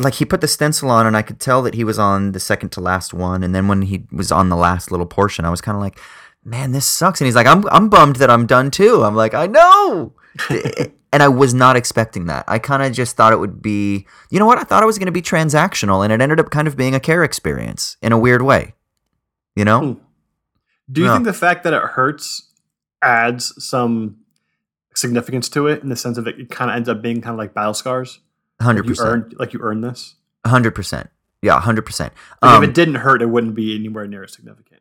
like 0.00 0.14
he 0.14 0.24
put 0.24 0.40
the 0.40 0.48
stencil 0.48 0.90
on 0.90 1.06
and 1.06 1.16
I 1.16 1.22
could 1.22 1.40
tell 1.40 1.62
that 1.62 1.74
he 1.74 1.84
was 1.84 1.98
on 1.98 2.32
the 2.32 2.40
second 2.40 2.70
to 2.70 2.80
last 2.80 3.14
one 3.14 3.42
and 3.42 3.54
then 3.54 3.68
when 3.68 3.82
he 3.82 4.04
was 4.10 4.32
on 4.32 4.48
the 4.48 4.56
last 4.56 4.90
little 4.90 5.06
portion 5.06 5.44
I 5.44 5.50
was 5.50 5.60
kind 5.60 5.76
of 5.76 5.82
like 5.82 5.98
man 6.44 6.72
this 6.72 6.86
sucks 6.86 7.20
and 7.20 7.26
he's 7.26 7.34
like 7.34 7.46
I'm 7.46 7.68
I'm 7.68 7.88
bummed 7.88 8.16
that 8.16 8.30
I'm 8.30 8.46
done 8.46 8.70
too. 8.70 9.02
I'm 9.04 9.14
like 9.14 9.34
I 9.34 9.46
know. 9.46 10.14
and 11.12 11.22
I 11.22 11.28
was 11.28 11.54
not 11.54 11.76
expecting 11.76 12.26
that. 12.26 12.44
I 12.48 12.58
kind 12.58 12.82
of 12.82 12.92
just 12.92 13.16
thought 13.16 13.32
it 13.32 13.38
would 13.38 13.60
be 13.60 14.06
you 14.30 14.38
know 14.38 14.46
what? 14.46 14.58
I 14.58 14.64
thought 14.64 14.82
it 14.82 14.86
was 14.86 14.98
going 14.98 15.06
to 15.06 15.12
be 15.12 15.22
transactional 15.22 16.02
and 16.02 16.12
it 16.12 16.20
ended 16.20 16.40
up 16.40 16.50
kind 16.50 16.66
of 16.66 16.76
being 16.76 16.94
a 16.94 17.00
care 17.00 17.22
experience 17.22 17.96
in 18.02 18.12
a 18.12 18.18
weird 18.18 18.42
way. 18.42 18.74
You 19.54 19.64
know? 19.64 19.80
Hmm. 19.80 20.00
Do 20.90 21.02
you 21.02 21.12
think 21.12 21.24
the 21.24 21.32
fact 21.32 21.62
that 21.64 21.72
it 21.72 21.82
hurts 21.82 22.50
adds 23.02 23.54
some 23.64 24.16
significance 24.94 25.48
to 25.50 25.66
it 25.66 25.82
in 25.82 25.88
the 25.88 25.96
sense 25.96 26.18
of 26.18 26.26
it, 26.26 26.38
it 26.38 26.50
kind 26.50 26.70
of 26.70 26.76
ends 26.76 26.88
up 26.88 27.02
being 27.02 27.20
kind 27.20 27.34
of 27.34 27.38
like 27.38 27.54
battle 27.54 27.74
scars. 27.74 28.20
Hundred 28.60 28.82
Like 28.86 28.88
you 28.88 28.94
percent. 29.04 29.40
like 29.40 29.52
you 29.54 29.60
earn 29.62 29.80
this. 29.80 30.16
Hundred 30.46 30.74
percent. 30.74 31.08
Yeah, 31.42 31.60
hundred 31.60 31.82
percent. 31.86 32.12
Um, 32.42 32.62
if 32.62 32.70
it 32.70 32.74
didn't 32.74 32.96
hurt, 32.96 33.22
it 33.22 33.26
wouldn't 33.26 33.54
be 33.54 33.74
anywhere 33.74 34.06
near 34.06 34.24
as 34.24 34.32
significant. 34.32 34.80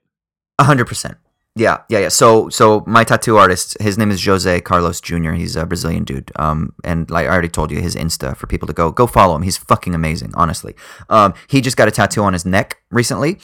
A 0.58 0.64
hundred 0.66 0.86
percent. 0.86 1.18
Yeah, 1.56 1.80
yeah, 1.90 2.00
yeah. 2.00 2.08
So, 2.10 2.48
so 2.50 2.84
my 2.88 3.04
tattoo 3.04 3.36
artist, 3.38 3.76
his 3.82 3.98
name 3.98 4.12
is 4.12 4.24
Jose 4.24 4.62
Carlos 4.62 5.02
Jr. 5.02 5.32
He's 5.32 5.56
a 5.58 5.66
Brazilian 5.66 6.04
dude. 6.06 6.32
Um, 6.38 6.74
and 6.86 7.10
like 7.10 7.26
I 7.28 7.30
already 7.30 7.50
told 7.50 7.72
you, 7.72 7.82
his 7.82 7.96
Insta 7.96 8.36
for 8.38 8.48
people 8.48 8.68
to 8.68 8.74
go 8.74 8.92
go 8.92 9.08
follow 9.08 9.36
him. 9.36 9.42
He's 9.42 9.58
fucking 9.58 9.94
amazing, 9.96 10.32
honestly. 10.36 10.76
Um, 11.10 11.34
he 11.48 11.60
just 11.60 11.76
got 11.76 11.88
a 11.88 11.92
tattoo 11.92 12.24
on 12.24 12.34
his 12.34 12.46
neck 12.46 12.78
recently, 12.92 13.40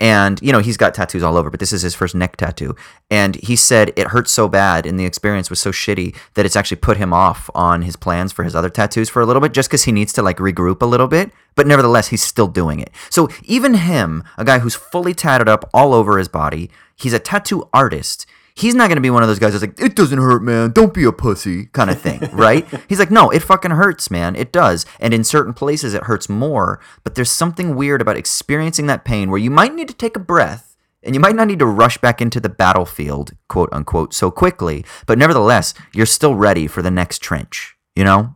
and 0.00 0.40
you 0.42 0.50
know 0.50 0.58
he's 0.60 0.78
got 0.78 0.94
tattoos 0.94 1.22
all 1.22 1.36
over, 1.36 1.50
but 1.50 1.60
this 1.60 1.72
is 1.72 1.82
his 1.82 1.94
first 1.94 2.14
neck 2.14 2.36
tattoo. 2.36 2.74
And 3.10 3.36
he 3.36 3.54
said 3.54 3.92
it 3.96 4.08
hurt 4.08 4.28
so 4.28 4.48
bad, 4.48 4.86
and 4.86 4.98
the 4.98 5.04
experience 5.04 5.50
was 5.50 5.60
so 5.60 5.70
shitty 5.70 6.16
that 6.34 6.46
it's 6.46 6.56
actually 6.56 6.78
put 6.78 6.96
him 6.96 7.12
off 7.12 7.50
on 7.54 7.82
his 7.82 7.96
plans 7.96 8.32
for 8.32 8.42
his 8.42 8.56
other 8.56 8.70
tattoos 8.70 9.10
for 9.10 9.20
a 9.20 9.26
little 9.26 9.42
bit, 9.42 9.52
just 9.52 9.68
because 9.68 9.84
he 9.84 9.92
needs 9.92 10.12
to 10.14 10.22
like 10.22 10.38
regroup 10.38 10.82
a 10.82 10.86
little 10.86 11.08
bit. 11.08 11.30
But 11.54 11.66
nevertheless, 11.66 12.08
he's 12.08 12.22
still 12.22 12.48
doing 12.48 12.80
it. 12.80 12.90
So 13.10 13.28
even 13.44 13.74
him, 13.74 14.24
a 14.38 14.44
guy 14.44 14.60
who's 14.60 14.74
fully 14.74 15.14
tatted 15.14 15.48
up 15.48 15.68
all 15.74 15.92
over 15.92 16.16
his 16.18 16.28
body, 16.28 16.70
he's 16.96 17.12
a 17.12 17.18
tattoo 17.18 17.68
artist. 17.72 18.26
He's 18.54 18.74
not 18.74 18.88
going 18.88 18.96
to 18.96 19.02
be 19.02 19.10
one 19.10 19.22
of 19.22 19.28
those 19.28 19.38
guys 19.38 19.52
that's 19.52 19.62
like, 19.62 19.80
it 19.80 19.94
doesn't 19.96 20.18
hurt, 20.18 20.42
man. 20.42 20.72
Don't 20.72 20.94
be 20.94 21.04
a 21.04 21.12
pussy, 21.12 21.66
kind 21.66 21.90
of 21.90 22.00
thing, 22.00 22.20
right? 22.32 22.66
He's 22.88 22.98
like, 22.98 23.10
no, 23.10 23.30
it 23.30 23.42
fucking 23.42 23.72
hurts, 23.72 24.10
man. 24.10 24.36
It 24.36 24.52
does. 24.52 24.86
And 24.98 25.14
in 25.14 25.24
certain 25.24 25.54
places, 25.54 25.94
it 25.94 26.04
hurts 26.04 26.28
more. 26.28 26.80
But 27.04 27.14
there's 27.14 27.30
something 27.30 27.74
weird 27.74 28.00
about 28.00 28.16
experiencing 28.16 28.86
that 28.86 29.04
pain 29.04 29.30
where 29.30 29.38
you 29.38 29.50
might 29.50 29.74
need 29.74 29.88
to 29.88 29.94
take 29.94 30.16
a 30.16 30.20
breath 30.20 30.76
and 31.02 31.14
you 31.14 31.20
might 31.20 31.34
not 31.34 31.46
need 31.46 31.58
to 31.60 31.66
rush 31.66 31.98
back 31.98 32.20
into 32.20 32.40
the 32.40 32.48
battlefield, 32.48 33.32
quote 33.48 33.70
unquote, 33.72 34.12
so 34.12 34.30
quickly. 34.30 34.84
But 35.06 35.18
nevertheless, 35.18 35.72
you're 35.94 36.06
still 36.06 36.34
ready 36.34 36.66
for 36.66 36.82
the 36.82 36.90
next 36.90 37.22
trench, 37.22 37.76
you 37.96 38.04
know? 38.04 38.34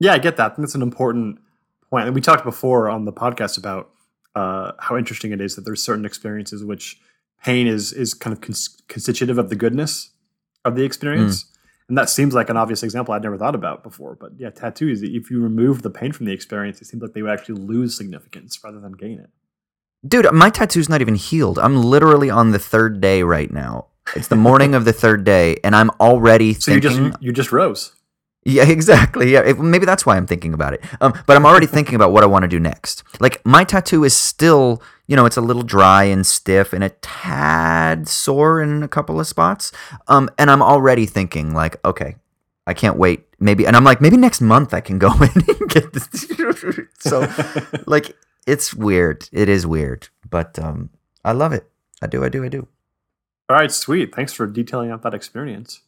Yeah, 0.00 0.14
I 0.14 0.18
get 0.18 0.36
that. 0.36 0.44
I 0.44 0.48
think 0.54 0.66
that's 0.66 0.74
an 0.74 0.82
important 0.82 1.38
point. 1.90 2.06
And 2.06 2.14
we 2.14 2.20
talked 2.20 2.44
before 2.44 2.88
on 2.88 3.04
the 3.04 3.12
podcast 3.12 3.58
about 3.58 3.90
uh, 4.34 4.72
how 4.80 4.96
interesting 4.96 5.32
it 5.32 5.40
is 5.40 5.54
that 5.54 5.64
there's 5.64 5.82
certain 5.82 6.04
experiences 6.04 6.64
which 6.64 6.98
pain 7.44 7.66
is 7.66 7.92
is 7.92 8.14
kind 8.14 8.32
of 8.34 8.40
cons- 8.40 8.82
constitutive 8.88 9.38
of 9.38 9.48
the 9.50 9.56
goodness 9.56 10.10
of 10.64 10.74
the 10.76 10.82
experience. 10.84 11.44
Mm. 11.44 11.48
And 11.90 11.98
that 11.98 12.08
seems 12.08 12.32
like 12.32 12.48
an 12.48 12.56
obvious 12.56 12.82
example 12.82 13.12
I'd 13.12 13.22
never 13.22 13.36
thought 13.36 13.54
about 13.54 13.82
before. 13.82 14.16
But 14.18 14.32
yeah, 14.38 14.48
tattoos, 14.50 15.02
if 15.02 15.30
you 15.30 15.42
remove 15.42 15.82
the 15.82 15.90
pain 15.90 16.12
from 16.12 16.24
the 16.24 16.32
experience, 16.32 16.80
it 16.80 16.86
seems 16.86 17.02
like 17.02 17.12
they 17.12 17.20
would 17.20 17.30
actually 17.30 17.60
lose 17.60 17.94
significance 17.94 18.58
rather 18.64 18.80
than 18.80 18.92
gain 18.92 19.18
it. 19.20 19.28
Dude, 20.06 20.30
my 20.32 20.48
tattoo's 20.50 20.88
not 20.88 21.02
even 21.02 21.14
healed. 21.14 21.58
I'm 21.58 21.82
literally 21.82 22.30
on 22.30 22.52
the 22.52 22.58
third 22.58 23.00
day 23.02 23.22
right 23.22 23.50
now. 23.50 23.88
It's 24.16 24.28
the 24.28 24.36
morning 24.36 24.74
of 24.74 24.84
the 24.84 24.92
third 24.92 25.24
day, 25.24 25.56
and 25.64 25.74
I'm 25.76 25.90
already 26.00 26.54
So 26.54 26.72
you 26.72 26.80
thinking. 26.80 27.10
just 27.10 27.22
you 27.22 27.32
just 27.32 27.52
rose. 27.52 27.92
Yeah, 28.44 28.64
exactly. 28.68 29.32
Yeah, 29.32 29.40
it- 29.40 29.58
maybe 29.58 29.86
that's 29.86 30.04
why 30.06 30.16
I'm 30.16 30.26
thinking 30.26 30.54
about 30.54 30.74
it. 30.74 30.82
Um, 31.00 31.12
but 31.26 31.36
I'm 31.36 31.46
already 31.46 31.66
thinking 31.66 31.94
about 31.94 32.12
what 32.12 32.22
I 32.22 32.26
want 32.26 32.42
to 32.42 32.48
do 32.48 32.60
next. 32.60 33.02
Like 33.20 33.44
my 33.44 33.64
tattoo 33.64 34.04
is 34.04 34.14
still, 34.14 34.82
you 35.06 35.16
know, 35.16 35.26
it's 35.26 35.36
a 35.36 35.40
little 35.40 35.62
dry 35.62 36.04
and 36.04 36.26
stiff 36.26 36.72
and 36.72 36.84
a 36.84 36.90
tad 36.90 38.08
sore 38.08 38.60
in 38.62 38.82
a 38.82 38.88
couple 38.88 39.18
of 39.20 39.26
spots. 39.26 39.72
Um, 40.08 40.28
and 40.38 40.50
I'm 40.50 40.62
already 40.62 41.06
thinking 41.06 41.54
like, 41.54 41.82
okay, 41.84 42.16
I 42.66 42.74
can't 42.74 42.96
wait. 42.96 43.24
Maybe, 43.40 43.66
and 43.66 43.76
I'm 43.76 43.84
like, 43.84 44.00
maybe 44.00 44.16
next 44.16 44.40
month 44.40 44.72
I 44.72 44.80
can 44.80 44.98
go 44.98 45.12
in 45.22 45.28
and 45.48 45.68
get 45.68 45.92
this. 45.92 46.08
so, 46.98 47.28
like, 47.86 48.16
it's 48.46 48.72
weird. 48.74 49.28
It 49.32 49.48
is 49.48 49.66
weird, 49.66 50.08
but 50.30 50.58
um, 50.58 50.90
I 51.24 51.32
love 51.32 51.52
it. 51.52 51.68
I 52.00 52.06
do. 52.06 52.24
I 52.24 52.28
do. 52.30 52.44
I 52.44 52.48
do. 52.48 52.66
All 53.50 53.56
right, 53.56 53.70
sweet. 53.70 54.14
Thanks 54.14 54.32
for 54.32 54.46
detailing 54.46 54.90
out 54.90 55.02
that 55.02 55.12
experience. 55.14 55.80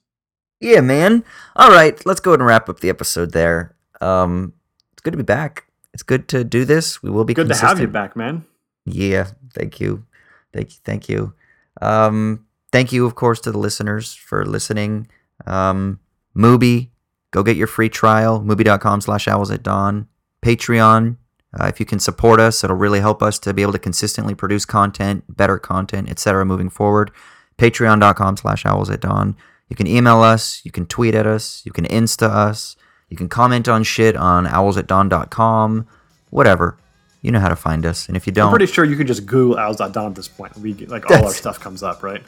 Yeah, 0.61 0.81
man. 0.81 1.25
All 1.55 1.71
right, 1.71 2.01
let's 2.07 2.21
go 2.21 2.31
ahead 2.31 2.41
and 2.41 2.47
wrap 2.47 2.69
up 2.69 2.81
the 2.81 2.89
episode 2.89 3.33
there. 3.33 3.75
Um, 4.01 4.55
it's 4.93 5.03
good 5.03 5.13
to 5.13 5.17
be 5.17 5.23
back. 5.23 5.67
It's 5.93 6.03
good 6.03 6.29
to 6.29 6.45
do 6.45 6.65
this. 6.65 7.03
We 7.03 7.11
will 7.11 7.25
be 7.25 7.35
Good 7.35 7.49
to 7.49 7.57
have 7.57 7.81
you 7.81 7.89
back, 7.89 8.17
man. 8.17 8.45
Yeah, 8.85 9.29
thank 9.55 9.81
you, 9.81 10.05
thank 10.53 10.71
you, 10.71 10.77
thank 10.85 11.09
you. 11.09 11.35
Um, 11.81 12.47
thank 12.73 12.93
you, 12.93 13.07
of 13.07 13.15
course, 13.15 13.41
to 13.41 13.53
the 13.53 13.59
listeners 13.59 14.15
for 14.15 14.45
listening. 14.45 15.09
Um, 15.47 16.01
Mubi, 16.37 16.91
go 17.31 17.43
get 17.43 17.57
your 17.57 17.67
free 17.67 17.89
trial. 17.89 18.41
Mubi.com 18.41 19.01
slash 19.01 19.29
owls 19.29 19.51
at 19.51 19.63
dawn. 19.63 20.09
Patreon, 20.43 21.17
uh, 21.59 21.67
if 21.67 21.81
you 21.81 21.87
can 21.87 21.99
support 21.99 22.41
us, 22.41 22.63
it'll 22.63 22.77
really 22.77 23.01
help 23.01 23.23
us 23.23 23.39
to 23.41 23.53
be 23.55 23.63
able 23.63 23.73
to 23.73 23.79
consistently 23.79 24.35
produce 24.35 24.65
content, 24.65 25.25
better 25.35 25.59
content, 25.59 26.09
etc. 26.09 26.45
moving 26.45 26.71
forward. 26.71 27.11
Patreon.com 27.59 28.37
slash 28.37 28.67
owls 28.67 28.91
at 28.91 29.01
dawn. 29.01 29.37
You 29.69 29.77
can 29.77 29.87
email 29.87 30.23
us, 30.23 30.61
you 30.65 30.71
can 30.71 30.87
tweet 30.87 31.15
at 31.15 31.27
us, 31.27 31.63
you 31.65 31.73
can 31.73 31.85
Insta 31.87 32.29
us, 32.29 32.77
you 33.09 33.17
can 33.17 33.29
comment 33.29 33.69
on 33.69 33.83
shit 33.83 34.17
on 34.17 34.47
owlsatdawn.com, 34.47 35.87
whatever. 36.31 36.79
You 37.23 37.33
know 37.33 37.41
how 37.41 37.49
to 37.49 37.57
find 37.57 37.85
us. 37.85 38.07
And 38.07 38.17
if 38.17 38.27
you 38.27 38.33
don't. 38.33 38.47
I'm 38.47 38.51
pretty 38.53 38.73
sure 38.73 38.85
you 38.85 38.97
could 38.97 39.09
just 39.09 39.27
Google 39.27 39.59
Owls.Dawn 39.59 40.07
at 40.07 40.15
this 40.15 40.29
point. 40.29 40.57
We 40.59 40.73
get, 40.73 40.89
like 40.89 41.11
all 41.11 41.25
our 41.25 41.33
stuff 41.33 41.59
comes 41.59 41.83
up, 41.83 42.05
right? 42.05 42.23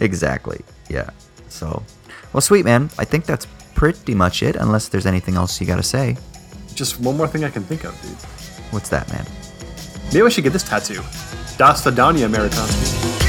Exactly. 0.00 0.62
Yeah. 0.88 1.10
So, 1.48 1.82
well, 2.32 2.40
sweet 2.40 2.64
man. 2.64 2.88
I 2.98 3.04
think 3.04 3.26
that's 3.26 3.46
pretty 3.74 4.14
much 4.14 4.42
it. 4.42 4.56
Unless 4.56 4.88
there's 4.88 5.06
anything 5.06 5.34
else 5.34 5.60
you 5.60 5.66
got 5.66 5.76
to 5.76 5.82
say. 5.82 6.16
Just 6.74 6.98
one 7.00 7.16
more 7.16 7.28
thing 7.28 7.44
I 7.44 7.50
can 7.50 7.62
think 7.64 7.84
of, 7.84 8.00
dude. 8.00 8.12
What's 8.72 8.88
that, 8.88 9.08
man? 9.12 9.26
Maybe 10.14 10.22
I 10.22 10.28
should 10.30 10.44
get 10.44 10.54
this 10.54 10.62
tattoo. 10.62 11.02
Das 11.58 11.82
Vidania 11.84 12.26
Amerikanski. 12.26 13.27